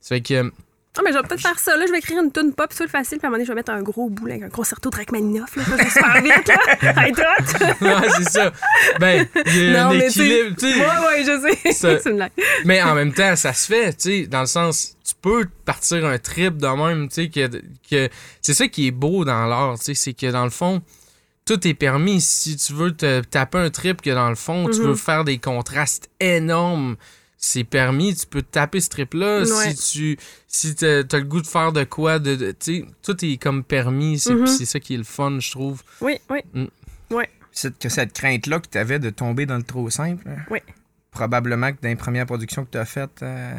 Ça 0.00 0.16
fait 0.16 0.20
que... 0.20 0.52
Ah, 0.96 1.00
mais 1.04 1.10
je 1.12 1.16
vais 1.18 1.22
peut-être 1.26 1.40
faire 1.40 1.58
ça. 1.58 1.76
Là, 1.76 1.84
je 1.86 1.92
vais 1.92 1.98
écrire 1.98 2.22
une 2.22 2.30
tune 2.30 2.52
pop 2.54 2.72
sur 2.72 2.84
le 2.84 2.88
facile, 2.90 3.18
puis 3.18 3.26
à 3.26 3.28
un 3.28 3.30
moment 3.30 3.38
donné, 3.38 3.44
je 3.46 3.50
vais 3.50 3.56
mettre 3.56 3.72
un 3.72 3.82
gros 3.82 4.08
bout, 4.08 4.26
là, 4.26 4.34
avec 4.34 4.44
un 4.44 4.48
concerto 4.48 4.90
de 4.90 4.96
Rachmaninoff, 4.96 5.56
là, 5.56 5.64
ça 5.64 5.76
va 5.76 5.90
super 5.90 6.22
vite, 6.22 6.48
là. 6.48 7.02
Hey, 7.04 7.12
ouais, 7.80 8.08
c'est 8.16 8.30
ça. 8.30 8.52
Ben, 9.00 9.26
il 9.46 9.70
y 9.72 9.76
a 9.76 9.84
Non, 9.84 9.90
un 9.90 9.98
équilibre, 10.00 10.56
tu 10.56 10.70
sais. 10.72 10.78
Ouais, 10.78 10.86
ouais, 10.86 11.24
je 11.24 11.48
sais. 11.64 11.72
Ça- 11.72 11.98
C'est 12.02 12.10
une 12.10 12.16
blague. 12.16 12.30
Mais 12.64 12.80
en 12.82 12.94
même 12.94 13.12
temps, 13.12 13.34
ça 13.34 13.52
se 13.52 13.66
fait, 13.66 13.92
tu 13.94 14.02
sais, 14.22 14.26
dans 14.28 14.40
le 14.40 14.46
sens, 14.46 14.96
tu 15.04 15.14
peux 15.20 15.46
partir 15.64 16.06
un 16.06 16.18
trip 16.18 16.58
de 16.58 16.66
même, 16.68 17.08
tu 17.08 17.24
sais, 17.24 17.28
que, 17.28 17.48
que 17.90 18.08
c'est 18.40 18.54
ça 18.54 18.68
qui 18.68 18.86
est 18.86 18.90
beau 18.92 19.24
dans 19.24 19.46
l'art, 19.46 19.76
tu 19.78 19.86
sais, 19.86 19.94
c'est 19.94 20.12
que 20.12 20.30
dans 20.30 20.44
le 20.44 20.50
fond, 20.50 20.80
tout 21.44 21.66
est 21.66 21.74
permis. 21.74 22.20
Si 22.20 22.56
tu 22.56 22.72
veux 22.72 22.92
te 22.92 23.20
taper 23.22 23.58
un 23.58 23.70
trip, 23.70 24.00
que 24.00 24.10
dans 24.10 24.28
le 24.28 24.36
fond, 24.36 24.68
tu 24.70 24.78
Mhm. 24.80 24.86
veux 24.86 24.94
faire 24.94 25.24
des 25.24 25.38
contrastes 25.38 26.08
énormes, 26.20 26.96
c'est 27.46 27.64
permis, 27.64 28.14
tu 28.14 28.26
peux 28.26 28.42
taper 28.42 28.80
ce 28.80 28.88
trip-là. 28.88 29.40
Ouais. 29.42 29.74
Si 29.74 29.92
tu 29.92 30.18
si 30.48 30.74
t'as 30.74 31.04
t'as 31.04 31.18
le 31.18 31.24
goût 31.24 31.40
de 31.42 31.46
faire 31.46 31.72
de 31.72 31.84
quoi, 31.84 32.18
de, 32.18 32.34
de- 32.36 32.52
tu 32.52 32.80
sais, 32.80 32.84
tout 33.02 33.24
est 33.24 33.36
comme 33.36 33.62
permis, 33.64 34.18
c'est 34.18 34.34
Mhm. 34.34 34.46
c'est 34.46 34.64
ça 34.64 34.80
qui 34.80 34.94
est 34.94 34.98
le 34.98 35.04
fun, 35.04 35.38
je 35.40 35.50
trouve. 35.50 35.82
Oui, 36.00 36.18
oui. 36.30 36.40
C'est 37.52 37.78
que 37.78 37.88
cette 37.88 38.12
crainte-là 38.12 38.58
que 38.60 38.68
tu 38.68 38.78
avais 38.78 38.98
de 38.98 39.10
tomber 39.10 39.46
dans 39.46 39.56
le 39.56 39.62
trop 39.62 39.88
simple. 39.90 40.26
hein, 40.28 40.38
Oui. 40.50 40.58
Probablement 41.12 41.70
que 41.72 41.80
dans 41.80 41.88
les 41.88 41.94
premières 41.96 42.26
productions 42.26 42.64
que 42.64 42.70
tu 42.72 42.78
as 42.78 42.84
faites, 42.84 43.22
euh, 43.22 43.54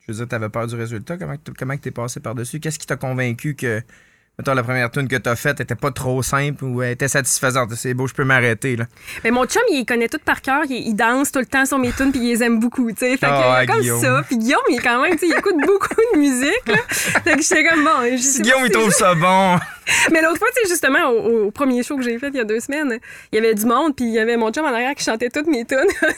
je 0.00 0.12
veux 0.12 0.18
dire, 0.18 0.28
tu 0.28 0.34
avais 0.34 0.48
peur 0.48 0.66
du 0.66 0.74
résultat. 0.74 1.18
Comment 1.18 1.36
tu 1.36 1.52
comment 1.52 1.76
tu 1.76 1.88
es 1.88 1.90
passé 1.90 2.20
par-dessus? 2.20 2.60
Qu'est-ce 2.60 2.78
qui 2.78 2.86
t'a 2.86 2.96
convaincu 2.96 3.54
que, 3.54 3.82
mettons, 4.38 4.54
la 4.54 4.62
première 4.62 4.90
tune 4.90 5.08
que 5.08 5.16
tu 5.16 5.28
as 5.28 5.36
faite 5.36 5.60
était 5.60 5.74
pas 5.74 5.90
trop 5.90 6.22
simple 6.22 6.64
ou 6.64 6.82
elle 6.82 6.92
était 6.92 7.08
satisfaisante? 7.08 7.74
C'est 7.74 7.94
beau, 7.94 8.06
je 8.06 8.14
peux 8.14 8.24
m'arrêter. 8.24 8.76
là. 8.76 8.84
Mais 9.22 9.30
mon 9.30 9.44
chum, 9.46 9.62
il 9.70 9.84
connaît 9.84 10.08
tout 10.08 10.18
par 10.24 10.42
cœur. 10.42 10.62
Il, 10.68 10.88
il 10.88 10.94
danse 10.94 11.30
tout 11.32 11.38
le 11.40 11.46
temps 11.46 11.66
sur 11.66 11.78
mes 11.78 11.92
tunes, 11.92 12.10
puis 12.12 12.20
il 12.20 12.28
les 12.28 12.42
aime 12.42 12.58
beaucoup, 12.58 12.90
tu 12.92 12.98
sais. 12.98 13.10
Fait 13.16 13.26
que, 13.26 13.32
Ah, 13.32 13.64
comme 13.66 13.80
Guillaume. 13.80 14.00
ça. 14.00 14.22
Puis 14.26 14.38
Guillaume, 14.38 14.60
il 14.70 14.76
est 14.78 14.82
quand 14.82 15.00
même, 15.02 15.16
il 15.22 15.32
écoute 15.36 15.56
beaucoup 15.66 15.94
de 16.14 16.18
musique, 16.18 16.66
là. 16.68 16.76
Fait 16.88 17.36
que 17.36 17.42
j'étais 17.42 17.64
comme, 17.64 17.84
bon, 17.84 17.90
je 18.12 18.16
sais 18.16 18.22
Si 18.22 18.38
pas 18.38 18.42
Guillaume, 18.44 18.66
il 18.66 18.70
trouve 18.72 18.90
ça 18.90 19.14
bon. 19.14 19.58
Mais 20.12 20.22
l'autre 20.22 20.38
fois, 20.38 20.48
tu 20.56 20.62
sais, 20.62 20.68
justement, 20.72 21.10
au, 21.10 21.46
au 21.46 21.50
premier 21.50 21.82
show 21.82 21.96
que 21.98 22.02
j'ai 22.02 22.18
fait 22.18 22.28
il 22.28 22.36
y 22.36 22.40
a 22.40 22.44
deux 22.44 22.58
semaines, 22.60 22.98
il 23.32 23.36
y 23.36 23.38
avait 23.38 23.54
du 23.54 23.66
monde, 23.66 23.94
puis 23.94 24.06
il 24.06 24.12
y 24.12 24.18
avait 24.18 24.38
mon 24.38 24.50
chum 24.50 24.64
en 24.64 24.68
arrière 24.72 24.94
qui 24.94 25.04
chantait 25.04 25.28
toutes 25.28 25.46
mes 25.46 25.64
tunes. 25.66 25.78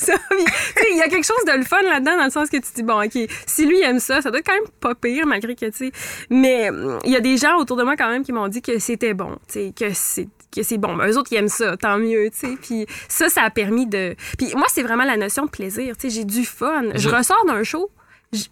Il 0.93 0.99
y 0.99 1.03
a 1.03 1.09
quelque 1.09 1.25
chose 1.27 1.45
de 1.47 1.53
le 1.59 1.65
fun 1.65 1.83
là-dedans, 1.83 2.17
dans 2.17 2.25
le 2.25 2.31
sens 2.31 2.49
que 2.49 2.57
tu 2.57 2.63
te 2.63 2.75
dis, 2.77 2.83
bon, 2.83 3.03
OK, 3.03 3.19
si 3.47 3.67
lui 3.67 3.81
aime 3.83 3.99
ça, 3.99 4.23
ça 4.23 4.31
doit 4.31 4.39
être 4.39 4.47
quand 4.47 4.55
même 4.55 4.71
pas 4.81 4.95
pire, 4.95 5.27
malgré 5.27 5.55
que, 5.57 5.67
tu 5.67 5.77
sais. 5.77 5.93
Mais 6.31 6.71
hum, 6.71 6.99
il 7.05 7.11
y 7.13 7.17
a 7.17 7.21
des 7.21 7.37
gens 7.37 7.57
autour 7.59 7.77
de 7.77 7.83
moi, 7.83 7.97
quand 7.97 8.06
même, 8.11 8.25
qui 8.25 8.33
m'ont 8.33 8.49
dit 8.49 8.63
que 8.63 8.79
c'était 8.79 9.15
bon, 9.15 9.37
tu 9.49 9.55
sais, 9.55 9.73
que 9.77 9.93
c'est 9.93 10.29
que 10.55 10.63
c'est 10.63 10.79
bon. 10.79 10.97
Ben, 10.97 11.09
eux 11.09 11.19
autres, 11.19 11.31
ils 11.33 11.37
aiment 11.37 11.49
ça, 11.49 11.77
tant 11.77 11.99
mieux, 11.99 12.31
tu 12.31 12.39
sais. 12.39 12.57
Puis 12.61 12.87
ça, 13.09 13.29
ça 13.29 13.43
a 13.43 13.51
permis 13.51 13.87
de... 13.87 14.15
Puis 14.39 14.53
moi, 14.55 14.65
c'est 14.69 14.83
vraiment 14.83 15.05
la 15.05 15.17
notion 15.19 15.45
de 15.45 15.51
plaisir, 15.51 15.97
tu 15.99 16.09
sais. 16.09 16.15
J'ai 16.17 16.25
du 16.25 16.45
fun. 16.47 16.85
Je, 16.95 16.99
Je- 17.01 17.09
ressors 17.11 17.45
d'un 17.47 17.63
show, 17.63 17.91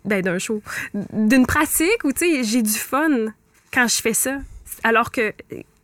ben 0.05 0.21
d'un 0.21 0.39
show, 0.39 0.61
d'une 1.13 1.47
pratique 1.47 2.05
où, 2.05 2.13
tu 2.13 2.27
sais, 2.27 2.45
j'ai 2.45 2.61
du 2.63 2.73
fun 2.73 3.27
quand 3.73 3.89
je 3.89 4.03
fais 4.03 4.13
ça. 4.13 4.39
Alors 4.83 5.11
que 5.11 5.33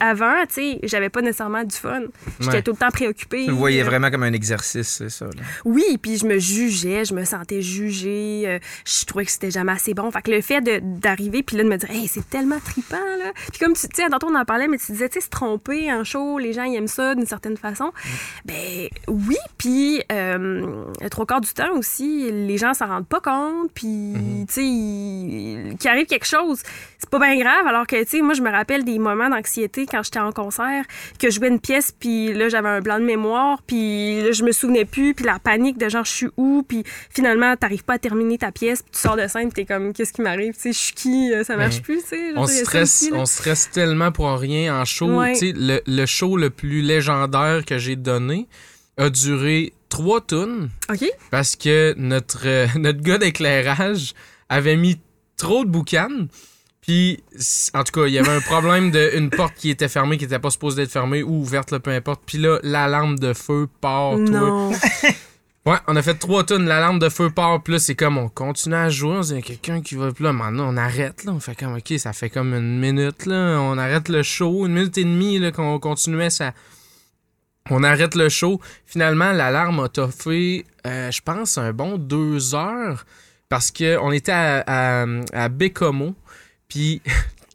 avant, 0.00 0.44
tu 0.48 0.54
sais, 0.54 0.78
j'avais 0.82 1.10
pas 1.10 1.20
nécessairement 1.22 1.62
du 1.64 1.76
fun. 1.76 2.00
J'étais 2.40 2.56
Ouais. 2.56 2.62
tout 2.62 2.72
le 2.72 2.76
temps 2.78 2.90
préoccupée. 2.90 3.44
Tu 3.44 3.50
le 3.50 3.56
voyais 3.56 3.82
Euh, 3.82 3.84
vraiment 3.84 4.10
comme 4.10 4.22
un 4.22 4.32
exercice, 4.32 4.88
c'est 4.88 5.10
ça. 5.10 5.26
là. 5.26 5.42
Oui, 5.64 5.98
puis 6.00 6.16
je 6.16 6.26
me 6.26 6.38
jugeais, 6.38 7.04
je 7.04 7.14
me 7.14 7.24
sentais 7.24 7.60
jugée, 7.62 8.44
euh, 8.46 8.58
je 8.86 9.04
trouvais 9.04 9.24
que 9.26 9.30
c'était 9.30 9.50
jamais 9.50 9.72
assez 9.72 9.92
bon. 9.94 10.10
Fait 10.10 10.22
que 10.22 10.30
le 10.30 10.40
fait 10.40 10.60
d'arriver 11.00 11.42
puis 11.42 11.56
là 11.56 11.64
de 11.64 11.68
me 11.68 11.76
dire, 11.76 11.90
hey, 11.90 12.08
c'est 12.08 12.28
tellement 12.30 12.58
trippant 12.60 12.96
là. 13.18 13.32
Puis 13.50 13.58
comme 13.60 13.74
tu, 13.74 13.80
sais, 13.92 14.08
tantôt 14.08 14.28
on 14.28 14.34
en 14.34 14.44
parlait, 14.44 14.68
mais 14.68 14.78
tu 14.78 14.92
disais, 14.92 15.08
tu 15.08 15.20
sais, 15.20 15.24
se 15.26 15.30
tromper 15.30 15.92
en 15.92 16.02
show, 16.04 16.38
les 16.38 16.52
gens 16.52 16.64
ils 16.64 16.76
aiment 16.76 16.86
ça 16.88 17.14
d'une 17.14 17.26
certaine 17.26 17.56
façon. 17.56 17.92
Ben 18.46 18.88
oui, 19.08 19.36
puis 19.58 20.02
euh, 20.10 20.84
trois 21.10 21.26
quarts 21.26 21.40
du 21.42 21.52
temps 21.52 21.76
aussi, 21.76 22.30
les 22.32 22.56
gens 22.58 22.72
s'en 22.74 22.86
rendent 22.86 23.06
pas 23.08 23.20
compte, 23.20 23.70
puis 23.74 24.14
tu 24.48 24.54
sais, 24.54 24.64
il- 24.64 25.76
qu'il 25.78 25.90
arrive 25.90 26.06
quelque 26.06 26.26
chose, 26.26 26.62
c'est 27.00 27.10
pas 27.10 27.18
bien 27.18 27.36
grave. 27.38 27.66
Alors 27.66 27.86
que 27.86 28.00
tu 28.04 28.08
sais, 28.10 28.20
moi 28.22 28.34
je 28.34 28.42
me 28.42 28.50
rappelle 28.50 28.84
des 28.84 28.98
moments 28.98 29.28
d'anxiété 29.28 29.86
quand 29.90 30.02
j'étais 30.02 30.18
en 30.20 30.32
concert, 30.32 30.84
que 31.18 31.30
je 31.30 31.36
jouais 31.36 31.48
une 31.48 31.60
pièce, 31.60 31.92
puis 31.98 32.32
là 32.32 32.48
j'avais 32.48 32.68
un 32.68 32.80
blanc 32.80 32.98
de 33.00 33.04
mémoire, 33.04 33.62
puis 33.66 34.20
là 34.22 34.32
je 34.32 34.44
me 34.44 34.52
souvenais 34.52 34.84
plus, 34.84 35.14
puis 35.14 35.24
la 35.24 35.38
panique 35.38 35.78
de 35.78 35.88
genre 35.88 36.04
je 36.04 36.12
suis 36.12 36.28
où, 36.36 36.62
puis 36.66 36.84
finalement 37.10 37.56
t'arrives 37.56 37.84
pas 37.84 37.94
à 37.94 37.98
terminer 37.98 38.38
ta 38.38 38.52
pièce, 38.52 38.82
puis 38.82 38.92
tu 38.92 38.98
sors 38.98 39.16
de 39.16 39.26
scène, 39.26 39.50
puis 39.52 39.64
t'es 39.64 39.72
comme 39.74 39.92
qu'est-ce 39.92 40.12
qui 40.12 40.22
m'arrive, 40.22 40.54
tu 40.54 40.60
sais, 40.60 40.72
je 40.72 40.78
suis 40.78 40.94
qui, 40.94 41.32
Euh, 41.32 41.42
ça 41.44 41.56
marche 41.56 41.76
Ouais. 41.76 41.80
plus, 41.82 42.02
tu 42.02 42.08
sais. 42.08 42.32
On 42.36 42.46
stresse, 42.46 43.02
aussi, 43.02 43.10
là. 43.10 43.16
on 43.18 43.26
stresse 43.26 43.70
tellement 43.70 44.12
pour 44.12 44.30
rien 44.30 44.80
en 44.80 44.84
show. 44.84 45.06
Ouais. 45.18 45.32
Tu 45.32 45.38
sais, 45.48 45.52
le, 45.56 45.80
le 45.86 46.06
show 46.06 46.36
le 46.36 46.50
plus 46.50 46.82
légendaire 46.82 47.64
que 47.64 47.78
j'ai 47.78 47.96
donné 47.96 48.46
a 48.96 49.08
duré 49.10 49.72
trois 49.88 50.20
tonnes 50.20 50.70
Ok. 50.90 51.04
parce 51.30 51.56
que 51.56 51.94
notre, 51.96 52.46
euh, 52.46 52.66
notre 52.76 53.00
gars 53.00 53.18
d'éclairage 53.18 54.14
avait 54.48 54.76
mis 54.76 55.00
trop 55.36 55.64
de 55.64 55.70
boucanes. 55.70 56.28
Puis, 56.80 57.22
en 57.74 57.84
tout 57.84 57.92
cas, 57.92 58.06
il 58.06 58.14
y 58.14 58.18
avait 58.18 58.34
un 58.34 58.40
problème 58.40 58.90
d'une 58.90 59.30
porte 59.30 59.54
qui 59.54 59.70
était 59.70 59.88
fermée, 59.88 60.16
qui 60.16 60.24
était 60.24 60.38
pas 60.38 60.50
supposée 60.50 60.82
être 60.82 60.90
fermée 60.90 61.22
ou 61.22 61.40
ouverte, 61.40 61.70
là, 61.70 61.78
peu 61.78 61.90
importe. 61.90 62.22
Puis 62.24 62.38
là, 62.38 62.58
l'alarme 62.62 63.18
de 63.18 63.32
feu 63.34 63.68
part. 63.80 64.16
Non. 64.16 64.72
Ouais, 65.66 65.76
on 65.86 65.94
a 65.94 66.00
fait 66.00 66.14
trois 66.14 66.42
tonnes, 66.42 66.64
l'alarme 66.64 66.98
de 66.98 67.10
feu 67.10 67.28
part, 67.28 67.62
puis 67.62 67.74
là, 67.74 67.78
c'est 67.78 67.94
comme, 67.94 68.16
on 68.16 68.30
continue 68.30 68.76
à 68.76 68.88
jouer, 68.88 69.18
on 69.18 69.36
a 69.36 69.42
quelqu'un 69.42 69.82
qui 69.82 69.94
va, 69.94 70.10
puis 70.10 70.24
là, 70.24 70.32
maintenant, 70.32 70.72
on 70.72 70.76
arrête, 70.78 71.24
là, 71.24 71.32
on 71.32 71.38
fait 71.38 71.54
comme, 71.54 71.76
ok, 71.76 71.98
ça 71.98 72.14
fait 72.14 72.30
comme 72.30 72.54
une 72.54 72.78
minute, 72.80 73.26
là, 73.26 73.58
on 73.60 73.76
arrête 73.76 74.08
le 74.08 74.22
show, 74.22 74.64
une 74.64 74.72
minute 74.72 74.96
et 74.96 75.04
demie, 75.04 75.38
là, 75.38 75.52
qu'on 75.52 75.78
continuait, 75.78 76.30
ça... 76.30 76.54
On 77.68 77.84
arrête 77.84 78.14
le 78.14 78.30
show. 78.30 78.58
Finalement, 78.86 79.32
l'alarme 79.32 79.80
a 79.80 79.88
toffé, 79.90 80.64
euh, 80.86 81.10
je 81.10 81.20
pense, 81.20 81.58
un 81.58 81.74
bon 81.74 81.98
deux 81.98 82.54
heures, 82.54 83.04
parce 83.50 83.70
que 83.70 83.98
on 83.98 84.12
était 84.12 84.32
à, 84.32 84.64
à, 84.66 85.06
à 85.34 85.48
Bécomo, 85.50 86.14
puis... 86.70 87.02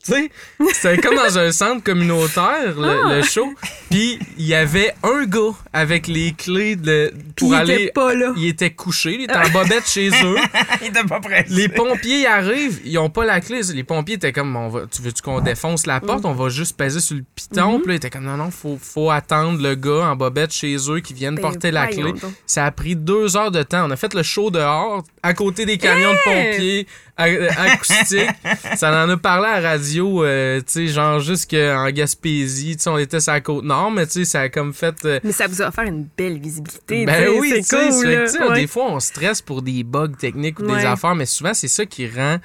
Tu 0.08 0.12
sais, 0.14 0.30
c'était 0.74 0.98
comme 1.02 1.16
dans 1.16 1.40
un 1.40 1.52
centre 1.52 1.84
communautaire, 1.84 2.76
le, 2.80 2.88
Ah! 3.06 3.16
le 3.16 3.24
show. 3.24 3.52
Puis 3.90 4.20
il 4.38 4.46
y 4.46 4.54
avait 4.54 4.94
un 5.02 5.26
gars 5.26 5.56
avec 5.74 6.06
les 6.06 6.32
clés 6.34 6.76
de, 6.76 7.12
pour 7.36 7.54
il 7.54 7.56
aller 7.56 7.74
était 7.86 7.92
pas 7.92 8.14
là. 8.14 8.32
il 8.38 8.46
était 8.46 8.70
couché, 8.70 9.16
il 9.16 9.24
était 9.24 9.36
en 9.36 9.50
bobette 9.50 9.88
chez 9.88 10.10
eux. 10.24 10.36
Il 10.82 10.90
était 10.90 11.04
pas 11.06 11.20
prêt. 11.20 11.46
Les 11.50 11.70
pompiers 11.70 12.28
arrivent, 12.28 12.82
ils 12.86 13.00
ont 13.00 13.10
pas 13.10 13.26
la 13.26 13.42
clé. 13.42 13.62
Les 13.74 13.84
pompiers 13.84 14.14
étaient 14.18 14.32
comme, 14.32 14.56
on 14.56 14.70
va, 14.70 14.82
tu 14.86 15.02
veux-tu 15.02 15.24
qu'on 15.24 15.42
défonce 15.42 15.88
la 15.88 16.00
porte? 16.00 16.24
On 16.26 16.34
va 16.34 16.50
juste 16.50 16.78
peser 16.78 17.00
sur 17.00 17.16
le 17.16 17.24
piton. 17.34 17.74
Mhm. 17.74 17.80
Puis 17.80 17.88
là, 17.88 17.94
ils 17.96 17.98
étaient 17.98 18.12
comme, 18.12 18.26
non, 18.26 18.38
non, 18.38 18.52
faut, 18.52 18.78
faut 18.80 19.10
attendre 19.10 19.60
le 19.60 19.74
gars 19.74 20.06
en 20.12 20.16
bobette 20.16 20.54
chez 20.54 20.76
eux 20.88 21.00
qui 21.00 21.16
viennent 21.16 21.34
Ben, 21.38 21.42
porter 21.42 21.72
la 21.72 21.88
clé. 21.88 22.04
donc. 22.04 22.20
Ça 22.46 22.66
a 22.66 22.70
pris 22.70 22.96
deux 22.96 23.36
heures 23.38 23.50
de 23.50 23.64
temps. 23.64 23.88
On 23.88 23.90
a 23.90 23.96
fait 23.96 24.14
le 24.14 24.22
show 24.22 24.52
dehors, 24.52 25.04
à 25.24 25.34
côté 25.34 25.66
des 25.66 25.80
camions 25.80 26.14
de 26.14 26.18
pompiers, 26.24 26.86
a- 27.18 27.62
acoustiques. 27.72 28.30
Ça 28.76 29.06
en 29.06 29.10
a 29.10 29.18
parlé 29.18 29.48
à 29.48 29.60
la 29.62 29.70
radio, 29.70 30.24
euh, 30.24 30.60
tu 30.60 30.66
sais, 30.68 30.88
genre 30.88 31.20
jusqu'en 31.20 31.90
Gaspésie. 31.92 32.76
Tu 32.78 32.84
sais, 32.84 32.90
on 32.90 32.98
était 32.98 33.20
sur 33.20 33.32
la 33.34 33.42
côte 33.42 33.64
nord, 33.64 33.92
mais 33.92 34.06
tu 34.06 34.12
sais, 34.14 34.26
ça 34.26 34.42
a 34.42 34.50
comme 34.50 34.74
fait... 34.74 34.96
euh, 35.06 35.20
Mais 35.24 35.32
ça 35.32 35.48
vous 35.48 35.62
a 35.62 35.68
offert 35.70 35.86
une 35.86 36.08
belle 36.18 36.40
visibilité. 36.40 37.06
ben 37.06 37.30
oui, 37.40 37.50
c'est 37.64 37.78
tu 37.78 37.92
sais, 37.94 38.38
cool. 38.38 38.50
Ouais. 38.50 38.60
Des 38.62 38.68
fois, 38.68 38.86
on 38.92 39.00
stresse 39.00 39.42
pour 39.42 39.62
des 39.62 39.84
bugs 39.84 40.08
techniques 40.20 40.60
ou 40.60 40.64
Ouais. 40.66 40.80
des 40.80 40.86
affaires, 40.86 41.16
mais 41.16 41.26
souvent, 41.26 41.54
c'est 41.54 41.68
ça 41.70 41.86
qui 41.86 42.08
rend 42.10 42.38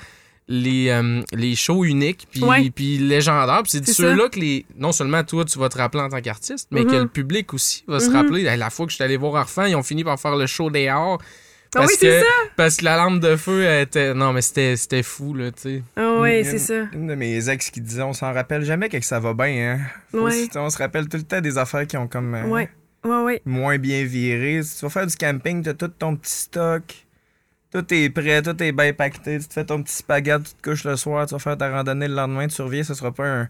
les, 0.53 0.89
euh, 0.89 1.23
les 1.33 1.55
shows 1.55 1.85
uniques 1.85 2.27
puis, 2.31 2.43
Ouais. 2.43 2.71
puis 2.71 2.99
légendaires. 2.99 3.62
Puis 3.62 3.71
c'est 3.73 3.81
de 3.81 3.87
ceux-là 3.87 4.29
que 4.29 4.39
les, 4.41 4.66
non 4.77 4.91
seulement 4.93 5.23
toi, 5.23 5.45
tu 5.45 5.59
vas 5.61 5.68
te 5.68 5.79
rappeler 5.79 6.03
en 6.03 6.09
tant 6.09 6.21
qu'artiste, 6.21 6.66
mais 6.73 6.85
que 6.85 6.91
Mhm. 6.93 6.99
le 7.03 7.09
public 7.09 7.55
aussi 7.55 7.85
va 7.87 8.01
se 8.01 8.09
Mhm. 8.11 8.16
rappeler. 8.16 8.57
La 8.57 8.71
fois 8.71 8.87
que 8.87 8.91
je 8.91 8.97
suis 8.97 9.05
allé 9.05 9.16
voir 9.16 9.37
Arfan, 9.37 9.66
ils 9.66 9.77
ont 9.77 9.83
fini 9.85 10.03
par 10.03 10.18
faire 10.18 10.35
le 10.37 10.47
show 10.47 10.68
des 10.71 10.89
Ah 11.77 11.81
oui, 11.83 11.87
Parce 11.87 11.93
c'est 12.01 12.07
que, 12.07 12.21
ça. 12.21 12.27
parce 12.57 12.77
que 12.79 12.85
la 12.85 12.97
lampe 12.97 13.21
de 13.21 13.37
feu 13.37 13.62
elle 13.62 13.83
était. 13.85 14.12
Non, 14.12 14.33
mais 14.33 14.43
c'était 14.43 14.77
c'était 14.77 15.03
fou, 15.05 15.35
là, 15.35 15.53
tu 15.53 15.61
sais. 15.62 15.83
Ah 15.97 16.16
oui, 16.18 16.45
c'est 16.45 16.59
ça. 16.59 16.83
Une 16.93 17.07
de 17.07 17.14
mes 17.14 17.49
ex 17.49 17.71
qui 17.71 17.81
disait 17.81 18.03
on 18.03 18.12
s'en 18.12 18.33
rappelle 18.33 18.64
jamais 18.64 18.89
que 18.89 19.01
ça 19.03 19.21
va 19.21 19.35
bien. 19.35 19.79
Hein. 19.79 19.81
Faut 20.11 20.23
Ouais. 20.27 20.49
on 20.57 20.68
se 20.68 20.79
rappelle 20.79 21.09
tout 21.09 21.16
le 21.16 21.23
temps 21.23 21.41
des 21.41 21.59
affaires 21.59 21.87
qui 21.87 21.97
ont 21.97 22.09
comme 22.09 22.35
euh, 22.35 22.45
Ouais. 22.45 22.68
Ouais, 23.05 23.23
ouais. 23.23 23.43
moins 23.47 23.79
bien 23.79 24.05
viré. 24.05 24.62
Si 24.64 24.79
tu 24.79 24.85
vas 24.85 24.91
faire 24.91 25.07
du 25.07 25.14
camping, 25.16 25.62
t'as 25.62 25.75
tout 25.75 25.89
ton 25.89 26.16
petit 26.16 26.33
stock. 26.33 26.83
Tout 27.73 27.85
est 27.95 28.11
prêt, 28.11 28.43
tout 28.43 28.61
est 28.62 28.73
bien 28.73 28.93
pacté. 28.93 29.39
Tu 29.39 29.47
te 29.47 29.53
fais 29.55 29.64
ton 29.64 29.81
petit 29.83 29.95
spaghette, 29.95 30.43
tu 30.43 30.55
te 30.55 30.71
couches 30.71 30.83
le 30.85 30.97
soir, 30.97 31.25
tu 31.27 31.35
vas 31.35 31.39
faire 31.39 31.57
ta 31.57 31.71
randonnée 31.71 32.09
le 32.09 32.14
lendemain, 32.14 32.49
tu 32.49 32.61
reviens, 32.62 32.83
ce 32.83 32.95
sera 32.95 33.12
pas 33.12 33.27
un, 33.29 33.49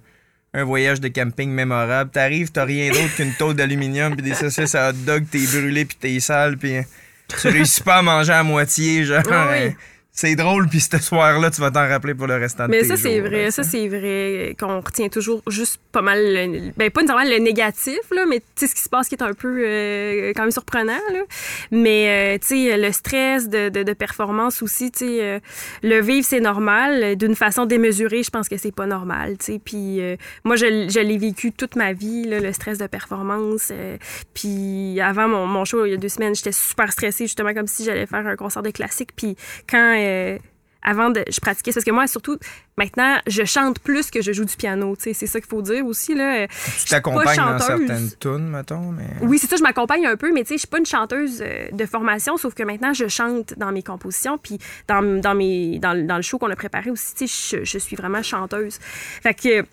un 0.53 0.64
voyage 0.64 1.01
de 1.01 1.09
camping 1.09 1.49
mémorable. 1.51 2.11
T'arrives, 2.11 2.53
t'as 2.53 2.66
rien 2.66 2.91
d'autre 2.93 3.16
qu'une 3.16 3.33
tôle 3.33 3.55
d'aluminium 3.55 4.12
puis 4.14 4.23
des 4.23 4.35
saucisses 4.35 4.75
à 4.75 4.91
hot 4.91 4.93
dog, 5.07 5.25
t'es 5.31 5.39
brûlé 5.47 5.87
puis 5.87 5.97
t'es 5.99 6.21
sale 6.21 6.59
puis 6.59 6.75
tu 7.41 7.49
réussis 7.49 7.83
pas 7.83 7.97
à 7.97 8.03
manger 8.03 8.33
à 8.33 8.43
moitié, 8.43 9.05
genre. 9.05 9.22
Oui. 9.26 9.74
C'est 10.21 10.37
drôle, 10.37 10.68
puis 10.68 10.81
ce 10.81 10.99
soir-là, 10.99 11.51
tu 11.51 11.61
vas 11.62 11.71
t'en 11.71 11.89
rappeler 11.89 12.14
pour 12.14 12.27
le 12.27 12.35
restant 12.37 12.66
de 12.66 12.71
Mais 12.71 12.81
tes 12.83 12.89
ça, 12.89 12.97
c'est 12.97 13.21
vrai. 13.21 13.45
là, 13.45 13.51
Ça, 13.51 13.62
ça. 13.62 13.71
c'est 13.71 13.89
vrai 13.89 14.55
qu'on 14.61 14.81
retient 14.81 15.09
toujours 15.09 15.43
juste 15.49 15.81
pas 15.93 16.03
mal. 16.03 16.18
le- 16.23 16.73
Ben, 16.77 16.91
pas 16.91 17.01
nécessairement 17.01 17.29
le 17.31 17.39
négatif, 17.43 17.99
là, 18.14 18.27
mais 18.29 18.41
tu 18.41 18.45
sais, 18.57 18.66
ce 18.66 18.75
qui 18.75 18.83
se 18.83 18.89
passe 18.91 19.09
qui 19.09 19.14
est 19.14 19.23
un 19.23 19.33
peu 19.33 19.62
euh, 19.66 20.33
quand 20.37 20.43
même 20.43 20.51
surprenant. 20.51 20.93
Là. 21.12 21.21
Mais, 21.71 22.35
euh, 22.37 22.39
tu 22.39 22.49
sais, 22.68 22.77
le 22.77 22.93
stress 22.93 23.49
de, 23.49 23.71
de, 23.71 23.83
de 23.83 23.93
performance 23.95 24.62
aussi, 24.62 24.91
tu 24.93 24.99
sais, 25.07 25.18
euh, 25.23 25.39
le 25.83 26.01
vivre, 26.01 26.27
c'est 26.29 26.41
normal. 26.41 27.16
D'une 27.16 27.35
façon 27.35 27.64
démesurée, 27.66 28.23
je 28.23 28.31
pense 28.31 28.49
que 28.49 28.57
c'est 28.59 28.75
pas 28.75 28.87
normal, 28.87 29.37
tu 29.39 29.55
sais. 29.55 29.61
Puis, 29.64 30.01
euh, 30.01 30.16
moi, 30.45 30.57
je, 30.57 30.89
je 30.89 31.01
l'ai 31.01 31.16
vécu 31.18 31.53
toute 31.53 31.77
ma 31.77 31.93
vie, 31.95 32.25
là, 32.25 32.41
le 32.41 32.53
stress 32.53 32.79
de 32.79 32.87
performance. 32.87 33.73
puis, 34.35 35.01
avant 35.01 35.29
mon, 35.29 35.47
mon 35.47 35.64
show, 35.64 35.87
il 35.87 35.91
y 35.93 35.95
a 35.95 35.97
deux 35.97 36.09
semaines, 36.09 36.35
j'étais 36.35 36.53
super 36.53 36.93
stressée, 36.93 37.25
justement, 37.25 37.55
comme 37.55 37.66
si 37.66 37.85
j'allais 37.85 38.07
faire 38.07 38.27
un 38.27 38.37
concert 38.37 38.62
de 38.62 38.71
classique. 38.71 39.11
Puis, 39.16 39.37
quand. 39.68 39.97
Euh, 40.11 40.39
avant 40.83 41.11
de 41.11 41.23
je 41.31 41.41
pratiquais. 41.41 41.73
Parce 41.73 41.85
que 41.85 41.91
moi 41.91 42.07
surtout 42.07 42.39
maintenant 42.79 43.19
je 43.27 43.45
chante 43.45 43.79
plus 43.81 44.11
que 44.11 44.23
je 44.23 44.33
joue 44.33 44.47
du 44.47 44.57
piano 44.57 44.95
c'est 44.99 45.13
ça 45.13 45.39
qu'il 45.39 45.49
faut 45.49 45.61
dire 45.61 45.85
aussi 45.85 46.15
là. 46.15 46.47
Tu 46.49 46.87
t'accompagnes 46.89 47.37
dans 47.37 47.59
certaines 47.59 48.11
tunes, 48.19 48.49
mettons, 48.49 48.91
mais... 48.93 49.05
oui 49.21 49.39
c'est 49.39 49.47
ça 49.47 49.57
je 49.57 49.63
m'accompagne 49.63 50.07
un 50.07 50.17
peu 50.17 50.33
mais 50.33 50.41
tu 50.43 50.49
sais 50.49 50.55
je 50.55 50.61
suis 50.61 50.69
pas 50.69 50.79
une 50.79 50.87
chanteuse 50.87 51.43
euh, 51.43 51.71
de 51.71 51.85
formation 51.85 52.39
sauf 52.39 52.55
que 52.55 52.63
maintenant 52.63 52.95
je 52.95 53.09
chante 53.09 53.53
dans 53.59 53.73
mes 53.73 53.83
compositions 53.83 54.39
puis 54.39 54.59
dans, 54.89 55.03
dans 55.21 55.35
mes 55.35 55.79
dans, 55.79 55.93
le- 55.93 56.05
dans 56.05 56.17
le 56.17 56.23
show 56.23 56.39
qu'on 56.39 56.51
a 56.51 56.57
préparé 56.57 56.91
aussi 56.91 57.15
tu 57.15 57.29
sais 57.29 57.59
je, 57.59 57.65
je 57.65 57.79
suis 57.79 57.97
vraiment 57.97 58.23
chanteuse. 58.23 58.79
Fait 59.23 59.35
que 59.35 59.67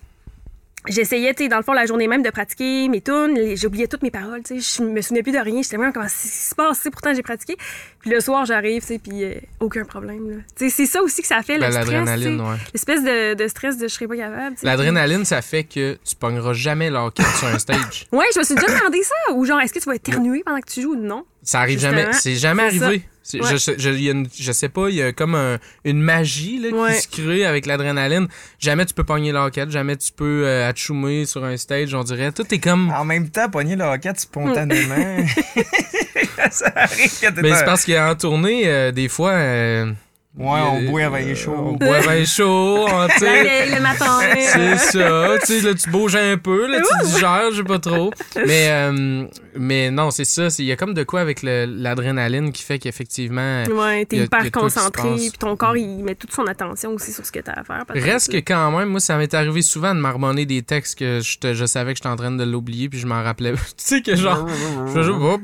J'essayais, 0.87 1.33
tu 1.33 1.43
sais, 1.43 1.49
dans 1.49 1.57
le 1.57 1.63
fond, 1.63 1.73
la 1.73 1.85
journée 1.85 2.07
même 2.07 2.23
de 2.23 2.29
pratiquer 2.29 2.87
mes 2.89 3.01
tunes. 3.01 3.55
J'oubliais 3.55 3.87
toutes 3.87 4.03
mes 4.03 4.11
paroles, 4.11 4.41
tu 4.43 4.61
sais. 4.61 4.77
Je 4.83 4.87
me 4.89 5.01
souvenais 5.01 5.23
plus 5.23 5.31
de 5.31 5.37
rien. 5.39 5.61
J'étais 5.61 5.77
vraiment 5.77 5.91
comment 5.91 6.07
ça 6.07 6.27
se 6.49 6.55
passe. 6.55 6.87
Pourtant, 6.91 7.13
j'ai 7.13 7.23
pratiqué. 7.23 7.57
Puis 7.99 8.09
le 8.11 8.19
soir, 8.21 8.45
j'arrive, 8.45 8.81
tu 8.81 8.87
sais, 8.87 8.99
puis 8.99 9.23
euh, 9.23 9.35
aucun 9.59 9.83
problème, 9.85 10.29
là. 10.29 10.35
Tu 10.57 10.69
sais, 10.69 10.75
c'est 10.75 10.85
ça 10.85 11.01
aussi 11.01 11.21
que 11.21 11.27
ça 11.27 11.41
fait, 11.41 11.57
Ben, 11.57 11.67
le 11.67 11.81
stress, 11.81 12.25
ouais. 12.25 12.57
L'espèce 12.73 13.03
de, 13.03 13.33
de 13.33 13.47
stress 13.47 13.77
de 13.77 13.87
je 13.87 13.93
serais 13.93 14.07
pas 14.07 14.17
capable. 14.17 14.55
L'adrénaline, 14.63 15.25
ça 15.25 15.41
fait 15.41 15.63
que 15.63 15.97
tu 16.03 16.15
pogneras 16.15 16.53
jamais 16.53 16.89
carte 17.11 17.35
sur 17.37 17.47
un 17.47 17.59
stage. 17.59 18.07
Ouais, 18.11 18.25
je 18.33 18.39
me 18.39 18.43
suis 18.43 18.55
déjà 18.55 18.67
demandé 18.67 19.03
ça. 19.03 19.33
Ou 19.33 19.45
genre, 19.45 19.59
est-ce 19.59 19.73
que 19.73 19.79
tu 19.79 19.85
vas 19.85 19.95
éternuer 19.95 20.43
pendant 20.45 20.59
que 20.59 20.71
tu 20.71 20.81
joues 20.81 20.93
ou 20.93 20.95
non? 20.95 21.25
Ça 21.43 21.59
arrive 21.61 21.79
Justement, 21.79 21.97
jamais. 22.01 22.13
C'est 22.13 22.35
jamais 22.35 22.63
arrivé. 22.63 23.03
Ouais. 23.33 23.57
Je, 23.57 23.71
je, 23.77 23.89
il 23.89 24.01
y 24.03 24.09
a 24.09 24.11
une- 24.13 24.27
je 24.39 24.51
sais 24.51 24.69
pas, 24.69 24.89
il 24.89 24.95
y 24.95 25.01
a 25.01 25.11
comme 25.11 25.35
un- 25.35 25.57
une 25.83 26.01
magie 26.01 26.59
là, 26.59 26.69
Ouais. 26.75 26.95
qui 26.95 27.01
se 27.01 27.07
crée 27.09 27.45
avec 27.45 27.65
l'adrénaline. 27.65 28.27
Jamais 28.59 28.85
tu 28.85 28.93
peux 28.93 29.03
pogner 29.03 29.31
l'enquête, 29.31 29.69
jamais 29.69 29.97
tu 29.97 30.11
peux 30.13 30.43
euh, 30.45 30.69
atchoumer 30.69 31.25
sur 31.25 31.43
un 31.43 31.57
stage, 31.57 31.93
on 31.93 32.03
dirait. 32.03 32.31
Tout 32.31 32.45
est 32.53 32.59
comme. 32.59 32.89
En 32.91 33.03
même 33.05 33.29
temps, 33.29 33.49
pogner 33.49 33.75
le 33.75 33.83
hockey 33.83 34.13
spontanément. 34.15 34.95
ça 36.51 36.71
arrive 36.75 37.11
Mais 37.41 37.51
un- 37.51 37.55
c'est 37.55 37.65
parce 37.65 37.85
qu'en 37.85 38.15
tournée, 38.15 38.63
euh, 38.67 38.91
des 38.91 39.09
fois. 39.09 39.31
euh, 39.31 39.91
Ouais, 40.37 40.59
on 40.61 40.81
euh, 40.83 40.87
boit 40.89 41.01
un 41.05 41.09
vin 41.09 41.33
chaud. 41.33 41.55
On 41.57 41.73
boit 41.73 41.97
un 41.97 42.01
vin 42.01 42.25
chaud, 42.25 42.85
on, 42.87 43.07
tu 43.07 43.17
sais. 43.19 43.65
le 43.75 43.81
matin. 43.81 44.19
C'est 44.35 44.77
ça, 44.77 45.29
tu 45.39 45.45
sais, 45.45 45.61
là, 45.61 45.73
tu 45.73 45.89
bouges 45.89 46.15
un 46.15 46.37
peu, 46.37 46.67
là, 46.67 46.79
tu 46.81 47.07
digères, 47.07 47.51
je 47.51 47.57
sais 47.57 47.63
pas 47.63 47.79
trop. 47.79 48.11
Mais, 48.45 48.67
euh, 48.69 49.25
mais 49.55 49.89
non, 49.89 50.11
c'est 50.11 50.25
ça, 50.25 50.47
il 50.59 50.65
y 50.65 50.71
a 50.71 50.75
comme 50.75 50.93
de 50.93 51.03
quoi 51.03 51.21
avec 51.21 51.41
le- 51.41 51.65
l'adrénaline 51.65 52.51
qui 52.51 52.61
fait 52.61 52.77
qu'effectivement, 52.77 53.63
Ouais, 53.63 54.05
t'es 54.05 54.17
hyper 54.17 54.51
concentré, 54.51 55.09
puis 55.15 55.31
ton 55.39 55.55
corps, 55.55 55.75
il 55.75 56.03
met 56.03 56.13
toute 56.13 56.31
son 56.31 56.45
attention 56.45 56.91
aussi 56.91 57.11
sur 57.11 57.25
ce 57.25 57.31
que 57.31 57.39
t'as 57.39 57.53
à 57.53 57.63
faire. 57.63 57.83
Reste 57.89 58.31
que 58.31 58.37
quand 58.37 58.71
même, 58.77 58.89
moi, 58.89 58.99
ça 58.99 59.17
m'est 59.17 59.33
arrivé 59.33 59.63
souvent 59.63 59.95
de 59.95 59.99
marmonner 59.99 60.45
des 60.45 60.61
textes 60.61 60.99
que 60.99 61.19
je, 61.21 61.39
te- 61.39 61.53
je 61.55 61.65
savais 61.65 61.93
que 61.93 61.97
j'étais 61.97 62.09
en 62.09 62.15
train 62.15 62.29
de 62.31 62.43
l'oublier, 62.43 62.89
puis 62.89 62.99
je 62.99 63.07
m'en 63.07 63.23
rappelais. 63.23 63.53
tu 63.55 63.59
sais 63.77 64.01
que 64.01 64.15
genre, 64.15 64.47
je 64.93 65.09
hop, 65.09 65.41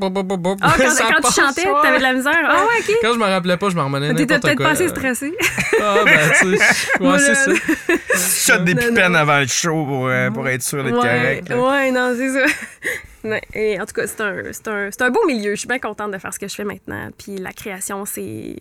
Ah, 0.61 0.73
quand, 0.77 0.83
quand 1.21 1.27
tu 1.29 1.33
chantais, 1.33 1.63
t'avais 1.81 1.97
de 1.97 2.03
la 2.03 2.13
misère. 2.13 2.33
Ah 2.47 2.65
ouais, 2.65 2.81
OK. 2.87 2.95
Quand 3.01 3.13
je 3.13 3.19
me 3.19 3.25
rappelais 3.25 3.57
pas, 3.57 3.69
je 3.69 3.75
marmonnais 3.75 4.13
n'importe 4.13 4.41
peut-être 4.41 4.57
quoi. 4.57 4.75
Assez 4.85 5.07
Euh, 5.09 5.13
stressé? 5.15 5.33
Ah, 5.81 6.01
ben, 6.05 6.19
tu 6.39 6.57
sais, 6.57 7.03
ouais, 7.03 7.19
c'est 7.19 7.35
ça. 7.35 8.55
Shot 8.57 8.63
des 8.63 8.73
non. 8.75 9.13
avant 9.15 9.39
le 9.39 9.47
show 9.47 9.85
pour, 9.85 10.07
euh, 10.07 10.29
pour 10.31 10.47
être 10.47 10.61
sûr 10.63 10.83
d'être 10.83 10.93
Ouais, 10.95 11.01
correct. 11.01 11.49
là. 11.49 11.57
ouais, 11.61 11.91
non, 11.91 12.15
c'est 12.17 12.29
ça. 12.29 12.45
Et 13.53 13.79
en 13.79 13.85
tout 13.85 13.93
cas, 13.93 14.05
c'est 14.07 14.21
un, 14.21 14.43
c'est 14.51 14.67
un, 14.67 14.89
c'est 14.91 15.01
un 15.01 15.09
beau 15.09 15.25
milieu. 15.25 15.51
Je 15.51 15.59
suis 15.59 15.67
bien 15.67 15.79
contente 15.79 16.11
de 16.11 16.17
faire 16.17 16.33
ce 16.33 16.39
que 16.39 16.47
je 16.47 16.55
fais 16.55 16.65
maintenant. 16.65 17.09
Puis 17.17 17.37
la 17.37 17.53
création, 17.53 18.05
c'est, 18.05 18.55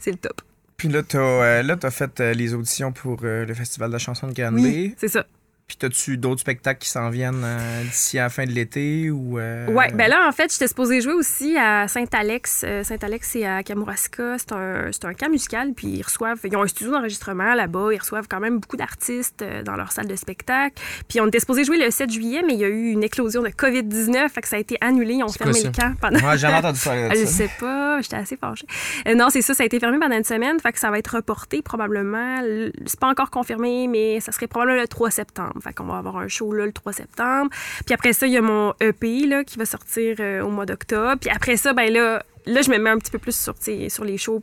c'est 0.00 0.12
le 0.12 0.16
top. 0.18 0.40
Puis 0.76 0.88
là, 0.88 1.02
t'as 1.02 1.18
euh, 1.18 1.62
là, 1.62 1.76
t'as 1.76 1.90
fait 1.90 2.20
euh, 2.20 2.32
les 2.34 2.52
auditions 2.54 2.92
pour 2.92 3.20
euh, 3.24 3.44
le 3.46 3.54
Festival 3.54 3.88
de 3.88 3.94
la 3.94 3.98
chanson 3.98 4.26
de 4.28 4.32
Granby. 4.34 4.94
C'est 4.98 5.08
ça. 5.08 5.24
Puis 5.68 5.76
t'as-tu 5.78 6.16
d'autres 6.16 6.40
spectacles 6.42 6.78
qui 6.78 6.88
s'en 6.88 7.10
viennent 7.10 7.42
euh, 7.44 7.82
d'ici 7.82 8.20
à 8.20 8.24
la 8.24 8.28
fin 8.28 8.44
de 8.44 8.52
l'été 8.52 9.10
ou... 9.10 9.36
euh, 9.40 9.66
Ouais, 9.66 9.90
ben 9.92 10.06
là, 10.08 10.28
en 10.28 10.30
fait, 10.30 10.52
j'étais 10.52 10.68
supposée 10.68 11.00
jouer 11.00 11.14
aussi 11.14 11.56
à 11.56 11.88
Saint-Alex. 11.88 12.62
Euh, 12.64 12.84
Saint-Alex, 12.84 13.28
c'est 13.32 13.44
à 13.44 13.64
Kamouraska. 13.64 14.36
C'est 14.38 14.52
un, 14.52 14.92
c'est 14.92 15.04
un 15.06 15.12
camp 15.14 15.28
musical. 15.28 15.72
Puis 15.74 15.88
ils 15.88 16.02
reçoivent, 16.04 16.38
ils 16.44 16.56
ont 16.56 16.62
un 16.62 16.68
studio 16.68 16.92
d'enregistrement 16.92 17.54
là-bas. 17.54 17.88
Ils 17.92 17.98
reçoivent 17.98 18.28
quand 18.30 18.38
même 18.38 18.60
beaucoup 18.60 18.76
d'artistes 18.76 19.42
euh, 19.42 19.64
dans 19.64 19.74
leur 19.74 19.90
salle 19.90 20.06
de 20.06 20.14
spectacle. 20.14 20.80
Puis 21.08 21.20
on 21.20 21.26
était 21.26 21.40
supposé 21.40 21.64
jouer 21.64 21.78
le 21.78 21.90
7 21.90 22.12
juillet, 22.12 22.44
mais 22.46 22.54
il 22.54 22.60
y 22.60 22.64
a 22.64 22.68
eu 22.68 22.90
une 22.92 23.02
éclosion 23.02 23.42
de 23.42 23.48
COVID-19. 23.48 24.28
Fait 24.28 24.42
que 24.42 24.48
ça 24.48 24.54
a 24.54 24.60
été 24.60 24.76
annulé. 24.80 25.14
Ils 25.14 25.24
ont 25.24 25.28
C'est 25.28 25.38
fermé 25.38 25.54
le 25.64 25.72
ça? 25.74 25.82
camp 25.82 25.94
pendant. 26.00 26.20
Ouais, 26.20 26.32
j'ai 26.34 26.38
jamais 26.38 26.58
entendu 26.58 26.78
parler 26.78 27.08
de 27.08 27.14
je 27.16 27.24
ça. 27.24 27.26
sais 27.26 27.50
pas, 27.58 28.00
j'étais 28.02 28.16
assez 28.16 28.36
fâchée. 28.36 28.66
Euh, 29.08 29.16
non, 29.16 29.30
c'est 29.30 29.42
ça, 29.42 29.52
ça 29.52 29.64
a 29.64 29.66
été 29.66 29.80
fermé 29.80 29.98
pendant 29.98 30.16
une 30.16 30.22
semaine, 30.22 30.60
fait 30.60 30.70
que 30.70 30.78
ça 30.78 30.92
va 30.92 30.98
être 31.00 31.16
reporté 31.16 31.60
probablement. 31.60 32.40
C'est 32.86 33.00
pas 33.00 33.08
encore 33.08 33.30
confirmé, 33.30 33.88
mais 33.88 34.20
ça 34.20 34.30
serait 34.30 34.46
probablement 34.46 34.80
le 34.80 34.86
3 34.86 35.10
septembre. 35.10 35.54
Fait 35.60 35.72
qu'on 35.72 35.84
va 35.84 35.98
avoir 35.98 36.16
un 36.18 36.28
show 36.28 36.52
là 36.52 36.66
le 36.66 36.72
3 36.72 36.92
septembre. 36.92 37.50
Puis 37.84 37.94
après 37.94 38.12
ça, 38.12 38.26
il 38.26 38.32
y 38.32 38.36
a 38.36 38.42
mon 38.42 38.72
EP 38.80 39.26
là, 39.26 39.44
qui 39.44 39.58
va 39.58 39.64
sortir 39.66 40.16
euh, 40.20 40.42
au 40.42 40.50
mois 40.50 40.66
d'octobre. 40.66 41.16
Puis 41.20 41.30
après 41.30 41.56
ça, 41.56 41.72
ben 41.72 41.92
là, 41.92 42.22
là, 42.46 42.62
je 42.62 42.70
me 42.70 42.78
mets 42.78 42.90
un 42.90 42.98
petit 42.98 43.10
peu 43.10 43.18
plus 43.18 43.36
sur, 43.36 43.54
sur 43.88 44.04
les 44.04 44.18
shows 44.18 44.42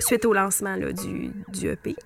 suite 0.00 0.24
au 0.24 0.32
lancement 0.32 0.76
là, 0.76 0.92
du, 0.92 1.30
du 1.48 1.68
EP. 1.68 1.96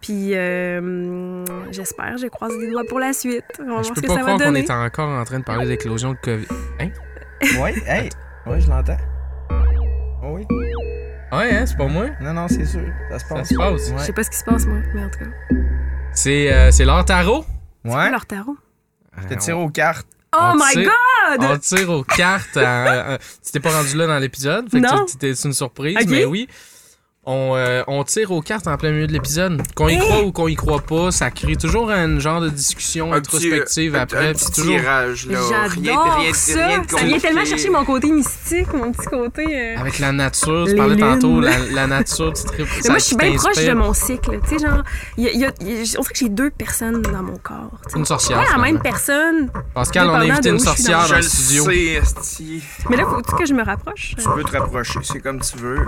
Puis 0.00 0.34
euh, 0.36 1.44
j'espère, 1.72 2.16
je 2.16 2.28
croise 2.28 2.56
les 2.58 2.70
doigts 2.70 2.84
pour 2.88 3.00
la 3.00 3.12
suite. 3.12 3.44
On 3.58 3.64
va 3.64 3.70
voir 3.70 3.82
Je 3.82 3.88
ce 3.88 3.94
peux 3.94 4.00
que 4.02 4.06
pas 4.06 4.14
ça 4.14 4.20
va 4.22 4.34
croire 4.34 4.48
qu'on 4.48 4.54
est 4.54 4.70
encore 4.70 5.08
en 5.08 5.24
train 5.24 5.38
de 5.40 5.44
parler 5.44 5.66
d'éclosion 5.66 6.12
de 6.12 6.18
COVID. 6.22 6.46
Hein? 6.80 6.88
Ouais, 7.58 7.74
hey, 7.86 8.10
ouais, 8.46 8.60
je 8.60 8.68
l'entends. 8.68 8.98
Oh 10.22 10.32
oui. 10.34 10.46
Ouais, 11.32 11.50
hein, 11.56 11.64
c'est 11.64 11.76
pas 11.76 11.86
moi? 11.86 12.08
Non, 12.20 12.34
non, 12.34 12.48
c'est 12.48 12.66
sûr. 12.66 12.82
Ça 13.10 13.18
se 13.18 13.26
Ça 13.26 13.34
passe. 13.34 13.48
se 13.48 13.54
passe. 13.54 13.92
Je 13.96 14.04
sais 14.04 14.12
pas 14.12 14.22
ce 14.24 14.30
qui 14.30 14.36
se 14.36 14.44
passe, 14.44 14.66
moi, 14.66 14.78
mais 14.94 15.04
en 15.04 15.08
tout 15.08 15.20
cas. 15.20 15.30
C'est 16.12 16.52
euh, 16.52 16.70
c'est 16.70 16.84
l'heure 16.84 17.04
tarot. 17.84 17.96
Ouais. 17.96 18.10
Leur 18.10 18.26
tarot? 18.26 18.56
Je 19.22 19.28
te 19.28 19.34
tire 19.34 19.58
aux 19.58 19.70
cartes. 19.70 20.06
Oh 20.32 20.38
On 20.40 20.54
my 20.54 20.72
tire- 20.72 20.90
God! 21.38 21.40
On 21.50 21.58
tire 21.58 21.90
aux 21.90 22.04
cartes. 22.04 22.56
à- 22.56 23.14
à- 23.14 23.18
tu 23.18 23.50
t'es 23.52 23.58
pas 23.60 23.72
rendu 23.72 23.96
là 23.96 24.06
dans 24.06 24.18
l'épisode. 24.18 24.70
Fait 24.70 24.80
que 24.80 25.06
tu- 25.06 25.34
c'est 25.34 25.48
une 25.48 25.52
surprise, 25.54 25.96
mais 26.08 26.24
oui. 26.24 26.48
On, 27.32 27.54
euh, 27.54 27.84
on 27.86 28.02
tire 28.02 28.32
aux 28.32 28.42
cartes 28.42 28.66
en 28.66 28.76
plein 28.76 28.90
milieu 28.90 29.06
de 29.06 29.12
l'épisode. 29.12 29.62
Qu'on 29.76 29.88
y 29.88 29.94
Eh! 29.94 29.98
croit 29.98 30.22
ou 30.24 30.32
qu'on 30.32 30.48
y 30.48 30.56
croit 30.56 30.80
pas, 30.80 31.12
ça 31.12 31.30
crée 31.30 31.54
toujours 31.54 31.88
un 31.88 32.18
genre 32.18 32.40
de 32.40 32.48
discussion 32.48 33.12
introspective 33.12 33.94
après. 33.94 34.32
c'est 34.36 34.52
toujours... 34.52 34.76
tirage, 34.80 35.26
J'adore 35.30 35.48
ça. 36.34 36.56
ça 36.88 37.04
vient 37.04 37.18
tellement 37.20 37.44
chercher 37.44 37.70
mon 37.70 37.84
côté 37.84 38.10
mystique, 38.10 38.72
mon 38.74 38.90
petit 38.90 39.06
côté. 39.06 39.44
euh. 39.46 39.78
Avec 39.78 40.00
la 40.00 40.10
nature, 40.10 40.64
tu 40.64 40.72
Les 40.72 40.76
parlais 40.76 40.96
tantôt, 40.96 41.40
la, 41.40 41.56
la 41.72 41.86
nature, 41.86 42.32
tu 42.32 42.42
tripes. 42.42 42.66
Mais 42.76 42.82
ça- 42.82 42.88
moi, 42.88 42.98
je 42.98 43.04
suis 43.04 43.16
bien 43.16 43.36
proche 43.36 43.64
de 43.64 43.72
mon 43.74 43.92
cycle. 43.94 44.40
Tu 44.48 44.58
sais, 44.58 44.66
genre, 44.66 44.82
y 45.16 45.28
a- 45.28 45.32
y 45.32 45.44
a- 45.44 45.52
il 45.60 45.68
y 45.68 45.72
a- 45.72 45.98
on 45.98 46.02
dirait 46.02 46.12
que 46.12 46.18
j'ai 46.18 46.28
deux 46.30 46.50
personnes 46.50 47.00
dans 47.02 47.22
mon 47.22 47.36
corps. 47.36 47.70
Une 47.94 48.04
sorcière. 48.06 48.38
Pas 48.38 48.42
la 48.42 48.48
finalement. 48.54 48.72
même 48.72 48.82
personne. 48.82 49.50
Pascal, 49.72 50.08
on 50.10 50.14
a 50.14 50.18
invité 50.24 50.48
une 50.48 50.58
sorcière 50.58 51.06
dans- 51.08 51.14
le 51.16 51.22
studio. 51.22 51.64
Mais 52.88 52.96
là, 52.96 53.04
faut-tu 53.04 53.36
que 53.36 53.46
je 53.46 53.54
me 53.54 53.62
rapproche? 53.64 54.14
Tu 54.18 54.28
peux 54.34 54.42
te 54.42 54.56
rapprocher, 54.56 54.98
c'est 55.04 55.20
comme 55.20 55.38
tu 55.40 55.56
veux. 55.58 55.86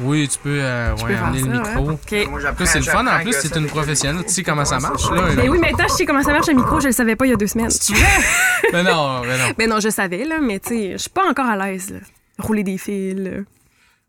Oui, 0.00 0.26
tu 0.32 0.38
peux, 0.38 0.58
euh, 0.60 0.94
ouais, 0.96 1.14
peux 1.14 1.14
amener 1.16 1.40
le 1.42 1.44
ça, 1.64 1.70
micro. 1.70 1.86
ouais. 1.90 2.26
Moi, 2.26 2.40
c'est 2.66 2.78
le 2.78 2.84
fun. 2.84 3.06
En 3.06 3.20
plus, 3.22 3.32
c'est 3.32 3.48
ça 3.48 3.58
une 3.58 3.66
professionnelle. 3.66 4.24
Tu 4.26 4.32
sais 4.32 4.42
comment 4.42 4.64
ça 4.64 4.78
marche, 4.80 5.10
là. 5.10 5.22
Mais 5.36 5.48
oui, 5.48 5.58
maintenant, 5.58 5.86
je 5.88 5.94
sais 5.94 6.04
comment 6.04 6.22
ça 6.22 6.32
marche 6.32 6.48
un 6.48 6.54
micro, 6.54 6.80
je 6.80 6.86
le 6.86 6.92
savais 6.92 7.16
pas 7.16 7.26
il 7.26 7.30
y 7.30 7.32
a 7.32 7.36
deux 7.36 7.46
semaines. 7.46 7.68
Tu 7.84 7.92
veux? 7.94 8.00
Mais 8.72 8.82
non, 8.82 9.20
mais 9.22 9.36
non. 9.38 9.44
Mais 9.58 9.66
non, 9.66 9.80
je 9.80 9.88
savais, 9.90 10.24
là, 10.24 10.38
mais 10.40 10.58
tu 10.60 10.68
sais, 10.68 10.92
je 10.92 10.96
suis 10.98 11.10
pas 11.10 11.28
encore 11.28 11.46
à 11.46 11.56
l'aise, 11.56 11.90
là. 11.90 11.98
Rouler 12.38 12.62
des 12.62 12.78
fils, 12.78 13.16
là. 13.18 13.30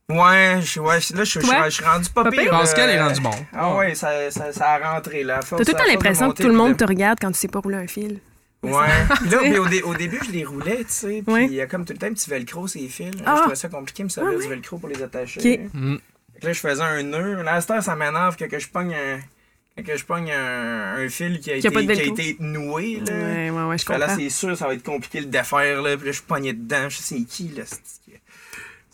Ouais, 0.10 0.60
je, 0.62 0.80
ouais, 0.80 1.00
là, 1.16 1.24
je, 1.24 1.24
je, 1.24 1.40
Toi? 1.40 1.64
je 1.66 1.70
suis 1.72 1.84
rendu 1.84 2.10
pas 2.10 2.30
pire. 2.30 2.50
Pascal 2.52 2.90
euh, 2.90 2.94
est 2.94 3.02
rendu 3.02 3.20
bon. 3.22 3.32
Ah 3.54 3.74
ouais, 3.76 3.96
ça, 3.96 4.30
ça, 4.32 4.52
ça 4.54 4.72
a 4.74 4.94
rentré 4.94 5.24
là. 5.24 5.40
T'as 5.42 5.58
tout 5.58 5.64
le 5.66 5.74
temps 5.74 5.84
l'impression 5.88 6.32
que 6.32 6.42
tout 6.42 6.48
le 6.50 6.54
monde 6.54 6.74
de- 6.74 6.78
te 6.78 6.84
regarde 6.86 7.18
quand 7.22 7.32
tu 7.32 7.40
sais 7.40 7.48
pas 7.48 7.60
rouler 7.60 7.78
un 7.78 7.88
fil. 7.88 8.20
Ouais. 8.64 8.72
Là, 8.72 9.38
mais 9.44 9.58
au, 9.58 9.66
dé- 9.68 9.82
au 9.82 9.94
début, 9.96 10.20
je 10.26 10.32
les 10.32 10.44
roulais, 10.44 10.80
tu 10.80 10.86
sais. 10.90 11.24
Puis 11.26 11.34
Ouais. 11.34 11.46
il 11.46 11.54
y 11.54 11.62
a 11.62 11.68
comme 11.68 11.84
tout 11.86 11.94
le 11.94 12.00
temps 12.00 12.08
un 12.08 12.14
petit 12.14 12.30
velcro, 12.30 12.68
ces 12.68 12.88
fils. 12.90 13.12
Ah. 13.26 13.34
Je 13.36 13.42
trouvais 13.42 13.56
ça 13.56 13.70
compliqué, 13.70 14.04
me 14.04 14.10
servir 14.10 14.32
Ah 14.34 14.38
du 14.38 14.44
ouais. 14.44 14.50
velcro 14.50 14.78
pour 14.78 14.90
les 14.90 15.02
attacher. 15.02 15.70
Mm. 15.74 15.96
Que 16.44 16.48
là, 16.48 16.54
je 16.54 16.60
faisais 16.60 16.82
un 16.84 17.02
nœud. 17.04 17.42
Là, 17.42 17.54
à 17.56 17.62
ça 17.62 17.96
m'énerve 17.96 18.36
que, 18.36 18.44
que 18.46 18.60
je 18.60 18.68
pogne 18.68 18.94
un. 18.94 19.82
Que 19.82 19.98
je 19.98 20.04
pogne 20.06 20.30
un, 20.32 20.98
un 20.98 21.10
fil 21.10 21.40
qui 21.40 21.52
a, 21.52 21.60
Qui 21.60 21.68
a 21.68 21.70
été, 21.82 21.94
qui 21.96 22.02
a 22.02 22.04
été 22.04 22.38
noué. 22.42 23.02
Là. 23.08 23.14
Ouais, 23.14 23.50
ouais, 23.50 23.64
ouais, 23.64 23.78
je 23.78 23.86
Fait 23.86 23.98
là, 23.98 24.08
comprends. 24.08 24.22
c'est 24.22 24.30
sûr, 24.30 24.58
ça 24.58 24.68
va 24.68 24.74
être 24.74 24.84
compliqué 24.84 25.20
de 25.22 25.26
le 25.26 25.32
défaire. 25.32 25.82
Là. 25.82 25.96
Puis 25.98 26.06
là, 26.08 26.12
je 26.12 26.22
pogné 26.22 26.52
dedans. 26.54 26.90
Je 26.90 26.98
sais 26.98 27.16
c'est 27.16 27.24
qui, 27.24 27.48
là. 27.56 27.64
c'est- 27.66 27.82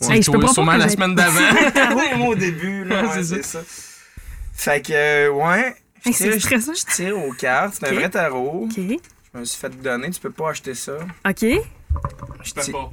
C'est 0.02 0.14
Hey, 0.14 0.22
je 0.22 0.32
peux 0.32 0.39
pas 0.39 0.47
sûrement 0.54 0.74
que 0.74 0.78
la 0.78 0.89
semaine 0.89 1.16
d'avant. 1.16 1.39
Ouais, 1.97 2.16
moi, 2.16 2.28
au 2.30 2.36
début, 2.36 2.86
là. 2.86 3.04
Ouais, 3.04 3.10
c'est 3.24 3.24
c'est 3.24 3.43
ça. 3.43 3.60
Fait 4.54 4.86
que, 4.86 4.93
euh, 4.93 5.30
ouais. 5.32 5.76
Je 6.06 6.10
Hey, 6.10 6.16
tire, 6.16 6.39
stressant. 6.41 6.74
je 6.74 6.95
tire 6.95 7.18
aux 7.18 7.34
cartes. 7.34 7.76
C'est 7.80 7.88
Ok. 7.88 7.91
un 7.91 7.95
vrai 7.95 8.10
tarot. 8.10 8.68
OK. 8.72 8.78
Je 9.34 9.39
me 9.39 9.43
suis 9.45 9.60
fait 9.60 9.70
donner. 9.82 10.10
Tu 10.12 10.20
peux 10.22 10.30
pas 10.30 10.52
acheter 10.52 10.76
ça. 10.76 10.93
OK. 11.28 11.41
Je 11.41 12.53
peux 12.53 12.72
pas. 12.72 12.91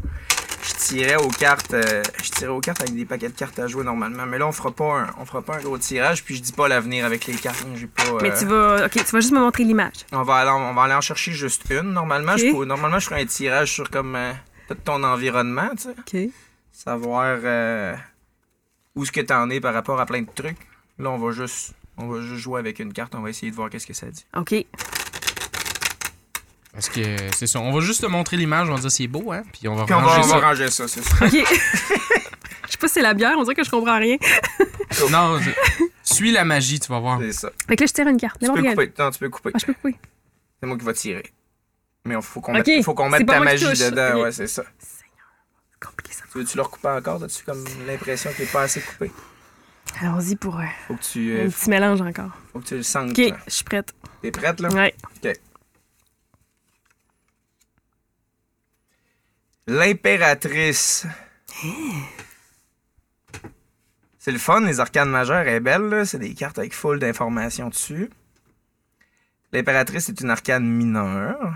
Je 0.67 0.75
tirais 0.75 1.17
aux 1.17 1.29
cartes, 1.29 1.75
euh, 1.75 2.03
je 2.23 2.31
tirais 2.31 2.51
aux 2.51 2.61
cartes 2.61 2.81
avec 2.83 2.95
des 2.95 3.05
paquets 3.05 3.29
de 3.29 3.35
cartes 3.37 3.59
à 3.59 3.67
jouer 3.67 3.85
normalement. 3.85 4.27
Mais 4.27 4.39
là, 4.39 4.47
on 4.47 4.53
fera 4.53 4.71
pas 4.71 5.01
un, 5.01 5.07
on 5.19 5.25
fera 5.25 5.43
pas 5.43 5.57
un 5.57 5.61
gros 5.63 5.79
tirage, 5.79 6.25
puis 6.25 6.35
je 6.37 6.43
dis 6.43 6.53
pas 6.53 6.69
l'avenir 6.69 7.05
avec 7.05 7.27
les 7.27 7.35
cartes. 7.35 7.65
J'ai 7.75 7.87
pas. 7.87 8.03
Mais 8.23 8.31
euh, 8.33 8.39
tu 8.39 8.45
vas. 8.47 8.87
Ok, 8.87 8.93
tu 8.93 9.05
vas 9.13 9.21
juste 9.21 9.33
me 9.33 9.39
montrer 9.41 9.65
l'image. 9.65 9.95
on 10.13 10.23
va 10.23 10.37
aller, 10.37 10.51
on 10.51 10.75
va 10.75 10.83
aller 10.83 10.95
en 10.95 11.01
chercher 11.01 11.33
juste 11.33 11.63
une. 11.71 11.93
Normalement, 11.93 12.37
je 12.37 12.51
pourrais- 12.51 12.67
normalement, 12.67 12.99
je 12.99 13.07
ferais 13.07 13.23
un 13.23 13.27
tirage 13.27 13.73
sur 13.73 13.89
comme 13.91 14.17
euh, 14.17 14.33
tout 14.69 14.75
ton 14.85 15.03
environnement, 15.05 15.69
tu 15.77 15.85
sais, 15.85 16.25
Ok. 16.27 16.31
savoir 16.73 17.39
où 18.95 19.05
ce 19.05 19.13
que 19.13 19.21
t'en 19.21 19.49
es 19.51 19.61
par 19.61 19.75
rapport 19.75 20.01
à 20.01 20.07
plein 20.07 20.23
de 20.23 20.29
trucs. 20.35 20.57
Là, 20.99 21.11
on 21.11 21.19
va 21.19 21.31
juste, 21.33 21.75
on 21.99 22.09
va 22.09 22.21
juste 22.23 22.41
jouer 22.41 22.59
avec 22.59 22.79
une 22.79 22.93
carte. 22.93 23.15
On 23.15 23.21
va 23.21 23.29
essayer 23.31 23.51
de 23.51 23.57
voir 23.57 23.69
qu'est-ce 23.71 23.87
que 23.87 23.93
ça 23.93 24.07
dit. 24.07 24.25
Ok. 24.35 24.55
Parce 26.77 26.89
que 26.91 27.01
c'est 27.35 27.47
ça. 27.47 27.59
On 27.59 27.73
va 27.73 27.81
juste 27.81 28.03
te 28.03 28.07
montrer 28.07 28.37
l'image, 28.37 28.69
on 28.69 28.75
va 28.75 28.81
dire 28.81 28.91
c'est 28.93 29.07
beau, 29.07 29.33
hein? 29.33 29.43
Puis 29.53 29.67
on 29.67 29.75
va 29.75 29.85
Puis 29.87 29.95
on 29.95 30.01
va, 30.03 30.07
ranger 30.09 30.21
on 30.25 30.27
va 30.35 30.41
ça. 30.41 30.47
ranger 30.47 30.71
ça, 30.71 30.87
c'est 30.89 31.03
ça. 31.03 31.25
Ok. 31.25 31.33
Je 32.67 32.73
sais 32.73 32.79
pas 32.79 32.89
si 32.89 32.95
c'est 32.95 33.03
la 33.03 33.15
bière, 33.15 33.35
on 33.39 33.43
dirait 33.45 33.55
que 33.55 33.65
je 33.65 33.71
comprends 33.71 33.99
rien. 33.99 34.17
Non, 35.11 35.39
je- 35.41 35.51
suis 36.03 36.33
la 36.33 36.45
magie, 36.45 36.81
tu 36.81 36.89
vas 36.89 37.01
voir. 37.01 37.19
C'est 37.21 37.33
ça. 37.33 37.51
Fait 37.69 37.77
que 37.77 37.83
là, 37.83 37.87
je 37.87 37.93
tire 37.93 38.07
une 38.09 38.17
carte. 38.17 38.41
Tu 38.41 38.47
peux 38.51 38.63
couper. 38.63 38.93
Non, 38.99 39.11
tu 39.11 39.19
peux 39.19 39.29
couper. 39.29 39.51
Ah, 39.55 39.59
je 39.61 39.67
peux 39.67 39.75
couper. 39.75 39.97
C'est 40.61 40.67
moi 40.67 40.79
qui 40.79 40.85
va 40.85 40.93
tirer. 40.95 41.33
Mais 42.05 42.15
il 42.15 42.23
faut 42.23 42.41
qu'on 42.41 42.59
Ok. 42.59 42.67
mette, 42.67 42.85
faut 42.85 42.95
qu'on 42.95 43.09
mette 43.11 43.27
ta 43.27 43.41
magie 43.41 43.65
dedans. 43.67 44.17
Ok. 44.19 44.23
Ouais, 44.25 44.33
c'est 44.33 44.47
ça. 44.47 44.63
C'est 44.79 45.87
compliqué 45.87 46.13
ça. 46.15 46.23
Tu 46.33 46.39
veux-tu 46.39 46.57
le 46.57 46.63
recouper 46.63 46.89
encore? 46.89 47.23
As-tu 47.23 47.45
comme 47.45 47.65
l'impression 47.87 48.31
qu'il 48.33 48.47
n'est 48.47 48.51
pas 48.51 48.63
assez 48.63 48.81
coupé? 48.81 49.11
Allons-y 50.01 50.37
pour 50.37 50.59
euh, 50.59 50.65
Faut 50.89 50.95
que 50.95 51.03
tu, 51.03 51.37
euh, 51.37 51.47
un 51.47 51.51
petit 51.51 51.71
mélange 51.71 52.01
encore. 52.01 52.31
faut 52.53 52.61
que 52.61 52.65
tu 52.67 52.77
le 52.77 52.83
sentes. 52.83 53.11
Ok, 53.11 53.35
je 53.47 53.53
suis 53.53 53.65
prête. 53.65 53.93
T'es 54.23 54.31
prête, 54.31 54.61
là? 54.61 54.69
Ouais. 54.71 54.95
L'impératrice. 59.67 61.07
C'est 64.19 64.33
le 64.33 64.39
fun, 64.39 64.61
les 64.61 64.81
arcanes 64.81 65.11
majeures, 65.11 65.39
elle 65.47 65.49
est 65.55 65.61
belle, 65.61 65.89
là. 65.89 66.05
C'est 66.05 66.19
des 66.19 66.35
cartes 66.35 66.59
avec 66.59 66.75
full 66.75 66.99
d'informations 66.99 67.69
dessus. 67.69 68.11
L'impératrice 69.53 70.09
est 70.09 70.21
une 70.21 70.31
arcane 70.31 70.65
mineure. 70.65 71.55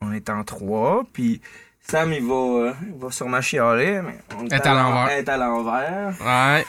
On 0.00 0.12
est 0.12 0.28
en 0.30 0.44
3, 0.44 1.04
puis 1.12 1.40
Sam, 1.80 2.12
il 2.12 2.24
va, 2.24 2.74
il 2.86 2.94
va 2.98 3.10
sûrement 3.10 3.40
chialer, 3.40 4.00
mais 4.02 4.18
on 4.36 4.46
est 4.46 4.66
à 4.66 4.74
l'envers. 4.74 5.08
Est 5.10 5.28
à 5.28 5.36
l'envers. 5.38 6.14
Ouais. 6.20 6.64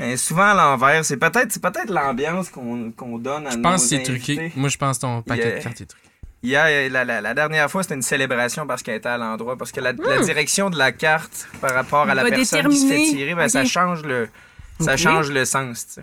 Et 0.00 0.16
souvent 0.16 0.50
à 0.50 0.54
l'envers, 0.54 1.04
c'est 1.04 1.16
peut-être 1.16 1.58
peut-être 1.60 1.90
l'ambiance 1.90 2.50
qu'on 2.50 3.18
donne 3.18 3.46
à 3.46 3.50
Je 3.50 3.56
nos 3.56 3.62
pense 3.62 3.82
que 3.82 3.88
c'est 3.88 4.02
truqué. 4.02 4.52
Moi, 4.56 4.68
je 4.68 4.76
pense 4.76 4.98
que 4.98 5.02
ton 5.02 5.22
paquet 5.22 5.42
Yeah. 5.48 5.58
de 5.58 5.62
cartes 5.62 5.80
est 5.80 5.86
truqué. 5.86 6.08
Hier, 6.44 6.90
la, 6.90 7.04
la- 7.04 7.20
la 7.22 7.34
dernière 7.34 7.70
fois, 7.70 7.82
c'était 7.82 7.94
une 7.94 8.02
célébration 8.02 8.66
parce 8.66 8.82
qu'elle 8.82 8.96
était 8.96 9.08
à 9.08 9.16
l'endroit. 9.18 9.56
Parce 9.56 9.72
que 9.72 9.80
la, 9.80 9.92
la 9.92 10.18
direction 10.20 10.68
de 10.70 10.76
la 10.76 10.92
carte 10.92 11.48
par 11.60 11.72
rapport 11.74 12.08
à 12.08 12.14
la 12.14 12.22
Hmm. 12.24 12.28
Personne 12.28 12.68
qui 12.68 12.76
se 12.78 12.86
fait 12.86 13.04
tirer, 13.04 13.34
ben, 13.34 13.48
ça 13.48 13.64
change 13.64 14.02
le 14.02 14.28
ça 14.80 14.96
change 14.96 15.30
le 15.30 15.44
sens. 15.44 15.86
tu 15.86 16.02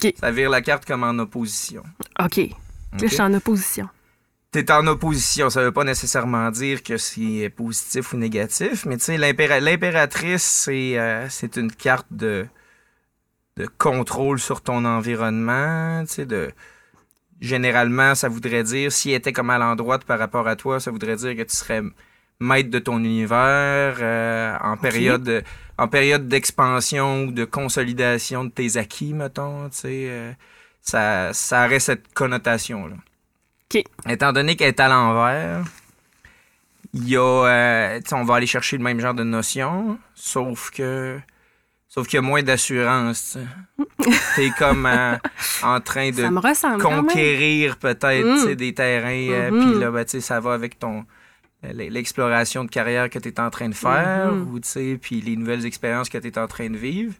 sais. 0.00 0.14
Ça 0.20 0.30
vire 0.30 0.50
la 0.50 0.60
carte 0.62 0.84
comme 0.84 1.04
en 1.04 1.16
opposition. 1.18 1.82
Ok. 2.20 2.36
Là, 2.38 2.98
je 3.00 3.06
suis 3.06 3.20
en 3.20 3.32
opposition. 3.34 3.88
T'es 4.50 4.70
en 4.72 4.86
opposition, 4.86 5.50
ça 5.50 5.62
veut 5.62 5.72
pas 5.72 5.84
nécessairement 5.84 6.50
dire 6.50 6.82
que 6.82 6.96
c'est 6.96 7.52
positif 7.54 8.14
ou 8.14 8.16
négatif, 8.16 8.86
mais 8.86 8.96
tu 8.96 9.04
sais, 9.04 9.18
l'impéra- 9.18 9.60
l'impératrice, 9.60 10.42
c'est 10.42 10.98
euh, 10.98 11.28
une 11.56 11.70
carte 11.70 12.06
de, 12.10 12.46
de 13.58 13.66
contrôle 13.78 14.40
sur 14.40 14.62
ton 14.62 14.86
environnement, 14.86 16.02
tu 16.06 16.14
sais, 16.14 16.26
de... 16.26 16.50
Généralement, 17.40 18.14
ça 18.14 18.28
voudrait 18.28 18.64
dire, 18.64 18.90
si 18.90 19.10
elle 19.10 19.16
était 19.18 19.32
comme 19.32 19.50
à 19.50 19.58
l'endroit 19.58 19.98
par 20.00 20.18
rapport 20.18 20.48
à 20.48 20.56
toi, 20.56 20.80
ça 20.80 20.90
voudrait 20.90 21.16
dire 21.16 21.36
que 21.36 21.42
tu 21.42 21.56
serais 21.56 21.82
maître 22.40 22.70
de 22.70 22.78
ton 22.78 22.98
univers 22.98 23.96
euh, 24.00 24.56
en 24.60 24.76
période 24.76 25.22
de- 25.24 25.42
en 25.76 25.86
période 25.88 26.26
d'expansion 26.28 27.24
ou 27.24 27.32
de 27.32 27.44
consolidation 27.44 28.44
de 28.44 28.50
tes 28.50 28.76
acquis, 28.76 29.12
mettons, 29.14 29.68
tu 29.68 29.76
sais. 29.76 30.06
euh, 30.08 30.32
ça, 30.82 31.32
ça 31.32 31.66
aurait 31.66 31.80
cette 31.80 32.12
connotation-là. 32.14 32.96
OK. 33.74 33.84
Étant 34.08 34.32
donné 34.32 34.56
qu'elle 34.56 34.68
est 34.68 34.80
à 34.80 34.88
l'envers, 34.88 35.64
il 36.94 37.08
y 37.08 37.16
a. 37.16 37.20
euh, 37.20 38.00
on 38.12 38.24
va 38.24 38.36
aller 38.36 38.46
chercher 38.46 38.78
le 38.78 38.82
même 38.82 38.98
genre 39.00 39.14
de 39.14 39.22
notion, 39.24 39.98
sauf 40.14 40.70
que. 40.70 41.20
Sauf 41.88 42.06
qu'il 42.06 42.16
y 42.16 42.18
a 42.18 42.22
moins 42.22 42.42
d'assurance. 42.42 43.38
T'es 44.36 44.50
comme 44.58 44.84
euh, 44.86 45.16
en 45.62 45.80
train 45.80 46.10
de 46.10 46.22
conquérir 46.82 47.76
peut-être 47.78 48.50
Mm. 48.50 48.54
des 48.54 48.74
terrains. 48.74 49.08
euh, 49.30 49.50
Mhm. 49.50 49.70
Puis 49.72 49.80
là, 49.80 49.90
ben, 49.90 50.04
ça 50.20 50.38
va 50.40 50.52
avec 50.52 50.78
ton 50.78 51.04
l- 51.62 51.88
l'exploration 51.90 52.64
de 52.64 52.70
carrière 52.70 53.08
que 53.08 53.18
tu 53.18 53.28
es 53.30 53.40
en 53.40 53.50
train 53.50 53.68
de 53.70 53.74
faire 53.74 54.32
Mhm. 54.32 54.52
ou 54.54 54.58
puis 54.98 55.20
les 55.22 55.36
nouvelles 55.36 55.64
expériences 55.66 56.08
que 56.10 56.18
tu 56.18 56.28
es 56.28 56.38
en 56.38 56.46
train 56.46 56.68
de 56.70 56.76
vivre. 56.76 57.14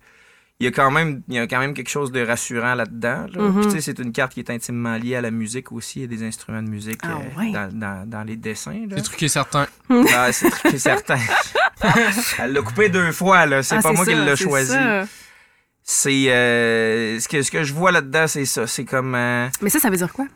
Il 0.60 0.64
y 0.64 0.66
a 0.66 0.72
quand 0.72 0.90
même, 0.90 1.22
il 1.28 1.34
y 1.34 1.38
a 1.38 1.46
quand 1.46 1.60
même 1.60 1.72
quelque 1.72 1.88
chose 1.88 2.10
de 2.10 2.20
rassurant 2.26 2.74
là-dedans. 2.74 3.26
là. 3.32 3.42
Mhm. 3.42 3.60
Puis, 3.60 3.64
tu 3.66 3.70
sais, 3.74 3.80
c'est 3.80 3.98
une 4.00 4.10
carte 4.10 4.32
qui 4.34 4.40
est 4.40 4.50
intimement 4.50 4.96
liée 4.96 5.14
à 5.14 5.20
la 5.20 5.30
musique 5.30 5.70
aussi. 5.70 6.00
Il 6.00 6.02
y 6.02 6.04
a 6.04 6.08
des 6.08 6.24
instruments 6.26 6.62
de 6.62 6.68
musique 6.68 6.98
Ah 7.04 7.12
euh, 7.12 7.38
ouais. 7.40 7.52
dans, 7.52 7.68
dans- 7.72 8.08
dans 8.10 8.24
les 8.24 8.36
dessins. 8.36 8.86
C'est 8.90 9.02
truqué 9.02 9.28
certain. 9.28 9.66
Ah, 10.14 10.32
c'est 10.32 10.50
truqué 10.50 10.78
certain. 10.90 11.18
Elle 12.40 12.52
l'a 12.54 12.62
coupé 12.62 12.88
deux 12.88 13.12
fois, 13.12 13.46
là. 13.46 13.62
C'est 13.62 13.76
Ah, 13.76 13.82
pas 13.82 13.92
moi 13.92 14.04
qui 14.04 14.14
l'ai 14.14 14.34
choisi. 14.36 14.74
C'est 15.84 16.30
euh, 16.32 17.18
ce 17.20 17.28
que 17.28 17.40
ce 17.42 17.50
que 17.50 17.62
je 17.62 17.72
vois 17.72 17.92
là-dedans, 17.92 18.26
c'est 18.26 18.44
ça. 18.44 18.66
C'est 18.66 18.84
comme 18.84 19.14
euh, 19.14 19.48
Mais 19.62 19.70
ça, 19.70 19.78
ça 19.78 19.88
veut 19.90 19.96
dire 19.96 20.12
quoi? 20.12 20.26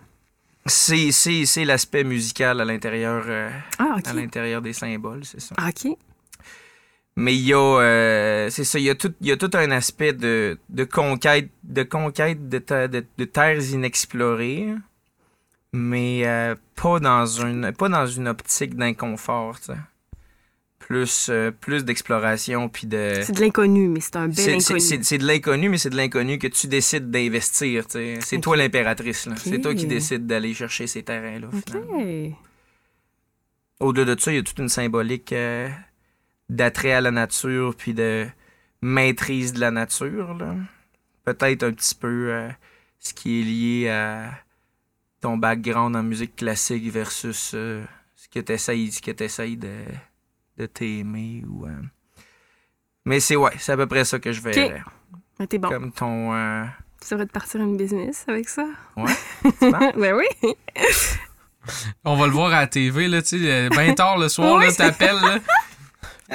c'est 0.66 1.11
c'est 1.11 1.44
c'est 1.44 1.65
l'aspect 1.65 2.05
musical 2.05 2.61
à 2.61 2.65
l'intérieur 2.65 3.24
euh, 3.27 3.51
Ah, 3.81 3.97
à 4.07 4.12
l'intérieur 4.12 4.62
des 4.62 4.73
symboles, 4.73 5.24
c'est 5.24 5.40
ça. 5.40 5.55
Ah, 5.59 5.69
OK. 5.69 5.93
Mais 7.16 7.34
il 7.34 7.43
y 7.47 7.52
a 7.52 7.59
euh, 7.59 8.48
c'est 8.51 8.64
ça, 8.64 8.78
il 8.78 8.84
y 8.86 8.90
a 8.90 8.94
tout 8.94 9.12
il 9.20 9.26
y 9.26 9.32
a 9.32 9.36
tout 9.36 9.51
un 9.55 9.70
aspect 9.70 10.12
de, 10.14 10.59
de 10.70 10.84
conquête 10.84 11.51
de 11.62 11.82
conquête 11.82 12.48
de, 12.48 12.59
ta- 12.59 12.89
de, 12.89 13.05
de 13.18 13.24
terres 13.26 13.62
inexplorées. 13.70 14.68
Mais 15.74 16.22
euh, 16.26 16.55
pas 16.74 17.01
dans 17.01 17.26
une 17.26 17.72
pas 17.72 17.89
dans 17.90 18.06
une 18.06 18.28
optique 18.28 18.74
d'inconfort. 18.76 19.59
Plus 20.78 21.28
euh, 21.30 21.51
plus 21.51 21.84
d'exploration 21.84 22.68
puis 22.68 22.86
de 22.86 23.20
C'est 23.24 23.32
de 23.36 23.40
l'inconnu, 23.40 23.89
mais 23.89 24.01
c'est 24.01 24.16
un 24.16 24.26
bel 24.26 24.34
c'est- 24.36 24.43
c'est 24.60 24.72
inconnu. 24.72 24.80
c'est- 24.80 25.02
c'est 25.05 25.18
de 25.18 25.26
l'inconnu, 25.26 25.68
mais 25.68 25.78
c'est 25.78 25.90
de 25.90 25.97
l'inconnu 25.97 26.39
que 26.39 26.48
tu 26.48 26.66
décides 26.66 27.10
d'investir. 27.10 27.86
tu 27.86 27.93
sais. 27.93 28.18
C'est 28.20 28.40
toi 28.40 28.56
l'impératrice. 28.56 29.26
là. 29.26 29.34
C'est 29.36 29.60
toi 29.60 29.74
qui 29.74 29.86
décides 29.86 30.26
d'aller 30.26 30.55
chercher 30.55 30.86
ces 30.86 31.02
terrains-là. 31.02 31.48
finalement. 31.66 31.98
OK. 31.98 32.34
Au-delà 33.80 34.14
de 34.14 34.20
ça, 34.20 34.32
il 34.32 34.36
y 34.36 34.39
a 34.39 34.43
toute 34.43 34.59
une 34.59 34.68
symbolique 34.68 35.32
d'attrait 36.53 36.93
à 36.93 37.01
la 37.01 37.11
nature 37.11 37.74
puis 37.77 37.95
de 37.95 38.27
maîtrise 38.81 39.53
de 39.53 39.61
la 39.61 39.70
nature. 39.70 40.35
là. 40.35 40.55
Peut-être 41.24 41.62
un 41.62 41.73
petit 41.73 41.95
peu 41.95 42.29
euh, 42.33 42.49
ce 42.99 43.15
qui 43.15 43.41
est 43.41 43.45
lié 43.45 43.89
à 43.91 44.31
ton 45.20 45.37
background 45.37 45.95
en 45.97 46.03
musique 46.03 46.37
classique 46.37 46.91
versus 46.91 47.53
euh, 47.55 47.83
ce 48.16 48.29
que 48.29 48.41
tu 48.41 48.53
essayes, 48.53 49.57
de, 49.57 49.85
de 50.59 50.66
t'aimer. 50.66 51.45
Ou, 51.49 51.66
euh. 51.66 51.70
Mais 53.05 53.20
c'est 53.20 53.37
ouais, 53.37 53.53
c'est 53.59 53.73
à 53.73 53.77
peu 53.77 53.87
près 53.87 54.05
ça 54.05 54.19
que 54.19 54.33
je 54.33 54.41
verrais. 54.41 54.83
Mais 55.39 55.47
t'es 55.47 55.59
bon. 55.59 55.69
Comme 55.69 55.93
ton. 55.93 56.35
euh, 56.35 56.65
Tu 57.01 57.09
devrais 57.15 57.27
te 57.27 57.33
partir 57.33 57.61
une 57.61 57.77
business 57.77 58.24
avec 58.29 58.49
ça. 58.49 58.66
Ouais. 58.97 59.12
Ben 59.97 60.15
oui. 60.16 60.55
On 62.05 62.16
va 62.16 62.27
le 62.27 62.33
voir 62.33 62.53
à 62.53 62.62
la 62.62 62.66
TV, 62.66 63.07
là, 63.07 63.23
tu 63.23 63.39
sais, 63.39 63.69
bien 63.70 63.95
tard 63.95 64.19
le 64.19 64.29
soir, 64.29 64.59
là, 64.59 64.73
t'appelles, 64.73 65.20
là. 65.23 65.39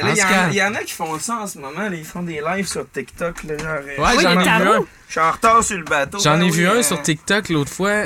Là, 0.02 0.11
Il 0.11 0.18
y, 0.18 0.22
en 0.22 0.26
a- 0.26 0.28
Oscar. 0.30 0.49
il 0.49 0.56
y 0.56 0.64
en 0.64 0.74
a 0.76 0.80
qui 0.84 0.94
font 0.94 1.19
ça 1.19 1.36
en 1.38 1.48
ce 1.48 1.57
moment. 1.60 1.90
là, 1.90 1.95
ils 1.95 2.06
font 2.06 2.24
des 2.24 2.41
lives 2.45 2.68
sur 2.68 2.90
TikTok. 2.91 3.44
Là, 3.44 3.57
genre, 3.57 3.68
euh, 3.68 4.02
Ouais, 4.02 4.10
Oui, 4.18 4.24
j'en 4.24 4.40
ai 4.40 4.44
vu 4.44 4.49
un. 4.49 4.86
Je 5.07 5.11
suis 5.11 5.19
en 5.22 5.32
retard 5.32 5.64
sur 5.64 5.78
le 5.78 5.84
bateau. 5.84 6.19
J'en 6.19 6.38
Ben 6.38 6.41
ai 6.41 6.45
oui, 6.45 6.52
vu 6.52 6.68
un 6.68 6.72
euh, 6.76 6.84
sur 6.84 7.02
TikTok 7.02 7.49
l'autre 7.49 7.72
fois 7.72 8.03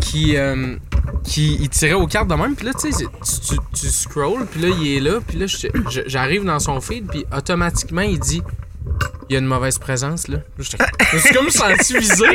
qui, 0.00 0.36
euh, 0.36 0.76
qui 1.24 1.56
il 1.60 1.68
tirait 1.68 1.92
aux 1.94 2.06
cartes 2.06 2.28
de 2.28 2.34
même. 2.34 2.54
Puis 2.56 2.66
là, 2.66 2.72
tu 2.74 2.92
sais, 2.92 3.04
tu, 3.04 3.40
tu, 3.48 3.56
tu 3.80 3.86
scrolls, 3.88 4.46
puis 4.46 4.60
là, 4.60 4.68
il 4.80 4.96
est 4.96 5.00
là. 5.00 5.20
Puis 5.26 5.38
là, 5.38 5.46
je- 5.46 5.68
je- 5.90 6.00
j'arrive 6.06 6.44
dans 6.44 6.58
son 6.58 6.80
feed, 6.80 7.06
puis 7.08 7.24
automatiquement, 7.36 8.02
il 8.02 8.18
dit 8.18 8.42
il 9.28 9.34
y 9.34 9.36
a 9.36 9.38
une 9.38 9.46
mauvaise 9.46 9.78
présence, 9.78 10.28
là. 10.28 10.38
Je 10.58 10.64
suis 11.18 11.34
comme 11.34 11.48
senti 11.48 11.96
visé. 11.96 12.26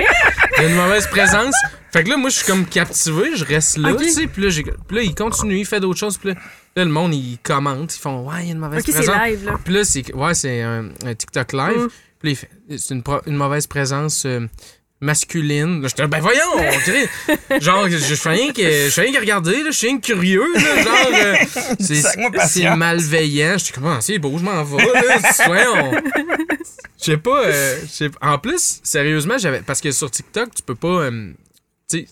Il 0.57 0.63
y 0.63 0.65
a 0.65 0.69
une 0.69 0.75
mauvaise 0.75 1.05
présence. 1.07 1.53
Fait 1.91 2.03
que 2.03 2.09
là, 2.09 2.17
moi, 2.17 2.29
je 2.29 2.37
suis 2.37 2.45
comme 2.47 2.65
captivé, 2.65 3.35
je 3.35 3.45
reste 3.45 3.77
là, 3.77 3.93
tu 3.93 4.09
sais. 4.09 4.25
Puis 4.27 4.41
là, 4.43 4.61
là, 4.89 5.01
il 5.01 5.13
continue, 5.13 5.57
il 5.59 5.65
fait 5.65 5.79
d'autres 5.79 5.99
choses. 5.99 6.17
Puis 6.17 6.29
là, 6.33 6.35
là, 6.77 6.85
le 6.85 6.91
monde, 6.91 7.13
il 7.13 7.37
commente, 7.43 7.93
ils 7.95 7.99
font 7.99 8.21
Ouais, 8.27 8.43
il 8.43 8.45
y 8.47 8.49
a 8.49 8.53
une 8.53 8.59
mauvaise 8.59 8.79
OK, 8.79 8.85
c'est 8.87 8.93
présence. 8.93 9.15
live, 9.25 9.45
là. 9.45 9.59
Puis 9.63 9.73
là, 9.73 9.83
c'est 9.83 10.13
ouais, 10.13 10.33
c'est 10.33 10.61
un, 10.61 10.85
un 11.05 11.13
TikTok 11.15 11.51
live. 11.53 11.77
Mm. 11.81 11.87
Puis 12.21 12.37
c'est 12.77 12.93
une, 12.93 13.03
pro- 13.03 13.21
une 13.25 13.35
mauvaise 13.35 13.67
présence 13.67 14.25
euh, 14.25 14.47
masculine. 15.01 15.81
Là, 15.81 15.87
J'étais 15.87 16.07
ben 16.07 16.19
voyons, 16.19 16.41
genre 17.61 17.87
je 17.89 18.15
fais 18.15 18.29
rien 18.29 18.51
que 18.51 18.61
je 18.85 18.89
fais 18.89 19.01
rien 19.01 19.13
que 19.13 19.19
regarder, 19.19 19.63
là, 19.63 19.71
je 19.71 19.77
suis 19.77 19.87
rien 19.87 19.99
que 19.99 20.05
curieux 20.05 20.45
là, 20.53 20.83
genre 20.83 21.11
euh, 21.13 21.35
c'est 21.79 22.01
c'est 22.47 22.75
malveillant. 22.75 23.57
J'étais 23.57 23.73
comme 23.73 23.85
ah, 23.87 23.99
c'est 24.01 24.17
beau, 24.19 24.37
je 24.37 24.43
m'en 24.43 24.63
vais 24.63 24.77
là, 24.85 25.17
voyons. 25.45 25.91
Je 26.99 27.03
sais 27.11 27.17
pas 27.17 27.43
euh, 27.45 27.77
en 28.21 28.39
plus 28.39 28.79
sérieusement, 28.83 29.37
j'avais 29.37 29.61
parce 29.61 29.81
que 29.81 29.91
sur 29.91 30.09
TikTok, 30.09 30.55
tu 30.55 30.63
peux 30.63 30.73
pas 30.73 31.03
euh, 31.03 31.31
tu 31.87 31.99
sais 31.99 32.07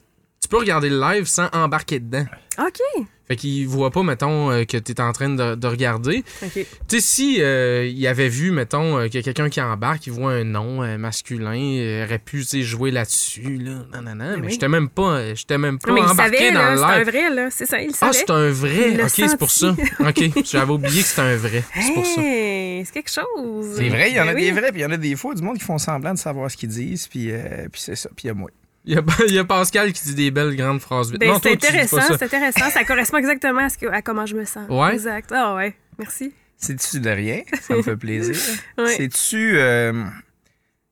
tu 0.46 0.50
peux 0.50 0.58
regarder 0.58 0.90
le 0.90 1.00
live 1.00 1.26
sans 1.26 1.48
embarquer 1.54 2.00
dedans. 2.00 2.26
OK. 2.60 2.80
Fait 3.28 3.36
qu'il 3.36 3.68
voit 3.68 3.90
pas, 3.90 4.04
mettons, 4.04 4.52
euh, 4.52 4.66
que 4.66 4.78
tu 4.78 4.92
es 4.92 5.02
en 5.02 5.12
train 5.12 5.30
de, 5.30 5.56
de 5.56 5.68
regarder. 5.68 6.24
OK. 6.44 6.52
Tu 6.54 6.66
sais, 6.88 7.00
si 7.00 7.38
euh, 7.42 7.84
il 7.92 8.06
avait 8.06 8.30
vu, 8.30 8.52
mettons, 8.52 9.00
euh, 9.00 9.06
qu'il 9.08 9.16
y 9.16 9.18
a 9.18 9.24
quelqu'un 9.24 9.50
qui 9.50 9.60
embarque, 9.60 10.06
il 10.06 10.14
voit 10.14 10.32
un 10.34 10.44
nom 10.44 10.84
euh, 10.84 11.00
masculin, 11.00 11.56
il 11.56 12.04
aurait 12.04 12.20
pu, 12.20 12.42
tu 12.42 12.46
sais, 12.46 12.62
jouer 12.62 12.92
là-dessus, 12.92 13.58
là. 13.58 13.72
Non, 13.96 14.02
non, 14.04 14.14
non. 14.16 14.36
Mais 14.38 14.46
oui. 14.46 14.52
j'étais 14.52 14.68
même 14.68 14.90
pas, 14.90 15.16
euh, 15.18 15.34
j'étais 15.36 15.58
même 15.58 15.80
pas 15.80 15.90
Non, 15.90 15.96
mais 15.96 16.02
il 16.02 16.08
embarqué 16.12 16.38
savait, 16.38 16.52
dans 16.52 16.60
là, 16.60 16.72
le 16.74 16.78
c'est 16.78 16.84
un 16.86 16.98
live. 17.00 17.08
vrai, 17.10 17.30
là. 17.36 17.48
C'est 17.50 17.66
ça, 17.66 17.82
il 17.82 17.90
Ah, 17.94 17.96
savait. 17.96 18.14
c'est 18.14 18.30
un 18.30 18.50
vrai? 18.52 18.92
Il 18.94 19.02
Ok, 19.02 19.10
c'est 19.16 19.38
pour 19.40 19.50
ça. 19.52 19.76
Ok, 20.02 20.22
j'avais 20.46 20.72
oublié 20.72 21.02
que 21.02 21.08
c'était 21.08 21.22
un 21.24 21.36
vrai. 21.36 21.64
C'est 21.82 21.94
pour 21.96 22.06
ça. 22.06 22.22
C'est 22.22 22.86
quelque 22.94 23.10
chose. 23.12 23.74
C'est 23.76 23.90
vrai, 23.90 24.12
il 24.12 24.18
y 24.18 24.20
en 24.20 24.28
a 24.28 24.34
Ben 24.34 24.36
des 24.36 24.52
oui. 24.52 24.60
vrais, 24.60 24.72
puis 24.72 24.82
il 24.82 24.84
y 24.84 24.86
en 24.86 24.92
a 24.92 24.98
des 24.98 25.16
faux, 25.16 25.34
du 25.34 25.42
monde 25.42 25.58
qui 25.58 25.64
font 25.64 25.80
semblant 25.80 26.14
de 26.14 26.20
savoir 26.20 26.52
ce 26.52 26.58
qu'ils 26.58 26.70
disent, 26.70 27.08
puis, 27.08 27.32
euh, 27.32 27.68
puis 27.72 27.82
c'est 27.82 27.96
ça, 27.96 28.08
puis 28.16 28.26
il 28.26 28.28
y 28.28 28.30
a 28.30 28.36
moi. 28.36 28.52
Il 28.88 28.94
y, 28.94 28.98
a, 28.98 29.02
il 29.28 29.34
y 29.34 29.40
a 29.40 29.44
Pascal 29.44 29.92
qui 29.94 30.04
dit 30.06 30.16
des 30.16 30.32
belles 30.32 30.56
grandes 30.56 30.80
phrases 30.80 31.12
vite. 31.12 31.20
Ben, 31.20 31.30
non, 31.30 31.40
c'est 31.42 31.58
tu 31.58 31.66
intéressant, 31.68 32.02
c'est 32.02 32.24
intéressant. 32.24 32.70
Ça 32.70 32.84
correspond 32.84 33.18
exactement 33.18 33.62
à, 33.62 33.70
ce 33.70 33.78
que, 33.78 33.88
à 33.88 34.02
comment 34.02 34.26
je 34.26 34.36
me 34.36 34.46
sens. 34.46 34.68
Ouais? 34.70 34.94
Exact. 34.94 35.32
Ah 35.34 35.56
ouais, 35.56 35.76
merci. 35.98 36.34
C'est-tu 36.58 37.00
de 37.00 37.10
rien? 37.10 37.42
Ça 37.62 37.76
me 37.76 37.82
fait 37.82 37.98
plaisir. 37.98 38.36
Ouais. 38.78 38.94
C'est-tu 38.96 39.58
euh, 39.58 40.06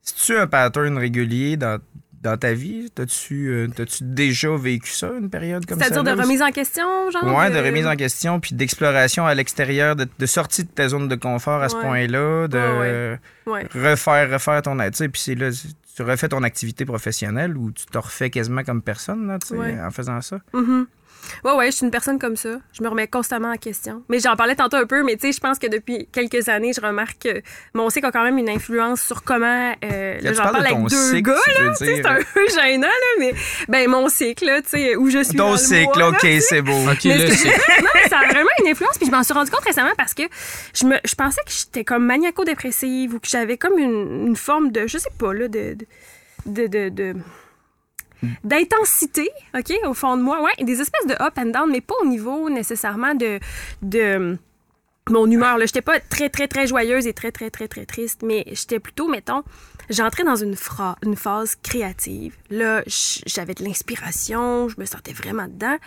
c'est-tu 0.02 0.38
un 0.38 0.46
pattern 0.48 0.98
régulier 0.98 1.56
dans, 1.56 1.80
dans 2.22 2.36
ta 2.38 2.54
vie? 2.54 2.90
T'as-tu 2.94 3.48
euh, 3.50 3.68
t'as-tu 3.74 4.04
déjà 4.04 4.50
vécu 4.58 4.92
ça, 4.92 5.12
une 5.20 5.30
période 5.30 5.66
comme 5.66 5.80
ça? 5.80 5.86
C'est-à-dire 5.86 6.16
de 6.16 6.22
remise 6.22 6.42
en 6.42 6.52
question, 6.52 6.84
genre? 7.12 7.36
Ouais, 7.38 7.50
de 7.50 7.58
remise 7.58 7.88
en 7.88 7.96
question, 7.96 8.40
puis 8.40 8.56
d'exploration 8.56 9.26
à 9.26 9.34
l'extérieur, 9.36 9.96
de, 9.96 10.08
de 10.18 10.26
sortie 10.26 10.64
de 10.64 10.70
ta 10.70 10.90
zone 10.90 11.08
de 11.08 11.16
confort 11.16 11.62
à 11.62 11.70
ce 11.70 11.76
point-là, 11.76 12.48
de 12.48 12.58
Ouais, 12.58 13.20
Ouais. 13.46 13.68
refaire, 13.74 14.32
refaire 14.32 14.62
ton... 14.62 14.78
Tu 14.78 14.84
sais, 14.94 15.10
puis 15.10 15.22
c'est 15.22 15.36
là, 15.36 15.50
tu 15.96 16.02
refais 16.04 16.30
ton 16.30 16.44
activité 16.44 16.86
professionnelle 16.86 17.56
ou 17.58 17.72
tu 17.72 17.86
te 17.86 17.98
refais 17.98 18.30
quasiment 18.30 18.64
comme 18.64 18.82
personne, 18.82 19.28
là, 19.28 19.38
Ouais. 19.52 19.80
en 19.80 19.92
faisant 19.92 20.22
ça? 20.22 20.40
Mhm. 20.54 20.88
Ouais, 21.44 21.54
ouais, 21.54 21.72
je 21.72 21.78
suis 21.78 21.86
une 21.86 21.92
personne 21.92 22.20
comme 22.20 22.36
ça. 22.36 22.60
Je 22.74 22.84
me 22.84 22.88
remets 22.90 23.08
constamment 23.08 23.50
en 23.52 23.58
question. 23.58 24.04
Mais 24.10 24.20
j'en 24.20 24.36
parlais 24.36 24.56
tantôt 24.56 24.78
un 24.78 24.86
peu, 24.86 25.04
mais 25.04 25.16
tu 25.16 25.28
sais, 25.28 25.32
je 25.34 25.40
pense 25.40 25.60
que 25.60 25.68
depuis 25.68 26.08
quelques 26.12 26.50
années, 26.50 26.72
je 26.74 26.82
remarque 26.82 27.18
que 27.24 27.42
mon 27.74 27.90
cycle 27.90 28.06
a 28.08 28.12
quand 28.12 28.24
même 28.24 28.38
une 28.38 28.50
influence 28.50 29.02
sur 29.02 29.24
comment. 29.24 29.74
Euh, 29.84 30.20
là, 30.22 30.34
j'en 30.34 30.44
parle 30.44 30.62
de 30.64 30.68
avec 30.74 30.84
deux 30.88 31.10
cycle, 31.12 31.22
gars, 31.22 31.34
là. 31.60 31.74
C'est 31.76 32.06
un 32.06 32.20
peu 32.34 32.48
gênant, 32.50 32.88
là, 32.88 33.16
mais 33.20 33.34
ben, 33.68 33.90
mon 33.90 34.10
cycle, 34.10 34.46
là, 34.46 34.62
tu 34.62 34.70
sais, 34.70 34.96
où 34.96 35.10
je 35.10 35.24
suis. 35.24 35.36
dans 35.36 35.46
Ton 35.48 35.52
le 35.54 35.58
cycle, 35.58 36.00
mois, 36.00 36.10
OK, 36.10 36.24
là. 36.24 36.40
c'est 36.42 36.62
beau. 36.62 36.74
Ok, 36.92 37.06
Mais 37.06 37.18
c'est- 37.32 37.36
c'est. 37.36 37.82
non, 37.82 37.90
mais 37.96 38.10
ça 38.10 38.20
a 38.20 38.28
vraiment 38.28 38.50
une 38.64 38.68
influence. 38.72 38.98
Puis 38.98 39.08
je 39.08 39.12
m'en 39.12 39.24
suis 39.24 39.34
rendu 39.34 39.52
compte 39.52 39.64
récemment 39.66 39.94
parce 39.98 40.14
que 40.14 40.24
je, 40.74 40.86
me, 40.86 40.96
je 41.06 41.16
pensais 41.16 41.42
que 41.46 41.52
j'étais 41.52 41.84
comme 41.84 42.06
maniaco-dépressive 42.06 43.14
ou 43.16 43.20
que 43.20 43.28
j'avais 43.28 43.58
comme 43.58 43.78
une, 43.78 44.28
une 44.28 44.36
forme 44.36 44.72
de, 44.72 44.88
je 44.88 44.98
sais 44.98 45.10
pas, 45.18 45.34
là, 45.34 45.48
de. 45.48 45.76
de, 46.46 46.68
de, 46.68 46.90
de- 46.90 47.16
d'intensité, 48.44 49.30
OK, 49.58 49.74
au 49.86 49.94
fond 49.94 50.18
de 50.18 50.22
moi. 50.22 50.42
Ouais, 50.42 50.64
des 50.64 50.82
espèces 50.82 51.08
de 51.08 51.14
up 51.22 51.34
and 51.38 51.48
down, 51.48 51.70
mais 51.72 51.82
pas 51.82 51.96
au 52.02 52.06
niveau 52.06 52.50
nécessairement 52.50 53.16
de. 53.16 53.40
de 53.82 54.38
mon 55.10 55.30
humeur, 55.30 55.58
là, 55.58 55.66
j'étais 55.66 55.82
pas 55.82 56.00
très, 56.00 56.30
très, 56.30 56.48
très 56.48 56.66
joyeuse 56.66 57.08
et 57.08 57.14
très, 57.14 57.32
très, 57.32 57.50
très, 57.50 57.68
très 57.68 57.86
triste, 57.86 58.22
mais 58.24 58.46
j'étais 58.48 58.80
plutôt, 58.80 59.10
mettons, 59.10 59.44
j'entrais 59.90 60.24
dans 60.24 60.38
une, 60.38 60.56
une 61.04 61.16
phase 61.18 61.56
créative. 61.62 62.38
Là, 62.50 62.84
j'avais 62.88 63.54
de 63.54 63.66
l'inspiration, 63.66 64.70
je 64.70 64.80
me 64.80 64.86
sentais 64.86 65.12
vraiment 65.12 65.48
dedans. 65.48 65.78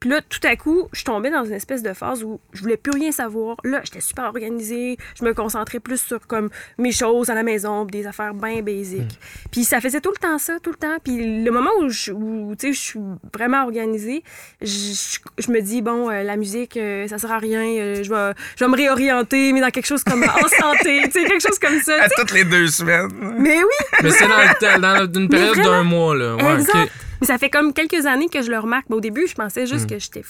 Puis 0.00 0.10
là, 0.10 0.20
tout 0.22 0.38
à 0.44 0.54
coup, 0.54 0.88
je 0.92 1.02
tombais 1.02 1.28
dans 1.28 1.44
une 1.44 1.54
espèce 1.54 1.82
de 1.82 1.92
phase 1.92 2.22
où 2.22 2.38
je 2.52 2.62
voulais 2.62 2.76
plus 2.76 2.92
rien 2.92 3.10
savoir. 3.10 3.56
Là, 3.64 3.80
j'étais 3.82 4.00
super 4.00 4.26
organisée. 4.26 4.96
Je 5.18 5.24
me 5.24 5.34
concentrais 5.34 5.80
plus 5.80 6.00
sur 6.00 6.24
comme 6.28 6.50
mes 6.78 6.92
choses 6.92 7.30
à 7.30 7.34
la 7.34 7.42
maison, 7.42 7.84
des 7.84 8.06
affaires 8.06 8.32
bien 8.32 8.62
basiques. 8.62 9.18
Puis 9.50 9.64
ça 9.64 9.80
faisait 9.80 10.00
tout 10.00 10.12
le 10.12 10.16
temps 10.16 10.38
ça, 10.38 10.60
tout 10.62 10.70
le 10.70 10.76
temps. 10.76 10.98
Puis 11.02 11.42
le 11.42 11.50
moment 11.50 11.70
où 11.80 11.88
je, 11.88 12.12
où, 12.12 12.54
tu 12.56 12.68
sais, 12.68 12.72
je 12.72 12.80
suis 12.80 13.00
vraiment 13.34 13.64
organisée, 13.64 14.22
je, 14.62 15.50
me 15.50 15.60
dis, 15.60 15.82
bon, 15.82 16.08
euh, 16.08 16.22
la 16.22 16.36
musique, 16.36 16.76
euh, 16.76 17.08
ça 17.08 17.18
sert 17.18 17.32
à 17.32 17.38
rien. 17.38 17.62
euh, 17.62 18.04
je, 18.04 18.14
vais, 18.14 18.34
je 18.56 18.64
vais 18.64 18.70
me 18.70 18.76
réorienter, 18.76 19.52
mais 19.52 19.60
dans 19.60 19.70
quelque 19.70 19.86
chose 19.86 20.04
comme 20.04 20.22
en 20.22 20.48
santé, 20.60 21.00
tu 21.06 21.10
sais, 21.10 21.24
quelque 21.24 21.42
chose 21.42 21.58
comme 21.58 21.80
ça. 21.80 22.04
À 22.04 22.08
toutes 22.08 22.30
les 22.30 22.44
deux 22.44 22.68
semaines. 22.68 23.08
Mais 23.36 23.58
oui! 23.58 23.86
Mais 24.04 24.12
c'est 24.12 24.28
dans, 24.28 25.12
une 25.12 25.28
période 25.28 25.56
d'un 25.56 25.82
mois, 25.82 26.14
là. 26.14 26.36
Ouais, 26.36 26.54
exact. 26.60 26.92
Mais 27.20 27.26
ça 27.26 27.38
fait 27.38 27.50
comme 27.50 27.72
quelques 27.72 28.06
années 28.06 28.28
que 28.28 28.42
je 28.42 28.50
le 28.50 28.58
remarque. 28.58 28.86
Mais 28.90 28.96
au 28.96 29.00
début, 29.00 29.26
je 29.26 29.34
pensais 29.34 29.66
juste 29.66 29.84
Hmm. 29.84 29.94
que 29.94 29.98
j'étais 29.98 30.22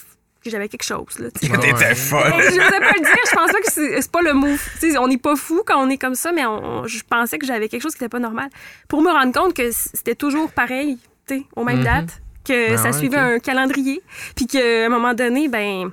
que 0.43 0.49
j'avais 0.49 0.69
quelque 0.69 0.83
chose. 0.85 1.19
Là, 1.19 1.27
sais. 1.41 1.49
T'étais 1.49 1.73
Ouais. 1.73 1.95
folle. 1.95 2.21
je 2.37 2.55
n'osais 2.55 2.79
pas 2.79 2.91
le 2.93 2.99
dire. 3.01 3.23
Je 3.29 3.35
pense 3.35 3.51
pas 3.51 3.59
que 3.59 3.71
c'est 3.71 4.01
c'est 4.01 4.11
pas 4.11 4.21
le 4.21 4.33
mot. 4.33 4.47
Tu 4.79 4.91
sais, 4.91 4.97
on 4.97 5.07
n'est 5.07 5.17
pas 5.17 5.35
fou 5.35 5.61
quand 5.65 5.83
on 5.85 5.89
est 5.89 5.97
comme 5.97 6.15
ça, 6.15 6.31
mais 6.31 6.45
on- 6.45 6.87
je 6.87 7.01
pensais 7.03 7.37
que 7.37 7.45
j'avais 7.45 7.67
quelque 7.67 7.81
chose 7.83 7.93
qui 7.95 8.01
n'était 8.03 8.09
pas 8.11 8.19
normal. 8.19 8.49
Pour 8.87 9.01
me 9.01 9.09
rendre 9.11 9.33
compte 9.33 9.53
que 9.53 9.69
c'était 9.71 10.15
toujours 10.15 10.49
pareil, 10.51 10.97
tu 11.27 11.39
sais, 11.39 11.43
aux 11.57 11.63
mêmes 11.65 11.79
Mhm. 11.79 11.83
dates, 11.83 12.21
que 12.47 12.73
Ah 12.73 12.77
ça 12.77 12.83
ouais, 12.85 12.93
suivait 12.93 13.17
un 13.17 13.39
calendrier, 13.39 14.01
puis 14.35 14.47
qu'à 14.47 14.85
un 14.85 14.89
moment 14.89 15.13
donné, 15.13 15.49
ben. 15.49 15.91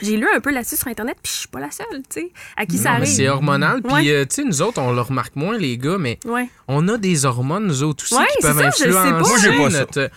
J'ai 0.00 0.16
lu 0.16 0.26
un 0.34 0.40
peu 0.40 0.50
là-dessus 0.50 0.76
sur 0.76 0.88
Internet, 0.88 1.18
puis 1.22 1.30
je 1.32 1.38
suis 1.40 1.48
pas 1.48 1.60
la 1.60 1.70
seule, 1.70 2.02
tu 2.08 2.20
sais, 2.22 2.32
à 2.56 2.64
qui 2.64 2.78
ça 2.78 2.90
Non, 2.90 2.96
arrive. 2.96 3.08
c'est 3.08 3.28
hormonal. 3.28 3.82
Puis, 3.82 3.92
Ouais. 3.92 4.08
euh, 4.10 4.24
tu 4.24 4.36
sais, 4.36 4.44
nous 4.44 4.62
autres, 4.62 4.80
on 4.80 4.92
le 4.92 5.00
remarque 5.02 5.36
moins, 5.36 5.58
les 5.58 5.76
gars, 5.76 5.98
mais 5.98 6.18
Ouais. 6.24 6.48
on 6.66 6.88
a 6.88 6.96
des 6.96 7.26
hormones, 7.26 7.66
nous 7.66 7.82
autres 7.82 8.04
aussi, 8.04 8.14
Ouais, 8.14 8.24
qui 8.28 8.32
c'est 8.40 8.48
peuvent 8.48 8.56
ça, 8.56 8.70
je 8.78 8.84
le 8.84 8.92
sais 8.92 8.98
pas. 8.98 9.02
influencer 9.20 9.50
Moi, 9.50 9.66
pas 9.68 9.70
ça. 9.70 9.78
notre. 9.80 10.10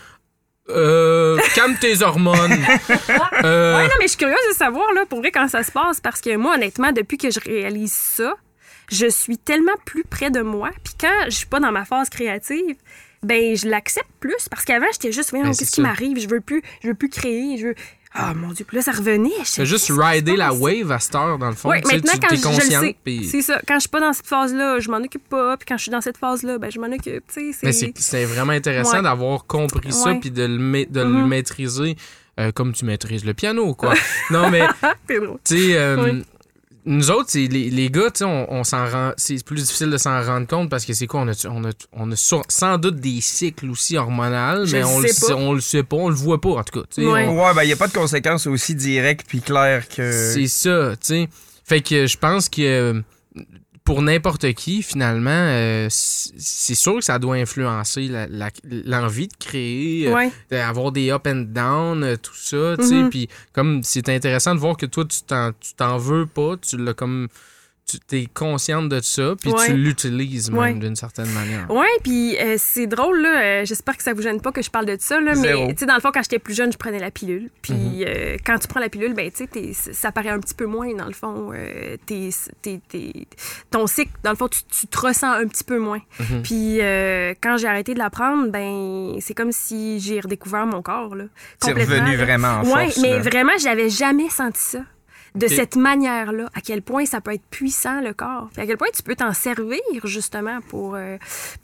Euh, 0.70 1.38
calme 1.56 1.76
tes 1.80 2.02
hormones. 2.02 2.58
Euh, 3.44 3.76
Ouais, 3.78 3.84
non, 3.84 3.94
mais 4.00 4.04
je 4.06 4.08
suis 4.10 4.18
curieuse 4.18 4.38
de 4.50 4.56
savoir, 4.56 4.92
là, 4.94 5.06
pour 5.06 5.20
vrai, 5.20 5.30
quand 5.32 5.48
ça 5.50 5.62
se 5.62 5.72
passe, 5.72 6.00
parce 6.00 6.22
que 6.22 6.36
moi, 6.38 6.56
honnêtement, 6.56 6.92
depuis 6.92 7.18
que 7.18 7.30
je 7.30 7.40
réalise 7.40 7.92
ça, 7.94 8.34
je 8.90 9.08
suis 9.08 9.38
tellement 9.38 9.76
plus 9.86 10.04
près 10.04 10.32
de 10.32 10.42
moi. 10.42 10.70
Puis 10.84 10.94
quand 11.00 11.26
je 11.26 11.32
suis 11.36 11.46
pas 11.48 11.60
dans 11.60 11.72
ma 11.72 11.86
phase 11.86 12.10
créative, 12.10 12.76
ben 13.24 13.56
je 13.58 13.68
l'accepte 13.68 14.10
plus 14.20 14.48
parce 14.52 14.64
qu'avant 14.66 14.86
j'étais 14.94 15.12
juste 15.12 15.32
voyons 15.32 15.46
Ben, 15.46 15.56
qu'est-ce 15.56 15.72
qui 15.72 15.78
ça. 15.78 15.82
m'arrive? 15.82 16.20
Je 16.20 16.28
veux 16.30 16.42
plus 16.42 16.62
je 16.84 16.90
veux 16.90 16.94
plus 16.94 17.10
créer 17.10 17.58
je 17.58 17.68
veux 17.68 17.76
ah 18.18 18.34
mon 18.34 18.52
dieu 18.54 18.66
puis 18.66 18.78
là 18.78 18.82
ça 18.84 18.92
revenait 18.94 19.30
je 19.44 19.52
Fais 19.52 19.66
juste 19.66 19.92
rider 19.96 20.36
la 20.38 20.54
wave 20.54 20.92
à 20.92 21.00
cette 21.00 21.16
heure, 21.16 21.38
dans 21.38 21.50
le 21.50 21.56
fond. 21.56 21.70
oui, 21.70 21.82
Tu 21.82 21.90
sais, 21.90 21.96
maintenant, 21.98 22.12
tu 22.14 22.20
quand 22.20 22.28
t'es 22.30 22.36
je, 22.38 22.42
je 22.42 22.48
le 22.48 22.54
consciente. 22.56 22.84
sais, 22.84 22.96
puis- 23.04 23.26
c'est 23.26 23.42
ça. 23.42 23.60
Quand 23.68 23.76
je 23.76 23.80
suis 23.82 23.90
pas 23.90 24.00
dans 24.00 24.14
cette 24.14 24.28
phase-là, 24.28 24.80
je 24.80 24.90
m'en 24.90 24.98
occupe 24.98 25.28
pas. 25.30 25.58
Puis 25.58 25.66
quand 25.68 25.78
je 25.78 25.84
suis 25.84 25.92
dans 25.92 26.02
cette 26.02 26.18
phase-là, 26.18 26.58
ben, 26.58 26.72
je 26.72 26.80
m'en 26.80 26.88
occupe. 26.88 27.24
Mais 27.36 27.52
c'est... 27.54 27.72
c'est 27.74 27.94
c'est 27.98 28.26
vraiment 28.26 28.54
intéressant 28.54 28.98
Ouais. 28.98 29.04
d'avoir 29.04 29.46
compris 29.46 29.92
ça 29.92 30.14
puis 30.16 30.32
de 30.32 30.44
le, 30.44 30.58
ma- 30.58 30.86
de 30.86 31.02
le 31.02 31.06
Mhm. 31.10 31.28
maîtriser 31.28 31.96
euh, 32.40 32.52
comme 32.52 32.74
tu 32.74 32.86
maîtrises 32.86 33.24
le 33.26 33.34
piano, 33.34 33.74
quoi. 33.76 33.94
non, 34.32 34.50
mais, 34.50 34.62
c'est 35.10 35.20
tu 35.20 35.58
sais, 35.70 35.78
euh, 35.78 36.04
Oui. 36.04 36.24
Nous 36.86 37.10
autres, 37.12 37.30
c'est 37.30 37.48
les, 37.48 37.70
les 37.70 37.90
gars, 37.90 38.12
tu 38.12 38.20
sais, 38.20 38.26
on, 38.26 38.52
on 38.52 38.64
s'en 38.64 38.88
rend. 38.90 39.12
C'est 39.18 39.44
plus 39.44 39.56
difficile 39.64 39.90
de 39.90 39.98
s'en 39.98 40.22
rendre 40.24 40.46
compte 40.48 40.70
parce 40.70 40.86
que 40.86 40.94
c'est 40.94 41.08
quoi? 41.08 41.22
On 41.22 41.28
a, 41.28 41.48
on 41.50 41.66
a, 41.66 41.72
on 41.94 42.12
a 42.12 42.16
sur- 42.16 42.44
sans 42.50 42.78
doute 42.78 42.98
des 42.98 43.22
cycles 43.22 43.70
aussi 43.70 43.98
hormonaux, 43.98 44.66
mais 44.72 44.84
on 44.84 45.00
le, 45.00 45.08
sait- 45.08 45.28
pas. 45.28 45.36
on 45.36 45.54
le 45.54 45.62
sait 45.62 45.84
pas, 45.84 45.98
on 45.98 46.10
le 46.10 46.16
voit 46.16 46.40
pas, 46.40 46.50
en 46.50 46.64
tout 46.64 46.80
cas. 46.82 46.86
tu 46.94 47.02
sais, 47.02 47.08
Ouais. 47.08 47.28
Ouais, 47.28 47.54
ben, 47.56 47.64
il 47.64 47.68
n'y 47.68 47.74
a 47.74 47.78
pas 47.78 47.88
de 47.88 47.94
conséquences 47.94 48.46
aussi 48.48 48.76
directes 48.76 49.26
puis 49.28 49.42
claires 49.42 49.88
que. 49.88 50.12
C'est 50.34 50.48
ça, 50.48 50.92
tu 50.92 50.98
sais. 51.08 51.30
Fait 51.64 51.82
que 51.82 52.06
je 52.06 52.18
pense 52.18 52.48
que 52.50 52.62
euh, 52.62 53.02
pour 53.86 54.02
n'importe 54.02 54.52
qui, 54.54 54.82
finalement, 54.82 55.30
euh, 55.32 55.88
c'est 55.90 56.76
sûr 56.76 56.96
que 56.96 57.02
ça 57.06 57.20
doit 57.20 57.36
influencer 57.36 58.08
la- 58.08 58.28
la- 58.28 58.50
l'envie 58.64 59.28
de 59.28 59.34
créer, 59.40 60.08
euh, 60.08 60.14
d'avoir 60.50 60.92
des 60.92 61.12
up 61.12 61.28
and 61.28 61.46
down, 61.50 62.04
euh, 62.04 62.16
tout 62.18 62.34
ça, 62.36 62.76
tu 62.80 62.88
sais. 62.88 62.96
Mhm. 62.96 63.10
Puis 63.12 63.30
comme 63.54 63.84
c'est 63.84 64.10
intéressant 64.10 64.56
de 64.56 64.60
voir 64.60 64.76
que 64.76 64.88
toi, 64.88 65.06
tu 65.06 65.22
t'en, 65.22 65.52
tu 65.60 65.74
t'en 65.76 65.98
veux 65.98 66.26
pas, 66.26 66.56
tu 66.58 66.78
l'as 66.78 66.94
comme. 66.96 67.28
Tu 67.88 68.18
es 68.18 68.26
consciente 68.26 68.90
de 68.90 69.00
ça, 69.00 69.36
puis 69.40 69.52
Ouais. 69.52 69.68
tu 69.68 69.74
l'utilises 69.78 70.50
même 70.50 70.60
Ouais. 70.60 70.74
d'une 70.74 70.96
certaine 70.96 71.30
manière. 71.32 71.70
Ouais, 71.70 71.86
puis 72.04 72.36
euh, 72.40 72.56
c'est 72.58 72.88
drôle, 72.88 73.22
là. 73.22 73.42
euh, 73.62 73.66
J'espère 73.66 73.96
que 73.96 74.02
ça 74.02 74.12
vous 74.14 74.24
gêne 74.24 74.42
pas 74.42 74.52
que 74.52 74.64
je 74.64 74.72
parle 74.72 74.88
de 74.88 74.98
ça, 75.00 75.20
là. 75.22 75.36
Zéro. 75.36 75.68
Mais, 75.68 75.74
tu 75.76 75.82
sais, 75.82 75.86
dans 75.86 75.94
le 75.94 76.02
fond, 76.02 76.10
quand 76.12 76.24
j'étais 76.24 76.40
plus 76.40 76.56
jeune, 76.56 76.72
je 76.72 76.78
prenais 76.80 76.98
la 76.98 77.12
pilule. 77.12 77.52
Puis 77.62 77.74
Mhm. 77.74 78.04
euh, 78.08 78.38
quand 78.44 78.58
tu 78.58 78.68
prends 78.68 78.80
la 78.80 78.90
pilule, 78.90 79.14
ben, 79.14 79.30
tu 79.32 79.48
sais, 79.74 79.94
ça 79.94 80.12
paraît 80.12 80.30
un 80.30 80.40
petit 80.40 80.56
peu 80.56 80.66
moins, 80.66 80.92
dans 80.96 81.06
le 81.06 81.14
fond. 81.14 81.52
ton 83.72 83.88
cycle, 83.88 84.12
dans 84.24 84.32
le 84.32 84.36
fond, 84.36 84.48
tu, 84.48 84.60
tu 84.64 84.88
te 84.88 84.98
ressens 85.00 85.32
un 85.32 85.48
petit 85.48 85.64
peu 85.64 85.78
moins. 85.80 86.02
Mhm. 86.20 86.42
Puis 86.44 86.78
quand 87.42 87.58
j'ai 87.58 87.68
arrêté 87.68 87.94
de 87.94 88.00
la 88.00 88.10
prendre, 88.10 88.50
ben, 88.52 89.18
c'est 89.22 89.34
comme 89.34 89.52
si 89.52 90.00
j'ai 90.00 90.20
redécouvert 90.20 90.66
mon 90.66 90.82
corps, 90.82 91.16
là. 91.16 91.26
C'est 91.64 91.74
revenu 91.74 92.16
vraiment 92.18 92.62
en 92.62 92.64
Ouais, 92.64 92.86
force. 92.86 92.98
mais 93.02 93.12
là. 93.14 93.20
vraiment, 93.22 93.54
j'avais 93.60 93.90
jamais 93.90 94.30
senti 94.30 94.62
ça. 94.62 94.80
De 95.36 95.48
cette 95.48 95.76
manière-là, 95.76 96.50
à 96.56 96.62
quel 96.62 96.82
point 96.82 97.06
ça 97.06 97.20
peut 97.20 97.34
être 97.34 97.46
puissant, 97.50 98.00
le 98.02 98.14
corps. 98.14 98.50
Puis 98.54 98.62
à 98.62 98.66
quel 98.66 98.78
point 98.78 98.88
tu 98.96 99.04
peux 99.04 99.16
t'en 99.16 99.34
servir, 99.34 99.80
justement, 100.06 100.60
pour, 100.70 100.96
euh, 100.96 101.18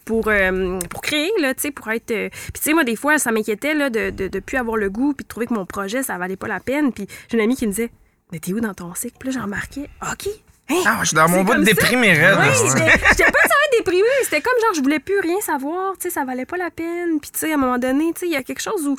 pour, 0.06 0.27
euh, 0.27 0.80
pour 0.89 1.02
créer, 1.02 1.31
là, 1.39 1.53
tu 1.53 1.61
sais, 1.61 1.72
pour 1.72 1.89
être... 1.89 2.11
euh, 2.11 2.30
Puis 2.30 2.52
tu 2.56 2.61
sais, 2.64 2.73
moi, 2.73 2.84
des 2.84 2.95
fois, 2.95 3.18
ça 3.18 3.31
m'inquiétait, 3.31 3.73
là, 3.73 3.89
de, 3.89 4.10
de, 4.10 4.27
de 4.27 4.39
plus 4.39 4.57
avoir 4.57 4.76
le 4.77 4.89
goût, 4.89 5.14
puis 5.14 5.23
de 5.23 5.27
trouver 5.30 5.45
que 5.48 5.53
mon 5.53 5.65
projet, 5.65 6.03
ça 6.03 6.18
valait 6.18 6.35
pas 6.35 6.48
la 6.48 6.60
peine. 6.60 6.91
Puis 6.91 7.07
j'ai 7.30 7.38
une 7.38 7.43
amie 7.43 7.56
qui 7.56 7.65
me 7.65 7.72
disait, 7.72 7.91
mais 8.31 8.39
t'es 8.39 8.52
où 8.53 8.60
dans 8.60 8.73
ton 8.73 8.93
cycle? 8.93 9.15
Puis 9.19 9.30
là, 9.30 9.34
j'ai 9.35 9.39
remarqué, 9.41 9.89
OK. 10.11 10.27
Hein? 10.69 10.84
Ah, 10.85 10.99
je 11.02 11.07
suis 11.07 11.15
dans 11.15 11.27
mon 11.30 11.43
bout 11.43 11.56
de 11.56 11.64
déprimé 11.64 12.14
raide. 12.14 12.38
Oui, 12.39 12.48
j'étais 12.69 13.23
pas 13.23 13.39
déprimée. 13.77 14.06
C'était 14.23 14.41
comme 14.41 14.53
genre, 14.61 14.73
je 14.73 14.81
voulais 14.81 14.99
plus 14.99 15.19
rien 15.19 15.39
savoir. 15.41 15.93
Tu 15.98 16.03
sais, 16.03 16.10
ça 16.10 16.23
valait 16.26 16.45
pas 16.45 16.57
la 16.57 16.69
peine. 16.69 17.19
Puis, 17.22 17.31
tu 17.31 17.39
sais, 17.39 17.52
à 17.52 17.56
un 17.56 17.57
moment 17.57 17.77
donné, 17.77 18.11
tu 18.14 18.22
sais, 18.22 18.26
il 18.27 18.31
y 18.31 18.35
a 18.35 18.43
quelque 18.43 18.61
chose 18.61 18.88
où. 18.88 18.95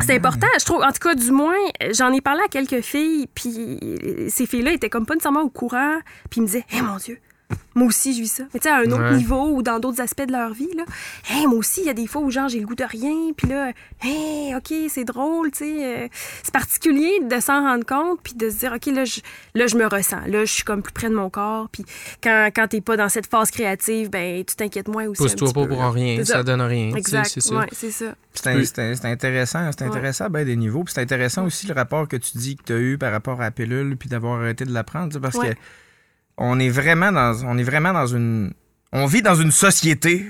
C'est 0.00 0.16
important, 0.16 0.46
je 0.58 0.64
trouve. 0.64 0.82
En 0.82 0.92
tout 0.92 1.00
cas, 1.00 1.14
du 1.14 1.30
moins, 1.30 1.54
j'en 1.92 2.12
ai 2.12 2.20
parlé 2.20 2.40
à 2.44 2.48
quelques 2.48 2.80
filles, 2.80 3.28
puis 3.34 3.78
ces 4.28 4.46
filles-là 4.46 4.72
étaient 4.72 4.90
comme 4.90 5.06
pas 5.06 5.14
nécessairement 5.14 5.42
au 5.42 5.50
courant, 5.50 5.98
puis 6.30 6.38
ils 6.38 6.42
me 6.42 6.46
disaient, 6.46 6.64
hé 6.72 6.82
mon 6.82 6.96
Dieu, 6.96 7.18
moi 7.74 7.88
aussi, 7.88 8.14
je 8.14 8.20
vis 8.22 8.28
ça. 8.28 8.44
Mais 8.54 8.60
tu 8.60 8.68
sais, 8.68 8.74
à 8.74 8.78
un 8.78 8.84
autre 8.84 9.10
Ouais. 9.10 9.16
niveau 9.16 9.48
ou 9.50 9.62
dans 9.62 9.78
d'autres 9.78 10.00
aspects 10.00 10.24
de 10.26 10.32
leur 10.32 10.52
vie, 10.54 10.68
là. 10.76 10.84
Hey, 11.28 11.46
moi 11.46 11.58
aussi, 11.58 11.80
il 11.80 11.86
y 11.86 11.90
a 11.90 11.94
des 11.94 12.06
fois 12.06 12.22
où, 12.22 12.30
genre, 12.30 12.48
j'ai 12.48 12.60
le 12.60 12.66
goût 12.66 12.74
de 12.74 12.84
rien, 12.84 13.32
puis 13.36 13.48
là, 13.48 13.72
hey, 14.02 14.54
OK, 14.54 14.72
c'est 14.88 15.04
drôle, 15.04 15.50
tu 15.50 15.58
sais. 15.58 16.04
euh, 16.04 16.08
c'est 16.42 16.52
particulier 16.52 17.20
de 17.20 17.40
s'en 17.40 17.60
rendre 17.62 17.84
compte, 17.84 18.20
puis 18.22 18.34
de 18.34 18.48
se 18.48 18.58
dire, 18.60 18.72
OK, 18.72 18.86
là 18.86 19.04
je, 19.04 19.20
là, 19.54 19.66
je 19.66 19.76
me 19.76 19.86
ressens. 19.86 20.20
Là, 20.26 20.44
je 20.44 20.52
suis 20.52 20.64
comme 20.64 20.82
plus 20.82 20.92
près 20.92 21.08
de 21.10 21.14
mon 21.14 21.28
corps, 21.30 21.68
puis 21.70 21.84
quand, 22.22 22.48
quand 22.54 22.68
t'es 22.68 22.80
pas 22.80 22.96
dans 22.96 23.08
cette 23.08 23.26
phase 23.26 23.50
créative, 23.50 24.08
ben, 24.08 24.44
tu 24.44 24.54
t'inquiètes 24.56 24.88
moins 24.88 25.06
aussi. 25.06 25.20
un 25.22 25.24
Pousse-toi 25.24 25.48
petit 25.48 25.54
pas 25.54 25.62
peu, 25.62 25.68
pour 25.68 25.80
là. 25.80 25.90
rien, 25.90 26.16
C'est 26.18 26.32
ça. 26.32 26.42
donne 26.42 26.62
rien. 26.62 26.94
Exact. 26.94 27.26
C'est 27.26 27.40
ça. 27.40 27.54
Ouais, 27.56 27.66
c'est 27.72 27.90
ça. 27.90 28.14
C'est 28.32 29.04
intéressant, 29.04 29.70
c'est 29.76 29.84
intéressant 29.84 30.24
à 30.24 30.28
bien 30.28 30.44
des 30.44 30.56
niveaux. 30.56 30.82
Puis 30.84 30.94
c'est 30.94 31.02
intéressant 31.02 31.44
aussi 31.44 31.66
le 31.66 31.74
rapport 31.74 32.08
que 32.08 32.16
tu 32.16 32.36
dis 32.38 32.56
que 32.56 32.62
tu 32.64 32.72
as 32.72 32.78
eu 32.78 32.98
par 32.98 33.12
rapport 33.12 33.40
à 33.40 33.44
la 33.44 33.50
pilule 33.50 33.96
puis 33.96 34.08
d'avoir 34.08 34.40
arrêté 34.40 34.64
de 34.64 34.72
la 34.72 34.82
prendre. 34.84 35.08
tu 35.08 35.14
sais, 35.14 35.20
Parce 35.20 35.36
Ouais. 35.36 35.50
que 35.54 35.58
on 36.36 36.58
est 36.58 36.68
vraiment 36.68 37.12
dans 37.12 37.44
on 37.44 37.58
est 37.58 37.62
vraiment 37.62 37.92
dans 37.92 38.06
une 38.06 38.52
on 38.92 39.06
vit 39.06 39.22
dans 39.22 39.34
une 39.34 39.50
société. 39.50 40.26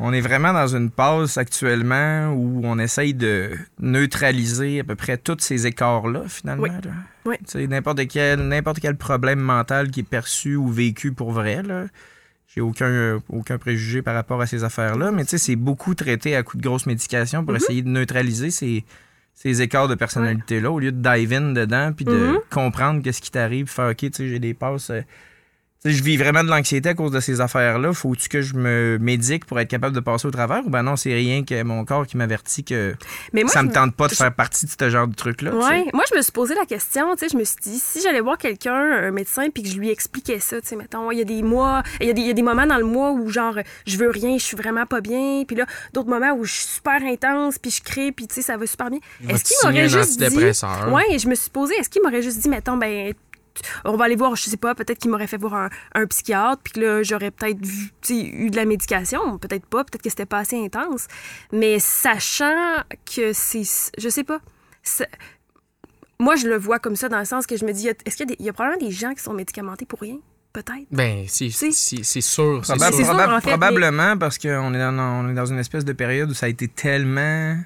on 0.00 0.12
est 0.12 0.20
vraiment 0.20 0.52
dans 0.52 0.66
une 0.66 0.90
passe 0.90 1.38
actuellement 1.38 2.32
où 2.32 2.62
on 2.64 2.78
essaye 2.78 3.14
de 3.14 3.52
neutraliser 3.78 4.80
à 4.80 4.84
peu 4.84 4.96
près 4.96 5.16
tous 5.16 5.38
ces 5.40 5.66
écarts-là, 5.66 6.22
finalement. 6.26 6.64
Oui. 6.64 6.70
là. 6.70 6.90
Oui. 7.24 7.36
Tu 7.38 7.44
sais, 7.46 7.66
N'importe 7.66 8.06
quel, 8.08 8.40
n'importe 8.40 8.80
quel 8.80 8.96
problème 8.96 9.38
mental 9.38 9.90
qui 9.90 10.00
est 10.00 10.04
perçu 10.04 10.56
ou 10.56 10.68
vécu 10.68 11.12
pour 11.12 11.32
vrai, 11.32 11.62
là. 11.62 11.86
J'ai 12.54 12.62
aucun, 12.62 13.20
aucun 13.28 13.58
préjugé 13.58 14.00
par 14.00 14.14
rapport 14.14 14.40
à 14.40 14.46
ces 14.46 14.64
affaires-là, 14.64 15.12
mais 15.12 15.24
tu 15.24 15.30
sais, 15.30 15.38
c'est 15.38 15.56
beaucoup 15.56 15.94
traité 15.94 16.34
à 16.34 16.42
coups 16.42 16.62
de 16.62 16.66
grosses 16.66 16.86
médications 16.86 17.44
pour 17.44 17.54
essayer 17.54 17.82
de 17.82 17.88
neutraliser 17.88 18.50
ces, 18.50 18.84
ces 19.40 19.62
écarts 19.62 19.86
de 19.86 19.94
personnalité-là, 19.94 20.68
au 20.68 20.80
lieu 20.80 20.90
de 20.90 21.00
dive 21.00 21.32
in 21.32 21.52
dedans, 21.52 21.92
puis 21.94 22.04
de 22.04 22.10
Mhm. 22.32 22.38
comprendre 22.50 23.02
qu'est-ce 23.02 23.22
qui 23.22 23.30
t'arrive, 23.30 23.68
faire, 23.68 23.90
OK, 23.90 23.96
tu 23.98 24.10
sais, 24.12 24.28
j'ai 24.28 24.40
des 24.40 24.52
passes... 24.52 24.90
je 25.84 26.02
vis 26.02 26.16
vraiment 26.16 26.42
de 26.42 26.48
l'anxiété 26.48 26.88
à 26.88 26.94
cause 26.94 27.12
de 27.12 27.20
ces 27.20 27.40
affaires-là. 27.40 27.92
Faut-tu 27.92 28.28
que 28.28 28.42
je 28.42 28.54
me 28.54 28.98
médique 29.00 29.44
pour 29.44 29.60
être 29.60 29.68
capable 29.68 29.94
de 29.94 30.00
passer 30.00 30.26
au 30.26 30.30
travers? 30.30 30.66
Ou 30.66 30.70
ben 30.70 30.82
non, 30.82 30.96
c'est 30.96 31.14
rien 31.14 31.44
que 31.44 31.62
mon 31.62 31.84
corps 31.84 32.06
qui 32.06 32.16
m'avertit 32.16 32.64
que 32.64 32.94
Mais 33.32 33.42
moi, 33.42 33.52
ça 33.52 33.62
me 33.62 33.70
tente 33.70 33.94
pas 33.94 34.06
de 34.06 34.12
je- 34.12 34.16
faire 34.16 34.34
partie 34.34 34.66
de 34.66 34.70
ce 34.78 34.90
genre 34.90 35.06
de 35.06 35.14
truc-là. 35.14 35.54
Ouais, 35.54 35.84
moi 35.94 36.02
je 36.10 36.16
me 36.16 36.22
suis 36.22 36.32
posé 36.32 36.54
la 36.54 36.66
question, 36.66 37.14
je 37.20 37.36
me 37.36 37.44
suis 37.44 37.56
dit 37.62 37.78
si 37.78 38.00
j'allais 38.02 38.20
voir 38.20 38.38
quelqu'un, 38.38 38.74
un 38.74 39.10
médecin, 39.12 39.48
puis 39.54 39.62
que 39.62 39.68
je 39.68 39.78
lui 39.78 39.90
expliquais 39.90 40.40
ça, 40.40 40.60
tu 40.60 40.68
sais, 40.68 40.76
mettons, 40.76 41.10
il 41.12 41.18
y 41.18 41.22
a 41.22 41.24
des 41.24 41.42
mois, 41.42 41.82
il 42.00 42.06
y, 42.08 42.10
a 42.10 42.12
des- 42.12 42.22
il 42.22 42.26
y 42.26 42.30
a 42.30 42.34
des 42.34 42.42
moments 42.42 42.66
dans 42.66 42.76
le 42.78 42.84
mois 42.84 43.12
où 43.12 43.28
genre 43.30 43.56
je 43.86 43.96
veux 43.98 44.10
rien, 44.10 44.36
je 44.38 44.44
suis 44.44 44.56
vraiment 44.56 44.84
pas 44.86 45.00
bien, 45.00 45.44
puis 45.46 45.56
là 45.56 45.64
d'autres 45.94 46.08
moments 46.10 46.32
où 46.32 46.44
je 46.44 46.52
suis 46.52 46.66
super 46.66 47.00
intense, 47.04 47.58
puis 47.58 47.70
je 47.70 47.82
crée, 47.82 48.10
puis 48.12 48.26
tu 48.26 48.34
sais 48.36 48.42
ça 48.42 48.56
va 48.56 48.66
super 48.66 48.90
bien. 48.90 48.98
Est-ce 49.28 49.44
qu'il 49.44 49.56
m'aurait 49.64 49.84
un 49.84 49.86
juste 49.88 50.18
dit. 50.18 50.36
Ouais, 50.92 51.04
et 51.12 51.18
je 51.20 51.28
me 51.28 51.34
suis 51.36 51.50
posé, 51.50 51.74
est-ce 51.78 51.88
qu'il 51.88 52.02
m'aurait 52.02 52.22
juste 52.22 52.38
dit 52.40 52.48
mettons 52.48 52.76
ben 52.76 53.12
on 53.84 53.96
va 53.96 54.04
aller 54.06 54.16
voir, 54.16 54.34
je 54.36 54.44
sais 54.44 54.56
pas, 54.56 54.74
peut-être 54.74 54.98
qu'il 54.98 55.10
m'aurait 55.10 55.26
fait 55.26 55.36
voir 55.36 55.54
un, 55.54 55.70
un 55.94 56.06
psychiatre, 56.06 56.62
puis 56.62 56.72
que 56.74 56.80
là, 56.80 57.02
j'aurais 57.02 57.30
peut-être 57.30 57.64
vu- 57.64 57.90
tu 58.00 58.14
sais, 58.14 58.26
eu 58.26 58.50
de 58.50 58.56
la 58.56 58.64
médication, 58.64 59.38
peut-être 59.38 59.66
pas, 59.66 59.84
peut-être 59.84 60.02
que 60.02 60.10
c'était 60.10 60.26
pas 60.26 60.38
assez 60.38 60.62
intense. 60.62 61.06
Mais 61.52 61.78
sachant 61.78 62.76
que 63.14 63.32
c'est. 63.32 63.62
Je 63.98 64.08
sais 64.08 64.24
pas. 64.24 64.40
Moi, 66.20 66.34
je 66.36 66.48
le 66.48 66.56
vois 66.58 66.78
comme 66.78 66.96
ça 66.96 67.08
dans 67.08 67.18
le 67.18 67.24
sens 67.24 67.46
que 67.46 67.56
je 67.56 67.64
me 67.64 67.72
dis, 67.72 67.88
est-ce 67.88 68.16
qu'il 68.16 68.30
y, 68.30 68.32
a 68.32 68.48
y 68.48 68.52
probablement 68.52 68.84
des 68.88 68.92
gens 68.92 69.14
qui 69.14 69.22
sont 69.22 69.32
médicamentés 69.34 69.86
pour 69.86 70.00
rien? 70.00 70.16
Peut-être. 70.52 70.86
Ben, 70.90 71.24
c'est 71.28 71.50
c'est- 71.50 71.70
c'est 71.72 72.20
sûr. 72.20 72.62
c'est 72.64 72.72
Probab- 72.72 72.92
c'est 72.92 73.04
sûr. 73.04 73.14
en 73.14 73.40
fait, 73.40 73.48
probablement 73.50 74.16
parce 74.16 74.38
qu'on 74.38 74.74
est, 74.74 74.78
dans, 74.78 74.98
on 74.98 75.28
est 75.30 75.34
dans 75.34 75.46
une 75.46 75.58
espèce 75.58 75.84
de 75.84 75.92
période 75.92 76.30
où 76.30 76.34
ça 76.34 76.46
a 76.46 76.48
été 76.48 76.66
tellement 76.66 77.56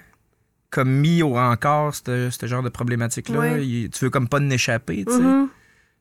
comme 0.68 0.90
mis 0.90 1.22
au 1.22 1.30
rencard, 1.34 1.94
ce 1.94 2.28
ce 2.30 2.46
genre 2.46 2.62
de 2.62 2.68
problématique-là. 2.68 3.38
Ouais. 3.38 3.88
Tu 3.90 4.04
veux 4.04 4.10
comme 4.10 4.28
pas 4.28 4.38
en 4.40 4.50
échapper, 4.50 5.04
tu 5.06 5.12
sais. 5.12 5.18
Mhm, 5.20 5.48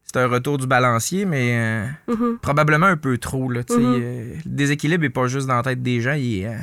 C'est 0.03 0.18
un 0.18 0.28
retour 0.28 0.57
du 0.57 0.68
balancier, 0.68 1.26
mais 1.26 1.57
euh, 2.10 2.14
mhm. 2.14 2.38
probablement 2.41 2.88
un 2.88 2.98
peu 2.98 3.18
trop. 3.18 3.49
Là, 3.49 3.64
tu 3.64 3.73
sais. 3.76 3.80
Mhm. 3.80 4.02
Euh, 4.03 4.34
le 4.45 4.52
déséquilibre 4.52 5.03
n'est 5.03 5.10
pas 5.10 5.28
juste 5.28 5.48
dans 5.48 5.56
la 5.56 5.64
tête 5.64 5.82
des 5.82 6.02
gens, 6.02 6.14
il 6.14 6.41
est, 6.41 6.48
euh, 6.48 6.57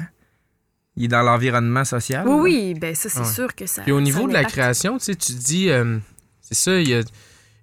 il 0.97 1.05
est 1.05 1.09
dans 1.09 1.23
l'environnement 1.23 1.85
social. 1.85 2.27
Oui, 2.29 2.35
là. 2.35 2.43
oui, 2.43 2.75
ben 2.79 2.95
ça, 2.95 3.09
c'est 3.09 3.21
Ouais. 3.21 3.25
sûr 3.25 3.55
que 3.55 3.67
ça. 3.67 3.83
Puis 3.83 3.93
au 3.93 4.01
niveau 4.01 4.29
de 4.29 4.33
la 4.35 4.45
création, 4.45 4.99
tu 4.99 5.05
sais, 5.05 5.15
tu 5.15 5.33
dis, 5.33 5.71
euh, 5.71 5.99
c'est 6.43 6.55
ça, 6.57 6.79
il 6.79 6.89
y 6.89 6.95
a- 6.95 7.03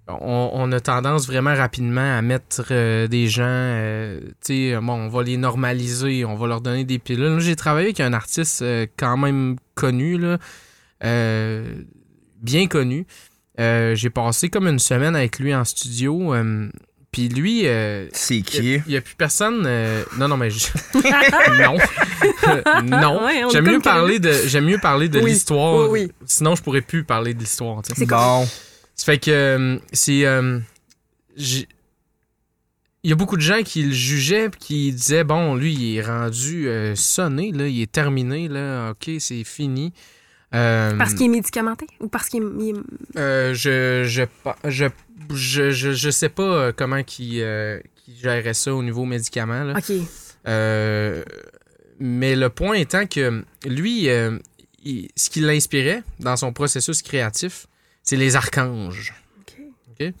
on, 0.08 0.50
on 0.54 0.70
a 0.72 0.78
tendance 0.80 1.26
vraiment 1.26 1.54
rapidement 1.54 2.16
à 2.18 2.22
mettre 2.22 2.64
euh, 2.70 3.06
des 3.08 3.26
gens, 3.28 3.42
euh, 3.46 4.20
tu 4.44 4.70
sais, 4.70 4.76
bon, 4.80 4.92
on 4.94 5.08
va 5.08 5.22
les 5.24 5.36
normaliser, 5.36 6.24
on 6.24 6.36
va 6.36 6.46
leur 6.46 6.60
donner 6.60 6.84
des 6.84 6.98
pilules. 7.00 7.24
Là, 7.34 7.38
J'ai 7.40 7.56
travaillé 7.56 7.86
avec 7.88 8.00
un 8.00 8.12
artiste 8.12 8.62
euh, 8.62 8.86
quand 8.96 9.16
même 9.16 9.56
connu, 9.74 10.16
là, 10.16 10.38
euh, 11.04 11.82
bien 12.40 12.66
connu. 12.68 13.04
Euh, 13.58 13.94
J'ai 13.94 14.10
passé 14.10 14.48
comme 14.50 14.66
une 14.68 14.78
semaine 14.78 15.16
avec 15.16 15.38
lui 15.38 15.54
en 15.54 15.64
studio. 15.64 16.34
euh, 16.34 16.68
puis 17.12 17.28
lui, 17.28 17.66
euh, 17.66 18.08
C'est 18.12 18.36
il 18.36 18.42
qui? 18.44 18.82
n'y 18.86 18.96
a, 18.96 19.00
plus 19.00 19.14
personne. 19.14 19.62
euh, 19.66 20.04
non, 20.18 20.28
non, 20.28 20.36
mais 20.36 20.50
je- 20.50 20.66
non. 21.62 21.78
non. 22.84 23.24
Ouais, 23.24 23.42
J'aime 23.50 23.64
mieux 23.66 23.80
parler 23.80 24.18
de, 24.18 24.32
j'aime 24.46 24.66
mieux 24.66 24.78
parler 24.78 25.08
de 25.08 25.20
Oui, 25.20 25.30
l'histoire. 25.30 25.88
oui, 25.90 26.02
oui. 26.04 26.12
Sinon, 26.26 26.54
je 26.56 26.62
pourrais 26.62 26.82
plus 26.82 27.04
parler 27.04 27.32
de 27.32 27.38
l'histoire. 27.38 27.80
C'est 27.84 28.04
bon. 28.06 28.46
Ça 28.94 29.04
fait 29.06 29.18
que 29.18 29.30
euh, 29.30 29.78
c'est. 29.92 30.26
euh, 30.26 30.58
il 31.38 33.10
y 33.10 33.12
a 33.12 33.14
beaucoup 33.16 33.36
de 33.36 33.42
gens 33.42 33.62
qui 33.62 33.82
le 33.84 33.92
jugeaient 33.92 34.50
qui 34.58 34.92
disaient 34.92 35.22
bon, 35.24 35.54
lui, 35.54 35.72
il 35.74 35.96
est 35.96 36.02
rendu 36.02 36.68
euh, 36.68 36.94
sonné, 36.96 37.52
là, 37.52 37.66
il 37.68 37.80
est 37.80 37.90
terminé, 37.92 38.48
là, 38.48 38.90
ok, 38.90 39.10
c'est 39.20 39.44
fini. 39.44 39.92
Euh, 40.54 40.96
Parce 40.96 41.14
qu'il 41.14 41.26
est 41.26 41.28
médicamenté 41.28 41.86
ou 42.00 42.08
parce 42.08 42.28
qu'il 42.28 42.42
est. 42.42 43.18
euh, 43.18 43.52
je, 43.52 44.04
je, 44.04 44.22
je, 44.70 44.86
je, 45.34 45.70
je, 45.72 45.92
je 45.92 46.10
sais 46.10 46.28
pas 46.28 46.42
euh, 46.42 46.72
comment 46.74 47.02
qui 47.02 47.42
gérait 48.20 48.54
ça 48.54 48.74
au 48.74 48.82
niveau 48.82 49.04
médicament. 49.04 49.64
Là. 49.64 49.74
OK. 49.78 49.92
Euh, 50.46 51.22
mais 51.98 52.36
le 52.36 52.48
point 52.50 52.74
étant 52.76 53.06
que 53.06 53.42
lui, 53.64 54.08
euh, 54.08 54.38
il- 54.84 55.08
ce 55.16 55.28
qui 55.30 55.40
l'inspirait 55.40 56.02
dans 56.20 56.36
son 56.36 56.52
processus 56.52 57.02
créatif, 57.02 57.66
c'est 58.02 58.16
les 58.16 58.36
archanges. 58.36 59.14
OK. 59.90 60.12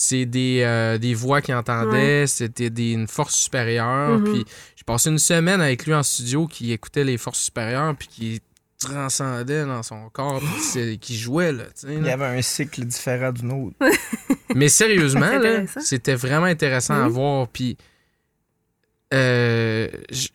C'est 0.00 0.26
des, 0.26 0.60
euh, 0.62 0.96
des 0.96 1.12
voix 1.12 1.42
qu'il 1.42 1.54
entendait, 1.56 2.26
c'était 2.28 2.70
des- 2.70 2.92
une 2.92 3.08
force 3.08 3.34
supérieure. 3.34 4.18
Mhm. 4.20 4.24
Puis 4.32 4.44
j'ai 4.76 4.84
passé 4.84 5.10
une 5.10 5.18
semaine 5.18 5.60
avec 5.60 5.84
lui 5.86 5.92
en 5.94 6.04
studio 6.04 6.46
qui 6.46 6.72
écoutait 6.72 7.02
les 7.04 7.18
forces 7.18 7.40
supérieures 7.40 7.94
puis 7.96 8.08
qui 8.08 8.40
transcendait 8.78 9.64
dans 9.64 9.82
son 9.82 10.08
corps 10.10 10.40
puis 10.40 10.60
c'est- 10.62 10.96
qui 11.00 11.16
jouait 11.18 11.52
là, 11.52 11.64
Il 11.84 12.04
y 12.04 12.10
avait 12.10 12.26
un 12.26 12.42
cycle 12.42 12.84
différent 12.84 13.32
du 13.32 13.44
nôtre. 13.44 13.76
Mais 14.54 14.68
sérieusement, 14.68 15.38
là, 15.38 15.64
c'était 15.80 16.14
vraiment 16.14 16.46
intéressant 16.46 16.94
à 17.02 17.08
voir. 17.08 17.48
Puis 17.48 17.76
euh, 19.14 19.88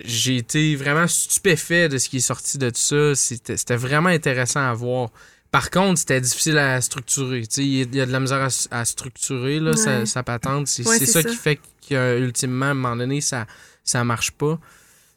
j'ai 0.03 0.37
été 0.37 0.75
vraiment 0.75 1.07
stupéfait 1.07 1.89
de 1.89 1.97
ce 1.97 2.09
qui 2.09 2.17
est 2.17 2.21
sorti 2.21 2.57
de 2.57 2.69
tout 2.69 2.79
ça. 2.79 3.15
C'était 3.15 3.57
c'était 3.57 3.75
vraiment 3.75 4.09
intéressant 4.09 4.61
à 4.67 4.73
voir. 4.73 5.09
Par 5.51 5.69
contre, 5.69 5.99
c'était 5.99 6.19
difficile 6.19 6.57
à 6.57 6.81
structurer. 6.81 7.41
Tu 7.41 7.47
sais, 7.51 7.63
Il 7.65 7.95
y, 7.95 8.01
a- 8.01 8.05
de 8.07 8.11
la 8.11 8.19
misère 8.19 8.47
à, 8.71 8.85
structurer 8.85 9.59
là, 9.59 9.75
sa, 9.75 9.99
Ouais. 9.99 10.05
sa 10.07 10.23
patente. 10.23 10.67
C'est 10.67 10.87
Ouais, 10.87 10.97
c'est 10.97 11.05
c'est 11.05 11.11
ça, 11.21 11.23
qui 11.23 11.35
fait 11.35 11.59
qu'ultimement, 11.87 12.65
à 12.65 12.69
un 12.69 12.73
moment 12.73 12.95
donné, 12.95 13.21
ça 13.21 13.45
ça 13.83 14.03
marche 14.03 14.31
pas. 14.31 14.59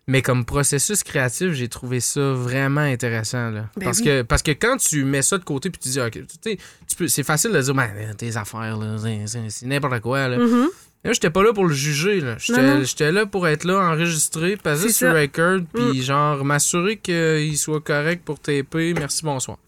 Mais 0.09 0.23
comme 0.23 0.45
processus 0.45 1.03
créatif, 1.03 1.53
j'ai 1.53 1.69
trouvé 1.69 1.99
ça 1.99 2.21
vraiment 2.33 2.81
intéressant. 2.83 3.51
Là. 3.51 3.69
Ben 3.77 3.87
parce, 3.87 3.99
oui. 3.99 4.05
que, 4.05 4.23
parce 4.23 4.43
que 4.43 4.53
quand 4.53 4.77
tu 4.77 5.05
mets 5.05 5.23
ça 5.23 5.37
de 5.37 5.43
côté 5.45 5.69
puis 5.69 5.81
tu 5.81 5.89
dis, 5.89 6.01
OK, 6.01 6.13
tu 6.13 6.21
sais, 6.43 6.59
tu 6.89 6.97
peux- 6.97 7.09
c'est 7.09 7.25
facile 7.25 7.51
de 7.51 7.61
dire, 7.61 7.75
ben, 7.75 8.15
tes 8.17 8.37
affaires, 8.37 8.77
là, 8.77 8.97
c'est- 9.27 9.67
n'importe 9.67 10.01
quoi. 10.01 10.29
Là. 10.29 10.39
Mhm. 10.39 10.69
Là, 11.05 11.13
j'étais 11.13 11.31
pas 11.31 11.43
là 11.43 11.53
pour 11.53 11.67
le 11.67 11.75
juger. 11.75 12.21
là. 12.21 12.37
J'étais 12.39 13.11
là 13.13 13.27
pour 13.27 13.49
être 13.49 13.65
là, 13.65 13.79
enregistré, 13.81 14.57
passer 14.57 14.91
sur 14.93 15.09
ça. 15.09 15.13
Mm. 15.13 15.17
record, 15.17 15.61
puis 15.73 16.03
genre 16.03 16.45
m'assurer 16.45 16.97
qu'il 16.99 17.57
soit 17.59 17.81
correct 17.81 18.23
pour 18.25 18.39
taper. 18.39 18.95
Merci, 18.95 19.25
bonsoir. 19.25 19.59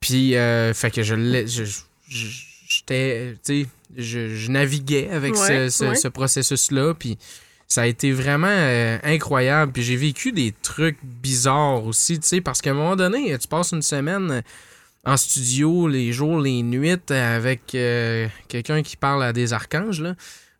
Puis, 0.00 0.36
euh, 0.36 0.72
fait 0.74 0.90
que 0.92 1.02
je 1.02 1.14
l'ai. 1.16 1.46
J'étais. 2.08 3.34
Tu 3.44 3.62
sais, 3.64 3.66
je, 3.96 4.28
je 4.36 4.50
naviguais 4.50 5.08
avec 5.10 5.34
Ouais, 5.34 5.68
ce, 5.68 5.78
ce- 5.78 5.84
ouais. 5.84 5.94
ce 5.96 6.08
processus-là, 6.08 6.94
puis 6.94 7.18
ça 7.68 7.82
a 7.82 7.86
été 7.86 8.12
vraiment 8.12 8.46
euh, 8.48 8.98
incroyable. 9.02 9.72
Puis 9.72 9.82
j'ai 9.82 9.96
vécu 9.96 10.32
des 10.32 10.54
trucs 10.62 10.98
bizarres 11.02 11.84
aussi, 11.84 12.18
tu 12.20 12.28
sais, 12.28 12.40
parce 12.40 12.60
qu'à 12.60 12.70
un 12.70 12.74
moment 12.74 12.96
donné, 12.96 13.36
tu 13.38 13.48
passes 13.48 13.72
une 13.72 13.82
semaine 13.82 14.42
en 15.04 15.16
studio, 15.16 15.86
les 15.88 16.12
jours, 16.12 16.40
les 16.40 16.62
nuits, 16.62 16.96
avec 17.10 17.74
euh, 17.74 18.26
quelqu'un 18.48 18.82
qui 18.82 18.96
parle 18.96 19.22
à 19.22 19.32
des 19.32 19.52
archanges, 19.52 20.00
là. 20.00 20.14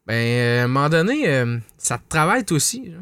Ben, 0.06 0.14
euh, 0.14 0.60
à 0.60 0.64
un 0.64 0.68
moment 0.68 0.88
donné, 0.88 1.28
euh, 1.28 1.58
ça 1.78 1.98
te 1.98 2.04
travaille 2.08 2.44
aussi. 2.52 2.90
là. 2.90 2.98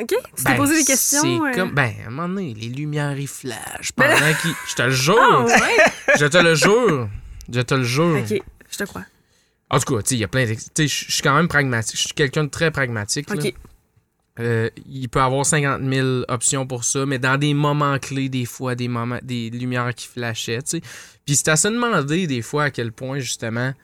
OK. 0.00 0.06
Tu 0.06 0.44
t'es 0.44 0.50
Ben, 0.52 0.56
posé 0.56 0.76
des 0.76 0.84
questions. 0.84 1.22
C'est 1.22 1.50
euh? 1.50 1.54
comme, 1.54 1.72
ben, 1.72 1.92
à 2.04 2.06
un 2.06 2.10
moment 2.10 2.28
donné, 2.28 2.54
les 2.54 2.68
lumières, 2.68 3.18
ils 3.18 3.26
flashent 3.26 3.92
pendant 3.96 4.14
qu'ils... 4.40 4.54
Je 4.68 4.74
te 4.76 4.82
le 4.82 4.90
jure! 4.90 5.16
Ah, 5.20 5.44
ouais? 5.44 6.16
Je 6.18 6.26
te 6.26 6.38
le 6.38 6.54
jure! 6.54 7.08
Je 7.52 7.60
te 7.60 7.74
le 7.74 7.82
jure! 7.82 8.18
OK. 8.18 8.40
Je 8.70 8.76
te 8.78 8.84
crois. 8.84 9.04
En 9.70 9.78
tout 9.78 9.94
cas, 9.94 10.02
il 10.10 10.18
y 10.18 10.24
a 10.24 10.28
plein 10.28 10.44
de... 10.46 10.54
Je 10.78 10.86
suis 10.86 11.22
quand 11.22 11.34
même 11.34 11.48
pragmatique. 11.48 11.96
Je 11.96 12.04
suis 12.06 12.14
quelqu'un 12.14 12.44
de 12.44 12.50
très 12.50 12.70
pragmatique. 12.70 13.30
là. 13.30 13.36
OK. 13.36 13.54
Euh, 14.38 14.70
il 14.88 15.08
peut 15.08 15.20
avoir 15.20 15.44
50 15.44 15.82
000 15.82 16.22
options 16.28 16.66
pour 16.66 16.84
ça, 16.84 17.04
mais 17.04 17.18
dans 17.18 17.36
des 17.36 17.52
moments 17.52 17.98
clés, 17.98 18.28
des 18.28 18.46
fois, 18.46 18.74
des 18.74 18.88
moments, 18.88 19.18
des 19.22 19.50
lumières 19.50 19.94
qui 19.94 20.06
flashaient, 20.06 20.62
tu 20.62 20.78
sais. 20.78 20.80
Puis 21.26 21.36
c'est 21.36 21.48
à 21.48 21.56
se 21.56 21.68
demander, 21.68 22.26
des 22.26 22.40
fois, 22.40 22.64
à 22.64 22.70
quel 22.70 22.92
point, 22.92 23.18
justement, 23.18 23.74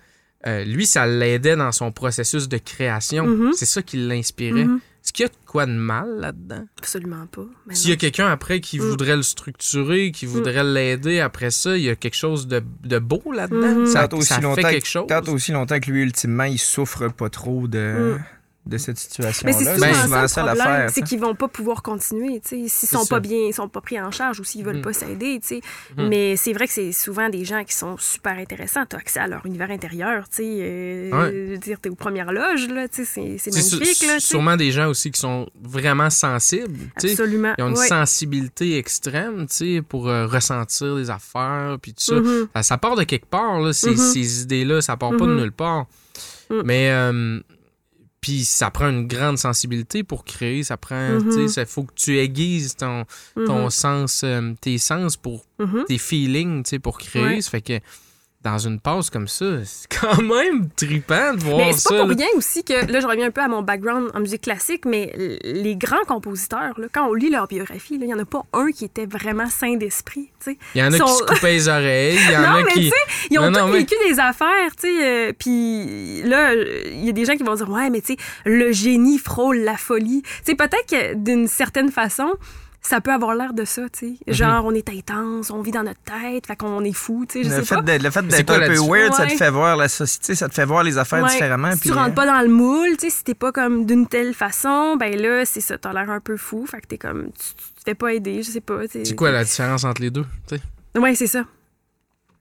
euh, 0.46 0.64
lui, 0.64 0.86
ça 0.86 1.06
l'aidait 1.06 1.56
dans 1.56 1.72
son 1.72 1.92
processus 1.92 2.48
de 2.48 2.58
création. 2.58 3.26
Mhm. 3.26 3.52
C'est 3.54 3.66
ça 3.66 3.82
qui 3.82 3.96
l'inspirait. 3.98 4.64
Mhm. 4.64 4.80
Est-ce 5.06 5.12
qu'il 5.12 5.22
y 5.22 5.26
a 5.26 5.28
de 5.28 5.36
quoi 5.46 5.66
de 5.66 5.70
mal 5.72 6.18
là-dedans? 6.18 6.66
Absolument 6.78 7.26
pas. 7.28 7.46
Mais 7.68 7.76
S'il 7.76 7.90
y 7.90 7.92
a 7.92 7.96
quelqu'un 7.96 8.26
après 8.26 8.58
qui 8.60 8.80
Mm. 8.80 8.82
voudrait 8.82 9.14
le 9.14 9.22
structurer, 9.22 10.10
qui 10.10 10.26
voudrait 10.26 10.64
l'aider 10.64 11.20
après 11.20 11.52
ça, 11.52 11.76
il 11.76 11.84
y 11.84 11.88
a 11.88 11.94
quelque 11.94 12.16
chose 12.16 12.48
de, 12.48 12.60
de 12.82 12.98
beau 12.98 13.22
là-dedans? 13.32 13.82
Mhm. 13.82 13.86
Ça, 13.86 14.08
aussi 14.12 14.26
ça 14.26 14.40
longtemps 14.40 14.56
fait 14.56 14.62
que- 14.62 14.70
quelque 14.70 14.88
chose? 14.88 15.06
Tant 15.06 15.22
aussi 15.32 15.52
longtemps 15.52 15.78
que 15.78 15.92
lui, 15.92 16.02
ultimement, 16.02 16.42
il 16.44 16.58
souffre 16.58 17.06
pas 17.06 17.28
trop 17.30 17.68
de, 17.68 18.16
Mm. 18.18 18.24
De 18.66 18.78
cette 18.78 18.96
Mais 18.96 19.00
situation-là. 19.00 19.52
c'est 19.52 19.64
C'est 19.64 19.94
souvent, 20.02 20.26
ça, 20.28 20.42
le 20.42 20.58
problème, 20.58 20.88
c'est 20.92 21.02
qu'ils 21.02 21.20
vont 21.20 21.34
pas 21.36 21.46
pouvoir 21.46 21.82
continuer, 21.82 22.40
tu 22.40 22.48
sais, 22.48 22.68
s'ils 22.68 22.88
sont 22.88 23.04
ça. 23.04 23.14
pas 23.14 23.20
bien, 23.20 23.38
ils 23.38 23.54
sont 23.54 23.68
pas 23.68 23.80
pris 23.80 24.00
en 24.00 24.10
charge 24.10 24.40
ou 24.40 24.44
s'ils 24.44 24.64
veulent 24.64 24.76
Mhm. 24.78 24.82
pas 24.82 24.92
s'aider, 24.92 25.38
tu 25.40 25.46
sais. 25.48 25.60
Mhm. 25.96 26.08
Mais 26.08 26.36
c'est 26.36 26.52
vrai 26.52 26.66
que 26.66 26.72
c'est 26.72 26.90
souvent 26.90 27.28
des 27.28 27.44
gens 27.44 27.62
qui 27.62 27.74
sont 27.74 27.96
super 27.98 28.36
intéressants, 28.38 28.84
t'as 28.88 28.98
accès 28.98 29.20
à 29.20 29.28
leur 29.28 29.46
univers 29.46 29.70
intérieur, 29.70 30.28
tu 30.28 30.36
sais, 30.38 30.42
euh, 30.60 31.10
Ouais. 31.12 31.32
je 31.32 31.50
veux 31.52 31.58
dire, 31.58 31.78
t'es 31.80 31.88
aux 31.90 31.94
premières 31.94 32.32
loges, 32.32 32.66
là, 32.68 32.88
tu 32.88 33.04
sais, 33.04 33.38
c'est- 33.38 33.52
magnifique, 33.52 34.06
là, 34.06 34.14
tu 34.14 34.20
sûrement 34.26 34.56
des 34.56 34.72
gens 34.72 34.88
aussi 34.88 35.10
qui 35.12 35.20
sont 35.20 35.48
vraiment 35.62 36.10
sensibles. 36.10 36.78
tu 36.98 37.06
sais. 37.06 37.12
Absolument. 37.12 37.54
Ils 37.58 37.62
ont 37.64 37.68
une 37.68 37.78
ouais. 37.78 37.86
sensibilité 37.86 38.78
extrême, 38.78 39.46
tu 39.46 39.76
sais, 39.76 39.82
pour 39.82 40.08
euh, 40.08 40.26
ressentir 40.26 40.94
les 40.96 41.08
affaires, 41.10 41.76
puis 41.80 41.92
tout 41.94 42.02
ça. 42.02 42.16
Mhm. 42.16 42.48
Ça, 42.56 42.62
ça 42.62 42.78
part 42.78 42.96
de 42.96 43.04
quelque 43.04 43.26
part, 43.26 43.60
là, 43.60 43.72
ces, 43.72 43.90
Mhm. 43.90 43.96
ces 43.96 44.42
idées-là. 44.42 44.80
Ça 44.82 44.96
part 44.96 45.10
pas 45.16 45.26
de 45.26 45.32
Mhm. 45.32 45.40
nulle 45.40 45.52
part. 45.52 45.86
Mhm. 46.50 46.62
Mais, 46.64 46.90
euh, 46.90 47.40
puis 48.26 48.44
ça 48.44 48.72
prend 48.72 48.88
une 48.88 49.06
grande 49.06 49.38
sensibilité 49.38 50.02
pour 50.02 50.24
créer. 50.24 50.64
Ça 50.64 50.76
prend, 50.76 51.18
tu 51.30 51.46
sais, 51.48 51.60
il 51.62 51.66
faut 51.66 51.84
que 51.84 51.92
tu 51.94 52.18
aiguises 52.18 52.74
ton, 52.74 53.04
ton 53.36 53.64
Mhm. 53.64 53.70
sens, 53.70 54.22
euh, 54.24 54.52
tes 54.60 54.78
sens 54.78 55.16
pour 55.16 55.44
Mhm. 55.60 55.84
tes 55.86 55.96
feelings, 55.98 56.64
tu 56.64 56.70
sais, 56.70 56.78
pour 56.80 56.98
créer. 56.98 57.22
Ouais. 57.36 57.40
Ça 57.40 57.50
fait 57.52 57.60
que 57.60 57.78
dans 58.46 58.58
une 58.58 58.78
pause 58.80 59.10
comme 59.10 59.26
ça, 59.28 59.44
c'est 59.64 59.88
quand 60.00 60.22
même 60.22 60.68
trippant 60.76 61.34
de 61.34 61.40
voir 61.40 61.58
Mais 61.58 61.72
c'est 61.72 61.80
ça. 61.80 61.90
pas 61.90 62.06
pour 62.06 62.08
rien 62.16 62.26
aussi 62.36 62.62
que, 62.64 62.90
là, 62.92 63.00
je 63.00 63.06
reviens 63.06 63.26
un 63.26 63.30
peu 63.30 63.40
à 63.40 63.48
mon 63.48 63.62
background 63.62 64.10
en 64.14 64.20
musique 64.20 64.42
classique, 64.42 64.84
mais 64.86 65.12
les 65.44 65.74
grands 65.76 66.04
compositeurs, 66.06 66.78
là, 66.78 66.86
quand 66.92 67.08
on 67.08 67.14
lit 67.14 67.30
leur 67.30 67.48
biographie, 67.48 67.98
il 68.00 68.06
y 68.06 68.14
en 68.14 68.18
a 68.18 68.24
pas 68.24 68.42
un 68.52 68.70
qui 68.70 68.84
était 68.84 69.06
vraiment 69.06 69.46
sain 69.50 69.76
d'esprit. 69.76 70.30
Il 70.46 70.80
y 70.80 70.82
en 70.84 70.92
a 70.92 70.96
sont- 70.96 71.04
qui 71.06 71.12
se 71.12 71.22
coupaient 71.24 71.52
les 71.54 71.68
oreilles, 71.68 72.18
il 72.24 72.32
y 72.32 72.36
en 72.36 72.40
Non, 72.46 72.46
a 72.58 72.62
mais 72.62 72.72
qui... 72.72 72.80
tu 72.82 72.86
sais, 72.88 73.26
Ils 73.30 73.38
ont 73.40 73.42
Non, 73.42 73.50
non, 73.50 73.66
tous 73.66 73.72
mais- 73.72 73.78
vécu 73.80 73.94
des 74.08 74.20
affaires, 74.20 74.76
tu 74.80 74.86
sais. 74.88 75.04
euh, 75.04 75.32
Puis 75.38 76.22
là, 76.22 76.54
il 76.54 77.04
y 77.04 77.08
a 77.08 77.12
des 77.12 77.24
gens 77.24 77.34
qui 77.36 77.42
vont 77.42 77.54
dire, 77.54 77.68
ouais, 77.68 77.90
mais 77.90 78.00
tu 78.00 78.12
sais, 78.14 78.16
le 78.44 78.70
génie 78.72 79.18
frôle 79.18 79.58
la 79.58 79.76
folie. 79.76 80.22
Tu 80.22 80.30
sais, 80.44 80.54
peut-être 80.54 80.86
que 80.88 81.14
d'une 81.14 81.48
certaine 81.48 81.90
façon, 81.90 82.32
ça 82.86 83.00
peut 83.00 83.12
avoir 83.12 83.34
l'air 83.34 83.52
de 83.52 83.64
ça, 83.64 83.82
tu 83.88 84.06
Mhm. 84.06 84.16
sais. 84.26 84.32
Genre, 84.32 84.64
on 84.64 84.72
est 84.72 84.88
intense, 84.88 85.50
on 85.50 85.60
vit 85.60 85.70
dans 85.70 85.82
notre 85.82 86.00
tête, 86.00 86.46
fait 86.46 86.56
qu'on 86.56 86.82
est 86.84 86.92
fou, 86.92 87.24
tu 87.28 87.38
sais, 87.42 87.44
je 87.44 87.54
Le 87.54 87.56
sais 87.60 87.64
fait 87.66 87.74
pas. 87.76 87.82
d'être, 87.82 88.02
le 88.02 88.10
fait 88.10 88.20
C'est 88.28 88.36
d'être 88.38 88.46
quoi 88.46 88.56
un 88.64 88.66
peu 88.68 88.78
weird, 88.80 89.14
ça 89.14 89.26
te 89.26 89.32
fait 89.32 89.50
voir 89.50 89.76
la 89.76 89.88
société, 89.88 90.34
ça 90.34 90.48
te 90.48 90.54
fait 90.54 90.64
voir 90.64 90.82
les 90.82 90.98
affaires 90.98 91.22
Ouais. 91.24 91.30
différemment. 91.30 91.72
Si 91.72 91.80
puis, 91.80 91.90
tu 91.90 91.96
euh, 91.96 91.98
rentres 92.00 92.14
pas 92.14 92.26
dans 92.26 92.40
le 92.40 92.48
moule, 92.48 92.96
tu 92.98 93.06
sais, 93.08 93.10
si 93.16 93.24
t'es 93.24 93.34
pas 93.34 93.52
comme 93.52 93.86
d'une 93.86 94.06
telle 94.06 94.34
façon, 94.34 94.96
ben 94.96 95.14
là, 95.20 95.44
c'est 95.44 95.60
ça, 95.60 95.78
t'as 95.78 95.92
l'air 95.92 96.10
un 96.10 96.20
peu 96.20 96.36
fou, 96.36 96.66
fait 96.66 96.80
que 96.80 96.86
t'es 96.86 96.98
comme, 96.98 97.24
tu, 97.32 97.54
tu 97.54 97.74
te 97.74 97.82
fais 97.84 97.94
pas 97.94 98.12
aider, 98.14 98.42
je 98.42 98.50
sais 98.50 98.60
pas. 98.60 98.82
tu 98.86 98.92
sais. 98.92 99.04
C'est 99.04 99.14
quoi 99.14 99.30
la 99.30 99.44
différence 99.44 99.84
entre 99.84 100.02
les 100.02 100.10
deux? 100.10 100.24
tu 100.48 100.56
sais? 100.56 101.00
Ouais, 101.00 101.14
c'est 101.14 101.26
ça. 101.26 101.44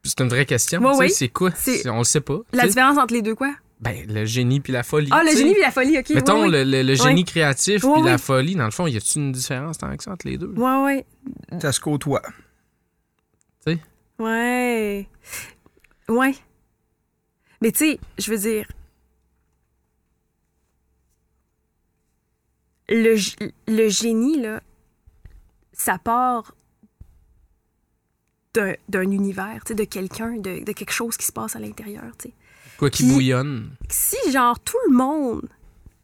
C'est 0.03 0.21
une 0.21 0.29
vraie 0.29 0.45
question. 0.45 0.81
Ouais, 0.81 0.91
tu 0.91 0.97
sais, 0.97 1.03
oui. 1.03 1.11
C'est 1.11 1.29
quoi? 1.29 1.49
On 1.93 1.97
le 1.99 2.03
sait 2.03 2.21
pas. 2.21 2.37
La 2.53 2.67
différence 2.67 2.97
entre 2.97 3.13
les 3.13 3.21
deux, 3.23 3.33
quoi? 3.35 3.51
Ben, 3.81 4.07
le 4.07 4.25
génie 4.25 4.61
puis 4.61 4.71
la 4.73 4.83
folie. 4.83 5.09
Ah, 5.11 5.21
le 5.23 5.29
tu 5.29 5.35
sais. 5.35 5.41
génie 5.43 5.55
et 5.57 5.59
la 5.59 5.71
folie, 5.71 5.97
OK. 5.99 6.09
Mettons, 6.11 6.47
le, 6.47 6.63
le- 6.63 6.81
le 6.81 6.95
génie 6.95 7.25
créatif 7.25 7.81
puis 7.81 8.01
la 8.03 8.17
folie, 8.17 8.55
dans 8.55 8.65
le 8.65 8.71
fond, 8.71 8.87
y 8.87 8.95
a-t-il 8.95 9.21
une 9.21 9.31
différence 9.33 9.77
tant 9.77 9.95
que 9.95 10.01
ça 10.03 10.11
entre 10.11 10.27
les 10.27 10.37
deux? 10.37 10.47
Ouais, 10.55 10.83
ouais. 10.83 11.05
Ça 11.61 11.71
se 11.71 11.79
côtoie. 11.79 12.21
Ouais. 14.17 15.07
Ouais. 16.07 16.35
Mais 17.61 17.71
tu 17.73 17.79
sais, 17.79 17.99
je 18.17 18.31
veux 18.31 18.37
dire. 18.37 18.65
Le, 22.87 23.15
le 23.67 23.89
génie, 23.89 24.39
là, 24.41 24.61
ça 25.73 25.97
part 25.97 26.55
d'un 28.53 28.75
d'un 28.87 29.01
univers, 29.11 29.61
tu 29.65 29.69
sais, 29.69 29.75
de 29.75 29.83
quelqu'un, 29.83 30.37
de, 30.37 30.63
de 30.63 30.71
quelque 30.71 30.91
chose 30.93 31.17
qui 31.17 31.25
se 31.25 31.31
passe 31.33 31.55
à 31.55 31.59
l'intérieur, 31.59 32.15
tu 32.17 32.29
sais. 32.29 32.33
Quoi 32.77 32.89
qui 32.89 33.03
bouillonne. 33.03 33.69
Si, 33.89 34.17
genre, 34.31 34.59
tout 34.59 34.77
le 34.89 34.93
monde 34.95 35.47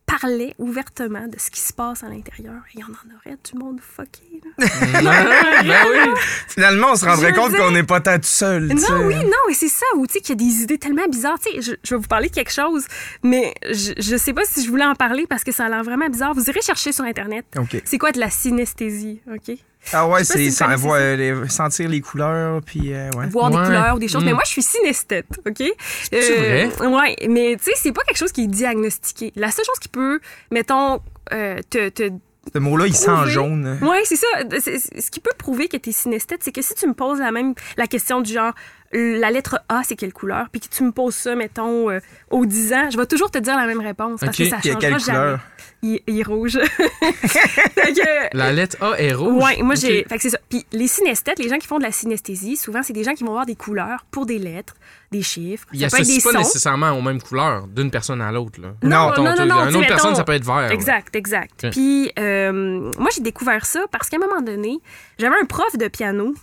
parlait 0.06 0.54
ouvertement 0.58 1.26
de 1.28 1.40
ce 1.40 1.50
qui 1.50 1.62
se 1.62 1.72
passe 1.72 2.04
à 2.04 2.10
l'intérieur, 2.10 2.62
il 2.74 2.82
y 2.82 2.84
en 2.84 2.88
aurait 2.90 3.38
du 3.50 3.58
monde 3.58 3.80
fucké, 3.80 4.42
là. 4.44 4.68
ben 5.64 5.86
oui. 5.90 6.20
Finalement, 6.50 6.88
on 6.92 6.96
se 6.98 7.06
rendrait 7.06 7.30
Je 7.30 7.36
compte 7.36 7.52
dire- 7.52 7.60
qu'on 7.60 7.72
n'est 7.72 7.84
pas 7.84 8.02
tant 8.02 8.18
tout 8.18 8.24
seul. 8.24 8.70
tu 8.70 8.78
sais. 8.78 8.92
Non, 8.92 9.06
oui, 9.06 9.16
non, 9.16 9.50
et 9.50 9.54
c'est 9.54 9.70
ça, 9.70 9.86
ou 9.96 10.06
tu 10.08 10.14
sais, 10.14 10.20
qu'il 10.20 10.30
y 10.30 10.34
a 10.34 10.50
des 10.50 10.64
idées 10.64 10.78
tellement 10.78 11.08
bizarres. 11.08 11.40
Tu 11.40 11.52
sais, 11.54 11.62
je, 11.62 11.72
je 11.82 11.96
vais 11.96 12.02
vous 12.02 12.08
parler 12.10 12.28
de 12.28 12.34
quelque 12.34 12.52
chose, 12.52 12.86
mais 13.24 13.54
je, 13.72 13.94
je 13.98 14.18
sais 14.18 14.34
pas 14.34 14.44
si 14.44 14.66
je 14.66 14.70
voulais 14.70 14.86
en 14.86 14.96
parler 14.96 15.26
parce 15.28 15.46
que 15.46 15.54
ça 15.54 15.66
a 15.66 15.70
l'air 15.70 15.84
vraiment 15.84 16.10
bizarre. 16.10 16.34
Vous 16.34 16.44
irez 16.50 16.62
chercher 16.62 16.92
sur 16.92 17.06
Internet. 17.06 17.46
OK. 17.58 17.82
C'est 17.86 17.98
quoi 17.98 18.12
de 18.12 18.20
la 18.20 18.30
synesthésie, 18.30 19.22
OK? 19.34 19.56
Ah 19.94 20.08
ouais, 20.08 20.24
c'est 20.24 20.38
si 20.38 20.52
sen- 20.52 20.70
les- 21.18 21.50
sentir 21.50 21.90
les 21.90 22.02
couleurs, 22.02 22.62
puis 22.62 22.94
euh, 22.94 23.10
ouais. 23.18 23.28
Voir 23.28 23.52
Ouais. 23.52 23.58
des 23.60 23.66
couleurs 23.66 23.96
ou 23.96 24.00
des 24.00 24.08
choses. 24.08 24.22
Mm. 24.24 24.26
Mais 24.28 24.34
moi, 24.34 24.44
je 24.46 24.52
suis 24.52 24.62
synesthète, 24.62 25.28
OK? 25.46 25.62
Euh, 25.62 25.72
C'est 26.12 26.38
vrai? 26.38 26.88
Ouais, 26.88 27.16
mais 27.28 27.56
tu 27.58 27.66
sais, 27.66 27.72
c'est 27.76 27.92
pas 27.92 28.04
quelque 28.04 28.18
chose 28.18 28.32
qui 28.32 28.44
est 28.44 28.48
diagnostiqué. 28.48 29.34
La 29.36 29.52
seule 29.52 29.66
chose 29.66 29.80
qui 29.80 29.90
peut, 29.90 30.20
mettons, 30.52 31.00
euh, 31.34 31.58
te, 31.70 31.90
te 31.90 32.10
Ce 32.54 32.60
mot-là, 32.60 32.88
il 32.88 32.96
sent 32.96 33.12
jaune. 33.28 33.78
Oui, 33.82 33.98
c'est 34.06 34.16
ça. 34.16 34.28
C'est- 34.60 34.80
c'est- 34.80 35.02
Ce 35.02 35.12
qui 35.12 35.20
peut 35.20 35.32
prouver 35.38 35.68
que 35.68 35.78
tu 35.78 35.90
es 35.90 35.94
synesthète, 35.94 36.42
c'est 36.44 36.52
que 36.52 36.62
si 36.62 36.74
tu 36.76 36.88
me 36.88 36.94
poses 36.94 37.20
la 37.20 37.32
même 37.32 37.54
la 37.78 37.88
question 37.88 38.22
du 38.22 38.34
genre 38.34 38.54
la 38.94 39.32
lettre 39.32 39.60
A, 39.70 39.82
c'est 39.84 39.96
quelle 39.96 40.14
couleur, 40.14 40.48
puis 40.52 40.60
que 40.62 40.68
tu 40.68 40.84
me 40.84 40.92
poses 40.92 41.16
ça, 41.16 41.36
mettons, 41.36 41.90
euh, 41.90 42.00
aux 42.30 42.46
10 42.46 42.74
ans, 42.74 42.90
je 42.92 42.98
vais 42.98 43.06
toujours 43.06 43.32
te 43.32 43.38
dire 43.38 43.56
la 43.56 43.66
même 43.66 43.82
réponse 43.82 44.20
parce 44.22 44.36
que 44.38 44.46
ça 44.50 44.62
changera 44.62 44.80
quelle 44.80 45.00
jamais. 45.00 45.06
couleur? 45.20 45.40
Il, 45.84 46.00
il 46.08 46.20
est 46.20 46.24
rouge. 46.24 46.60
Que- 47.42 48.38
La 48.38 48.52
lettre 48.54 48.78
A 48.82 49.00
est 49.00 49.14
rouge? 49.14 49.44
Ouais, 49.44 49.62
moi 49.64 49.76
j'ai. 49.76 50.02
Ok. 50.02 50.10
Fait 50.10 50.16
que 50.18 50.22
c'est 50.22 50.30
ça. 50.30 50.38
Puis 50.50 50.66
les 50.72 50.88
synesthètes, 50.88 51.40
les 51.40 51.50
gens 51.50 51.58
qui 51.58 51.68
font 51.68 51.78
de 51.78 51.84
la 51.84 51.92
synesthésie, 51.92 52.56
souvent 52.58 52.84
c'est 52.84 52.94
des 52.94 53.04
gens 53.04 53.14
qui 53.14 53.24
vont 53.24 53.32
voir 53.32 53.46
des 53.46 53.56
couleurs 53.56 54.06
pour 54.12 54.26
des 54.26 54.38
lettres, 54.40 54.76
des 55.12 55.22
chiffres. 55.22 55.66
Il 55.74 55.82
ça 55.82 55.88
peut 55.98 56.02
être 56.02 56.08
des 56.08 56.14
associe 56.18 56.24
pas 56.24 56.32
sons. 56.32 56.38
nécessairement 56.40 56.92
aux 56.92 57.02
mêmes 57.02 57.22
couleurs 57.22 57.68
d'une 57.68 57.90
personne 57.92 58.22
à 58.22 58.32
l'autre. 58.32 58.62
là. 58.62 58.70
Non, 58.84 59.12
non, 59.18 59.36
non, 59.36 59.46
non, 59.46 59.70
Une 59.70 59.76
autre 59.78 59.88
personne, 59.88 60.16
ça 60.16 60.24
peut 60.24 60.34
être 60.34 60.46
vert. 60.46 60.62
là. 60.62 60.72
Exact, 60.74 61.16
exact. 61.16 61.68
Puis 61.72 62.12
euh, 62.20 62.52
moi, 62.98 63.10
j'ai 63.16 63.22
découvert 63.22 63.66
ça 63.66 63.82
parce 63.92 64.10
qu'à 64.10 64.18
un 64.18 64.20
moment 64.26 64.42
donné, 64.42 64.80
j'avais 65.18 65.36
un 65.42 65.46
prof 65.46 65.76
de 65.78 65.88
piano 65.88 66.34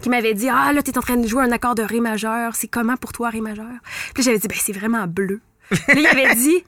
qui 0.00 0.08
m'avait 0.08 0.34
dit 0.34 0.48
Ah, 0.48 0.72
là, 0.72 0.82
t'es 0.82 0.96
en 0.96 1.02
train 1.02 1.16
de 1.16 1.26
jouer 1.26 1.42
un 1.42 1.52
accord 1.52 1.74
de 1.74 1.82
Ré 1.82 2.00
majeur. 2.00 2.54
C'est 2.56 2.68
comment 2.68 2.96
pour 2.96 3.12
toi, 3.12 3.30
Ré 3.30 3.40
majeur? 3.40 3.66
Puis 4.14 4.22
j'avais 4.22 4.38
dit 4.38 4.48
Ben, 4.48 4.58
c'est 4.60 4.72
vraiment 4.72 5.06
bleu. 5.06 5.40
Puis 5.70 6.00
il 6.00 6.06
avait 6.06 6.34
dit 6.34 6.64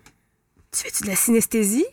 Tu 0.72 0.82
fais-tu 0.82 1.04
de 1.04 1.08
la 1.08 1.16
synesthésie? 1.16 1.86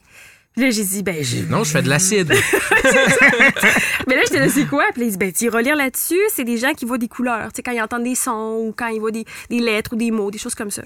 Puis 0.54 0.64
là, 0.64 0.70
j'ai 0.70 0.84
dit 0.84 1.04
Ben, 1.04 1.24
je... 1.24 1.46
Non, 1.46 1.64
je 1.64 1.72
fais 1.72 1.82
de 1.82 1.90
l'acide. 1.90 2.34
Mais 4.08 4.16
là, 4.16 4.22
j'étais 4.26 4.40
là, 4.40 4.50
c'est 4.50 4.66
quoi? 4.66 4.86
Puis 4.92 5.02
là, 5.02 5.08
il 5.08 5.12
dit, 5.12 5.18
ben, 5.18 5.32
tu 5.32 5.46
iras 5.46 5.62
lire 5.62 5.76
là-dessus, 5.76 6.20
c'est 6.34 6.44
des 6.44 6.58
gens 6.58 6.74
qui 6.74 6.86
voient 6.86 6.98
des 6.98 7.08
couleurs, 7.08 7.54
tu 7.54 7.58
sais, 7.58 7.64
quand 7.64 7.72
ils 7.72 7.82
entendent 7.82 8.04
des 8.04 8.16
sons 8.16 8.58
ou 8.68 8.74
quand 8.76 8.88
ils 8.88 9.00
voient 9.00 9.12
des, 9.12 9.26
des 9.50 9.60
lettres 9.60 9.94
ou 9.94 9.96
des 9.96 10.12
mots, 10.12 10.32
des 10.32 10.38
choses 10.38 10.56
comme 10.56 10.72
ça. 10.72 10.84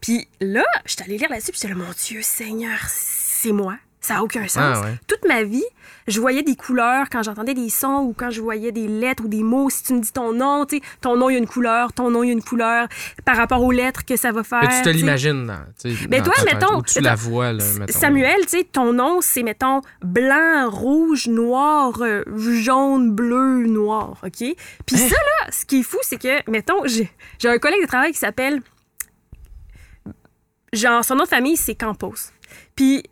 Puis 0.00 0.28
là, 0.40 0.64
j'étais 0.84 1.04
allée 1.04 1.18
lire 1.18 1.30
là-dessus, 1.30 1.52
puis 1.52 1.60
j'étais 1.62 1.74
là, 1.74 1.80
mon 1.82 1.92
Dieu, 1.92 2.20
Seigneur, 2.22 2.78
c'est 2.88 3.52
moi. 3.52 3.76
Ça 4.08 4.14
n'a 4.14 4.22
aucun 4.22 4.48
sens. 4.48 4.56
Ah 4.56 4.80
ouais. 4.80 4.94
Toute 5.06 5.28
ma 5.28 5.42
vie, 5.42 5.66
je 6.06 6.18
voyais 6.18 6.42
des 6.42 6.56
couleurs 6.56 7.10
quand 7.12 7.22
j'entendais 7.22 7.52
des 7.52 7.68
sons 7.68 8.06
ou 8.08 8.14
quand 8.16 8.30
je 8.30 8.40
voyais 8.40 8.72
des 8.72 8.88
lettres 8.88 9.24
ou 9.26 9.28
des 9.28 9.42
mots. 9.42 9.68
Si 9.68 9.82
tu 9.82 9.92
me 9.92 10.00
dis 10.00 10.10
ton 10.10 10.32
nom, 10.32 10.64
tu 10.64 10.78
sais, 10.78 10.82
ton 11.02 11.18
nom, 11.18 11.28
il 11.28 11.34
y 11.34 11.36
a 11.36 11.38
une 11.38 11.46
couleur, 11.46 11.92
ton 11.92 12.10
nom, 12.10 12.22
il 12.22 12.28
y 12.28 12.30
a 12.30 12.32
une 12.32 12.42
couleur 12.42 12.88
par 13.26 13.36
rapport 13.36 13.62
aux 13.62 13.70
lettres 13.70 14.06
que 14.06 14.16
ça 14.16 14.32
va 14.32 14.44
faire. 14.44 14.62
Mais 14.62 14.78
tu 14.78 14.82
te 14.82 14.88
l'imagines. 14.88 15.46
dans 15.46 16.22
toi, 16.22 16.34
mettons, 16.46 16.80
tu 16.80 17.00
la 17.00 17.16
vois, 17.16 17.52
là, 17.52 17.62
mettons. 17.78 17.98
Samuel, 17.98 18.46
tu 18.46 18.56
sais, 18.56 18.64
ton 18.64 18.94
nom, 18.94 19.18
c'est, 19.20 19.42
mettons, 19.42 19.82
blanc, 20.00 20.70
rouge, 20.70 21.26
noir, 21.28 22.00
euh, 22.00 22.24
jaune, 22.62 23.10
bleu, 23.10 23.66
noir, 23.66 24.16
OK? 24.24 24.56
Puis 24.86 24.96
ça, 24.96 25.16
là, 25.16 25.50
ce 25.50 25.66
qui 25.66 25.80
est 25.80 25.82
fou, 25.82 25.98
c'est 26.00 26.16
que, 26.16 26.50
mettons, 26.50 26.86
j'ai, 26.86 27.12
j'ai 27.38 27.50
un 27.50 27.58
collègue 27.58 27.82
de 27.82 27.88
travail 27.88 28.12
qui 28.12 28.18
s'appelle... 28.18 28.62
Genre, 30.72 31.04
son 31.04 31.16
nom 31.16 31.24
de 31.24 31.28
famille, 31.28 31.56
c'est 31.56 31.74
Campos. 31.74 32.14
Puis 32.74 33.02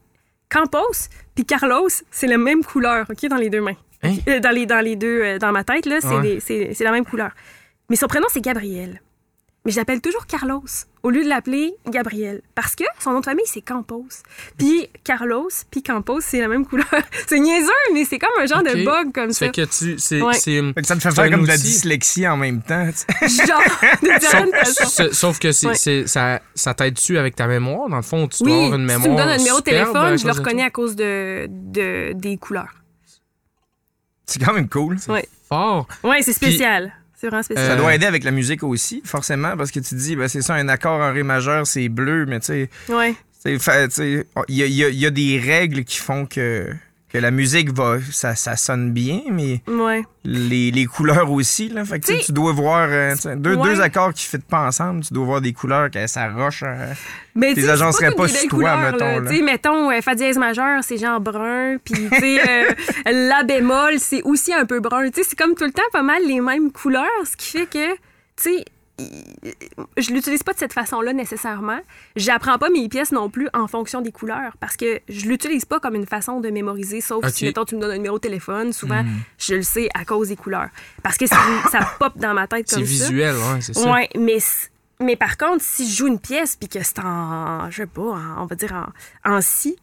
Campos, 0.49 1.09
puis 1.35 1.45
Carlos, 1.45 1.89
c'est 2.11 2.27
la 2.27 2.39
même 2.39 2.63
couleur, 2.65 3.07
OK, 3.11 3.27
dans 3.29 3.37
les 3.37 3.51
deux 3.51 3.61
mains. 3.61 3.77
Hein? 4.03 4.15
Euh, 4.29 4.41
Dans, 4.41 4.51
les, 4.51 4.67
dans 4.67 4.81
les 4.81 4.95
deux, 4.97 5.23
euh, 5.23 5.39
dans 5.39 5.53
ma 5.53 5.65
tête, 5.65 5.87
là, 5.87 5.99
c'est, 6.01 6.09
Ouais. 6.09 6.73
la 6.81 6.93
même 6.93 7.05
couleur. 7.05 7.31
Mais 7.91 7.97
son 7.97 8.07
prénom, 8.07 8.27
c'est 8.31 8.41
Gabriel. 8.41 9.01
Mais 9.67 9.73
je 9.73 9.77
l'appelle 9.79 10.01
toujours 10.01 10.27
Carlos 10.27 10.63
au 11.03 11.11
lieu 11.11 11.23
de 11.25 11.29
l'appeler 11.29 11.75
Gabriel. 11.89 12.41
Parce 12.55 12.75
que 12.77 12.85
son 13.01 13.13
nom 13.13 13.21
de 13.21 13.25
famille, 13.25 13.45
c'est 13.47 13.61
Campos. 13.61 14.07
Puis 14.57 14.89
Carlos, 15.05 15.49
puis 15.71 15.83
Campos, 15.83 16.21
c'est 16.21 16.41
la 16.41 16.47
même 16.49 16.65
couleur. 16.65 16.87
c'est 17.27 17.39
niaiseux, 17.41 17.69
mais 17.93 18.05
c'est 18.05 18.19
comme 18.19 18.31
un 18.41 18.47
genre 18.47 18.63
de 18.63 18.85
bug 18.85 19.13
comme 19.13 19.33
Ça 19.33 19.41
ça. 19.41 19.47
fait 19.47 19.53
que 19.53 19.63
tu. 19.65 19.99
C'est. 19.99 20.23
Ouais. 20.23 20.35
c'est- 20.35 20.63
Fait 20.73 20.81
que 20.83 20.87
ça 20.87 20.95
te 20.97 21.01
fait 21.03 21.11
C'est 21.11 21.17
faire 21.23 21.31
comme 21.31 21.43
de 21.43 21.49
la 21.49 21.57
dyslexie 21.57 22.27
en 22.29 22.37
même 22.37 22.63
temps. 22.63 22.87
genre, 23.21 23.63
de 24.03 24.19
différentes 24.21 24.55
façons. 24.55 24.85
Sauf, 24.89 25.13
sauf 25.13 25.39
que 25.41 25.51
c'est, 25.53 25.67
Ouais. 25.67 25.75
c'est- 25.75 26.07
ça, 26.07 26.41
ça 26.55 26.73
t'aide-tu 26.75 27.19
avec 27.19 27.35
ta 27.37 27.47
mémoire? 27.49 27.89
Dans 27.89 27.97
le 27.97 28.03
fond, 28.03 28.27
tu 28.29 28.45
dois 28.45 28.53
Oui, 28.57 28.65
avoir 28.67 28.79
une 28.79 28.89
si 28.89 28.95
mémoire. 28.95 29.03
tu 29.05 29.11
me 29.11 29.17
donnes 29.17 29.29
un 29.35 29.39
numéro 29.39 29.59
de 29.59 29.65
téléphone, 29.65 30.17
je 30.19 30.27
le 30.27 30.33
reconnais 30.33 30.63
à 30.65 30.71
cause 30.71 30.95
de, 30.97 31.47
de- 31.51 32.13
des 32.15 32.37
couleurs. 32.37 32.73
C'est 34.27 34.43
quand 34.45 34.53
même 34.53 34.69
cool. 34.69 34.97
Ouais. 35.09 35.29
Fort. 35.49 35.87
Ouais, 36.05 36.23
c'est 36.23 36.33
spécial. 36.33 36.93
C'est 37.19 37.29
vraiment 37.29 37.43
spécial. 37.43 37.67
Ça 37.67 37.73
Euh, 37.73 37.77
doit 37.77 37.95
aider 37.95 38.07
avec 38.07 38.25
la 38.25 38.31
musique 38.31 38.63
aussi, 38.63 39.01
forcément, 39.05 39.57
parce 39.57 39.71
que 39.71 39.81
tu 39.81 39.91
te 39.91 39.95
dis, 39.95 40.17
ben, 40.17 40.29
c'est 40.29 40.43
ça, 40.43 40.55
un 40.55 40.69
accord 40.69 41.01
en 41.01 41.13
ré 41.13 41.23
majeur, 41.23 41.67
c'est 41.67 41.89
bleu, 41.89 42.27
mais 42.27 42.41
tu 42.41 42.47
sais, 42.47 42.71
Ouais. 42.89 43.15
y 44.49 44.63
y 44.63 44.63
il 44.89 44.95
y 45.01 45.07
a 45.07 45.11
des 45.11 45.39
règles 45.39 45.85
qui 45.85 45.99
font 45.99 46.27
que, 46.27 46.69
que 47.13 47.19
la 47.19 47.31
musique 47.31 47.73
va, 47.73 47.99
ça, 48.11 48.35
ça 48.35 48.57
sonne 48.57 48.91
bien, 48.93 49.21
mais 49.31 49.63
Ouais. 49.69 50.05
les, 50.25 50.71
les 50.73 50.87
couleurs 50.87 51.31
aussi. 51.31 51.69
Là. 51.69 51.85
Fait 51.85 52.01
que, 52.01 52.07
tu 52.07 52.13
sais, 52.13 52.19
T'sais, 52.19 52.27
tu 52.27 52.33
dois 52.33 52.53
voir 52.53 52.89
euh, 52.91 53.15
deux, 53.37 53.55
ouais. 53.55 53.63
deux 53.75 53.81
accords 53.81 54.13
qui 54.13 54.27
ne 54.27 54.39
fitent 54.39 54.49
pas 54.49 54.67
ensemble, 54.67 55.03
tu 55.05 55.15
dois 55.15 55.25
voir 55.25 55.41
des 55.41 55.53
couleurs 55.53 55.91
que 55.91 56.05
ça 56.09 56.29
roche. 56.33 56.65
euh. 56.67 56.93
Mais 57.37 57.55
Tes 57.55 57.69
agents 57.69 57.93
seraient 57.93 58.11
pas 58.11 58.27
des 58.27 58.33
sur 58.33 58.49
toi, 58.49 58.59
couleurs, 58.59 58.79
mettons, 58.93 59.21
là. 59.21 59.43
mettons, 59.43 59.91
euh, 59.93 60.01
fa 60.01 60.15
dièse 60.17 60.37
majeur, 60.37 60.83
c'est 60.83 60.99
genre 60.99 61.21
brun. 61.21 61.77
Puis, 61.85 61.95
tu 62.11 62.19
sais, 62.19 62.67
la 63.13 63.45
bémol, 63.45 63.99
c'est 63.99 64.23
aussi 64.23 64.53
un 64.53 64.65
peu 64.67 64.81
brun. 64.81 65.09
Tu 65.11 65.23
sais, 65.23 65.29
c'est 65.31 65.39
comme 65.39 65.55
tout 65.55 65.65
le 65.65 65.73
temps 65.73 65.83
pas 65.93 66.03
mal 66.03 66.23
les 66.27 66.41
mêmes 66.41 66.73
couleurs, 66.73 67.07
ce 67.25 67.37
qui 67.37 67.59
fait 67.59 67.67
que, 67.67 67.93
tu 67.95 67.99
sais, 68.37 68.65
je 68.99 70.11
l'utilise 70.13 70.43
pas 70.43 70.53
de 70.53 70.59
cette 70.59 70.73
façon-là 70.73 71.13
nécessairement. 71.13 71.79
J'apprends 72.17 72.59
pas 72.59 72.71
mes 72.71 72.89
pièces 72.89 73.13
non 73.13 73.29
plus 73.31 73.49
en 73.53 73.67
fonction 73.67 74.01
des 74.01 74.13
couleurs 74.13 74.57
parce 74.61 74.77
que 74.77 75.01
je 75.09 75.27
l'utilise 75.27 75.65
pas 75.65 75.81
comme 75.81 75.95
une 75.95 76.07
façon 76.07 76.41
de 76.41 76.49
mémoriser, 76.51 77.01
sauf 77.01 77.27
si, 77.29 77.45
mettons, 77.45 77.65
tu 77.65 77.77
me 77.77 77.81
donnes 77.81 77.91
un 77.93 77.97
numéro 77.97 78.17
de 78.17 78.23
téléphone. 78.23 78.73
Souvent, 78.73 79.03
Hmm. 79.03 79.21
je 79.39 79.55
le 79.57 79.63
sais 79.63 79.89
à 79.95 80.05
cause 80.05 80.29
des 80.29 80.37
couleurs. 80.37 80.69
Parce 81.03 81.17
que 81.19 81.27
ça, 81.27 81.37
pop 81.99 82.17
dans 82.17 82.35
ma 82.35 82.47
tête 82.47 82.69
C'est 82.69 82.77
comme 82.77 82.85
ça. 82.87 82.91
visuel, 82.91 83.35
ouais, 83.37 83.61
c'est 83.61 83.75
ça. 83.75 83.93
Ouais, 83.93 84.09
mais, 84.19 84.39
mais 85.01 85.17
par 85.17 85.37
contre, 85.37 85.63
si 85.63 85.89
je 85.91 85.97
joue 85.97 86.07
une 86.07 86.19
pièce 86.21 86.57
puis 86.57 86.69
que 86.69 86.83
c'est 86.83 86.99
en, 87.01 87.71
je 87.71 87.77
sais 87.77 87.87
pas, 87.87 88.01
en- 88.03 88.43
on 88.43 88.47
va 88.47 88.57
dire 88.57 88.73
en, 89.25 89.31
en 89.37 89.41
si, 89.43 89.77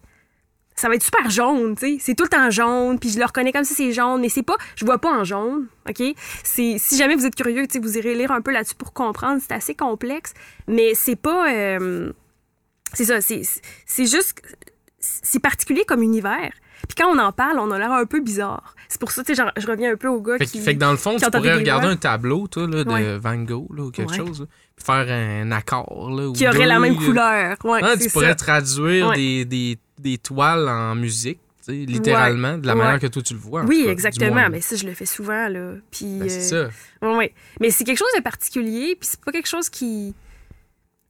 ça 0.76 0.90
va 0.90 0.96
être 0.96 1.04
super 1.04 1.30
jaune, 1.30 1.76
tu 1.76 1.86
sais. 1.86 1.98
C'est 2.00 2.16
tout 2.16 2.24
le 2.24 2.30
temps 2.30 2.50
jaune, 2.50 3.00
puis 3.00 3.10
je 3.10 3.20
le 3.20 3.26
reconnais 3.26 3.52
comme 3.52 3.64
si 3.64 3.74
c'est 3.74 3.92
jaune, 3.92 4.22
mais 4.22 4.30
c'est 4.30 4.44
pas, 4.44 4.56
je 4.76 4.86
vois 4.86 4.98
pas 5.00 5.12
en 5.12 5.24
jaune, 5.24 5.68
OK? 5.90 6.04
C'est, 6.44 6.76
si 6.78 6.98
jamais 6.98 7.16
vous 7.16 7.26
êtes 7.26 7.36
curieux, 7.36 7.68
tu 7.68 7.74
sais, 7.74 7.80
vous 7.80 7.98
irez 7.98 8.16
lire 8.16 8.32
un 8.32 8.42
peu 8.42 8.52
là-dessus 8.52 8.76
pour 8.76 8.94
comprendre, 8.94 9.42
c'est 9.46 9.54
assez 9.54 9.76
complexe, 9.76 10.34
mais 10.68 10.94
c'est 10.96 11.16
pas, 11.16 11.52
euh, 11.54 12.12
c'est 12.94 13.06
ça, 13.06 13.22
c'est, 13.22 13.42
c'est 13.86 14.06
juste, 14.06 14.42
c'est 15.00 15.40
particulier 15.40 15.84
comme 15.88 16.02
univers. 16.02 16.52
Puis 16.88 16.96
quand 16.98 17.08
on 17.10 17.18
en 17.20 17.32
parle, 17.32 17.60
on 17.60 17.72
a 17.72 17.80
l'air 17.80 17.92
un 17.94 18.06
peu 18.06 18.20
bizarre. 18.20 18.76
C'est 18.90 19.00
pour 19.00 19.12
ça, 19.12 19.24
tu 19.24 19.34
sais, 19.34 19.44
je 19.58 19.68
reviens 19.68 19.94
un 19.94 19.96
peu 19.96 20.10
au 20.10 20.22
gars 20.22 20.38
Fait, 20.38 20.46
qui... 20.46 20.60
fait 20.60 20.76
que 20.76 20.80
dans 20.80 20.92
le 20.92 20.98
fond, 20.98 21.16
tu 21.18 21.30
pourrais 21.32 21.54
regarder 21.56 21.88
un 21.88 21.96
tableau, 21.96 22.48
toi, 22.48 22.68
là, 22.68 22.84
de 22.84 22.90
Ouais. 22.92 23.18
Van 23.18 23.38
Gogh, 23.38 23.74
là, 23.76 23.84
ou 23.86 23.92
quelque 23.92 24.12
Ouais. 24.12 24.18
chose, 24.18 24.42
là, 24.42 24.46
puis 24.76 24.86
faire 24.86 25.06
un 25.10 25.52
accord, 25.52 26.12
là, 26.12 26.32
qui 26.34 26.46
aurait 26.48 26.66
la 26.66 26.80
même 26.80 26.98
couleur. 26.98 27.56
Ouais, 27.64 27.80
Ah, 27.82 27.94
c'est 27.98 28.08
tu 28.08 28.10
pourrais 28.12 28.30
ça. 28.30 28.36
traduire 28.36 29.14
des, 29.14 29.46
des, 29.46 29.78
des 30.00 30.18
toiles 30.18 30.68
en 30.70 30.96
musique, 30.96 31.40
littéralement, 31.68 32.58
de 32.58 32.68
la 32.68 32.74
Ouais. 32.76 32.84
manière 32.84 33.00
que 33.00 33.08
toi 33.08 33.22
tu 33.22 33.34
le 33.34 33.40
vois. 33.40 33.64
Oui, 33.64 33.84
cas, 33.86 33.92
exactement. 33.92 34.50
Mais 34.50 34.62
ça, 34.62 34.76
je 34.76 34.86
le 34.86 34.94
fais 34.94 35.06
souvent, 35.06 35.48
là. 35.48 35.76
Puis, 35.92 36.18
Ben, 36.20 36.30
c'est 36.30 36.54
euh, 36.56 36.70
ça. 37.02 37.08
ouais. 37.16 37.34
Mais 37.62 37.70
c'est 37.72 37.84
quelque 37.84 38.00
chose 38.00 38.12
de 38.18 38.22
particulier, 38.22 38.96
puis 39.00 39.08
c'est 39.12 39.22
pas 39.22 39.32
quelque 39.32 39.48
chose 39.50 39.70
qui... 39.70 40.14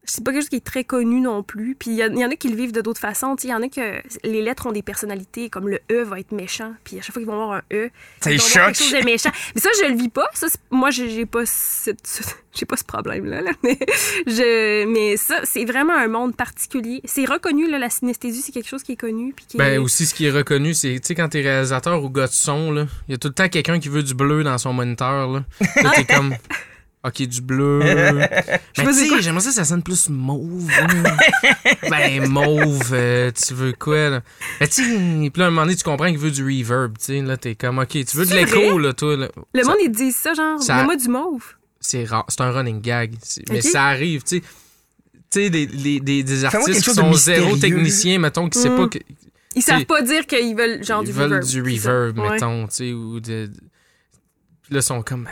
C'est 0.06 0.24
pas 0.24 0.32
quelque 0.32 0.42
chose 0.42 0.50
qui 0.50 0.58
est 0.58 0.66
très 0.66 0.84
connu 0.84 1.22
non 1.22 1.44
plus. 1.44 1.76
Puis 1.80 1.92
il 1.92 1.96
y, 1.96 2.00
y 2.20 2.26
en 2.26 2.30
a 2.30 2.36
qui 2.36 2.50
le 2.50 2.56
vivent 2.56 2.74
de 2.74 2.82
d'autres 2.82 3.00
façons. 3.00 3.36
Il 3.44 3.50
y 3.50 3.54
en 3.54 3.62
a 3.62 3.70
que 3.70 4.02
les 4.28 4.42
lettres 4.42 4.66
ont 4.68 4.72
des 4.74 4.82
personnalités, 4.82 5.50
comme 5.50 5.70
le 5.70 5.80
E 5.92 6.04
va 6.04 6.20
être 6.20 6.34
méchant. 6.34 6.74
Puis 6.84 7.00
à 7.00 7.02
chaque 7.02 7.14
fois 7.14 7.22
qu'ils 7.22 7.28
vont 7.32 7.42
avoir 7.42 7.54
un 7.58 7.62
E, 7.74 7.90
avoir 8.36 8.50
quelque 8.68 8.78
chose 8.78 8.92
de 9.00 9.06
méchant. 9.06 9.30
Mais 9.56 9.62
ça, 9.62 9.70
je 9.82 9.88
le 9.90 9.96
vis 9.98 10.10
pas. 10.10 10.28
Ça, 10.34 10.48
c'est- 10.50 10.60
moi, 10.72 10.90
j'ai 10.92 11.26
pas, 11.26 11.44
j'ai 12.54 12.66
pas 12.66 12.78
ce 12.78 12.84
problème-là. 12.84 13.42
là. 13.42 13.52
Mais, 13.64 13.80
je, 14.28 14.86
mais 14.86 15.16
ça, 15.18 15.40
c'est 15.46 15.66
vraiment 15.66 15.94
un 15.96 16.08
monde 16.10 16.36
particulier. 16.36 17.02
C'est 17.06 17.26
reconnu, 17.26 17.70
là, 17.70 17.80
la 17.80 17.90
synesthésie, 17.90 18.42
c'est 18.42 18.52
quelque 18.52 18.68
chose 18.70 18.84
qui 18.84 18.92
est 18.94 18.98
connu. 18.98 19.34
Puis 19.34 19.46
qui 19.48 19.58
est- 19.58 19.60
Ben 19.60 19.80
aussi, 19.80 20.06
ce 20.06 20.14
qui 20.14 20.26
est 20.26 20.32
reconnu, 20.32 20.74
c'est, 20.74 21.00
quand 21.16 21.30
t'es 21.30 21.42
réalisateur 21.42 22.04
ou 22.04 22.10
gars 22.10 22.28
de 22.28 22.32
son, 22.34 22.72
là, 22.72 22.88
il 23.08 23.12
y 23.14 23.16
a 23.16 23.18
tout 23.18 23.30
le 23.30 23.34
temps 23.34 23.48
quelqu'un 23.48 23.80
qui 23.80 23.90
veut 23.90 24.04
du 24.04 24.14
bleu 24.16 24.44
dans 24.44 24.58
son 24.58 24.74
moniteur, 24.74 25.30
là. 25.30 25.44
Comme, 26.14 26.36
OK, 27.06 27.22
du 27.24 27.42
bleu. 27.42 27.80
Mais 27.84 28.62
tu 28.78 28.94
sais, 28.94 29.22
j'aimerais 29.22 29.42
ça 29.42 29.50
que 29.50 29.56
ça 29.56 29.66
sonne 29.66 29.84
plus 29.84 30.08
mauve. 30.10 30.70
ben, 31.90 32.28
mauve, 32.30 32.90
euh, 32.94 33.30
tu 33.32 33.54
veux 33.54 33.74
quoi, 33.74 34.10
là? 34.10 34.22
Mais 34.62 34.68
tu 34.70 34.84
sais, 34.84 35.30
puis 35.30 35.40
là, 35.40 35.46
à 35.46 35.48
un 35.48 35.52
moment 35.52 35.64
donné, 35.66 35.76
tu 35.76 35.84
comprends 35.84 36.08
qu'il 36.08 36.18
veut 36.18 36.32
du 36.32 36.44
reverb, 36.44 36.98
tu 36.98 37.06
sais. 37.06 37.22
Là, 37.22 37.36
t'es 37.36 37.56
comme, 37.56 37.80
OK, 37.80 37.90
tu 37.90 38.06
veux 38.18 38.26
de 38.26 38.34
l'écho, 38.34 38.80
là, 38.80 38.94
toi, 38.94 39.18
là. 39.18 39.28
Le 39.54 39.64
Ça- 39.64 39.70
monde, 39.70 39.78
ils 39.84 39.92
disent 39.92 40.16
ça, 40.16 40.34
genre, 40.34 40.62
ça- 40.64 40.78
mets-moi 40.78 40.96
du 40.96 41.10
mauve. 41.10 41.44
c'est 41.82 42.06
rare, 42.06 42.26
c'est 42.30 42.40
un 42.42 42.52
running 42.52 42.80
gag. 42.82 43.16
Mais 43.50 43.62
ça 43.62 43.84
arrive, 43.86 44.24
tu 44.24 44.38
sais. 44.38 44.42
Tu 45.30 45.40
sais, 45.42 45.50
des, 45.50 45.66
les- 45.66 46.00
des, 46.00 46.24
des 46.24 46.46
artistes 46.46 46.84
qui 46.84 46.94
sont 46.94 47.12
zéro 47.14 47.58
techniciens, 47.58 48.20
mettons, 48.20 48.48
qui 48.50 48.60
ne 48.60 48.64
Mm. 48.64 48.68
savent 48.68 48.78
pas 48.78 48.88
que. 48.88 49.00
Ils 49.56 49.62
savent 49.62 49.86
pas 49.86 50.02
dire 50.04 50.26
qu'ils 50.26 50.56
veulent 50.56 50.84
genre 50.84 51.02
ils 51.04 51.08
du 51.08 51.12
veulent 51.12 51.26
reverb. 51.34 51.44
du 51.44 51.50
c'est 51.76 51.80
ça. 51.82 51.90
reverb, 51.92 52.20
Ouais. 52.20 52.30
mettons, 52.32 52.68
tu 52.68 52.76
sais, 52.76 52.94
ou 52.94 53.20
de. 53.20 53.52
Puis 54.64 54.74
là, 54.74 54.80
ils 54.80 54.84
sont 54.84 55.02
comme. 55.02 55.28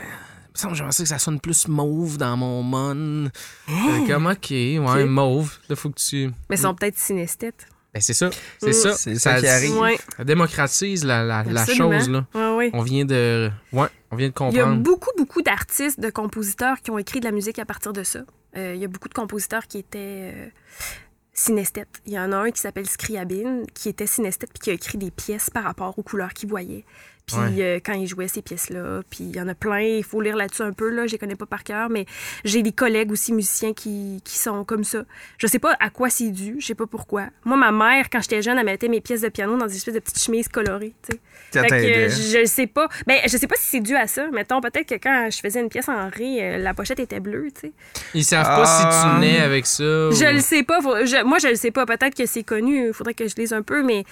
Semble 0.53 0.73
que 0.73 0.77
j'aimerais 0.77 0.91
ça 0.91 1.03
que 1.03 1.09
ça 1.09 1.19
sonne 1.19 1.39
plus 1.39 1.67
mauve 1.67 2.17
dans 2.17 2.35
mon 2.35 2.61
mon. 2.61 3.25
Oh! 3.69 3.71
Fait 3.71 4.11
comme, 4.11 4.27
ok, 4.27 4.49
ouais, 4.51 5.05
mauve. 5.05 5.57
Là, 5.69 5.75
faut 5.75 5.89
que 5.89 5.99
tu. 5.99 6.31
Mais 6.49 6.57
ils 6.57 6.59
sont 6.59 6.75
peut-être 6.75 6.97
synesthètes. 6.97 7.67
Ben, 7.93 7.99
c'est 7.99 8.13
ça. 8.13 8.29
C'est 8.59 8.71
ça. 8.73 8.93
C'est 8.93 9.15
ça 9.15 9.39
qui 9.39 9.47
arrive. 9.47 9.77
Ouais, 9.77 9.97
Ça 10.15 10.23
démocratise 10.23 11.03
la, 11.03 11.23
la, 11.23 11.65
chose, 11.65 12.09
là. 12.09 12.25
Ouais, 12.33 12.55
ouais. 12.55 12.69
On 12.73 12.81
vient 12.81 13.03
de. 13.05 13.49
Ouais, 13.73 13.87
on 14.11 14.15
vient 14.15 14.29
de 14.29 14.33
Il 14.49 14.55
y 14.55 14.59
a 14.59 14.63
comprendre. 14.63 14.81
beaucoup, 14.81 15.11
beaucoup 15.17 15.41
d'artistes, 15.41 15.99
de 15.99 16.09
compositeurs 16.09 16.81
qui 16.81 16.91
ont 16.91 16.97
écrit 16.97 17.19
de 17.19 17.25
la 17.25 17.31
musique 17.31 17.59
à 17.59 17.65
partir 17.65 17.91
de 17.91 18.03
ça. 18.03 18.19
Euh, 18.57 18.73
il 18.75 18.81
y 18.81 18.85
a 18.85 18.87
beaucoup 18.87 19.09
de 19.09 19.13
compositeurs 19.13 19.67
qui 19.67 19.77
étaient 19.77 20.31
euh, 20.35 20.47
synesthètes. 21.33 22.01
Il 22.05 22.13
y 22.13 22.19
en 22.19 22.31
a 22.31 22.37
un 22.37 22.51
qui 22.51 22.61
s'appelle 22.61 22.87
Scriabine, 22.87 23.65
qui 23.73 23.89
était 23.89 24.07
synesthète 24.07 24.51
puis 24.53 24.59
qui 24.59 24.69
a 24.69 24.73
écrit 24.73 24.97
des 24.97 25.11
pièces 25.11 25.49
par 25.49 25.63
rapport 25.63 25.97
aux 25.97 26.03
couleurs 26.03 26.33
qu'il 26.33 26.49
voyait. 26.49 26.85
Puis 27.27 27.37
Ouais. 27.37 27.63
euh, 27.63 27.79
quand 27.83 27.93
il 27.93 28.07
jouait 28.07 28.27
ces 28.27 28.41
pièces-là, 28.41 29.01
puis 29.09 29.19
il 29.25 29.35
y 29.35 29.39
en 29.41 29.47
a 29.47 29.55
plein, 29.55 29.79
il 29.79 30.03
faut 30.03 30.19
lire 30.21 30.35
là-dessus 30.35 30.63
un 30.63 30.73
peu, 30.73 30.89
là, 30.89 31.07
je 31.07 31.13
les 31.13 31.17
connais 31.17 31.35
pas 31.35 31.45
par 31.45 31.63
cœur, 31.63 31.89
mais 31.89 32.05
j'ai 32.43 32.61
des 32.61 32.71
collègues 32.73 33.11
aussi 33.11 33.31
musiciens 33.31 33.73
qui, 33.73 34.21
qui 34.25 34.37
sont 34.37 34.65
comme 34.65 34.83
ça. 34.83 35.03
Je 35.37 35.47
sais 35.47 35.59
pas 35.59 35.75
à 35.79 35.89
quoi 35.89 36.09
c'est 36.09 36.29
dû, 36.31 36.57
je 36.59 36.65
sais 36.65 36.75
pas 36.75 36.87
pourquoi. 36.87 37.27
Moi, 37.45 37.55
ma 37.57 37.71
mère, 37.71 38.09
quand 38.09 38.21
j'étais 38.21 38.41
jeune, 38.41 38.57
elle 38.57 38.65
mettait 38.65 38.87
mes 38.89 39.01
pièces 39.01 39.21
de 39.21 39.29
piano 39.29 39.55
dans 39.55 39.67
des 39.67 39.75
espèces 39.77 39.93
de 39.93 39.99
petites 39.99 40.19
chemises 40.21 40.47
colorées, 40.49 40.93
tu 41.07 41.13
sais. 41.13 41.21
Euh, 41.55 42.09
je 42.09 42.45
sais 42.45 42.67
pas. 42.67 42.87
Ben, 43.07 43.19
je 43.25 43.37
sais 43.37 43.47
pas 43.47 43.55
si 43.57 43.67
c'est 43.69 43.79
dû 43.81 43.95
à 43.95 44.07
ça. 44.07 44.27
Mettons, 44.31 44.61
peut-être 44.61 44.87
que 44.87 44.95
quand 44.95 45.29
je 45.31 45.39
faisais 45.39 45.59
une 45.59 45.69
pièce 45.69 45.89
en 45.89 46.09
ré, 46.09 46.37
euh, 46.41 46.57
la 46.57 46.73
pochette 46.73 46.99
était 46.99 47.19
bleue, 47.19 47.47
tu 47.53 47.67
sais. 47.67 47.71
Ils 48.13 48.23
savent 48.23 48.45
pas 48.45 48.65
si 48.65 48.83
Ah. 48.85 49.13
tu 49.15 49.21
nais 49.21 49.39
avec 49.39 49.65
ça. 49.65 49.83
Je 49.83 50.33
le 50.33 50.39
sais 50.39 50.63
pas. 50.63 50.81
faut- 50.81 51.05
je- 51.05 51.23
moi, 51.23 51.39
je 51.39 51.47
le 51.49 51.55
sais 51.55 51.71
pas. 51.71 51.85
Peut-être 51.85 52.15
que 52.15 52.25
c'est 52.25 52.43
connu. 52.43 52.87
Il 52.87 52.93
faudrait 52.93 53.13
que 53.13 53.27
je 53.27 53.35
lise 53.35 53.51
un 53.53 53.61
peu, 53.61 53.83
mais. 53.83 54.03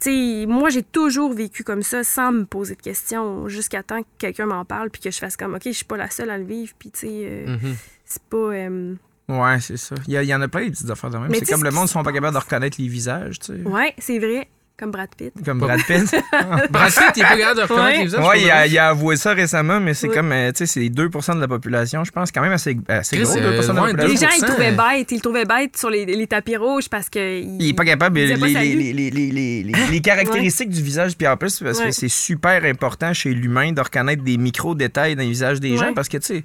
Tu 0.00 0.10
sais, 0.42 0.46
moi, 0.46 0.68
j'ai 0.70 0.82
toujours 0.82 1.32
vécu 1.32 1.64
comme 1.64 1.82
ça 1.82 2.04
sans 2.04 2.32
me 2.32 2.44
poser 2.44 2.74
de 2.74 2.82
questions 2.82 3.48
jusqu'à 3.48 3.82
temps 3.82 4.02
que 4.02 4.08
quelqu'un 4.18 4.46
m'en 4.46 4.64
parle 4.64 4.90
puis 4.90 5.00
que 5.00 5.10
je 5.10 5.18
fasse 5.18 5.36
comme, 5.36 5.54
OK, 5.54 5.62
je 5.64 5.70
suis 5.72 5.84
pas 5.84 5.96
la 5.96 6.10
seule 6.10 6.30
à 6.30 6.38
le 6.38 6.44
vivre. 6.44 6.72
Puis, 6.78 6.90
tu 6.90 7.00
sais, 7.00 7.08
euh, 7.10 7.46
Mhm. 7.48 7.76
c'est 8.04 8.22
pas. 8.24 8.36
euh, 8.36 8.94
Ouais, 9.28 9.58
c'est 9.60 9.78
ça. 9.78 9.94
Il 10.06 10.12
y, 10.12 10.34
en 10.34 10.40
a 10.42 10.48
plein 10.48 10.64
des 10.64 10.70
petites 10.70 10.90
affaires 10.90 11.08
de 11.08 11.16
même. 11.16 11.30
Mais 11.30 11.38
C'est 11.38 11.46
comme 11.50 11.64
le 11.64 11.70
monde 11.70 11.84
ne 11.84 11.88
sont 11.88 12.02
pas 12.02 12.12
capables 12.12 12.34
de 12.34 12.40
reconnaître 12.42 12.76
les 12.78 12.88
visages, 12.88 13.38
tu 13.38 13.46
sais. 13.56 13.62
Ouais, 13.68 13.94
c'est 13.98 14.18
vrai. 14.18 14.48
Comme 14.76 14.90
Brad 14.90 15.08
Pitt. 15.16 15.32
Comme 15.44 15.60
Brad 15.60 15.80
Pitt. 15.86 16.02
Brad 16.70 16.92
Pitt, 16.92 17.12
il 17.16 17.22
est 17.22 17.26
pas 17.26 17.36
capable 17.36 17.56
de 17.58 17.62
reconnaître 17.62 17.84
Ouais. 17.84 17.96
les 17.98 18.04
visages. 18.04 18.20
pour 18.20 18.34
il 18.34 18.50
a, 18.50 18.66
il 18.66 18.76
avoué 18.78 19.16
ça 19.16 19.32
récemment, 19.32 19.78
mais 19.78 19.94
c'est 19.94 20.08
Ouais. 20.08 20.14
comme, 20.16 20.32
euh, 20.32 20.50
tu 20.50 20.58
sais, 20.58 20.66
c'est 20.66 20.88
2 20.88 21.08
de 21.08 21.40
la 21.40 21.46
population, 21.46 22.02
je 22.02 22.10
pense, 22.10 22.32
quand 22.32 22.40
même 22.42 22.50
assez, 22.52 22.76
assez 22.88 23.18
gros, 23.18 23.34
2 23.34 23.38
euh, 23.40 23.60
de 23.62 23.66
la 23.72 23.82
ouais, 23.82 23.92
Les 24.08 24.16
gens, 24.16 24.26
ils 24.36 24.40
le 24.40 24.46
2%, 24.46 24.50
trouvaient 24.50 24.72
bête. 24.72 25.12
Ils 25.12 25.14
le 25.14 25.20
trouvaient 25.20 25.44
bête 25.44 25.76
sur 25.76 25.90
les, 25.90 26.04
les 26.04 26.26
tapis 26.26 26.56
rouges 26.56 26.88
parce 26.88 27.08
que. 27.08 27.40
Il 27.40 27.68
est 27.68 27.72
pas 27.72 27.84
capable. 27.84 28.18
il 28.18 28.26
Les, 28.28 28.36
pas 28.36 28.46
les, 28.48 28.74
les, 28.74 28.92
les, 28.92 29.10
les, 29.10 29.30
les- 29.30 29.62
les- 29.62 29.86
les 29.92 30.00
caractéristiques 30.00 30.70
du 30.70 30.82
visage, 30.82 31.16
puis 31.16 31.28
en 31.28 31.36
plus, 31.36 31.60
parce 31.60 31.80
que 31.80 31.92
c'est 31.92 32.08
super 32.08 32.64
important 32.64 33.12
chez 33.14 33.32
l'humain 33.32 33.70
de 33.70 33.80
reconnaître 33.80 34.24
des 34.24 34.36
micro-détails 34.38 35.14
dans 35.14 35.22
les 35.22 35.28
visages 35.28 35.60
des 35.60 35.76
gens, 35.76 35.94
parce 35.94 36.08
que, 36.08 36.16
tu 36.16 36.26
sais, 36.26 36.44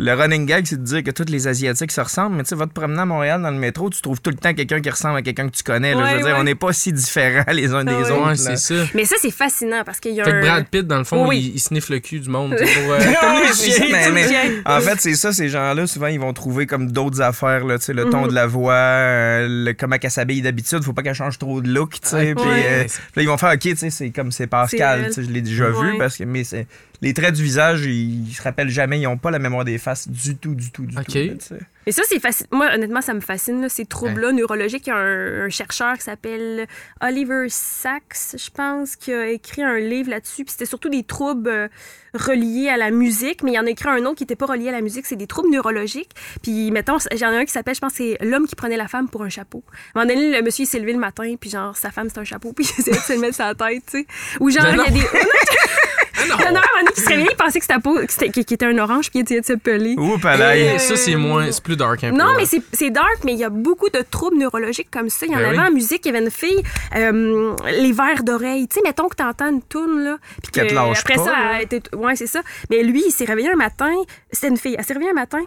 le 0.00 0.12
running 0.14 0.46
gag, 0.46 0.64
c'est 0.64 0.76
de 0.80 0.84
dire 0.84 1.02
que 1.02 1.10
tous 1.10 1.24
les 1.28 1.48
Asiatiques 1.48 1.90
se 1.90 2.00
ressemblent, 2.00 2.36
mais 2.36 2.44
tu 2.44 2.50
sais, 2.50 2.54
va 2.54 2.66
te 2.66 2.72
promener 2.72 3.00
à 3.00 3.04
Montréal 3.04 3.42
dans 3.42 3.50
le 3.50 3.56
métro, 3.56 3.90
tu 3.90 4.00
trouves 4.00 4.20
tout 4.20 4.30
le 4.30 4.36
temps 4.36 4.54
quelqu'un 4.54 4.80
qui 4.80 4.88
ressemble 4.90 5.16
à 5.18 5.22
quelqu'un 5.22 5.48
que 5.48 5.56
tu 5.56 5.64
connais. 5.64 5.92
là. 5.92 6.02
Ouais, 6.04 6.10
Je 6.12 6.16
veux 6.18 6.22
dire, 6.22 6.36
on 6.38 6.44
n'est 6.44 6.54
pas 6.54 6.72
si 6.72 6.92
différents 6.92 7.42
les 7.52 7.74
uns 7.74 7.82
des 7.84 7.92
ouais. 7.92 8.10
autres. 8.12 8.28
Ouais, 8.28 8.36
c'est 8.36 8.56
ça. 8.56 8.74
Mais 8.94 9.04
ça, 9.04 9.16
c'est 9.20 9.32
fascinant 9.32 9.82
parce 9.84 9.98
qu'il 9.98 10.14
y 10.14 10.20
a 10.20 10.24
Fait 10.24 10.30
que 10.30 10.36
un. 10.36 10.40
Brad 10.40 10.66
Pitt, 10.68 10.86
dans 10.86 10.98
le 10.98 11.04
fond, 11.04 11.26
Oui. 11.26 11.38
il, 11.50 11.54
il 11.56 11.58
sniffe 11.58 11.88
le 11.88 11.98
cul 11.98 12.20
du 12.20 12.28
monde. 12.30 12.50
pour, 12.50 12.92
euh, 12.92 12.98
mais- 13.90 14.10
mais-. 14.12 14.62
En 14.66 14.80
fait, 14.80 15.00
c'est 15.00 15.14
ça, 15.14 15.32
ces 15.32 15.48
gens-là, 15.48 15.86
souvent, 15.88 16.06
ils 16.06 16.20
vont 16.20 16.32
trouver 16.32 16.66
comme 16.66 16.92
d'autres 16.92 17.20
affaires, 17.20 17.64
là, 17.64 17.76
le 17.88 18.04
ton 18.10 18.22
Mhm. 18.22 18.28
de 18.28 18.34
la 18.34 18.46
voix, 18.46 18.74
euh, 18.74 19.46
le, 19.48 19.72
comment 19.72 19.98
qu'elle 19.98 20.10
s'habille 20.12 20.42
d'habitude, 20.42 20.84
faut 20.84 20.92
pas 20.92 21.02
qu'elle 21.02 21.14
change 21.14 21.38
trop 21.38 21.60
de 21.60 21.68
look, 21.72 21.94
tu 21.94 22.08
sais, 22.08 22.34
puis 22.36 22.44
Ouais. 22.46 22.64
euh, 22.66 22.84
ils 23.16 23.26
vont 23.26 23.36
faire, 23.36 23.52
OK, 23.52 23.58
tu 23.60 23.76
sais, 23.76 23.90
c'est 23.90 24.10
comme 24.10 24.30
c'est 24.30 24.46
Pascal, 24.46 25.10
je 25.12 25.22
l'ai 25.22 25.42
déjà 25.42 25.70
vu, 25.70 25.98
parce 25.98 26.16
que, 26.16 26.22
mais 26.24 26.44
c'est, 26.44 26.66
les 27.00 27.14
traits 27.14 27.34
du 27.34 27.42
visage, 27.42 27.84
ils, 27.84 28.32
se 28.34 28.42
rappellent 28.42 28.70
jamais, 28.70 29.00
ils 29.00 29.06
ont 29.06 29.18
pas 29.18 29.30
la 29.30 29.38
mémoire 29.38 29.64
des 29.64 29.78
faces 29.78 30.08
du 30.08 30.36
tout, 30.36 30.54
du 30.54 30.70
tout, 30.70 30.84
du 30.84 30.94
tout, 30.94 31.12
là. 31.12 31.58
Mais 31.88 31.92
ça, 31.92 32.02
c'est 32.06 32.20
facile. 32.20 32.46
Moi, 32.52 32.68
honnêtement, 32.74 33.00
ça 33.00 33.14
me 33.14 33.20
fascine, 33.20 33.62
là, 33.62 33.70
ces 33.70 33.86
troubles-là 33.86 34.32
neurologiques. 34.32 34.86
Il 34.88 34.90
y 34.90 34.92
a 34.92 34.96
un, 34.96 35.46
un 35.46 35.48
chercheur 35.48 35.96
qui 35.96 36.02
s'appelle 36.02 36.66
Oliver 37.00 37.46
Sacks, 37.48 38.36
je 38.36 38.50
pense, 38.50 38.94
qui 38.94 39.10
a 39.10 39.28
écrit 39.28 39.62
un 39.62 39.78
livre 39.78 40.10
là-dessus. 40.10 40.44
Puis 40.44 40.52
c'était 40.52 40.66
surtout 40.66 40.90
des 40.90 41.02
troubles 41.02 41.48
euh, 41.48 41.68
reliés 42.12 42.68
à 42.68 42.76
la 42.76 42.90
musique, 42.90 43.42
mais 43.42 43.52
il 43.52 43.54
y 43.54 43.58
en 43.58 43.64
a 43.64 43.70
écrit 43.70 43.88
un 43.88 44.04
autre 44.04 44.16
qui 44.16 44.24
n'était 44.24 44.36
pas 44.36 44.44
relié 44.44 44.68
à 44.68 44.72
la 44.72 44.82
musique. 44.82 45.06
C'est 45.06 45.16
des 45.16 45.26
troubles 45.26 45.50
neurologiques. 45.50 46.10
Puis, 46.42 46.70
mettons, 46.72 46.98
j'en 46.98 47.32
ai 47.32 47.38
un 47.38 47.44
qui 47.46 47.52
s'appelle, 47.52 47.74
je 47.74 47.80
pense, 47.80 47.94
c'est 47.94 48.18
L'homme 48.20 48.46
qui 48.46 48.54
prenait 48.54 48.76
la 48.76 48.88
femme 48.88 49.08
pour 49.08 49.22
un 49.22 49.30
chapeau. 49.30 49.64
À 49.94 50.00
un 50.00 50.04
moment 50.04 50.14
donné, 50.14 50.36
le 50.36 50.42
monsieur, 50.42 50.64
il 50.64 50.68
s'est 50.68 50.80
levé 50.80 50.92
le 50.92 50.98
matin, 50.98 51.36
puis 51.40 51.48
genre, 51.48 51.74
sa 51.74 51.90
femme, 51.90 52.10
c'est 52.12 52.18
un 52.18 52.24
chapeau, 52.24 52.52
puis 52.56 52.66
il 52.66 52.80
essayait 52.80 52.98
de 52.98 53.02
se 53.02 53.12
le 53.14 53.20
mettre 53.20 53.36
sur 53.36 53.46
la 53.46 53.54
tête, 53.54 53.84
tu 53.90 54.00
sais. 54.00 54.06
Ou 54.40 54.50
genre, 54.50 54.66
il 54.68 54.76
y 54.76 54.80
a 54.80 54.90
des. 54.90 55.00
Il 56.38 56.44
y 56.44 56.44
en 56.44 56.46
a 56.46 56.48
un 56.48 56.52
moment 56.52 56.62
donné 56.80 56.92
qui 56.94 57.00
se 57.00 57.08
réveillait, 57.08 57.28
il 57.32 57.36
pensait 57.36 57.58
que 57.60 57.66
c'était, 57.66 58.06
c'était- 58.08 58.30
qu'il 58.30 58.54
était 58.54 58.66
un 58.66 58.78
orange, 58.78 59.10
puis 59.10 59.20
il 59.20 59.22
essayait 59.24 59.40
de 59.40 59.46
se 59.46 59.52
peler. 59.54 59.94
Oups, 59.96 60.18
Et, 60.24 60.36
là, 60.38 60.50
euh, 60.50 60.78
Ça, 60.78 60.96
c'est 60.96 61.16
moins. 61.16 61.50
C'est 61.50 61.62
plus 61.62 61.76
dark 61.76 62.02
un 62.04 62.10
peu. 62.10 62.16
Non, 62.16 62.34
mais 62.36 62.46
c'est, 62.46 62.62
c'est 62.72 62.90
dark, 62.90 63.18
mais 63.24 63.32
il 63.32 63.38
y 63.38 63.44
a 63.44 63.50
beaucoup 63.50 63.88
de 63.88 64.00
troubles 64.08 64.36
neurologiques 64.38 64.90
comme 64.90 65.08
ça. 65.08 65.26
Il 65.26 65.32
y 65.32 65.34
en 65.34 65.38
Ben 65.38 65.44
avait 65.46 65.58
oui. 65.58 65.64
en 65.66 65.70
musique, 65.70 66.00
il 66.04 66.12
y 66.12 66.16
avait 66.16 66.24
une 66.24 66.30
fille, 66.30 66.62
euh, 66.96 67.54
les 67.70 67.92
verres 67.92 68.22
d'oreille. 68.24 68.68
Tu 68.68 68.74
sais, 68.76 68.80
mettons 68.84 69.08
que 69.08 69.16
t'entends 69.16 69.50
une 69.50 69.62
toune, 69.62 70.02
là. 70.04 70.18
Puis 70.42 70.52
Qu'elle 70.52 70.76
après 70.76 71.14
pas, 71.16 71.24
ça, 71.24 71.30
là. 71.32 71.52
elle 71.56 71.62
était- 71.64 71.94
ouais, 71.96 72.16
c'est 72.16 72.26
ça. 72.26 72.40
Mais 72.70 72.82
lui, 72.82 73.02
il 73.06 73.10
s'est 73.12 73.24
réveillé 73.24 73.50
un 73.52 73.56
matin. 73.56 73.92
C'était 74.32 74.48
une 74.48 74.56
fille. 74.56 74.76
Elle 74.78 74.84
s'est 74.84 74.92
réveillée 74.94 75.12
un 75.12 75.14
matin. 75.14 75.40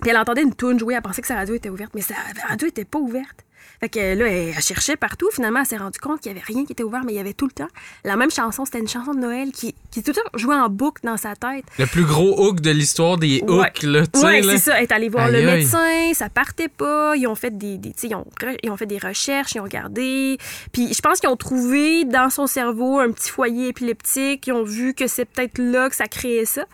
Puis 0.00 0.10
elle 0.10 0.16
entendait 0.16 0.42
une 0.42 0.54
toune 0.54 0.78
jouer. 0.78 0.94
Elle 0.94 1.02
pensait 1.02 1.22
que 1.22 1.26
sa 1.28 1.34
radio 1.34 1.54
était 1.54 1.68
ouverte, 1.70 1.90
mais 1.94 2.02
sa 2.02 2.14
radio 2.48 2.68
était 2.68 2.84
pas 2.84 2.98
ouverte. 2.98 3.44
Fait 3.80 3.88
que 3.88 3.98
là, 3.98 4.26
elle, 4.26 4.52
elle 4.56 4.62
cherchait 4.62 4.96
partout. 4.96 5.28
Finalement, 5.32 5.60
elle 5.60 5.66
s'est 5.66 5.76
rendue 5.76 5.98
compte 6.00 6.20
qu'il 6.20 6.32
y 6.32 6.34
avait 6.34 6.44
rien 6.44 6.64
qui 6.64 6.72
était 6.72 6.82
ouvert, 6.82 7.02
mais 7.04 7.12
il 7.12 7.16
y 7.16 7.20
avait 7.20 7.32
tout 7.32 7.46
le 7.46 7.52
temps. 7.52 7.68
La 8.04 8.16
même 8.16 8.30
chanson, 8.30 8.64
c'était 8.64 8.80
une 8.80 8.88
chanson 8.88 9.14
de 9.14 9.20
Noël 9.20 9.52
qui, 9.52 9.74
qui 9.90 10.02
tout 10.02 10.10
le 10.10 10.16
temps 10.16 10.30
jouait 10.38 10.56
en 10.56 10.68
boucle 10.68 11.02
dans 11.04 11.16
sa 11.16 11.36
tête. 11.36 11.64
Le 11.78 11.86
plus 11.86 12.04
gros 12.04 12.48
hook 12.48 12.60
de 12.60 12.70
l'histoire 12.70 13.18
des 13.18 13.42
Ouais. 13.46 13.66
hooks, 13.68 13.82
là, 13.84 14.06
tu 14.06 14.18
sais. 14.20 14.26
Ouais, 14.26 14.42
c'est 14.42 14.58
ça. 14.58 14.76
Elle 14.78 14.82
est 14.84 14.92
allée 14.92 15.08
voir 15.08 15.28
le 15.28 15.36
Aïe, 15.38 15.46
aïe. 15.46 15.58
médecin, 15.60 16.12
ça 16.14 16.28
partait 16.28 16.68
pas. 16.68 17.14
Ils 17.16 17.26
ont 17.28 17.34
fait 17.36 17.56
des, 17.56 17.78
des- 17.78 17.94
ils 18.02 18.14
ont, 18.14 18.26
ils 18.62 18.70
ont 18.70 18.76
fait 18.76 18.86
des 18.86 18.98
recherches, 18.98 19.52
ils 19.54 19.60
ont 19.60 19.64
regardé. 19.64 20.38
Puis 20.72 20.92
je 20.92 21.00
pense 21.00 21.20
qu'ils 21.20 21.28
ont 21.28 21.36
trouvé 21.36 22.04
dans 22.04 22.30
son 22.30 22.46
cerveau 22.48 22.98
un 22.98 23.12
petit 23.12 23.30
foyer 23.30 23.68
épileptique. 23.68 24.46
Ils 24.48 24.52
ont 24.52 24.64
vu 24.64 24.94
que 24.94 25.06
c'est 25.06 25.24
peut-être 25.24 25.58
là 25.58 25.88
que 25.88 25.94
ça 25.96 26.06
créait 26.08 26.44
ça. 26.46 26.64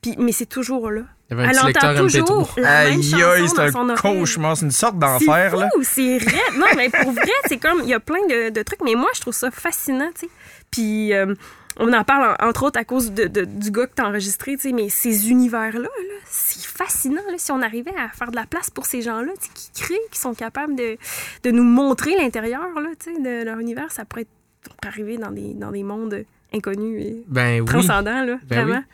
Puis, 0.00 0.14
mais 0.18 0.32
c'est 0.32 0.46
toujours 0.46 0.90
là. 0.90 1.02
Il 1.32 1.38
y 1.38 1.40
avait 1.40 1.44
un 1.44 1.50
Elle 1.50 1.56
petit 1.72 1.76
entend 1.78 1.92
lecteur 1.92 2.06
MP3. 2.06 2.26
toujours 2.26 2.54
la 2.56 2.62
même 2.84 2.92
Aïe, 2.98 3.02
chanson 3.02 3.26
aïe, 3.26 3.48
c'est 3.48 3.76
un 3.76 3.94
cauchemar, 3.96 4.56
c'est 4.56 4.64
une 4.64 4.70
sorte 4.70 4.98
d'enfer, 4.98 5.56
là. 5.56 5.68
c'est 5.82 6.18
raide. 6.18 6.58
Non, 6.58 6.66
mais 6.76 6.88
pour 6.90 7.12
vrai, 7.12 7.30
c'est 7.46 7.58
comme, 7.58 7.80
il 7.82 7.88
y 7.88 7.94
a 7.94 8.00
plein 8.00 8.24
de, 8.28 8.50
de 8.50 8.62
trucs, 8.62 8.82
mais 8.84 8.94
moi, 8.94 9.08
je 9.14 9.20
trouve 9.20 9.34
ça 9.34 9.50
fascinant, 9.50 10.10
tu 10.14 10.26
sais. 10.26 10.32
Puis, 10.70 11.12
euh, 11.12 11.34
on 11.78 11.92
en 11.92 12.04
parle, 12.04 12.36
en- 12.40 12.48
entre 12.48 12.64
autres, 12.64 12.78
à 12.78 12.84
cause 12.84 13.12
de, 13.12 13.24
de- 13.26 13.44
du 13.44 13.70
gars 13.70 13.86
que 13.86 13.92
t'as 13.94 14.04
enregistré, 14.06 14.56
tu 14.56 14.62
sais, 14.68 14.72
mais 14.72 14.88
ces 14.90 15.30
univers-là, 15.30 15.80
là, 15.80 15.88
c'est 16.26 16.64
fascinant, 16.66 17.22
là, 17.30 17.34
si 17.38 17.50
on 17.52 17.62
arrivait 17.62 17.94
à 17.98 18.08
faire 18.14 18.30
de 18.30 18.36
la 18.36 18.44
place 18.46 18.68
pour 18.70 18.84
ces 18.86 19.00
gens-là, 19.02 19.32
tu 19.40 19.46
sais, 19.46 19.50
qui 19.54 19.82
créent, 19.82 20.00
qui 20.10 20.18
sont 20.18 20.34
capables 20.34 20.74
de, 20.76 20.96
de 21.44 21.50
nous 21.50 21.64
montrer 21.64 22.14
l'intérieur, 22.16 22.68
là, 22.76 22.88
tu 23.02 23.14
sais, 23.14 23.20
de 23.20 23.44
leur 23.44 23.58
univers, 23.58 23.90
ça 23.90 24.04
pourrait, 24.04 24.22
être- 24.22 24.76
arriver 24.86 25.16
dans 25.18 25.30
des, 25.30 25.54
dans 25.54 25.70
des 25.70 25.82
mondes 25.82 26.24
inconnus 26.54 27.02
et 27.04 27.24
Ben 27.26 27.60
oui. 27.60 27.66
transcendants, 27.66 28.22
là, 28.24 28.36
Ben 28.44 28.64
vraiment. 28.64 28.80
oui. 28.80 28.84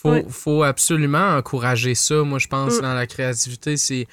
Faut, 0.00 0.22
faut 0.28 0.62
absolument 0.62 1.36
encourager 1.36 1.94
ça, 1.96 2.22
moi, 2.22 2.38
je 2.38 2.46
pense, 2.46 2.78
Mm. 2.78 2.82
dans 2.82 2.94
la 2.94 3.06
créativité. 3.08 3.76
C'est 3.76 4.06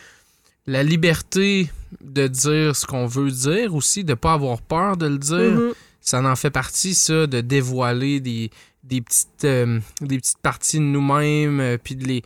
la 0.66 0.82
liberté 0.82 1.70
de 2.02 2.28
dire 2.28 2.76
ce 2.76 2.88
qu'on 2.88 3.06
veut 3.06 3.30
dire 3.30 3.76
aussi, 3.76 4.04
de 4.04 4.16
pas 4.16 4.34
avoir 4.34 4.62
peur 4.64 4.98
de 4.98 5.06
le 5.06 5.20
dire. 5.20 5.52
Mhm. 5.52 5.74
Ça 6.02 6.22
en 6.24 6.36
fait 6.36 6.50
partie, 6.50 6.96
ça, 6.96 7.28
de 7.28 7.42
dévoiler 7.42 8.20
des, 8.20 8.50
des, 8.84 9.02
petites, 9.02 9.44
euh, 9.46 9.80
des 10.02 10.18
petites 10.18 10.40
parties 10.40 10.78
de 10.78 10.84
nous-mêmes, 10.84 11.60
euh, 11.60 11.78
puis 11.84 11.96
de 11.96 12.06
les... 12.08 12.24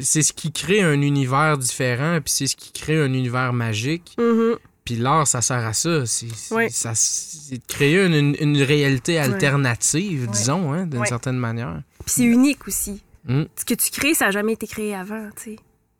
c'est 0.00 0.22
ce 0.22 0.32
qui 0.32 0.52
crée 0.52 0.82
un 0.82 1.00
univers 1.00 1.56
différent, 1.58 2.18
puis 2.22 2.32
c'est 2.32 2.46
ce 2.46 2.56
qui 2.56 2.72
crée 2.72 2.98
un 3.00 3.12
univers 3.12 3.52
magique. 3.54 4.14
Mhm. 4.18 4.56
Puis 4.84 4.96
l'art, 4.96 5.26
ça 5.26 5.40
sert 5.40 5.64
à 5.64 5.72
ça. 5.72 6.04
C'est 6.06 6.26
de 6.26 7.66
créer 7.66 8.04
une, 8.04 8.36
une- 8.38 8.62
réalité 8.62 9.18
alternative, 9.18 10.28
disons, 10.30 10.72
hein, 10.72 10.86
d'une 10.86 11.06
certaine 11.06 11.38
manière. 11.38 11.80
Puis 12.04 12.14
c'est 12.16 12.24
unique 12.24 12.68
aussi. 12.68 13.02
Mm. 13.26 13.44
Ce 13.56 13.64
que 13.64 13.74
tu 13.74 13.90
crées, 13.90 14.12
ça 14.14 14.26
n'a 14.26 14.30
jamais 14.32 14.52
été 14.52 14.66
créé 14.66 14.94
avant, 14.94 15.30
tu 15.36 15.56
sais. 15.56 15.56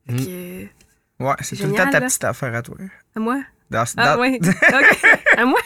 Mm. 0.08 0.16
euh, 0.28 0.64
Ouais, 1.20 1.34
c'est 1.40 1.56
tout 1.56 1.66
le 1.66 1.72
temps 1.74 1.88
ta 1.90 2.00
là. 2.00 2.06
petite 2.06 2.24
affaire 2.24 2.54
à 2.54 2.60
toi. 2.60 2.76
à 3.16 3.20
moi? 3.20 3.40
Dans, 3.70 3.84
Ah 3.96 4.14
dans- 4.16 4.20
ouais. 4.20 4.38
OK. 4.42 5.04
À 5.38 5.44
moi? 5.46 5.60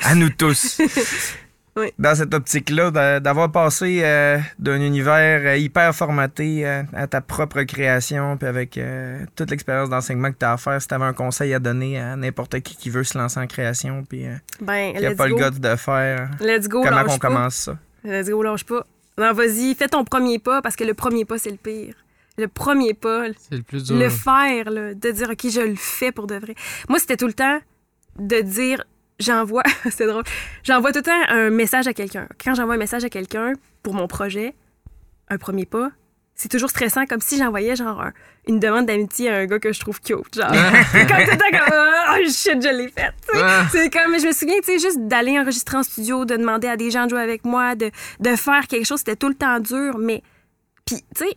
À 0.00 0.14
nous 0.14 0.30
tous. 0.30 0.80
Oui. 1.76 1.92
Dans 1.98 2.14
cette 2.16 2.34
optique-là, 2.34 2.90
d'a- 2.90 3.20
d'avoir 3.20 3.50
passé 3.52 4.00
euh, 4.02 4.38
d'un 4.58 4.80
univers 4.80 5.40
euh, 5.44 5.56
hyper 5.56 5.94
formaté 5.94 6.66
euh, 6.66 6.82
à 6.92 7.06
ta 7.06 7.20
propre 7.20 7.62
création, 7.62 8.36
puis 8.36 8.48
avec 8.48 8.76
euh, 8.76 9.24
toute 9.36 9.50
l'expérience 9.50 9.88
d'enseignement 9.88 10.32
que 10.32 10.38
tu 10.38 10.44
as 10.44 10.52
à 10.52 10.56
faire, 10.56 10.82
si 10.82 10.88
tu 10.88 10.94
avais 10.94 11.04
un 11.04 11.12
conseil 11.12 11.54
à 11.54 11.58
donner 11.60 12.00
à 12.00 12.16
n'importe 12.16 12.58
qui 12.60 12.76
qui 12.76 12.90
veut 12.90 13.04
se 13.04 13.16
lancer 13.16 13.38
en 13.38 13.46
création, 13.46 14.02
puis 14.02 14.26
euh, 14.26 14.34
Ben, 14.60 14.94
qui 14.94 15.02
n'a 15.02 15.10
let's 15.10 15.16
pas 15.16 15.28
go. 15.28 15.38
le 15.38 15.50
goût 15.50 15.58
de 15.58 15.76
faire, 15.76 16.30
Let's 16.40 16.68
go, 16.68 16.82
comment 16.82 17.04
qu'on 17.04 17.18
pas. 17.18 17.28
commence 17.28 17.54
ça? 17.54 17.78
Let's 18.04 18.28
go, 18.28 18.42
lâche 18.42 18.64
pas. 18.64 18.84
Non, 19.18 19.32
vas-y, 19.32 19.74
fais 19.74 19.88
ton 19.88 20.04
premier 20.04 20.38
pas 20.38 20.62
parce 20.62 20.74
que 20.76 20.84
le 20.84 20.94
premier 20.94 21.24
pas, 21.24 21.38
c'est 21.38 21.50
le 21.50 21.56
pire. 21.56 21.94
Le 22.38 22.48
premier 22.48 22.94
pas, 22.94 23.24
C'est 23.48 23.56
le 23.56 23.62
plus 23.62 23.84
dur. 23.84 23.96
le 23.96 24.08
faire, 24.08 24.70
là, 24.70 24.94
de 24.94 25.10
dire, 25.10 25.28
OK, 25.30 25.48
je 25.50 25.60
le 25.60 25.74
fais 25.76 26.10
pour 26.10 26.26
de 26.26 26.36
vrai. 26.36 26.54
Moi, 26.88 26.98
c'était 26.98 27.16
tout 27.18 27.26
le 27.26 27.34
temps 27.34 27.60
de 28.18 28.40
dire, 28.40 28.82
j'envoie, 29.20 29.62
c'est 29.90 30.06
drôle, 30.06 30.24
j'envoie 30.64 30.90
tout 30.92 30.98
le 30.98 31.02
temps 31.04 31.22
un 31.28 31.50
message 31.50 31.86
à 31.86 31.92
quelqu'un. 31.94 32.26
Quand 32.42 32.54
j'envoie 32.56 32.74
un 32.74 32.78
message 32.78 33.04
à 33.04 33.08
quelqu'un 33.08 33.52
pour 33.82 33.94
mon 33.94 34.08
projet, 34.08 34.54
un 35.28 35.38
premier 35.38 35.66
pas, 35.66 35.90
c'est 36.34 36.48
toujours 36.48 36.70
stressant, 36.70 37.04
comme 37.04 37.20
si 37.20 37.36
j'envoyais 37.36 37.76
genre 37.76 38.00
un- 38.00 38.12
une 38.48 38.58
demande 38.58 38.86
d'amitié 38.86 39.28
à 39.28 39.36
un 39.36 39.46
gars 39.46 39.58
que 39.58 39.72
je 39.74 39.78
trouve 39.80 40.00
cute. 40.00 40.34
Genre, 40.34 40.46
comme 40.92 41.24
tout 41.24 41.30
le 41.32 41.36
temps, 41.36 41.58
comme, 41.58 41.78
oh 41.78 42.24
shit, 42.24 42.62
je 42.62 42.74
l'ai 42.74 42.88
fait. 42.88 43.12
tu 43.30 43.36
sais. 43.38 43.42
Ah. 43.44 43.66
C'est 43.70 43.90
comme, 43.90 44.18
je 44.18 44.26
me 44.26 44.32
souviens, 44.32 44.56
tu 44.64 44.72
sais, 44.72 44.78
juste 44.78 45.00
d'aller 45.06 45.38
enregistrer 45.38 45.76
en 45.76 45.82
studio, 45.82 46.24
de 46.24 46.36
demander 46.36 46.66
à 46.66 46.76
des 46.78 46.90
gens 46.90 47.04
de 47.04 47.10
jouer 47.10 47.20
avec 47.20 47.44
moi, 47.44 47.74
de, 47.74 47.90
de 48.20 48.36
faire 48.36 48.66
quelque 48.68 48.86
chose, 48.86 48.98
c'était 49.00 49.16
tout 49.16 49.28
le 49.28 49.34
temps 49.34 49.60
dur, 49.60 49.98
mais. 49.98 50.22
Puis, 50.86 51.04
tu 51.14 51.24
sais, 51.26 51.36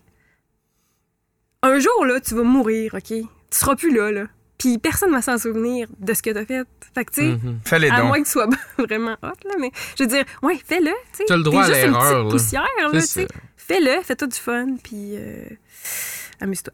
un 1.64 1.80
jour, 1.80 2.06
là, 2.06 2.20
tu 2.22 2.34
vas 2.36 2.44
mourir, 2.44 2.94
OK? 2.96 3.08
Tu 3.08 3.26
seras 3.52 3.76
plus 3.76 3.94
là, 3.94 4.12
là. 4.12 4.24
Puis 4.58 4.78
personne 4.78 5.10
ne 5.10 5.16
va 5.16 5.22
s'en 5.22 5.38
souvenir 5.38 5.88
de 6.00 6.14
ce 6.14 6.22
que 6.22 6.30
t'as 6.30 6.46
fait. 6.46 6.64
Fait 6.96 7.06
que, 7.06 7.12
tu 7.12 7.22
sais, 7.22 7.28
Mhm. 7.28 7.60
Fais 7.66 7.80
les 7.80 7.90
à 7.90 7.98
dons. 7.98 8.06
moins 8.06 8.20
que 8.20 8.26
tu 8.26 8.32
sois 8.32 8.48
vraiment 8.78 9.14
hot, 9.24 9.28
là, 9.46 9.56
mais 9.60 9.72
je 9.98 10.04
veux 10.04 10.10
dire, 10.10 10.24
ouais, 10.42 10.60
fais-le, 10.66 10.86
tu 11.12 11.18
sais. 11.18 11.24
T'as 11.28 11.38
le 11.38 11.44
droit 11.44 11.64
à 11.66 11.70
l'erreur, 11.70 12.28
poussière, 12.30 12.62
là, 12.82 12.90
tu 12.92 13.02
C'est 13.02 13.08
sais. 13.08 13.28
Fais-le, 13.58 14.02
fais-toi 14.04 14.28
du 14.28 14.38
fun, 14.38 14.68
puis 14.84 15.16
euh, 15.18 15.46
amuse-toi. 16.42 16.74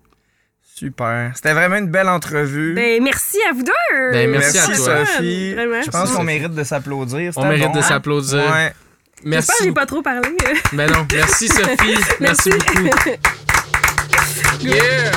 Super. 0.75 1.31
C'était 1.35 1.53
vraiment 1.53 1.75
une 1.75 1.89
belle 1.89 2.07
entrevue. 2.09 2.73
Ben, 2.73 3.03
merci 3.03 3.37
à 3.49 3.53
vous 3.53 3.63
deux! 3.63 4.11
Ben, 4.11 4.29
merci 4.29 4.57
à 4.59 4.65
toi. 4.65 5.05
Sophie. 5.05 5.53
Vraiment. 5.53 5.81
Je 5.81 5.89
pense 5.91 6.11
qu'on 6.11 6.23
mérite 6.23 6.53
de 6.53 6.63
s'applaudir. 6.63 7.33
On 7.35 7.45
mérite 7.45 7.65
bon. 7.67 7.73
de 7.77 7.81
s'applaudir. 7.81 8.39
Ouais. 8.39 8.73
Merci. 9.25 9.47
J'espère 9.47 9.57
que 9.57 9.63
j'ai 9.65 9.71
pas 9.73 9.85
trop 9.85 10.01
parlé. 10.01 10.29
Ben 10.73 10.89
non, 10.91 11.05
merci 11.13 11.47
Sophie. 11.49 11.75
merci 12.21 12.49
Merci. 12.49 12.49
beaucoup. 12.51 13.09
Yeah! 14.61 15.11